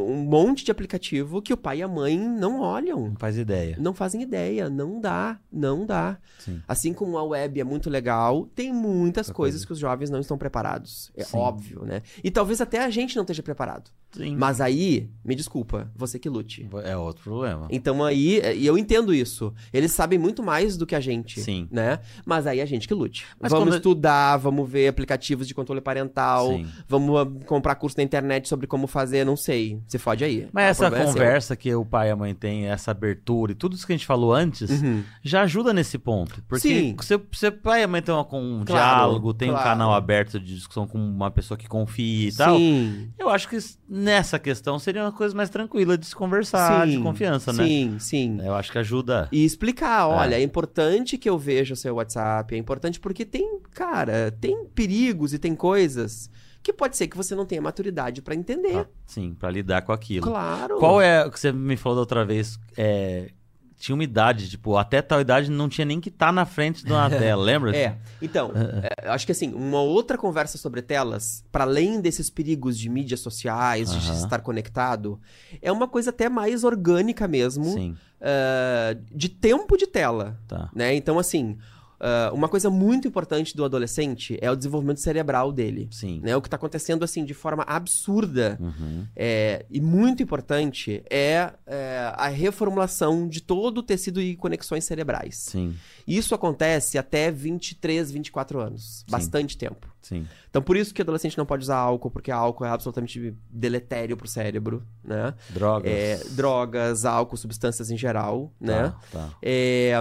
um 0.00 0.24
monte 0.24 0.64
de 0.64 0.70
aplicativo 0.70 1.42
que 1.42 1.52
o 1.52 1.56
pai 1.56 1.78
e 1.78 1.82
a 1.82 1.88
mãe 1.88 2.16
não 2.18 2.60
olham. 2.60 3.08
Não 3.08 3.16
faz 3.16 3.36
ideia. 3.36 3.76
Não 3.80 3.92
fazem 3.94 4.22
ideia. 4.22 4.70
Não 4.70 5.00
dá. 5.00 5.38
Não 5.52 5.84
dá. 5.84 6.16
Sim. 6.38 6.62
Assim 6.68 6.92
como 6.92 7.18
a 7.18 7.22
web 7.24 7.60
é 7.60 7.64
muito 7.64 7.90
legal, 7.90 8.46
tem 8.54 8.72
muitas 8.72 9.26
Muita 9.28 9.34
coisas 9.34 9.60
coisa. 9.60 9.66
que 9.66 9.72
os 9.72 9.78
jovens 9.78 10.10
não 10.10 10.20
estão 10.20 10.38
preparados. 10.38 11.10
É 11.16 11.24
Sim. 11.24 11.36
óbvio, 11.38 11.84
né? 11.84 12.02
E 12.22 12.30
talvez 12.30 12.60
até 12.60 12.84
a 12.84 12.90
gente 12.90 13.16
não 13.16 13.22
esteja 13.22 13.42
preparado. 13.42 13.90
Sim. 14.12 14.36
Mas 14.36 14.60
aí, 14.60 15.10
me 15.24 15.34
desculpa, 15.34 15.90
você 15.96 16.20
que 16.20 16.28
lute. 16.28 16.68
É 16.84 16.96
outro 16.96 17.24
problema. 17.24 17.66
Então 17.68 18.04
aí, 18.04 18.40
e 18.56 18.64
eu 18.64 18.78
entendo 18.78 19.12
isso. 19.12 19.52
Eles 19.72 19.90
sabem 19.90 20.16
muito 20.20 20.40
mais 20.40 20.76
do 20.76 20.86
que 20.86 20.94
a 20.94 21.00
gente, 21.00 21.40
Sim. 21.40 21.66
né? 21.68 21.98
Mas 22.24 22.46
aí 22.46 22.60
a 22.60 22.64
gente 22.66 22.86
que 22.86 22.94
lute. 22.94 23.26
Mas 23.40 23.50
vamos 23.50 23.66
quando- 23.70 23.76
estudar, 23.76 24.36
vamos 24.36 24.70
ver 24.70 24.86
aplicativos 24.86 25.48
de 25.48 25.54
controle 25.54 25.80
parental, 25.80 26.46
Sim. 26.50 26.66
vamos 26.86 27.18
ah, 27.20 27.26
comprar 27.44 27.74
curso 27.74 27.96
na 27.96 28.04
internet 28.04 28.48
sobre 28.48 28.68
como 28.68 28.83
fazer, 28.86 29.24
não 29.24 29.36
sei. 29.36 29.80
Se 29.86 29.98
fode 29.98 30.24
aí. 30.24 30.48
Mas 30.52 30.78
O 30.80 30.84
essa 30.84 30.96
é 30.96 31.04
conversa 31.04 31.56
que 31.56 31.74
o 31.74 31.84
pai 31.84 32.08
e 32.08 32.10
a 32.10 32.16
mãe 32.16 32.34
têm, 32.34 32.66
essa 32.66 32.90
abertura 32.90 33.52
e 33.52 33.54
tudo 33.54 33.74
isso 33.74 33.86
que 33.86 33.92
a 33.92 33.96
gente 33.96 34.06
falou 34.06 34.32
antes, 34.32 34.70
Uhum. 34.70 35.02
já 35.22 35.42
ajuda 35.42 35.72
nesse 35.72 35.98
ponto. 35.98 36.42
Porque 36.48 36.68
Sim. 36.68 36.96
se 37.00 37.16
você 37.32 37.50
pai 37.50 37.80
e 37.80 37.84
a 37.84 37.88
mãe 37.88 38.02
uma- 38.08 38.24
com 38.24 38.40
um 38.40 38.64
Claro, 38.64 38.96
diálogo, 38.96 39.34
tem 39.34 39.48
um 39.50 39.52
claro. 39.52 39.68
canal 39.68 39.92
aberto 39.94 40.38
de 40.40 40.54
discussão 40.54 40.86
com 40.86 40.98
uma 40.98 41.30
pessoa 41.30 41.56
que 41.58 41.66
confia 41.68 42.28
e 42.28 42.32
tal, 42.32 42.56
Sim. 42.56 43.08
eu 43.18 43.28
acho 43.30 43.48
que 43.48 43.58
nessa 43.88 44.38
questão 44.38 44.78
seria 44.78 45.02
uma 45.02 45.12
coisa 45.12 45.34
mais 45.34 45.50
tranquila 45.50 45.96
de 45.98 46.06
se 46.06 46.14
conversar, 46.14 46.86
de 46.86 46.94
sim, 46.94 47.02
confiança, 47.02 47.52
né? 47.52 47.64
Sim, 47.64 47.96
sim. 47.98 48.38
Eu 48.42 48.54
acho 48.54 48.70
que 48.72 48.78
ajuda. 48.78 49.28
E 49.32 49.44
explicar, 49.44 50.06
olha, 50.08 50.36
é. 50.36 50.42
importante 50.42 51.16
que 51.18 51.28
eu 51.28 51.38
veja 51.38 51.74
o 51.74 51.76
seu 51.76 51.94
WhatsApp, 51.96 52.54
é 52.54 52.58
importante 52.58 52.98
porque 53.00 53.24
tem, 53.24 53.58
cara, 53.72 54.30
tem 54.40 54.64
perigos 54.66 55.32
e 55.34 55.38
tem 55.38 55.54
coisas 55.54 56.30
que 56.64 56.72
pode 56.72 56.96
ser 56.96 57.06
que 57.06 57.16
você 57.16 57.34
não 57.36 57.46
tenha 57.46 57.62
maturidade 57.62 58.20
pra 58.22 58.34
entender. 58.34 58.72
pra- 58.72 58.86
sim, 59.06 59.34
pra 59.34 59.50
lidar 59.50 59.82
com 59.82 59.92
aquilo. 59.92 60.26
Claro. 60.26 60.78
Qual 60.78 61.00
é 61.00 61.24
o 61.24 61.30
que 61.30 61.38
você 61.38 61.52
me 61.52 61.76
falou 61.76 61.96
da 61.96 62.00
outra 62.00 62.24
vez? 62.24 62.58
É, 62.76 63.30
tinha 63.76 63.94
uma 63.94 64.02
idade, 64.04 64.48
tipo, 64.48 64.76
até 64.78 65.02
tal 65.02 65.20
idade 65.20 65.50
não 65.50 65.68
tinha 65.68 65.84
nem 65.84 66.00
que 66.00 66.08
estar 66.08 66.32
na 66.32 66.46
frente 66.46 66.82
de 66.84 66.90
uma 66.90 67.08
tela, 67.10 67.42
lembra? 67.44 67.76
É, 67.76 67.98
então, 68.22 68.50
é, 69.04 69.08
acho 69.10 69.26
que 69.26 69.32
assim, 69.32 69.52
uma 69.52 69.80
outra 69.82 70.16
conversa 70.16 70.56
sobre 70.56 70.80
telas, 70.80 71.44
para 71.52 71.64
além 71.64 72.00
desses 72.00 72.30
perigos 72.30 72.78
de 72.78 72.88
mídias 72.88 73.20
sociais, 73.20 73.90
de 73.90 74.08
Aham. 74.08 74.24
estar 74.24 74.40
conectado, 74.40 75.20
é 75.60 75.70
uma 75.70 75.86
coisa 75.86 76.08
até 76.10 76.28
mais 76.30 76.64
orgânica 76.64 77.28
mesmo, 77.28 77.64
Sim, 77.64 77.94
ah, 78.22 78.96
de 79.14 79.28
tempo 79.28 79.76
de 79.76 79.86
tela, 79.86 80.40
tá. 80.48 80.70
né? 80.74 80.94
Então, 80.94 81.18
assim, 81.18 81.58
ah, 82.00 82.30
uma 82.34 82.48
coisa 82.48 82.68
muito 82.70 83.08
importante 83.08 83.56
do 83.56 83.64
adolescente 83.64 84.38
é 84.40 84.50
o 84.50 84.56
desenvolvimento 84.56 85.00
cerebral 85.00 85.52
dele. 85.52 85.88
Sim. 85.90 86.20
Né? 86.22 86.36
O 86.36 86.40
que 86.42 86.48
está 86.48 86.56
acontecendo 86.56 87.04
assim 87.04 87.24
de 87.24 87.34
forma 87.34 87.62
absurda 87.64 88.58
Uhum. 88.60 89.06
é, 89.16 89.64
e 89.70 89.80
muito 89.80 90.22
importante 90.22 91.02
é, 91.10 91.52
é, 91.66 92.12
a 92.14 92.28
reformulação 92.28 93.28
de 93.28 93.40
todo 93.40 93.78
o 93.78 93.82
tecido 93.82 94.20
e 94.20 94.36
conexões 94.36 94.84
cerebrais. 94.84 95.36
Sim, 95.36 95.74
Isso 96.06 96.34
acontece 96.34 96.98
até 96.98 97.30
23, 97.30 98.10
24 98.10 98.60
anos. 98.60 99.04
Bastante 99.08 99.56
tempo. 99.56 99.93
Sim. 100.04 100.26
Então, 100.48 100.62
por 100.62 100.76
isso 100.76 100.94
que 100.94 101.02
adolescente 101.02 101.36
não 101.36 101.44
pode 101.44 101.62
usar 101.64 101.76
álcool, 101.76 102.10
porque 102.10 102.30
álcool 102.30 102.64
é 102.64 102.68
absolutamente 102.68 103.36
deletério 103.50 104.16
pro 104.16 104.28
cérebro, 104.28 104.86
né? 105.02 105.34
Drogas. 105.50 105.90
É, 105.92 106.20
drogas, 106.30 107.04
álcool, 107.04 107.36
substâncias 107.36 107.90
em 107.90 107.96
geral, 107.96 108.52
né? 108.60 108.94
Tá, 109.10 109.18
tá. 109.18 109.30
É, 109.42 109.94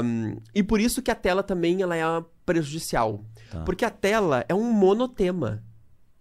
e 0.53 0.61
por 0.61 0.79
isso 0.79 1.01
que 1.01 1.09
a 1.09 1.15
tela 1.15 1.41
também 1.41 1.81
ela 1.81 1.95
é 1.95 2.03
prejudicial. 2.45 3.23
Tá. 3.51 3.61
Porque 3.61 3.85
a 3.85 3.89
tela 3.89 4.45
é 4.47 4.53
um 4.53 4.71
monotema. 4.71 5.63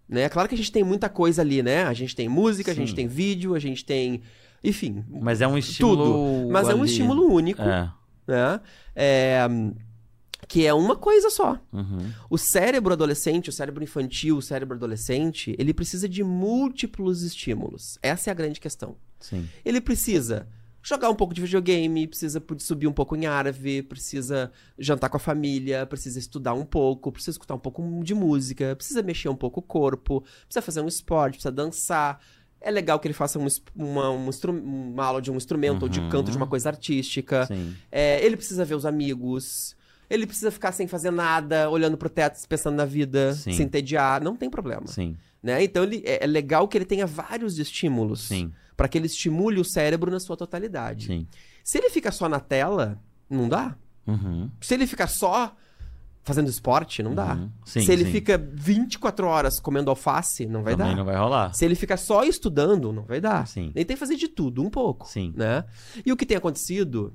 Né? 0.07 0.29
Claro 0.29 0.47
que 0.49 0.55
a 0.55 0.57
gente 0.57 0.71
tem 0.71 0.83
muita 0.83 1.09
coisa 1.09 1.41
ali, 1.41 1.63
né? 1.63 1.83
A 1.85 1.93
gente 1.93 2.15
tem 2.15 2.27
música, 2.29 2.71
a 2.71 2.75
gente 2.75 2.89
Sim. 2.89 2.95
tem 2.95 3.07
vídeo, 3.07 3.55
a 3.55 3.59
gente 3.59 3.83
tem. 3.83 4.21
Enfim. 4.63 5.03
Mas 5.09 5.41
é 5.41 5.47
um 5.47 5.57
estímulo. 5.57 6.05
Tudo. 6.05 6.51
Mas 6.51 6.69
é 6.69 6.75
um 6.75 6.81
ali. 6.81 6.89
estímulo 6.89 7.33
único, 7.33 7.61
É. 7.61 7.91
né? 8.27 8.59
É, 8.95 9.47
que 10.53 10.67
é 10.67 10.71
uma 10.71 10.95
coisa 10.95 11.31
só. 11.31 11.59
Uhum. 11.71 12.11
O 12.29 12.37
cérebro 12.37 12.93
adolescente, 12.93 13.49
o 13.49 13.51
cérebro 13.51 13.83
infantil, 13.83 14.37
o 14.37 14.41
cérebro 14.41 14.77
adolescente, 14.77 15.55
ele 15.57 15.73
precisa 15.73 16.07
de 16.07 16.23
múltiplos 16.23 17.23
estímulos. 17.23 17.97
Essa 18.03 18.29
é 18.29 18.31
a 18.31 18.35
grande 18.35 18.59
questão. 18.59 18.95
Sim. 19.19 19.49
Ele 19.65 19.81
precisa 19.81 20.47
jogar 20.79 21.09
um 21.09 21.15
pouco 21.15 21.33
de 21.33 21.41
videogame, 21.41 22.05
precisa 22.05 22.39
subir 22.59 22.85
um 22.85 22.93
pouco 22.93 23.15
em 23.15 23.25
árvore, 23.25 23.81
precisa 23.81 24.51
jantar 24.77 25.09
com 25.09 25.17
a 25.17 25.19
família, 25.19 25.87
precisa 25.87 26.19
estudar 26.19 26.53
um 26.53 26.65
pouco, 26.65 27.11
precisa 27.11 27.31
escutar 27.31 27.55
um 27.55 27.59
pouco 27.59 27.81
de 28.03 28.13
música, 28.13 28.75
precisa 28.75 29.01
mexer 29.01 29.29
um 29.29 29.35
pouco 29.35 29.59
o 29.59 29.63
corpo, 29.63 30.21
precisa 30.45 30.61
fazer 30.61 30.81
um 30.81 30.87
esporte, 30.87 31.33
precisa 31.37 31.51
dançar. 31.51 32.21
É 32.61 32.69
legal 32.69 32.99
que 32.99 33.07
ele 33.07 33.15
faça 33.15 33.39
um 33.39 33.47
uma, 33.75 34.11
um 34.11 34.29
uma 34.61 35.03
aula 35.03 35.19
de 35.19 35.31
um 35.31 35.35
instrumento 35.35 35.81
ou 35.81 35.89
de 35.89 35.99
Uhum. 35.99 36.09
canto 36.09 36.29
de 36.29 36.37
uma 36.37 36.45
coisa 36.45 36.69
artística. 36.69 37.49
É, 37.91 38.23
ele 38.23 38.37
precisa 38.37 38.63
ver 38.63 38.75
os 38.75 38.85
amigos. 38.85 39.75
Ele 40.09 40.27
precisa 40.27 40.51
ficar 40.51 40.71
sem 40.71 40.87
fazer 40.87 41.11
nada, 41.11 41.69
olhando 41.69 41.97
pro 41.97 42.09
teto, 42.09 42.39
pensando 42.47 42.75
na 42.75 42.85
vida, 42.85 43.33
Sim. 43.33 43.53
sem 43.53 43.65
entediar. 43.65 44.23
Não 44.23 44.35
tem 44.35 44.49
problema. 44.49 44.87
Sim. 44.87 45.15
Né? 45.41 45.63
Então 45.63 45.83
ele, 45.83 46.01
é, 46.05 46.23
é 46.23 46.27
legal 46.27 46.67
que 46.67 46.77
ele 46.77 46.85
tenha 46.85 47.05
vários 47.05 47.57
estímulos 47.59 48.21
Sim. 48.21 48.51
para 48.77 48.87
que 48.87 48.97
ele 48.97 49.07
estimule 49.07 49.59
o 49.59 49.65
cérebro 49.65 50.11
na 50.11 50.19
sua 50.19 50.37
totalidade. 50.37 51.07
Sim. 51.07 51.27
Se 51.63 51.77
ele 51.77 51.89
fica 51.89 52.11
só 52.11 52.29
na 52.29 52.39
tela, 52.39 53.01
não 53.29 53.49
dá. 53.49 53.75
Uhum. 54.05 54.49
Se 54.61 54.73
ele 54.73 54.85
fica 54.85 55.07
só 55.07 55.55
fazendo 56.23 56.49
esporte, 56.49 57.03
não 57.03 57.13
dá. 57.13 57.33
Uhum. 57.35 57.49
Sim, 57.65 57.81
Se 57.81 57.91
ele 57.91 58.05
sim. 58.05 58.11
fica 58.11 58.37
24 58.37 59.27
horas 59.27 59.59
comendo 59.59 59.89
alface, 59.89 60.45
não 60.45 60.63
vai 60.63 60.73
Também 60.73 60.91
dar. 60.93 60.97
não 60.97 61.05
vai 61.05 61.17
rolar. 61.17 61.53
Se 61.53 61.65
ele 61.65 61.75
fica 61.75 61.97
só 61.97 62.23
estudando, 62.23 62.93
não 62.93 63.03
vai 63.03 63.19
dar. 63.19 63.45
Sim. 63.45 63.71
Ele 63.75 63.83
tem 63.85 63.95
que 63.95 63.99
fazer 63.99 64.15
de 64.15 64.29
tudo, 64.29 64.63
um 64.63 64.69
pouco. 64.69 65.05
Sim. 65.07 65.33
Né? 65.35 65.65
E 66.05 66.11
o 66.13 66.17
que 66.17 66.25
tem 66.25 66.37
acontecido, 66.37 67.13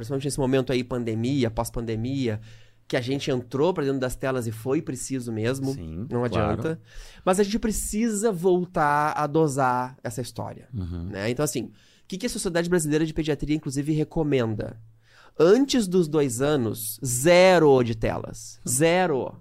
principalmente 0.00 0.24
nesse 0.24 0.38
momento 0.38 0.72
aí, 0.72 0.82
pandemia, 0.82 1.50
pós-pandemia, 1.50 2.40
que 2.88 2.96
a 2.96 3.00
gente 3.00 3.30
entrou 3.30 3.72
pra 3.72 3.84
dentro 3.84 4.00
das 4.00 4.16
telas 4.16 4.46
e 4.46 4.52
foi 4.52 4.82
preciso 4.82 5.30
mesmo. 5.32 5.74
Sim. 5.74 6.06
Não 6.10 6.26
claro. 6.28 6.52
adianta. 6.52 6.80
Mas 7.24 7.38
a 7.38 7.42
gente 7.42 7.58
precisa 7.58 8.32
voltar 8.32 9.12
a 9.16 9.26
dosar 9.26 9.96
essa 10.02 10.20
história. 10.20 10.68
Uhum. 10.74 11.04
né? 11.04 11.30
Então, 11.30 11.44
assim, 11.44 11.64
o 11.64 11.72
que, 12.08 12.18
que 12.18 12.26
a 12.26 12.30
Sociedade 12.30 12.68
Brasileira 12.68 13.06
de 13.06 13.14
Pediatria, 13.14 13.54
inclusive, 13.54 13.92
recomenda? 13.92 14.76
Antes 15.38 15.86
dos 15.86 16.08
dois 16.08 16.42
anos, 16.42 16.98
zero 17.04 17.82
de 17.82 17.94
telas. 17.94 18.58
Zero. 18.68 19.36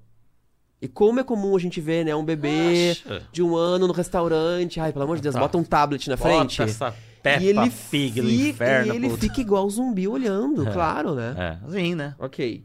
E 0.81 0.87
como 0.87 1.19
é 1.19 1.23
comum 1.23 1.55
a 1.55 1.59
gente 1.59 1.81
ver, 1.81 2.05
né, 2.05 2.15
um 2.15 2.23
bebê 2.23 2.91
Acha? 2.91 3.23
de 3.33 3.41
um 3.43 3.55
ano 3.55 3.87
no 3.87 3.93
restaurante. 3.93 4.79
Ai, 4.79 4.93
pelo 4.93 5.03
amor 5.05 5.17
de 5.17 5.23
Deus, 5.23 5.33
Tá. 5.33 5.39
bota 5.41 5.57
um 5.57 5.63
tablet 5.63 6.07
na 6.07 6.15
Bota 6.15 6.29
frente. 6.29 6.61
essa 6.61 6.93
Peppa 7.21 7.43
e 7.43 7.47
ele 7.47 7.69
Pig 7.91 8.21
do 8.21 8.27
fica, 8.27 8.49
inferno. 8.49 8.93
e 8.93 8.95
ele 8.95 9.09
puta. 9.09 9.21
fica 9.21 9.41
igual 9.41 9.69
zumbi 9.69 10.07
olhando, 10.07 10.65
claro, 10.71 11.15
né? 11.15 11.35
É, 11.37 11.69
sim, 11.71 11.95
né? 11.95 12.15
Ok. 12.17 12.63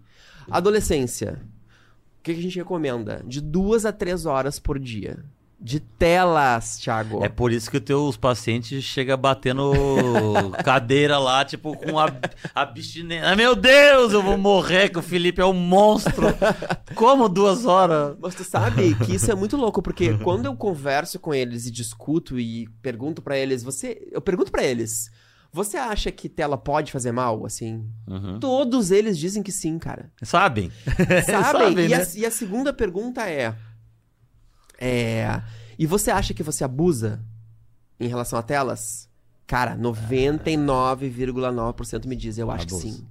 Adolescência. 0.51 1.41
O 2.19 2.23
que, 2.23 2.33
que 2.35 2.41
a 2.41 2.43
gente 2.43 2.57
recomenda? 2.59 3.23
De 3.27 3.41
duas 3.41 3.85
a 3.85 3.93
três 3.93 4.25
horas 4.27 4.59
por 4.59 4.79
dia. 4.79 5.25
De 5.65 5.81
telas, 5.81 6.77
Thiago. 6.77 7.25
É 7.25 7.29
por 7.31 7.51
isso 7.51 7.71
que 7.71 7.79
os 7.79 7.83
teus 7.83 8.17
pacientes 8.19 8.85
chegam 8.85 9.17
batendo 9.17 9.73
cadeira 10.63 11.19
lá, 11.19 11.43
tipo, 11.43 11.75
com 11.75 11.99
a, 11.99 12.13
abstinência. 12.55 13.31
Ah, 13.31 13.35
meu 13.35 13.57
Deus, 13.57 14.13
eu 14.13 14.23
vou 14.23 14.37
morrer, 14.37 14.91
que 14.91 14.99
o 14.99 15.03
Felipe 15.03 15.41
é 15.41 15.47
um 15.47 15.55
monstro. 15.55 16.27
Como 16.95 17.31
duas 17.31 17.65
horas? 17.65 18.15
Mas 18.21 18.35
tu 18.35 18.45
sabe 18.45 18.95
que 19.07 19.15
isso 19.15 19.31
é 19.31 19.35
muito 19.35 19.57
louco, 19.57 19.81
porque 19.81 20.13
quando 20.23 20.45
eu 20.45 20.55
converso 20.55 21.19
com 21.19 21.33
eles 21.33 21.65
e 21.65 21.71
discuto 21.71 22.39
e 22.39 22.69
pergunto 22.83 23.23
pra 23.23 23.39
eles, 23.39 23.63
você, 23.63 24.07
eu 24.13 24.21
pergunto 24.21 24.53
pra 24.53 24.63
eles, 24.63 25.11
você 25.51 25.79
acha 25.79 26.13
que 26.13 26.29
tela 26.29 26.59
pode 26.59 26.93
fazer 26.93 27.11
mal, 27.11 27.47
assim? 27.47 27.89
Uhum. 28.07 28.39
Todos 28.39 28.91
eles 28.91 29.17
dizem 29.17 29.43
que 29.43 29.51
sim, 29.51 29.79
cara. 29.79 30.13
Sabem? 30.23 30.71
Sabem? 31.25 31.25
Sabem, 31.25 31.87
e, 31.87 31.89
né? 31.89 31.97
a, 31.97 32.19
e 32.19 32.27
a 32.27 32.31
segunda 32.31 32.71
pergunta 32.71 33.27
é, 33.27 33.55
é, 34.79 35.43
e 35.79 35.87
você 35.87 36.11
acha 36.11 36.33
que 36.35 36.43
você 36.43 36.65
abusa 36.65 37.23
em 38.01 38.09
relação 38.09 38.39
a 38.39 38.43
telas? 38.43 39.09
Cara, 39.47 39.77
99,9% 39.77 42.07
me 42.07 42.17
diz, 42.17 42.39
eu 42.39 42.51
acho 42.51 42.67
que 42.67 42.75
Abuso. 42.75 42.89
sim. 42.89 43.07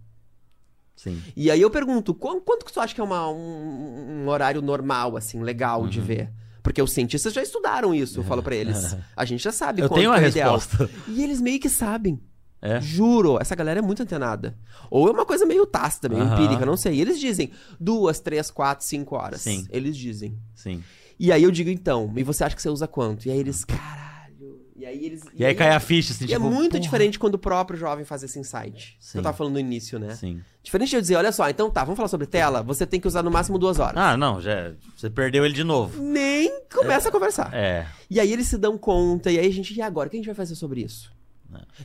Sim. 0.95 1.21
E 1.35 1.51
aí 1.51 1.61
eu 1.61 1.69
pergunto, 1.69 2.13
qu- 2.13 2.39
quanto 2.41 2.65
que 2.65 2.71
tu 2.71 2.79
acha 2.79 2.93
que 2.95 3.01
é 3.01 3.03
uma- 3.03 3.29
um, 3.29 4.23
um 4.23 4.27
horário 4.29 4.61
normal, 4.61 5.17
assim, 5.17 5.41
legal 5.41 5.85
de 5.87 5.99
Uhum. 5.99 6.05
ver? 6.05 6.31
Porque 6.61 6.81
os 6.81 6.91
cientistas 6.93 7.33
já 7.33 7.41
estudaram 7.43 7.93
isso, 7.93 8.19
eu 8.19 8.23
falo 8.23 8.41
pra 8.41 8.55
eles. 8.55 8.95
A 9.17 9.25
gente 9.25 9.43
já 9.43 9.51
sabe 9.51 9.81
Eu 9.81 9.89
quanto 9.89 9.99
tenho 9.99 10.11
uma 10.11 10.19
que 10.19 10.25
é 10.25 10.27
o 10.27 10.31
ideal. 10.31 10.55
resposta. 10.57 10.89
E 11.09 11.21
eles 11.23 11.41
meio 11.41 11.59
que 11.59 11.67
sabem. 11.69 12.21
É? 12.61 12.79
Juro, 12.79 13.37
essa 13.41 13.53
galera 13.55 13.79
é 13.79 13.81
muito 13.81 14.01
antenada. 14.01 14.57
Ou 14.89 15.09
é 15.09 15.11
uma 15.11 15.25
coisa 15.25 15.45
meio 15.45 15.65
tácita, 15.65 16.07
meio 16.07 16.21
Aham. 16.21 16.35
empírica, 16.41 16.65
não 16.65 16.77
sei. 16.77 16.95
E 16.95 17.01
eles 17.01 17.19
dizem 17.19 17.51
duas, 17.77 18.21
três, 18.21 18.49
quatro, 18.49 18.85
cinco 18.85 19.17
horas. 19.17 19.41
Sim. 19.41 19.67
Eles 19.69 19.97
dizem. 19.97 20.39
Sim. 20.55 20.81
E 21.19 21.31
aí 21.31 21.43
eu 21.43 21.51
digo, 21.51 21.69
então, 21.69 22.11
e 22.15 22.23
você 22.23 22.43
acha 22.43 22.55
que 22.55 22.61
você 22.61 22.69
usa 22.69 22.87
quanto? 22.87 23.27
E 23.27 23.31
aí 23.31 23.39
eles, 23.39 23.63
caralho. 23.63 24.59
E 24.75 24.85
aí 24.85 25.05
eles. 25.05 25.21
E 25.35 25.45
aí 25.45 25.53
cai 25.55 25.69
a 25.69 25.79
ficha, 25.79 26.11
assim, 26.11 26.25
E 26.25 26.33
é 26.33 26.35
tipo, 26.37 26.49
muito 26.49 26.71
porra. 26.71 26.81
diferente 26.81 27.19
quando 27.19 27.35
o 27.35 27.39
próprio 27.39 27.77
jovem 27.77 28.03
faz 28.03 28.23
esse 28.23 28.39
insight. 28.39 28.97
Sim. 28.99 29.19
Eu 29.19 29.23
tava 29.23 29.37
falando 29.37 29.53
no 29.53 29.59
início, 29.59 29.99
né? 29.99 30.15
Sim. 30.15 30.41
Diferente 30.63 30.89
de 30.89 30.95
eu 30.95 31.01
dizer, 31.01 31.15
olha 31.15 31.31
só, 31.31 31.47
então 31.49 31.69
tá, 31.69 31.83
vamos 31.83 31.95
falar 31.97 32.07
sobre 32.09 32.25
tela, 32.25 32.63
você 32.63 32.85
tem 32.85 32.99
que 32.99 33.07
usar 33.07 33.21
no 33.21 33.29
máximo 33.29 33.59
duas 33.59 33.79
horas. 33.79 33.95
Ah, 33.95 34.17
não, 34.17 34.41
já. 34.41 34.73
Você 34.97 35.09
perdeu 35.09 35.45
ele 35.45 35.53
de 35.53 35.63
novo. 35.63 36.01
Nem 36.01 36.51
começa 36.73 37.09
a 37.09 37.11
conversar. 37.11 37.53
É. 37.53 37.85
E 38.09 38.19
aí 38.19 38.33
eles 38.33 38.47
se 38.47 38.57
dão 38.57 38.77
conta, 38.77 39.31
e 39.31 39.37
aí 39.37 39.47
a 39.47 39.51
gente, 39.51 39.73
e 39.73 39.81
agora, 39.81 40.07
o 40.07 40.09
que 40.09 40.17
a 40.17 40.19
gente 40.19 40.25
vai 40.25 40.35
fazer 40.35 40.55
sobre 40.55 40.81
isso? 40.81 41.12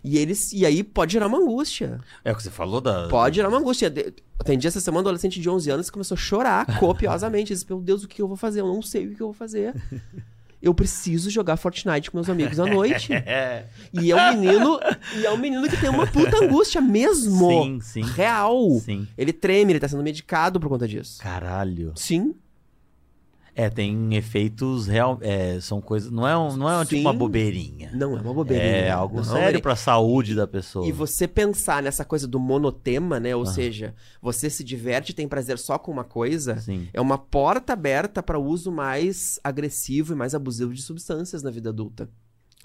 E 0.02 0.18
eles, 0.18 0.52
e 0.52 0.64
aí 0.64 0.82
pode 0.82 1.12
gerar 1.12 1.26
uma 1.26 1.38
angústia. 1.38 2.00
É 2.24 2.32
o 2.32 2.36
que 2.36 2.42
você 2.42 2.50
falou 2.50 2.80
da. 2.80 3.08
Pode 3.08 3.36
gerar 3.36 3.48
uma 3.48 3.58
angústia. 3.58 3.90
Dia 3.90 4.68
essa 4.68 4.80
semana, 4.80 4.98
um 4.98 5.08
adolescente 5.08 5.40
de 5.40 5.48
11 5.48 5.70
anos 5.70 5.86
que 5.86 5.92
começou 5.92 6.14
a 6.14 6.18
chorar 6.18 6.66
copiosamente. 6.78 7.52
Diz, 7.52 7.64
meu 7.64 7.80
Deus, 7.80 8.04
o 8.04 8.08
que 8.08 8.22
eu 8.22 8.28
vou 8.28 8.36
fazer? 8.36 8.60
Eu 8.60 8.66
não 8.66 8.82
sei 8.82 9.06
o 9.06 9.14
que 9.14 9.20
eu 9.20 9.28
vou 9.28 9.34
fazer. 9.34 9.74
Eu 10.60 10.74
preciso 10.74 11.30
jogar 11.30 11.56
Fortnite 11.56 12.10
com 12.10 12.16
meus 12.16 12.28
amigos 12.28 12.58
à 12.58 12.66
noite. 12.66 13.12
E 13.92 14.10
é 14.12 14.16
um 14.16 14.36
menino, 14.36 14.80
e 15.16 15.26
é 15.26 15.30
um 15.30 15.36
menino 15.36 15.68
que 15.68 15.76
tem 15.76 15.88
uma 15.88 16.06
puta 16.06 16.44
angústia 16.44 16.80
mesmo. 16.80 17.48
Sim, 17.48 17.80
sim. 17.80 18.02
Real. 18.02 18.80
Sim. 18.80 19.06
Ele 19.16 19.32
treme, 19.32 19.72
ele 19.72 19.80
tá 19.80 19.88
sendo 19.88 20.02
medicado 20.02 20.60
por 20.60 20.68
conta 20.68 20.86
disso. 20.86 21.20
Caralho. 21.22 21.92
Sim. 21.94 22.34
É, 23.60 23.68
tem 23.68 24.14
efeitos 24.14 24.86
real. 24.86 25.18
É, 25.20 25.58
são 25.60 25.80
coisas. 25.80 26.12
Não 26.12 26.26
é, 26.28 26.36
um, 26.38 26.56
não 26.56 26.70
é 26.70 26.78
um, 26.78 26.84
tipo 26.84 27.00
uma 27.00 27.12
bobeirinha. 27.12 27.90
Não, 27.92 28.16
é 28.16 28.20
uma 28.20 28.32
bobeirinha. 28.32 28.70
É 28.70 28.90
algo 28.90 29.16
Não, 29.16 29.24
sério 29.24 29.56
ele- 29.56 29.60
pra 29.62 29.74
saúde 29.74 30.34
da 30.36 30.46
pessoa. 30.46 30.86
E 30.86 30.92
você 30.92 31.26
pensar 31.26 31.82
nessa 31.82 32.04
coisa 32.04 32.28
do 32.28 32.38
monotema, 32.38 33.18
né? 33.18 33.34
Ou 33.34 33.42
Ah. 33.42 33.46
seja, 33.46 33.96
você 34.22 34.48
se 34.48 34.62
diverte 34.62 35.10
e 35.10 35.14
tem 35.14 35.26
prazer 35.26 35.58
só 35.58 35.76
com 35.76 35.90
uma 35.90 36.04
coisa, 36.04 36.60
Sim. 36.60 36.88
é 36.94 37.00
uma 37.00 37.18
porta 37.18 37.72
aberta 37.72 38.22
para 38.22 38.38
o 38.38 38.44
uso 38.46 38.70
mais 38.70 39.40
agressivo 39.42 40.12
e 40.12 40.16
mais 40.16 40.36
abusivo 40.36 40.72
de 40.72 40.80
substâncias 40.80 41.42
na 41.42 41.50
vida 41.50 41.70
adulta. 41.70 42.08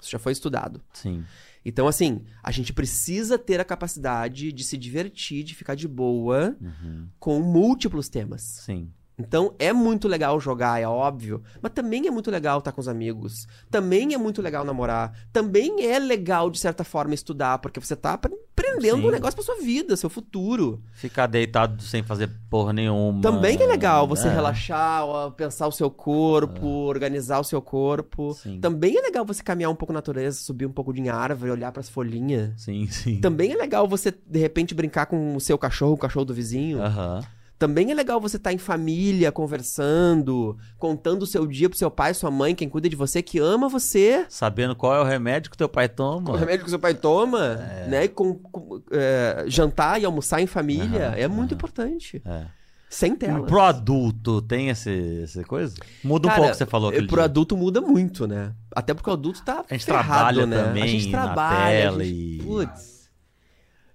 Isso 0.00 0.12
já 0.12 0.18
foi 0.20 0.30
estudado. 0.30 0.80
Sim. 0.92 1.24
Então, 1.66 1.88
assim, 1.88 2.20
a 2.42 2.52
gente 2.52 2.72
precisa 2.72 3.36
ter 3.36 3.58
a 3.58 3.64
capacidade 3.64 4.52
de 4.52 4.62
se 4.62 4.76
divertir, 4.76 5.42
de 5.42 5.54
ficar 5.56 5.74
de 5.74 5.88
boa 5.88 6.54
Uhum. 6.60 7.06
com 7.18 7.40
múltiplos 7.40 8.08
temas. 8.08 8.42
Sim. 8.64 8.90
Então 9.18 9.54
é 9.60 9.72
muito 9.72 10.08
legal 10.08 10.40
jogar, 10.40 10.80
é 10.80 10.88
óbvio, 10.88 11.40
mas 11.62 11.70
também 11.72 12.06
é 12.06 12.10
muito 12.10 12.30
legal 12.30 12.58
estar 12.58 12.72
com 12.72 12.80
os 12.80 12.88
amigos. 12.88 13.46
Também 13.70 14.12
é 14.12 14.18
muito 14.18 14.42
legal 14.42 14.64
namorar. 14.64 15.12
Também 15.32 15.86
é 15.86 15.98
legal, 16.00 16.50
de 16.50 16.58
certa 16.58 16.82
forma, 16.82 17.14
estudar, 17.14 17.58
porque 17.58 17.78
você 17.78 17.94
tá 17.94 18.14
apre- 18.14 18.34
aprendendo 18.56 19.02
Sim. 19.02 19.06
um 19.08 19.10
negócio 19.12 19.34
pra 19.36 19.44
sua 19.44 19.56
vida, 19.62 19.96
seu 19.96 20.10
futuro. 20.10 20.82
Ficar 20.94 21.26
deitado 21.28 21.80
sem 21.82 22.02
fazer 22.02 22.28
porra 22.50 22.72
nenhuma. 22.72 23.20
Também 23.20 23.56
é 23.60 23.66
legal 23.66 24.06
você 24.08 24.26
É. 24.26 24.32
relaxar, 24.32 25.04
pensar 25.36 25.68
o 25.68 25.72
seu 25.72 25.90
corpo, 25.90 26.66
organizar 26.66 27.38
o 27.38 27.44
seu 27.44 27.62
corpo. 27.62 28.34
Sim. 28.34 28.58
Também 28.60 28.96
é 28.96 29.00
legal 29.00 29.24
você 29.24 29.42
caminhar 29.44 29.70
um 29.70 29.74
pouco 29.76 29.92
na 29.92 29.98
natureza, 29.98 30.38
subir 30.40 30.66
um 30.66 30.72
pouco 30.72 30.92
de 30.92 31.08
árvore, 31.08 31.52
olhar 31.52 31.70
pras 31.70 31.88
folhinhas. 31.88 32.50
Sim, 32.56 32.86
sim. 32.88 33.20
Também 33.20 33.52
é 33.52 33.56
legal 33.56 33.86
você, 33.86 34.12
de 34.26 34.38
repente, 34.40 34.74
brincar 34.74 35.06
com 35.06 35.36
o 35.36 35.40
seu 35.40 35.56
cachorro, 35.56 35.92
o 35.92 35.98
cachorro 35.98 36.24
do 36.24 36.34
vizinho. 36.34 36.82
Aham. 36.82 37.22
Também 37.58 37.90
é 37.90 37.94
legal 37.94 38.20
você 38.20 38.36
estar 38.36 38.52
em 38.52 38.58
família, 38.58 39.30
conversando, 39.30 40.56
contando 40.78 41.22
o 41.22 41.26
seu 41.26 41.46
dia 41.46 41.68
pro 41.68 41.78
seu 41.78 41.90
pai, 41.90 42.12
sua 42.12 42.30
mãe, 42.30 42.54
quem 42.54 42.68
cuida 42.68 42.88
de 42.88 42.96
você, 42.96 43.22
que 43.22 43.38
ama 43.38 43.68
você. 43.68 44.26
Sabendo 44.28 44.74
qual 44.74 44.94
é 44.94 45.00
o 45.00 45.04
remédio 45.04 45.50
que 45.50 45.56
teu 45.56 45.68
pai 45.68 45.88
toma. 45.88 46.32
O 46.32 46.36
remédio 46.36 46.64
que 46.64 46.70
seu 46.70 46.78
pai 46.78 46.94
toma, 46.94 47.54
né? 47.88 48.04
E 48.04 48.08
com, 48.08 48.34
com- 48.34 48.82
é, 48.90 49.44
jantar 49.46 50.00
e 50.00 50.04
almoçar 50.04 50.40
em 50.40 50.46
família 50.46 51.08
Aham, 51.08 51.16
é 51.16 51.28
muito 51.28 51.52
aham. 51.52 51.56
importante. 51.58 52.20
É. 52.24 52.46
Sem 52.90 53.16
tela. 53.16 53.46
Pro 53.46 53.60
adulto, 53.60 54.40
tem 54.42 54.68
esse, 54.68 55.22
essa 55.22 55.42
coisa? 55.44 55.74
Muda 56.02 56.28
um 56.28 56.30
Cara, 56.30 56.42
pouco, 56.42 56.56
você 56.56 56.66
falou 56.66 56.92
é, 56.92 56.96
Pro 56.98 57.06
dia. 57.16 57.24
adulto 57.24 57.56
muda 57.56 57.80
muito, 57.80 58.26
né? 58.26 58.52
Até 58.74 58.94
porque 58.94 59.10
o 59.10 59.12
adulto 59.12 59.42
tá 59.42 59.64
A 59.68 59.74
gente 59.74 59.84
ferrado, 59.84 60.06
trabalha 60.06 60.46
né? 60.46 60.62
também 60.64 60.82
a 60.82 60.86
gente 60.86 61.08
na 61.08 61.22
trabalha, 61.22 61.70
tela 61.70 62.02
a 62.02 62.04
gente... 62.04 62.16
e- 62.16 62.42
Putz. 62.44 63.10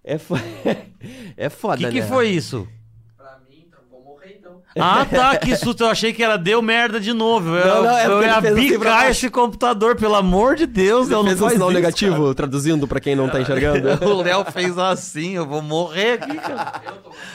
É, 0.03 0.17
fo... 0.17 0.35
é 1.37 1.47
O 1.47 1.51
foda, 1.51 1.77
que, 1.77 1.89
que 1.91 2.01
né? 2.01 2.07
foi 2.07 2.29
isso? 2.29 2.67
Pra 3.15 3.39
mim, 3.49 3.63
então, 3.67 3.79
vou 3.89 4.03
morrer 4.03 4.35
então. 4.37 4.58
Ah, 4.77 5.05
tá, 5.05 5.37
que 5.37 5.55
susto. 5.55 5.83
Eu 5.83 5.89
achei 5.89 6.13
que 6.13 6.23
ela 6.23 6.37
deu 6.37 6.61
merda 6.61 6.99
de 6.99 7.11
novo. 7.11 7.55
Eu, 7.55 7.65
Não, 7.65 7.83
não, 7.83 7.97
é 7.97 8.05
eu 8.05 8.21
ia 8.21 8.37
ele 8.37 8.47
assim 8.47 8.69
bicar 8.69 9.09
esse 9.09 9.29
computador, 9.29 9.95
pelo 9.95 10.15
amor 10.15 10.55
de 10.55 10.65
Deus. 10.65 11.07
Você 11.07 11.13
eu 11.13 11.17
não 11.17 11.25
fez 11.25 11.37
um 11.41 11.43
faz 11.43 11.53
sinal 11.53 11.69
isso, 11.69 11.75
negativo, 11.79 12.35
traduzindo 12.35 12.87
pra 12.87 12.99
quem 12.99 13.15
não 13.15 13.27
tá 13.29 13.41
enxergando? 13.41 13.97
cara. 13.97 14.05
O 14.09 14.21
Léo 14.21 14.45
fez 14.45 14.77
assim, 14.77 15.35
eu 15.35 15.45
vou 15.45 15.61
morrer 15.61 16.13
aqui, 16.13 16.35
cara. 16.37 16.81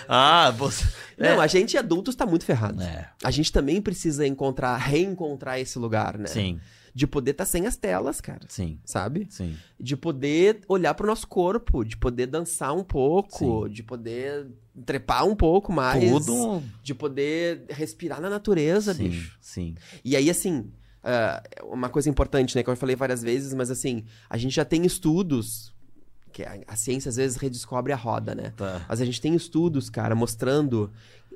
Ah, 0.09 0.52
você... 0.56 0.85
Não, 1.18 1.40
a 1.40 1.46
gente 1.46 1.76
adultos 1.76 2.14
tá 2.14 2.24
muito 2.26 2.44
ferrado. 2.44 2.82
É, 2.82 3.10
A 3.22 3.30
gente 3.30 3.52
também 3.52 3.80
precisa 3.80 4.26
encontrar, 4.26 4.76
reencontrar 4.76 5.58
esse 5.60 5.78
lugar, 5.78 6.18
né? 6.18 6.26
sim, 6.26 6.60
De 6.94 7.06
poder 7.06 7.32
estar 7.32 7.44
sem 7.44 7.66
as 7.66 7.76
telas, 7.76 8.20
cara. 8.20 8.40
sim, 8.48 8.78
Sabe? 8.84 9.26
sim. 9.30 9.56
De 9.80 9.96
poder 9.96 10.60
olhar 10.68 10.94
pro 10.94 11.06
nosso 11.06 11.26
corpo, 11.26 11.84
de 11.84 11.96
poder 11.96 12.26
dançar 12.26 12.72
um 12.74 12.84
pouco, 12.84 13.68
de 13.68 13.82
poder 13.82 14.46
trepar 14.86 15.24
um 15.26 15.34
pouco 15.36 15.72
mais. 15.72 16.08
Tudo... 16.08 16.62
De 16.82 16.94
poder 16.94 17.64
respirar 17.68 18.20
na 18.20 18.30
natureza, 18.30 18.94
Sim, 18.94 19.08
bicho. 19.08 19.36
sim. 19.40 19.74
E 20.04 20.16
aí, 20.16 20.30
assim, 20.30 20.70
ah, 21.02 21.42
uma 21.64 21.88
coisa 21.88 22.08
importante, 22.08 22.54
né, 22.56 22.62
que 22.62 22.70
eu 22.70 22.74
já 22.74 22.80
falei 22.80 22.96
várias 22.96 23.22
vezes, 23.22 23.52
mas 23.54 23.70
assim, 23.70 24.04
a 24.30 24.36
gente 24.38 24.54
já 24.54 24.64
tem 24.64 24.84
estudos, 24.86 25.73
que 26.35 26.43
a, 26.43 26.59
a 26.66 26.77
ciência 26.77 27.09
às 27.09 27.16
vezes 27.16 27.36
redescobre 27.39 27.93
a 27.93 27.97
roda, 27.97 28.35
né? 28.35 28.52
Tá. 28.56 28.85
Mas 28.89 29.01
a 29.01 29.05
gente 29.05 29.20
tem 29.20 29.35
estudos, 29.35 29.89
cara, 29.89 30.15
mostrando 30.15 30.90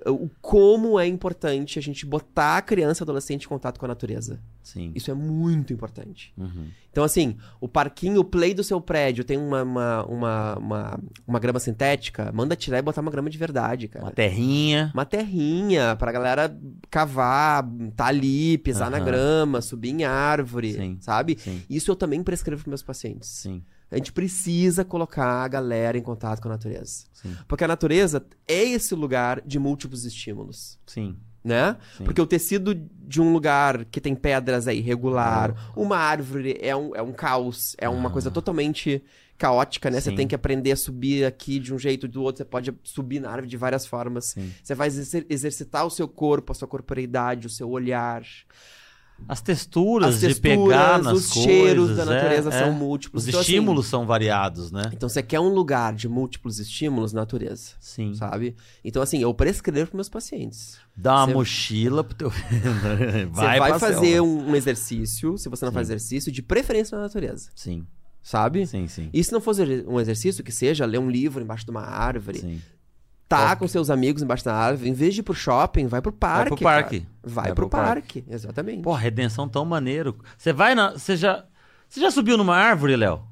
o 0.06 0.28
como 0.40 0.98
é 0.98 1.06
importante 1.08 1.76
a 1.78 1.82
gente 1.82 2.06
botar 2.06 2.58
a 2.58 2.62
criança 2.62 3.02
e 3.02 3.04
adolescente 3.04 3.44
em 3.44 3.48
contato 3.48 3.78
com 3.80 3.84
a 3.84 3.88
natureza. 3.88 4.40
Sim. 4.62 4.92
Isso 4.94 5.10
é 5.10 5.14
muito 5.14 5.72
importante. 5.72 6.32
Uhum. 6.36 6.68
Então, 6.90 7.02
assim, 7.02 7.36
o 7.60 7.66
parquinho, 7.68 8.20
o 8.20 8.24
play 8.24 8.54
do 8.54 8.62
seu 8.62 8.80
prédio 8.80 9.24
tem 9.24 9.36
uma, 9.38 9.62
uma, 9.62 10.04
uma, 10.04 10.56
uma, 10.58 11.00
uma 11.26 11.38
grama 11.40 11.58
sintética, 11.58 12.30
manda 12.32 12.54
tirar 12.54 12.78
e 12.78 12.82
botar 12.82 13.00
uma 13.00 13.10
grama 13.10 13.28
de 13.30 13.38
verdade, 13.38 13.88
cara. 13.88 14.04
Uma 14.04 14.12
terrinha. 14.12 14.90
Uma 14.94 15.04
terrinha 15.04 15.96
pra 15.96 16.12
galera 16.12 16.56
cavar, 16.90 17.64
tá 17.96 18.06
ali, 18.06 18.58
pisar 18.58 18.90
na 18.90 18.98
Aham. 18.98 19.06
grama, 19.06 19.60
subir 19.60 19.90
em 19.90 20.04
árvore, 20.04 20.74
Sim. 20.74 20.96
sabe? 21.00 21.38
Sim, 21.40 21.62
Isso 21.68 21.90
eu 21.90 21.96
também 21.96 22.22
prescrevo 22.22 22.62
pros 22.62 22.70
meus 22.70 22.82
pacientes. 22.82 23.28
sim, 23.28 23.62
A 23.90 23.96
gente 23.96 24.12
precisa 24.12 24.84
colocar 24.84 25.44
a 25.44 25.48
galera 25.48 25.96
em 25.96 26.02
contato 26.02 26.40
com 26.42 26.48
a 26.48 26.52
natureza. 26.52 27.04
sim, 27.12 27.34
Porque 27.46 27.64
a 27.64 27.68
natureza 27.68 28.24
é 28.46 28.62
esse 28.62 28.94
lugar 28.94 29.40
de 29.46 29.58
múltiplos 29.58 30.04
estímulos, 30.04 30.78
sim. 30.86 31.16
né? 31.42 31.76
Sim. 31.96 32.04
Porque 32.04 32.20
o 32.20 32.26
tecido 32.26 32.74
de 32.74 33.20
um 33.20 33.32
lugar 33.32 33.84
que 33.86 34.00
tem 34.00 34.14
pedras 34.14 34.66
é 34.66 34.74
irregular, 34.74 35.72
uma 35.76 35.96
árvore 35.96 36.58
é 36.60 36.76
um, 36.76 36.94
é 36.94 37.00
um 37.02 37.12
caos, 37.12 37.74
é 37.78 37.88
uma 37.88 38.08
Ah. 38.08 38.12
coisa 38.12 38.30
totalmente 38.30 39.02
caótica, 39.38 39.88
né? 39.88 40.00
Você 40.00 40.10
Sim. 40.10 40.16
tem 40.16 40.26
que 40.26 40.34
aprender 40.34 40.72
a 40.72 40.76
subir 40.76 41.24
aqui 41.24 41.60
de 41.60 41.72
um 41.72 41.78
jeito 41.78 42.06
e 42.06 42.08
do 42.08 42.20
outro, 42.22 42.38
você 42.38 42.44
pode 42.44 42.74
subir 42.82 43.20
na 43.20 43.28
árvore 43.30 43.46
de 43.46 43.56
várias 43.56 43.86
formas. 43.86 44.26
Sim. 44.34 44.52
Você 44.62 44.74
vai 44.74 44.88
exer- 44.88 45.24
exercitar 45.30 45.86
o 45.86 45.90
seu 45.90 46.08
corpo, 46.08 46.50
a 46.50 46.54
sua 46.56 46.66
corporeidade, 46.68 47.46
o 47.46 47.50
seu 47.50 47.70
olhar. 47.70 48.22
As 49.26 49.40
texturas, 49.42 50.14
As 50.14 50.20
de 50.20 50.26
texturas, 50.28 50.58
pegar 50.68 51.02
nas 51.02 51.12
os 51.18 51.26
coisas. 51.32 51.42
cheiros 51.42 51.96
da 51.96 52.02
é, 52.02 52.06
natureza 52.06 52.48
é. 52.50 52.58
são 52.64 52.72
múltiplos. 52.72 53.22
Os 53.24 53.28
Então, 53.28 53.40
assim, 53.40 53.52
estímulos 53.52 53.86
são 53.86 54.06
variados, 54.06 54.70
né? 54.70 54.82
Então, 54.92 55.08
você 55.08 55.22
quer 55.22 55.40
um 55.40 55.48
lugar 55.52 55.92
de 55.94 56.08
múltiplos 56.08 56.58
estímulos, 56.58 57.12
natureza, 57.12 57.72
Sim. 57.80 58.14
sabe? 58.14 58.54
Então, 58.84 59.02
assim, 59.02 59.20
eu 59.20 59.34
prescrevo 59.34 59.90
para 59.90 59.96
meus 59.96 60.08
pacientes. 60.08 60.78
Dá 60.96 61.16
uma 61.16 61.26
Você- 61.26 61.34
mochila 61.34 62.04
pro 62.04 62.14
teu. 62.14 62.30
Você 62.30 63.26
vai 63.32 63.58
vai 63.58 63.70
pra 63.70 63.78
fazer 63.78 64.20
um, 64.20 64.50
um 64.50 64.56
exercício, 64.56 65.36
se 65.36 65.48
você 65.48 65.64
não 65.64 65.72
faz 65.72 65.88
exercício, 65.88 66.30
de 66.32 66.42
preferência 66.42 66.96
na 66.96 67.02
natureza, 67.04 67.50
Sim, 67.54 67.86
sabe? 68.22 68.66
sim, 68.66 68.86
sim. 68.86 69.10
E 69.12 69.22
se 69.22 69.32
não 69.32 69.40
for 69.40 69.54
um 69.86 70.00
exercício, 70.00 70.42
que 70.44 70.52
seja 70.52 70.86
ler 70.86 70.98
um 70.98 71.10
livro 71.10 71.42
embaixo 71.42 71.64
de 71.64 71.70
uma 71.70 71.82
árvore, 71.82 72.38
sim. 72.38 72.62
Tá 73.28 73.54
com 73.56 73.68
seus 73.68 73.90
amigos 73.90 74.22
embaixo 74.22 74.44
da 74.44 74.54
árvore, 74.54 74.88
em 74.88 74.92
vez 74.92 75.14
de 75.14 75.20
ir 75.20 75.22
pro 75.22 75.34
shopping, 75.34 75.86
vai 75.86 76.00
pro 76.00 76.12
parque. 76.12 76.48
pro 76.54 76.62
parque. 76.64 77.00
cara. 77.00 77.12
Vai, 77.22 77.44
Vai 77.44 77.54
pro, 77.54 77.68
pro 77.68 77.78
parque. 77.78 78.24
exatamente. 78.28 78.82
Pô, 78.82 78.92
redenção 78.94 79.48
tão 79.48 79.64
maneiro. 79.64 80.16
Você 80.36 80.52
vai 80.52 80.74
na. 80.74 80.92
Você 80.92 81.16
já. 81.16 81.44
Você 81.88 82.00
já 82.00 82.10
subiu 82.10 82.36
numa 82.36 82.56
árvore, 82.56 82.96
Léo? 82.96 83.22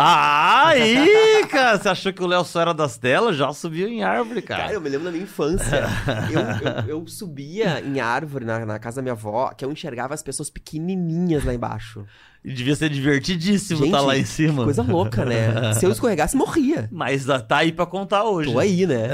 Ah, 0.00 0.68
aí, 0.68 1.44
cara! 1.50 1.76
Você 1.76 1.88
achou 1.88 2.12
que 2.12 2.22
o 2.22 2.26
Léo 2.28 2.44
só 2.44 2.60
era 2.60 2.72
das 2.72 2.96
telas? 2.96 3.36
Já 3.36 3.52
subiu 3.52 3.88
em 3.88 4.04
árvore, 4.04 4.40
cara. 4.42 4.62
Cara, 4.62 4.74
eu 4.74 4.80
me 4.80 4.88
lembro 4.88 5.06
da 5.06 5.10
minha 5.10 5.24
infância. 5.24 5.86
eu, 6.30 6.84
eu, 6.86 7.00
eu 7.00 7.06
subia 7.08 7.80
em 7.80 7.98
árvore 7.98 8.44
na, 8.44 8.64
na 8.64 8.78
casa 8.78 8.96
da 8.96 9.02
minha 9.02 9.14
avó, 9.14 9.50
que 9.50 9.64
eu 9.64 9.72
enxergava 9.72 10.14
as 10.14 10.22
pessoas 10.22 10.48
pequenininhas 10.48 11.44
lá 11.44 11.52
embaixo. 11.52 12.06
E 12.44 12.52
devia 12.52 12.76
ser 12.76 12.88
divertidíssimo 12.90 13.84
estar 13.84 14.00
lá 14.00 14.16
em 14.16 14.24
cima. 14.24 14.62
Coisa 14.62 14.82
louca, 14.82 15.24
né? 15.24 15.74
Se 15.74 15.84
eu 15.84 15.90
escorregasse, 15.90 16.36
morria. 16.36 16.88
Mas 16.92 17.26
tá 17.26 17.56
aí 17.56 17.72
pra 17.72 17.84
contar 17.84 18.22
hoje. 18.22 18.52
Tô 18.52 18.60
aí, 18.60 18.86
né? 18.86 19.08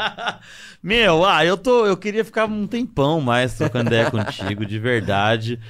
Meu, 0.82 1.26
ah, 1.26 1.44
eu 1.44 1.58
tô. 1.58 1.84
Eu 1.84 1.98
queria 1.98 2.24
ficar 2.24 2.46
um 2.46 2.66
tempão 2.66 3.20
mais 3.20 3.52
trocando 3.52 3.88
ideia 3.88 4.10
contigo, 4.10 4.64
de 4.64 4.78
verdade. 4.78 5.60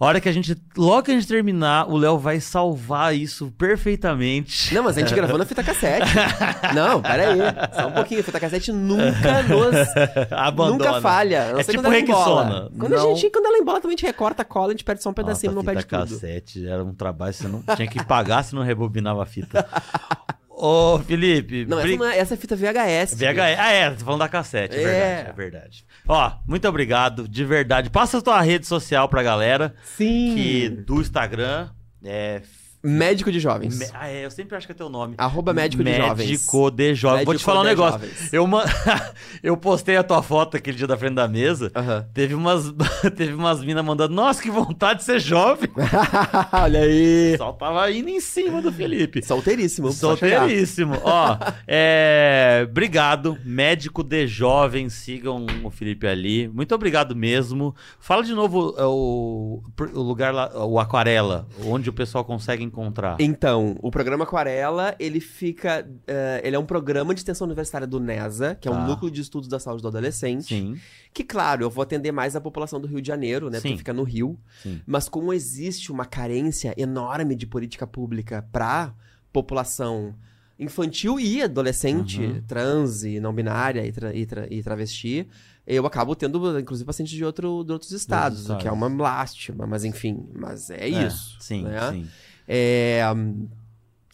A 0.00 0.06
hora 0.06 0.20
que 0.20 0.28
a 0.28 0.32
gente. 0.32 0.56
Logo 0.76 1.02
que 1.02 1.10
a 1.10 1.14
gente 1.14 1.26
terminar, 1.26 1.88
o 1.90 1.96
Léo 1.96 2.18
vai 2.18 2.38
salvar 2.38 3.16
isso 3.16 3.52
perfeitamente. 3.58 4.72
Não, 4.72 4.84
mas 4.84 4.96
a 4.96 5.00
gente 5.00 5.12
gravou 5.12 5.36
na 5.36 5.44
fita 5.44 5.64
cassete. 5.64 6.06
Não, 6.72 7.02
pera 7.02 7.32
aí. 7.32 7.38
Só 7.74 7.88
um 7.88 7.90
pouquinho. 7.90 8.20
A 8.20 8.22
fita 8.22 8.38
cassete 8.38 8.70
nunca 8.70 9.42
nos... 9.42 9.76
Abandona. 10.30 10.78
Nunca 10.78 11.00
falha. 11.00 11.52
não 11.52 11.58
É 11.58 11.62
ser 11.64 11.72
tipo 11.72 11.82
quando. 11.82 11.92
Rexona. 11.92 12.70
Quando 12.78 12.94
a 12.94 12.98
gente, 12.98 13.30
quando 13.30 13.46
ela 13.46 13.58
embola, 13.58 13.80
também 13.80 13.94
a 13.94 13.96
gente 13.98 14.06
recorta 14.06 14.42
a 14.42 14.44
cola, 14.44 14.68
a 14.68 14.70
gente 14.70 14.84
perde 14.84 15.02
só 15.02 15.10
um 15.10 15.14
pedacinho, 15.14 15.52
Nossa, 15.52 15.66
não 15.66 15.74
perde 15.74 15.82
fita 15.82 15.98
tudo. 15.98 16.14
cassete 16.14 16.68
era 16.68 16.84
um 16.84 16.94
trabalho, 16.94 17.34
você 17.34 17.48
não 17.48 17.62
tinha 17.74 17.88
que 17.88 18.04
pagar 18.04 18.44
se 18.44 18.54
não 18.54 18.62
rebobinava 18.62 19.24
a 19.24 19.26
fita. 19.26 19.66
Ô, 20.60 20.98
Felipe. 20.98 21.64
Não, 21.66 21.78
essa, 21.78 21.86
bri- 21.86 21.96
não 21.96 22.06
é, 22.06 22.18
essa 22.18 22.34
é 22.34 22.36
fita 22.36 22.56
VHS. 22.56 23.14
VHS. 23.14 23.58
Ah, 23.58 23.70
é, 23.72 23.90
tô 23.90 24.04
falando 24.04 24.20
da 24.20 24.28
cassete, 24.28 24.76
é, 24.76 24.80
É. 24.80 24.84
verdade, 24.84 25.28
é 25.28 25.32
verdade. 25.32 25.84
Ó, 26.06 26.32
muito 26.46 26.66
obrigado, 26.68 27.28
de 27.28 27.44
verdade. 27.44 27.90
Passa 27.90 28.18
a 28.18 28.22
tua 28.22 28.40
rede 28.40 28.66
social 28.66 29.08
pra 29.08 29.22
galera, 29.22 29.74
Sim. 29.84 30.34
que 30.34 30.68
do 30.68 31.00
Instagram 31.00 31.68
é... 32.04 32.42
Médico 32.82 33.32
de 33.32 33.40
jovens. 33.40 33.78
me- 33.78 33.86
Ah, 33.92 34.08
é, 34.08 34.24
eu 34.24 34.30
sempre 34.30 34.56
acho 34.56 34.66
que 34.66 34.72
é 34.72 34.74
teu 34.74 34.88
nome. 34.88 35.14
Arroba 35.18 35.52
médico 35.52 35.82
de 35.82 35.96
jovens. 35.96 36.30
Médico 36.30 36.70
de 36.70 36.94
jovens. 36.94 37.24
Vou 37.24 37.34
te 37.34 37.38
Médico 37.38 37.50
falar 37.50 37.60
um 37.62 37.64
negócio. 37.64 37.98
jovens. 38.00 38.32
Eu, 38.32 38.46
ma- 38.46 38.64
eu 39.42 39.56
postei 39.56 39.96
a 39.96 40.02
tua 40.04 40.22
foto 40.22 40.56
aquele 40.56 40.76
dia 40.76 40.86
da 40.86 40.96
frente 40.96 41.14
da 41.14 41.26
mesa. 41.26 41.72
Teve 42.14 42.34
umas, 42.34 42.72
teve 43.16 43.34
umas 43.34 43.64
minas 43.64 43.84
mandando, 43.84 44.14
nossa, 44.14 44.40
que 44.40 44.50
vontade 44.50 45.00
de 45.00 45.04
ser 45.04 45.18
jovem. 45.20 45.68
Olha 46.52 46.80
aí. 46.80 47.32
pessoal 47.32 47.52
tava 47.54 47.90
indo 47.90 48.08
em 48.10 48.20
cima 48.20 48.62
do 48.62 48.70
Felipe. 48.72 49.22
Solteiríssimo. 49.24 49.90
só. 49.92 50.08
Solteiríssimo. 50.16 50.94
Ó, 51.02 51.36
é, 51.66 52.66
obrigado, 52.70 53.36
médico 53.44 54.02
de 54.02 54.26
jovem, 54.26 54.88
sigam 54.88 55.44
o 55.64 55.70
Felipe 55.70 56.06
ali. 56.06 56.48
Muito 56.48 56.74
obrigado 56.74 57.14
mesmo. 57.16 57.74
Fala 57.98 58.22
de 58.22 58.32
novo 58.34 58.74
é, 58.78 58.84
o, 58.84 59.62
o 59.94 60.00
lugar 60.00 60.32
lá, 60.32 60.64
o 60.64 60.78
Aquarela, 60.78 61.46
onde 61.64 61.90
o 61.90 61.92
pessoal 61.92 62.24
consegue 62.24 62.67
encontrar. 62.68 63.16
Então, 63.20 63.76
o 63.82 63.90
programa 63.90 64.24
Aquarela, 64.24 64.94
ele 65.00 65.18
fica. 65.20 65.88
eh, 66.06 66.40
ele 66.44 66.54
é 66.54 66.58
um 66.58 66.64
programa 66.64 67.12
de 67.12 67.20
extensão 67.20 67.44
universitária 67.46 67.86
do 67.86 67.98
NESA, 67.98 68.54
que 68.54 68.68
é 68.68 68.70
Tá. 68.70 68.76
um 68.78 68.86
núcleo 68.86 69.10
de 69.10 69.20
estudos 69.20 69.48
da 69.48 69.58
saúde 69.58 69.82
do 69.82 69.88
adolescente. 69.88 70.54
Sim, 70.54 70.78
Que, 71.12 71.24
claro, 71.24 71.64
eu 71.64 71.70
vou 71.70 71.82
atender 71.82 72.12
mais 72.12 72.36
a 72.36 72.40
população 72.40 72.80
do 72.80 72.86
Rio 72.86 73.00
de 73.02 73.08
Janeiro, 73.08 73.50
né? 73.50 73.58
Sim. 73.58 73.68
Porque 73.70 73.78
fica 73.78 73.92
no 73.92 74.04
Rio. 74.04 74.38
sim. 74.62 74.80
Mas 74.86 75.08
como 75.08 75.32
existe 75.32 75.90
uma 75.90 76.04
carência 76.04 76.72
enorme 76.76 77.34
de 77.34 77.46
política 77.46 77.86
pública 77.86 78.46
para 78.52 78.94
população 79.32 80.14
infantil 80.58 81.20
e 81.20 81.40
adolescente, 81.42 82.20
Uhum. 82.20 82.42
trans 82.46 83.04
e 83.04 83.20
não 83.20 83.32
binária 83.32 83.86
e, 83.86 83.92
tra- 83.92 84.12
e 84.14 84.26
tra- 84.26 84.46
e 84.50 84.60
travesti, 84.62 85.28
eu 85.64 85.86
acabo 85.86 86.16
tendo, 86.16 86.58
inclusive, 86.58 86.84
pacientes 86.84 87.14
de, 87.14 87.24
outro, 87.24 87.62
de 87.62 87.72
outros 87.72 87.92
estados, 87.92 88.50
o 88.50 88.56
que 88.56 88.66
é 88.66 88.72
uma 88.72 88.88
lástima, 88.88 89.66
mas 89.68 89.84
enfim, 89.84 90.26
mas 90.34 90.68
é, 90.70 90.80
É, 90.80 90.88
isso. 90.88 91.36
Sim, 91.40 91.62
né? 91.62 91.78
sim. 91.92 92.06
É, 92.48 93.02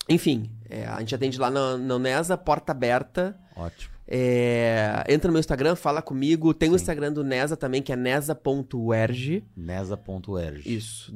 enfim, 0.09 0.51
é, 0.69 0.85
a 0.87 0.99
gente 0.99 1.15
atende 1.15 1.39
lá 1.39 1.51
na, 1.51 1.79
na 1.79 1.99
Nesa, 1.99 2.37
porta 2.37 2.73
aberta. 2.73 3.39
Ótimo. 3.55 3.95
É, 4.07 5.03
entra 5.09 5.29
no 5.29 5.33
meu 5.33 5.41
Instagram, 5.41 5.77
fala 5.77 6.03
comigo. 6.03 6.53
Tem 6.53 6.69
o 6.69 6.73
Sim. 6.73 6.77
Instagram 6.77 7.13
do 7.13 7.25
Nesa 7.25 7.57
também, 7.57 7.81
que 7.81 7.91
é 7.93 7.97
nesa.erg. 7.97 9.45
Nesa.erg. 9.57 10.63
Isso, 10.67 11.11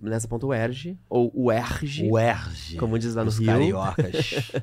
nesa.erg. 0.00 0.98
Ou 1.08 1.30
UERG, 1.34 2.08
O 2.10 2.18
Erge. 2.18 2.76
como 2.78 2.98
diz 2.98 3.14
lá 3.14 3.24
no 3.24 3.28
Os 3.28 3.38
Rio. 3.38 3.46
cariocas. 3.46 4.52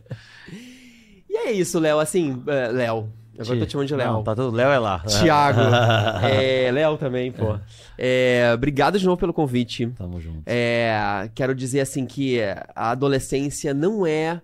E 1.29 1.35
é 1.39 1.51
isso, 1.51 1.77
Léo. 1.77 1.99
Assim, 1.99 2.41
é, 2.47 2.69
Léo. 2.69 3.11
Agora 3.39 3.55
eu 3.55 3.59
tô 3.59 3.65
te 3.65 3.71
chamando 3.71 3.87
de 3.87 3.95
Léo. 3.95 4.13
Não, 4.13 4.23
tá 4.23 4.35
tudo. 4.35 4.55
Léo 4.55 4.69
é 4.71 4.79
lá. 4.79 4.99
Tiago. 4.99 5.61
é, 6.25 6.71
Léo 6.71 6.97
também, 6.97 7.31
pô. 7.31 7.57
É, 7.97 8.51
obrigado 8.53 8.97
de 8.97 9.05
novo 9.05 9.17
pelo 9.17 9.33
convite. 9.33 9.87
Tamo 9.97 10.19
junto. 10.19 10.43
É, 10.45 11.29
quero 11.35 11.53
dizer 11.53 11.81
assim 11.81 12.05
que 12.05 12.39
a 12.75 12.91
adolescência 12.91 13.73
não 13.73 14.05
é 14.05 14.41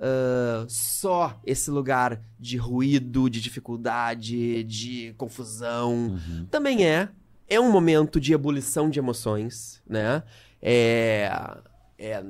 ah, 0.00 0.64
só 0.66 1.38
esse 1.44 1.70
lugar 1.70 2.20
de 2.38 2.56
ruído, 2.56 3.28
de 3.28 3.40
dificuldade, 3.40 4.64
de 4.64 5.14
confusão. 5.18 5.92
Uhum. 5.92 6.46
Também 6.50 6.86
é. 6.86 7.08
É 7.46 7.60
um 7.60 7.70
momento 7.70 8.20
de 8.20 8.32
ebulição 8.32 8.88
de 8.88 8.98
emoções, 8.98 9.82
né? 9.86 10.22
É, 10.62 11.30
é- 11.98 12.22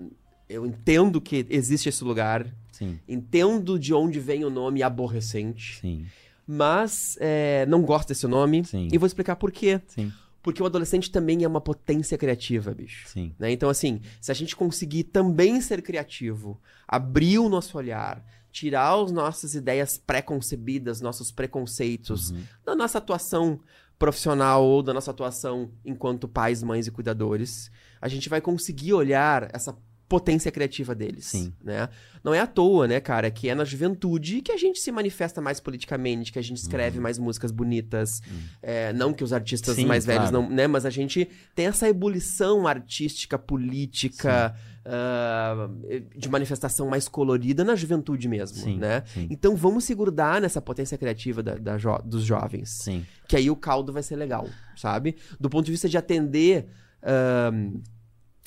eu 0.48 0.66
entendo 0.66 1.20
que 1.20 1.46
existe 1.50 1.90
esse 1.90 2.02
lugar, 2.02 2.46
Sim, 2.80 2.98
entendo 3.08 3.78
de 3.78 3.94
onde 3.94 4.18
vem 4.18 4.44
o 4.44 4.50
nome 4.50 4.82
aborrecente, 4.82 5.78
sim, 5.80 6.04
mas 6.46 7.16
é, 7.20 7.64
não 7.66 7.82
gosto 7.82 8.08
desse 8.08 8.26
nome 8.26 8.64
Sim. 8.64 8.88
e 8.90 8.98
vou 8.98 9.06
explicar 9.06 9.36
por 9.36 9.52
quê. 9.52 9.80
sim, 9.86 10.12
Porque 10.42 10.60
o 10.62 10.66
adolescente 10.66 11.10
também 11.10 11.44
é 11.44 11.48
uma 11.48 11.60
potência 11.60 12.16
criativa, 12.18 12.72
bicho. 12.74 13.06
sim. 13.08 13.32
né? 13.38 13.52
Então, 13.52 13.68
assim, 13.70 14.00
se 14.20 14.32
a 14.32 14.34
gente 14.34 14.56
conseguir 14.56 15.04
também 15.04 15.60
ser 15.60 15.80
criativo, 15.82 16.60
abrir 16.88 17.38
o 17.38 17.48
nosso 17.48 17.76
olhar, 17.78 18.24
tirar 18.50 18.94
as 19.00 19.12
nossas 19.12 19.54
ideias 19.54 19.96
pré-concebidas, 19.98 21.00
nossos 21.00 21.30
preconceitos, 21.30 22.30
Uhum. 22.30 22.42
da 22.64 22.74
nossa 22.74 22.98
atuação 22.98 23.60
profissional 23.98 24.64
ou 24.64 24.82
da 24.82 24.94
nossa 24.94 25.10
atuação 25.10 25.70
enquanto 25.84 26.26
pais, 26.26 26.62
mães 26.62 26.86
e 26.86 26.90
cuidadores, 26.90 27.70
a 28.00 28.08
gente 28.08 28.28
vai 28.30 28.40
conseguir 28.40 28.94
olhar 28.94 29.50
essa 29.54 29.76
potência 30.10 30.50
criativa 30.50 30.92
deles, 30.92 31.26
Sim. 31.26 31.52
né? 31.62 31.88
Não 32.24 32.34
é 32.34 32.40
à 32.40 32.46
toa, 32.46 32.88
né, 32.88 32.98
cara, 33.00 33.30
que 33.30 33.48
é 33.48 33.54
na 33.54 33.64
juventude 33.64 34.42
que 34.42 34.50
a 34.50 34.56
gente 34.56 34.80
se 34.80 34.90
manifesta 34.90 35.40
mais 35.40 35.60
politicamente, 35.60 36.32
que 36.32 36.38
a 36.38 36.42
gente 36.42 36.56
escreve 36.58 36.98
mais 36.98 37.16
músicas 37.16 37.52
bonitas, 37.52 38.20
é, 38.60 38.92
não 38.92 39.12
que 39.14 39.22
os 39.22 39.32
artistas 39.32 39.76
Uhum. 39.76 39.82
Sim, 39.84 39.86
mais 39.88 40.04
velhos 40.04 40.28
claro. 40.30 40.48
não, 40.48 40.50
né, 40.54 40.66
mas 40.66 40.84
a 40.84 40.90
gente 40.90 41.28
tem 41.54 41.66
essa 41.66 41.88
ebulição 41.88 42.66
artística, 42.66 43.38
política, 43.38 44.52
ah, 44.84 45.68
de 46.16 46.28
manifestação 46.28 46.88
mais 46.88 47.06
colorida 47.08 47.62
na 47.62 47.76
juventude 47.76 48.26
mesmo, 48.28 48.58
Sim, 48.58 48.78
né? 48.78 49.04
sim. 49.14 49.28
Então 49.30 49.54
vamos 49.54 49.84
se 49.84 49.94
grudar 49.94 50.40
nessa 50.40 50.60
potência 50.60 50.98
criativa 50.98 51.40
da- 51.42 51.54
da 51.54 51.76
jo- 51.78 52.02
dos 52.04 52.24
jovens 52.24 52.70
Sim, 52.82 53.06
que 53.28 53.36
aí 53.36 53.48
o 53.48 53.54
caldo 53.56 53.92
vai 53.92 54.02
ser 54.02 54.16
legal, 54.16 54.48
sabe? 54.76 55.14
Do 55.38 55.48
ponto 55.48 55.66
de 55.66 55.70
vista 55.70 55.88
de 55.88 55.96
atender 55.96 56.66
ahn, 57.00 57.80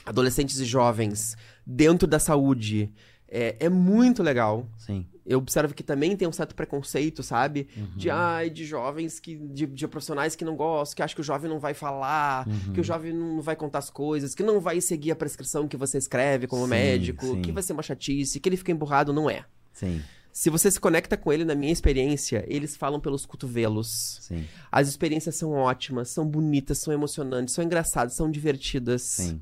adolescentes 0.06 0.60
e 0.60 0.65
jovens 0.65 1.38
dentro 1.65 2.07
da 2.07 2.19
saúde, 2.19 2.91
é, 3.27 3.56
é 3.60 3.69
muito 3.69 4.22
legal. 4.23 4.68
sim. 4.77 5.06
Eu 5.26 5.38
observo 5.40 5.73
que 5.73 5.84
também 5.84 6.18
tem 6.18 6.27
um 6.27 6.34
certo 6.34 6.53
preconceito, 6.53 7.23
sabe? 7.23 7.69
Uhum. 7.77 7.88
De, 7.95 8.10
ai, 8.10 8.49
de 8.49 8.65
jovens, 8.65 9.22
que, 9.22 9.38
de, 9.38 9.65
de 9.65 9.88
profissionais 9.88 10.35
que 10.35 10.44
não 10.44 10.53
gostam, 10.53 10.98
que 10.98 11.02
acham 11.02 11.15
que 11.15 11.22
o 11.22 11.23
jovem 11.23 11.49
não 11.49 11.61
vai 11.61 11.73
falar, 11.73 12.45
Uhum. 12.45 12.73
que 12.73 12.81
o 12.81 12.84
jovem 12.84 13.14
não 13.14 13.41
vai 13.41 13.56
contar 13.56 13.80
as 13.80 13.90
coisas, 13.90 14.35
que 14.35 14.44
não 14.44 14.60
vai 14.60 14.81
seguir 14.81 15.11
a 15.11 15.15
prescrição 15.15 15.65
que 15.65 15.77
você 15.77 15.98
escreve 15.98 16.45
como 16.45 16.64
Sim, 16.65 16.69
médico, 16.72 17.26
sim. 17.26 17.41
que 17.41 17.53
vai 17.53 17.64
ser 17.64 17.72
uma 17.72 17.81
chatice, 17.81 18.38
que 18.38 18.49
ele 18.49 18.57
fica 18.57 18.73
emburrado. 18.73 19.14
Não 19.14 19.30
é. 19.30 19.45
Sim, 19.72 20.02
Se 20.30 20.49
você 20.49 20.69
se 20.69 20.77
conecta 20.77 21.15
com 21.15 21.31
ele, 21.31 21.45
na 21.45 21.56
minha 21.56 21.72
experiência, 21.72 22.44
eles 22.49 22.76
falam 22.76 22.99
pelos 22.99 23.26
cotovelos. 23.26 24.18
sim, 24.23 24.44
As 24.69 24.90
experiências 24.90 25.38
são 25.38 25.52
ótimas, 25.52 26.10
são 26.10 26.27
bonitas, 26.27 26.80
são 26.80 26.94
emocionantes, 26.94 27.53
são 27.53 27.64
engraçadas, 27.64 28.14
são 28.14 28.30
divertidas. 28.30 29.03
sim. 29.03 29.41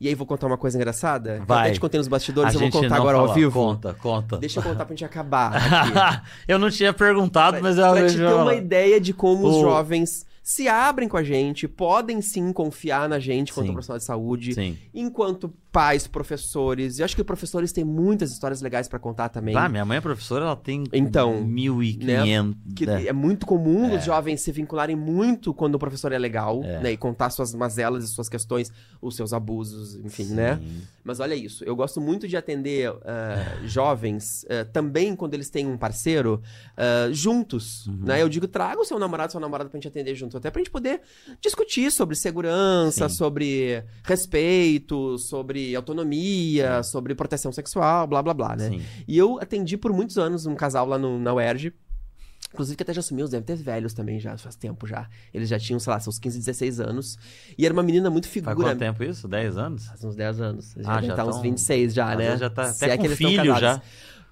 E 0.00 0.08
aí, 0.08 0.14
vou 0.14 0.26
contar 0.26 0.46
uma 0.46 0.56
coisa 0.56 0.78
engraçada? 0.78 1.34
Que 1.36 1.42
eu 1.42 1.46
Vai. 1.46 1.60
até 1.66 1.72
te 1.72 1.80
contei 1.80 1.98
nos 1.98 2.08
bastidores, 2.08 2.52
A 2.52 2.54
eu 2.54 2.60
vou 2.60 2.66
gente 2.70 2.72
contar 2.82 2.88
não 2.88 2.96
agora 2.96 3.18
ao 3.18 3.34
vivo. 3.34 3.52
Conta, 3.60 3.92
conta. 4.00 4.38
Deixa 4.38 4.58
eu 4.58 4.62
contar 4.62 4.86
pra 4.86 4.94
gente 4.94 5.04
acabar 5.04 5.54
aqui. 5.54 6.22
eu 6.48 6.58
não 6.58 6.70
tinha 6.70 6.92
perguntado, 6.92 7.58
mas 7.60 7.76
eu 7.76 7.92
pra 7.92 8.06
te 8.08 8.16
ter 8.16 8.24
uma 8.32 8.54
ideia 8.54 8.98
de 8.98 9.12
como 9.12 9.46
os 9.46 9.56
O- 9.56 9.60
jovens 9.60 10.24
se 10.42 10.66
abrem 10.66 11.06
com 11.06 11.18
a 11.18 11.22
gente, 11.22 11.68
podem 11.68 12.22
sim 12.22 12.50
confiar 12.50 13.08
na 13.10 13.18
gente 13.18 13.52
quanto 13.52 13.66
Sim. 13.66 13.72
profissional 13.72 13.98
de 13.98 14.04
saúde, 14.04 14.54
Sim. 14.54 14.76
enquanto 14.94 15.52
pais, 15.72 16.06
professores. 16.06 16.98
E 16.98 17.02
acho 17.02 17.14
que 17.14 17.22
professores 17.22 17.72
têm 17.72 17.84
muitas 17.84 18.32
histórias 18.32 18.60
legais 18.60 18.88
pra 18.88 18.98
contar 18.98 19.28
também. 19.28 19.56
Ah, 19.56 19.68
minha 19.68 19.84
mãe 19.84 19.98
é 19.98 20.00
professora, 20.00 20.44
ela 20.44 20.56
tem 20.56 20.84
Então, 20.92 21.44
1.500. 21.46 22.56
Que 22.74 22.86
né? 22.86 23.06
é 23.06 23.12
muito 23.12 23.46
comum 23.46 23.94
os 23.96 24.04
jovens 24.04 24.40
se 24.40 24.50
vincularem 24.52 24.96
muito 24.96 25.54
quando 25.54 25.76
o 25.76 25.78
professor 25.78 26.12
é 26.12 26.18
legal, 26.18 26.62
É. 26.64 26.80
né? 26.80 26.92
E 26.92 26.96
contar 26.96 27.30
suas 27.30 27.54
mazelas 27.54 28.04
e 28.04 28.08
suas 28.08 28.28
questões, 28.28 28.72
os 29.00 29.14
seus 29.16 29.32
abusos, 29.32 29.94
enfim, 29.96 30.24
né? 30.34 30.56
Sim. 30.56 30.82
Mas 31.04 31.20
olha 31.20 31.34
isso, 31.34 31.64
eu 31.64 31.74
gosto 31.76 32.00
muito 32.00 32.26
de 32.28 32.36
atender 32.36 32.92
ah, 33.04 33.58
jovens, 33.64 34.44
ah, 34.50 34.64
também 34.72 35.14
quando 35.16 35.34
eles 35.34 35.50
têm 35.50 35.66
um 35.66 35.76
parceiro, 35.78 36.42
ah, 36.76 37.08
juntos, 37.12 37.86
Uhum. 37.86 37.98
né? 38.04 38.22
Eu 38.22 38.28
digo, 38.28 38.46
traga 38.48 38.80
o 38.80 38.84
seu 38.84 38.98
namorado, 38.98 39.32
sua 39.32 39.40
namorada 39.40 39.70
pra 39.70 39.76
gente 39.78 39.88
atender 39.88 40.14
junto, 40.14 40.36
até 40.36 40.50
pra 40.50 40.60
gente 40.60 40.70
poder 40.70 41.00
discutir 41.40 41.90
sobre 41.92 42.16
segurança, 42.16 43.08
Sim. 43.08 43.14
sobre 43.14 43.84
respeito, 44.04 45.16
sobre 45.18 45.59
autonomia, 45.76 46.82
sobre 46.82 47.14
proteção 47.14 47.52
sexual, 47.52 48.06
blá, 48.06 48.22
blá, 48.22 48.34
blá, 48.34 48.56
né? 48.56 48.68
Sim. 48.70 48.82
E 49.06 49.16
eu 49.18 49.38
atendi 49.40 49.76
por 49.76 49.92
muitos 49.92 50.18
anos 50.18 50.46
um 50.46 50.54
casal 50.54 50.86
lá 50.86 50.98
no, 50.98 51.18
na 51.18 51.32
UERJ. 51.34 51.72
Inclusive 52.52 52.76
que 52.76 52.82
até 52.82 52.92
já 52.92 52.98
assumiu, 52.98 53.28
deve 53.28 53.44
ter 53.46 53.54
velhos 53.56 53.94
também 53.94 54.18
já, 54.18 54.36
faz 54.36 54.56
tempo 54.56 54.84
já. 54.84 55.08
Eles 55.32 55.48
já 55.48 55.56
tinham, 55.56 55.78
sei 55.78 55.92
lá, 55.92 56.00
seus 56.00 56.18
15, 56.18 56.36
16 56.38 56.80
anos. 56.80 57.16
E 57.56 57.64
era 57.64 57.72
uma 57.72 57.82
menina 57.82 58.10
muito 58.10 58.24
Faz 58.24 58.32
figura. 58.34 58.56
quanto 58.56 58.78
tempo 58.78 59.04
isso? 59.04 59.28
10 59.28 59.56
anos? 59.56 59.86
Faz 59.86 60.02
uns 60.02 60.16
10 60.16 60.40
anos. 60.40 60.74
Já 60.76 60.96
Ah, 60.96 61.00
já 61.02 61.14
tá 61.14 61.24
uns 61.26 61.34
tão- 61.36 61.42
26 61.42 61.94
já, 61.94 62.10
Às 62.12 62.18
né? 62.18 62.36
já 62.36 62.50
tá 62.50 62.72
Se 62.72 62.84
até 62.84 62.94
é 62.94 62.96
com 62.96 63.02
que 63.02 63.06
eles 63.06 63.18
filho 63.18 63.56
já. 63.56 63.80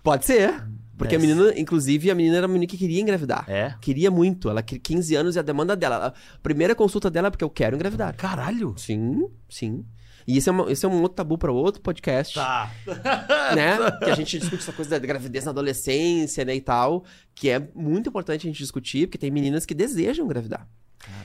Pode 0.03 0.25
ser. 0.27 0.53
Porque 0.97 1.15
a 1.15 1.19
menina, 1.19 1.53
inclusive, 1.57 2.11
a 2.11 2.15
menina 2.17 2.39
era 2.39 2.47
uma 2.49 2.55
menina 2.55 2.69
que 2.69 2.77
queria 2.77 3.01
engravidar. 3.01 3.45
É? 3.49 3.77
Queria 3.81 4.11
muito. 4.11 4.51
Ela 4.51 4.63
queria 4.65 4.83
15 4.83 5.15
anos 5.15 5.37
e 5.37 5.39
a 5.39 5.43
demanda 5.43 5.77
dela. 5.77 6.09
A 6.09 6.39
primeira 6.43 6.75
consulta 6.75 7.09
dela 7.09 7.29
é 7.29 7.31
porque 7.31 7.45
eu 7.45 7.51
quero 7.51 7.77
engravidar. 7.77 8.17
Caralho! 8.17 8.75
Sim, 8.77 9.29
sim. 9.49 9.85
E 10.29 10.37
esse 10.37 10.49
é, 10.49 10.53
uma- 10.53 10.67
é 10.71 10.87
um 10.87 11.01
outro 11.01 11.17
tabu 11.17 11.39
para 11.39 11.51
outro 11.51 11.81
podcast 11.81 12.35
Tá. 12.35 12.71
né? 13.57 13.79
Que 14.05 14.11
a 14.11 14.15
gente 14.15 14.39
discute 14.39 14.63
essa 14.63 14.73
coisa 14.73 14.91
da 14.91 14.99
gravidez 14.99 15.45
na 15.45 15.51
adolescência, 15.51 16.45
né, 16.45 16.55
e 16.55 16.61
tal, 16.61 17.05
que 17.35 17.49
é 17.49 17.67
muito 17.75 18.11
importante 18.11 18.47
a 18.47 18.51
gente 18.51 18.59
discutir, 18.59 19.07
porque 19.07 19.19
tem 19.19 19.31
meninas 19.31 19.65
que 19.65 19.75
desejam 19.75 20.25
engravidar. 20.27 20.69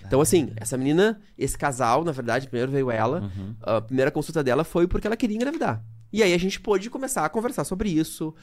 Então, 0.06 0.22
assim, 0.22 0.52
essa 0.56 0.78
menina, 0.78 1.20
esse 1.38 1.58
casal, 1.58 2.04
na 2.04 2.12
verdade, 2.12 2.48
primeiro 2.48 2.72
veio 2.72 2.90
ela, 2.90 3.22
Uhum. 3.22 3.56
a 3.62 3.82
primeira 3.82 4.10
consulta 4.12 4.42
dela 4.44 4.64
foi 4.64 4.88
porque 4.88 5.06
ela 5.08 5.18
queria 5.18 5.36
engravidar. 5.36 5.84
E 6.12 6.22
aí 6.24 6.34
a 6.34 6.38
gente 6.38 6.60
pôde 6.62 6.90
começar 6.90 7.26
a 7.26 7.30
conversar 7.30 7.64
sobre 7.66 7.90
isso. 7.90 8.34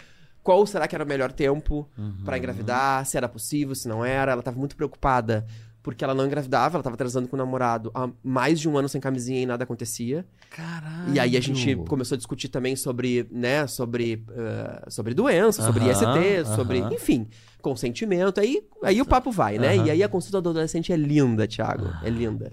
Qual 0.42 0.66
será 0.66 0.88
que 0.88 0.94
era 0.94 1.04
o 1.04 1.06
melhor 1.06 1.30
tempo 1.32 1.88
Uhum. 1.96 2.24
pra 2.24 2.36
engravidar? 2.36 3.06
Se 3.06 3.16
era 3.16 3.28
possível, 3.28 3.74
se 3.74 3.86
não 3.88 4.04
era. 4.04 4.32
Ela 4.32 4.42
tava 4.42 4.58
muito 4.58 4.74
preocupada 4.74 5.46
porque 5.82 6.04
ela 6.04 6.14
não 6.14 6.26
engravidava, 6.26 6.76
ela 6.76 6.82
tava 6.82 6.96
transando 6.96 7.26
com 7.28 7.36
o 7.36 7.38
namorado 7.38 7.90
há 7.94 8.08
mais 8.22 8.60
de 8.60 8.68
um 8.68 8.76
ano 8.76 8.88
sem 8.88 9.00
camisinha 9.00 9.40
e 9.40 9.46
nada 9.46 9.64
acontecia. 9.64 10.24
Caralho! 10.50 11.14
E 11.14 11.18
aí 11.18 11.36
a 11.36 11.40
gente 11.40 11.76
começou 11.88 12.16
a 12.16 12.18
discutir 12.18 12.48
também 12.48 12.76
sobre, 12.76 13.26
né, 13.30 13.66
sobre, 13.66 14.24
eh, 14.30 14.84
sobre 14.88 15.14
doença, 15.14 15.62
sobre 15.62 15.84
Aham, 15.84 15.92
IST, 15.92 16.54
sobre, 16.54 16.80
aham. 16.80 16.92
enfim, 16.92 17.28
consentimento. 17.62 18.40
Aí, 18.40 18.62
aí 18.82 19.00
o 19.00 19.06
papo 19.06 19.30
vai, 19.30 19.58
né? 19.58 19.76
Aham. 19.76 19.86
E 19.86 19.90
aí 19.90 20.02
a 20.02 20.08
consulta 20.08 20.40
do 20.40 20.50
adolescente 20.50 20.92
é 20.92 20.96
linda, 20.96 21.46
Thiago. 21.46 21.88
É 22.02 22.10
linda. 22.10 22.52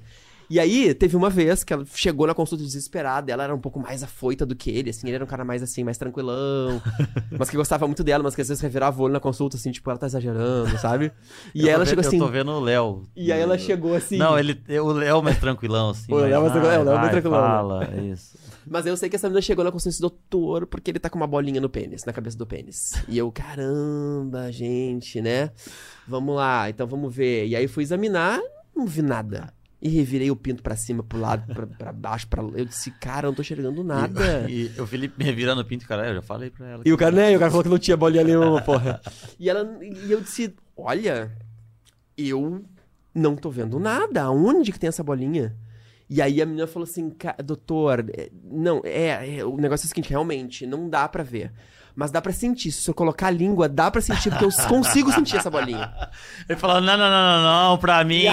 E 0.49 0.60
aí, 0.61 0.94
teve 0.94 1.15
uma 1.18 1.30
vez 1.30 1.64
que 1.64 1.74
ela 1.74 1.84
chegou 1.94 2.26
na 2.26 2.34
consulta 2.34 2.64
desesperada, 2.64 3.32
ela 3.32 3.44
era 3.44 3.53
um 3.53 3.60
pouco 3.60 3.80
mais 3.82 4.02
afoita 4.02 4.45
do 4.45 4.56
que 4.56 4.69
ele, 4.69 4.90
assim, 4.91 5.07
ele 5.07 5.15
era 5.15 5.24
um 5.24 5.28
cara 5.28 5.44
mais 5.44 5.61
assim, 5.61 5.84
mais 5.84 5.98
tranquilão, 5.98 6.82
mas 7.38 7.49
que 7.49 7.57
gostava 7.57 7.86
muito 7.86 8.02
dela, 8.03 8.24
mas 8.24 8.34
que 8.34 8.41
às 8.41 8.48
vezes 8.48 8.61
revirava 8.61 8.98
o 9.02 9.03
olho 9.03 9.14
na 9.14 9.19
consulta, 9.19 9.57
assim, 9.57 9.72
tipo, 9.72 9.90
ela 9.90 9.99
tá 9.99 10.06
exagerando, 10.07 10.78
sabe? 10.78 11.11
E 11.53 11.68
ela 11.68 11.84
vendo- 11.84 11.90
chegou 11.90 12.07
assim, 12.07 12.18
Eu 12.18 12.26
tô 12.26 12.32
vendo 12.32 12.52
o 12.52 12.60
Léo. 12.61 13.03
e 13.15 13.32
aí 13.32 13.41
ela 13.41 13.57
chegou 13.57 13.94
assim... 13.95 14.18
Não, 14.18 14.40
ele, 14.40 14.57
o 14.80 14.91
Léo 14.94 15.22
mais 15.22 15.38
tranquilão, 15.40 15.90
assim. 15.90 16.11
O 16.14 16.18
Léo 16.18 16.41
mais 16.41 16.52
tranquilão, 16.53 16.76
é, 16.76 16.80
o 16.80 16.84
Léo 16.84 16.95
mais 16.98 17.11
tranquilão, 17.11 17.41
né? 17.41 17.48
Fala, 17.86 18.02
isso. 18.02 18.38
Mas 18.69 18.86
eu 18.86 18.95
sei 18.98 19.10
que 19.10 19.15
essa 19.15 19.28
menina 19.28 19.41
chegou 19.41 19.64
na 19.65 19.72
consciência 19.72 19.99
do 20.02 20.10
doutor 20.10 20.65
porque 20.68 20.91
ele 20.91 20.99
tá 20.99 21.10
com 21.10 21.18
uma 21.18 21.28
bolinha 21.28 21.60
no 21.61 21.69
pênis, 21.69 22.03
na 22.06 22.11
cabeça 22.14 22.38
do 22.38 22.45
pênis. 22.45 22.94
E 23.07 23.18
eu, 23.18 23.32
caramba, 23.32 24.52
gente, 24.52 25.22
né? 25.22 25.52
Vamos 26.07 26.36
lá, 26.36 26.69
então 26.69 26.86
vamos 26.88 27.14
ver. 27.14 27.48
E 27.48 27.56
aí 27.56 27.68
fui 27.68 27.84
examinar, 27.84 28.40
não 28.76 28.86
vi 28.86 29.02
nada. 29.02 29.53
E 29.80 29.90
revirei 29.90 30.32
o 30.32 30.36
pinto 30.36 30.64
pra 30.64 30.76
cima, 30.76 31.04
pro 31.04 31.20
lado, 31.20 31.54
pra, 31.54 31.68
pra 31.68 31.94
baixo, 31.94 32.28
pra... 32.28 32.41
Eu 32.41 32.66
disse, 32.66 32.90
cara, 32.99 33.28
eu 33.28 33.32
não 33.32 33.36
tô 33.36 33.44
enxergando 33.44 33.84
nada. 33.84 34.49
E, 34.49 34.72
e 34.76 34.82
o 34.82 34.88
Felipe 34.88 35.16
me 35.20 35.24
revirando 35.24 35.62
o 35.62 35.66
pinto, 35.66 35.88
cara, 35.88 36.08
eu 36.08 36.16
já 36.16 36.22
falei 36.24 36.49
pra 36.49 36.68
ela. 36.68 36.84
E 36.84 36.91
o 36.91 36.98
cara, 36.98 37.16
né? 37.16 37.36
O 37.36 37.40
cara 37.40 37.52
falou 37.52 37.64
que 37.64 37.70
não 37.70 37.78
tinha 37.78 37.95
bolinha 37.95 38.24
nenhuma, 38.24 38.60
porra. 38.62 38.99
E, 39.40 39.48
ela, 39.49 39.78
e 39.84 40.12
eu 40.12 40.20
disse, 40.20 40.56
olha, 40.76 41.32
eu 42.18 42.66
não 43.14 43.36
tô 43.36 43.52
vendo 43.52 43.80
nada. 43.80 44.24
Aonde 44.24 44.72
que 44.72 44.80
tem 44.80 44.88
essa 44.88 45.04
bolinha? 45.04 45.56
E 46.10 46.22
aí 46.22 46.41
a 46.41 46.45
menina 46.45 46.66
falou 46.66 46.88
assim, 46.88 47.10
"Ca- 47.12 47.36
doutor, 47.44 48.06
é, 48.18 48.30
não, 48.44 48.82
é, 48.84 49.38
é, 49.40 49.45
o 49.45 49.58
negócio 49.58 49.86
é 49.86 49.88
o 49.88 49.90
seguinte, 49.90 50.10
realmente, 50.10 50.66
não 50.66 50.90
dá 50.90 51.08
pra 51.08 51.22
ver. 51.22 51.52
Mas 51.98 52.11
dá 52.11 52.22
pra 52.22 52.32
sentir. 52.32 52.72
Se 52.72 52.88
eu 52.88 52.94
colocar 52.94 53.26
a 53.26 53.32
língua, 53.32 53.68
dá 53.68 53.90
pra 53.90 53.99
sentir, 53.99 54.30
porque 54.30 54.45
eu 54.45 54.52
consigo 54.68 55.11
sentir 55.11 55.38
essa 55.38 55.49
bolinha. 55.49 55.91
Ele 56.48 56.60
falou: 56.60 56.80
não, 56.80 56.95
não, 56.95 57.10
não, 57.10 57.41
não, 57.41 57.69
não, 57.69 57.78
pra 57.80 58.03
mim 58.06 58.28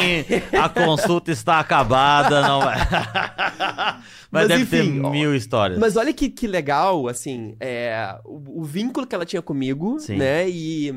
a 0.53 0.69
consulta 0.69 1.33
está 1.33 1.61
acabada, 1.61 2.43
não 2.43 2.61
vai. 2.61 2.77
Mas, 4.31 4.49
Mas, 4.49 4.49
deve 4.49 4.63
enfim, 4.65 5.01
ter 5.01 5.11
mil 5.11 5.35
histórias. 5.35 5.79
Mas 5.79 5.97
olha 5.97 6.13
que, 6.13 6.29
que 6.29 6.47
legal, 6.47 7.09
assim, 7.09 7.57
é, 7.59 8.19
o, 8.27 8.61
o 8.61 8.65
vínculo 8.65 9.07
que 9.07 9.15
ela 9.15 9.25
tinha 9.25 9.41
comigo, 9.41 9.99
Sim. 9.99 10.19
né? 10.19 10.47
E 10.47 10.93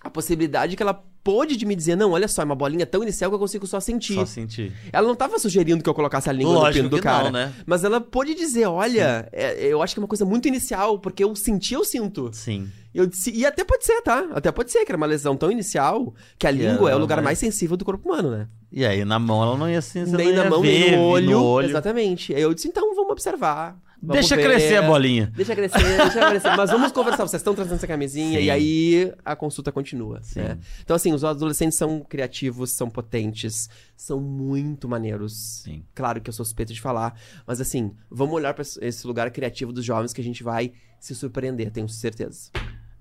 a 0.00 0.08
possibilidade 0.08 0.76
que 0.76 0.82
ela 0.82 1.04
pôde 1.24 1.56
de 1.56 1.64
me 1.64 1.74
dizer, 1.74 1.96
não, 1.96 2.12
olha 2.12 2.28
só, 2.28 2.42
é 2.42 2.44
uma 2.44 2.54
bolinha 2.54 2.84
tão 2.84 3.02
inicial 3.02 3.30
que 3.30 3.34
eu 3.34 3.38
consigo 3.38 3.66
só 3.66 3.80
sentir. 3.80 4.12
Só 4.14 4.26
sentir. 4.26 4.72
Ela 4.92 5.08
não 5.08 5.14
tava 5.16 5.38
sugerindo 5.38 5.82
que 5.82 5.88
eu 5.88 5.94
colocasse 5.94 6.28
a 6.28 6.32
língua 6.32 6.52
no 6.52 6.58
Lógico 6.60 6.84
pino 6.84 6.88
do 6.90 7.02
cara. 7.02 7.24
não, 7.24 7.30
né? 7.32 7.52
Mas 7.64 7.82
ela 7.82 7.98
pôde 8.00 8.34
dizer, 8.34 8.66
olha, 8.66 9.26
é- 9.32 9.66
eu 9.66 9.82
acho 9.82 9.94
que 9.94 10.00
é 10.00 10.02
uma 10.02 10.08
coisa 10.08 10.24
muito 10.26 10.46
inicial, 10.46 10.98
porque 10.98 11.24
eu 11.24 11.34
senti, 11.34 11.72
eu 11.74 11.82
sinto. 11.84 12.28
Sim. 12.32 12.68
Eu 12.94 13.06
disse, 13.06 13.32
e 13.32 13.44
até 13.44 13.64
pode 13.64 13.84
ser, 13.84 14.00
tá? 14.02 14.24
Até 14.34 14.52
pode 14.52 14.70
ser 14.70 14.84
que 14.84 14.92
era 14.92 14.96
uma 14.96 15.06
lesão 15.06 15.34
tão 15.36 15.50
inicial 15.50 16.14
que 16.38 16.46
a 16.46 16.50
língua 16.50 16.90
é 16.90 16.94
o 16.94 16.98
lugar 16.98 17.16
vai- 17.16 17.24
mais 17.24 17.38
sensível 17.38 17.76
do 17.76 17.84
corpo 17.84 18.08
humano, 18.08 18.30
né? 18.30 18.46
E 18.70 18.84
aí, 18.84 19.04
na 19.04 19.18
mão 19.18 19.42
ela 19.42 19.56
não 19.56 19.68
ia 19.68 19.78
assim, 19.78 20.04
você 20.04 20.16
nem 20.16 20.32
na 20.32 20.48
mão, 20.50 20.60
ver, 20.60 20.90
nem 20.90 20.96
no 20.96 21.02
olho. 21.04 21.42
olho. 21.42 21.68
Exatamente. 21.68 22.34
Aí 22.34 22.42
eu 22.42 22.52
disse, 22.54 22.68
então 22.68 22.94
vamos 22.94 23.10
observar. 23.12 23.76
Vamos 24.06 24.20
Deixa 24.20 24.36
ver. 24.36 24.44
crescer 24.44 24.76
a 24.76 24.82
bolinha. 24.82 25.32
Deixa 25.34 25.54
crescer, 25.54 25.82
deixa 25.82 26.28
crescer. 26.30 26.56
Mas 26.56 26.70
vamos 26.70 26.92
conversar. 26.92 27.26
Vocês 27.26 27.40
estão 27.40 27.54
trazendo 27.54 27.76
essa 27.76 27.86
camisinha 27.86 28.38
Sim. 28.38 28.44
e 28.44 28.50
aí 28.50 29.12
a 29.24 29.34
consulta 29.34 29.72
continua. 29.72 30.20
Né? 30.36 30.58
Então, 30.82 30.94
assim, 30.94 31.12
os 31.12 31.24
adolescentes 31.24 31.76
são 31.76 32.00
criativos, 32.00 32.72
são 32.72 32.88
potentes, 32.90 33.68
são 33.96 34.20
muito 34.20 34.88
maneiros. 34.88 35.62
Sim. 35.64 35.84
Claro 35.94 36.20
que 36.20 36.28
eu 36.28 36.34
sou 36.34 36.44
suspeito 36.44 36.72
de 36.72 36.80
falar, 36.80 37.18
mas 37.46 37.60
assim, 37.60 37.92
vamos 38.10 38.34
olhar 38.34 38.54
para 38.54 38.64
esse 38.80 39.06
lugar 39.06 39.30
criativo 39.30 39.72
dos 39.72 39.84
jovens 39.84 40.12
que 40.12 40.20
a 40.20 40.24
gente 40.24 40.42
vai 40.42 40.72
se 41.00 41.14
surpreender, 41.14 41.70
tenho 41.70 41.88
certeza. 41.88 42.50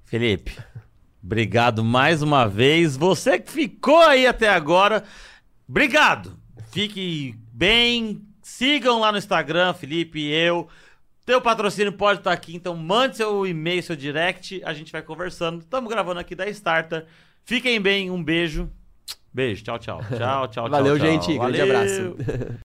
Felipe, 0.03 0.57
obrigado 1.23 1.83
mais 1.83 2.21
uma 2.21 2.45
vez. 2.45 2.97
Você 2.97 3.39
que 3.39 3.49
ficou 3.49 4.01
aí 4.01 4.27
até 4.27 4.49
agora, 4.49 5.03
obrigado. 5.67 6.37
Fique 6.71 7.35
bem. 7.51 8.21
Sigam 8.41 8.99
lá 8.99 9.11
no 9.11 9.17
Instagram, 9.17 9.73
Felipe 9.73 10.19
e 10.19 10.33
eu. 10.33 10.67
Teu 11.25 11.39
patrocínio 11.39 11.93
pode 11.93 12.19
estar 12.19 12.33
aqui, 12.33 12.55
então 12.55 12.75
mande 12.75 13.17
seu 13.17 13.47
e-mail, 13.47 13.81
seu 13.81 13.95
direct, 13.95 14.61
a 14.65 14.73
gente 14.73 14.91
vai 14.91 15.01
conversando. 15.01 15.61
Estamos 15.61 15.89
gravando 15.89 16.19
aqui 16.19 16.35
da 16.35 16.47
Starter. 16.49 17.05
Fiquem 17.45 17.79
bem, 17.79 18.11
um 18.11 18.21
beijo. 18.21 18.69
Beijo, 19.33 19.63
tchau, 19.63 19.79
tchau. 19.79 19.99
Tchau, 20.01 20.17
tchau, 20.17 20.47
tchau. 20.47 20.69
Valeu, 20.69 20.97
tchau. 20.97 21.07
gente. 21.07 21.37
Grande 21.37 21.57
Valeu. 21.57 21.75
abraço. 21.75 22.15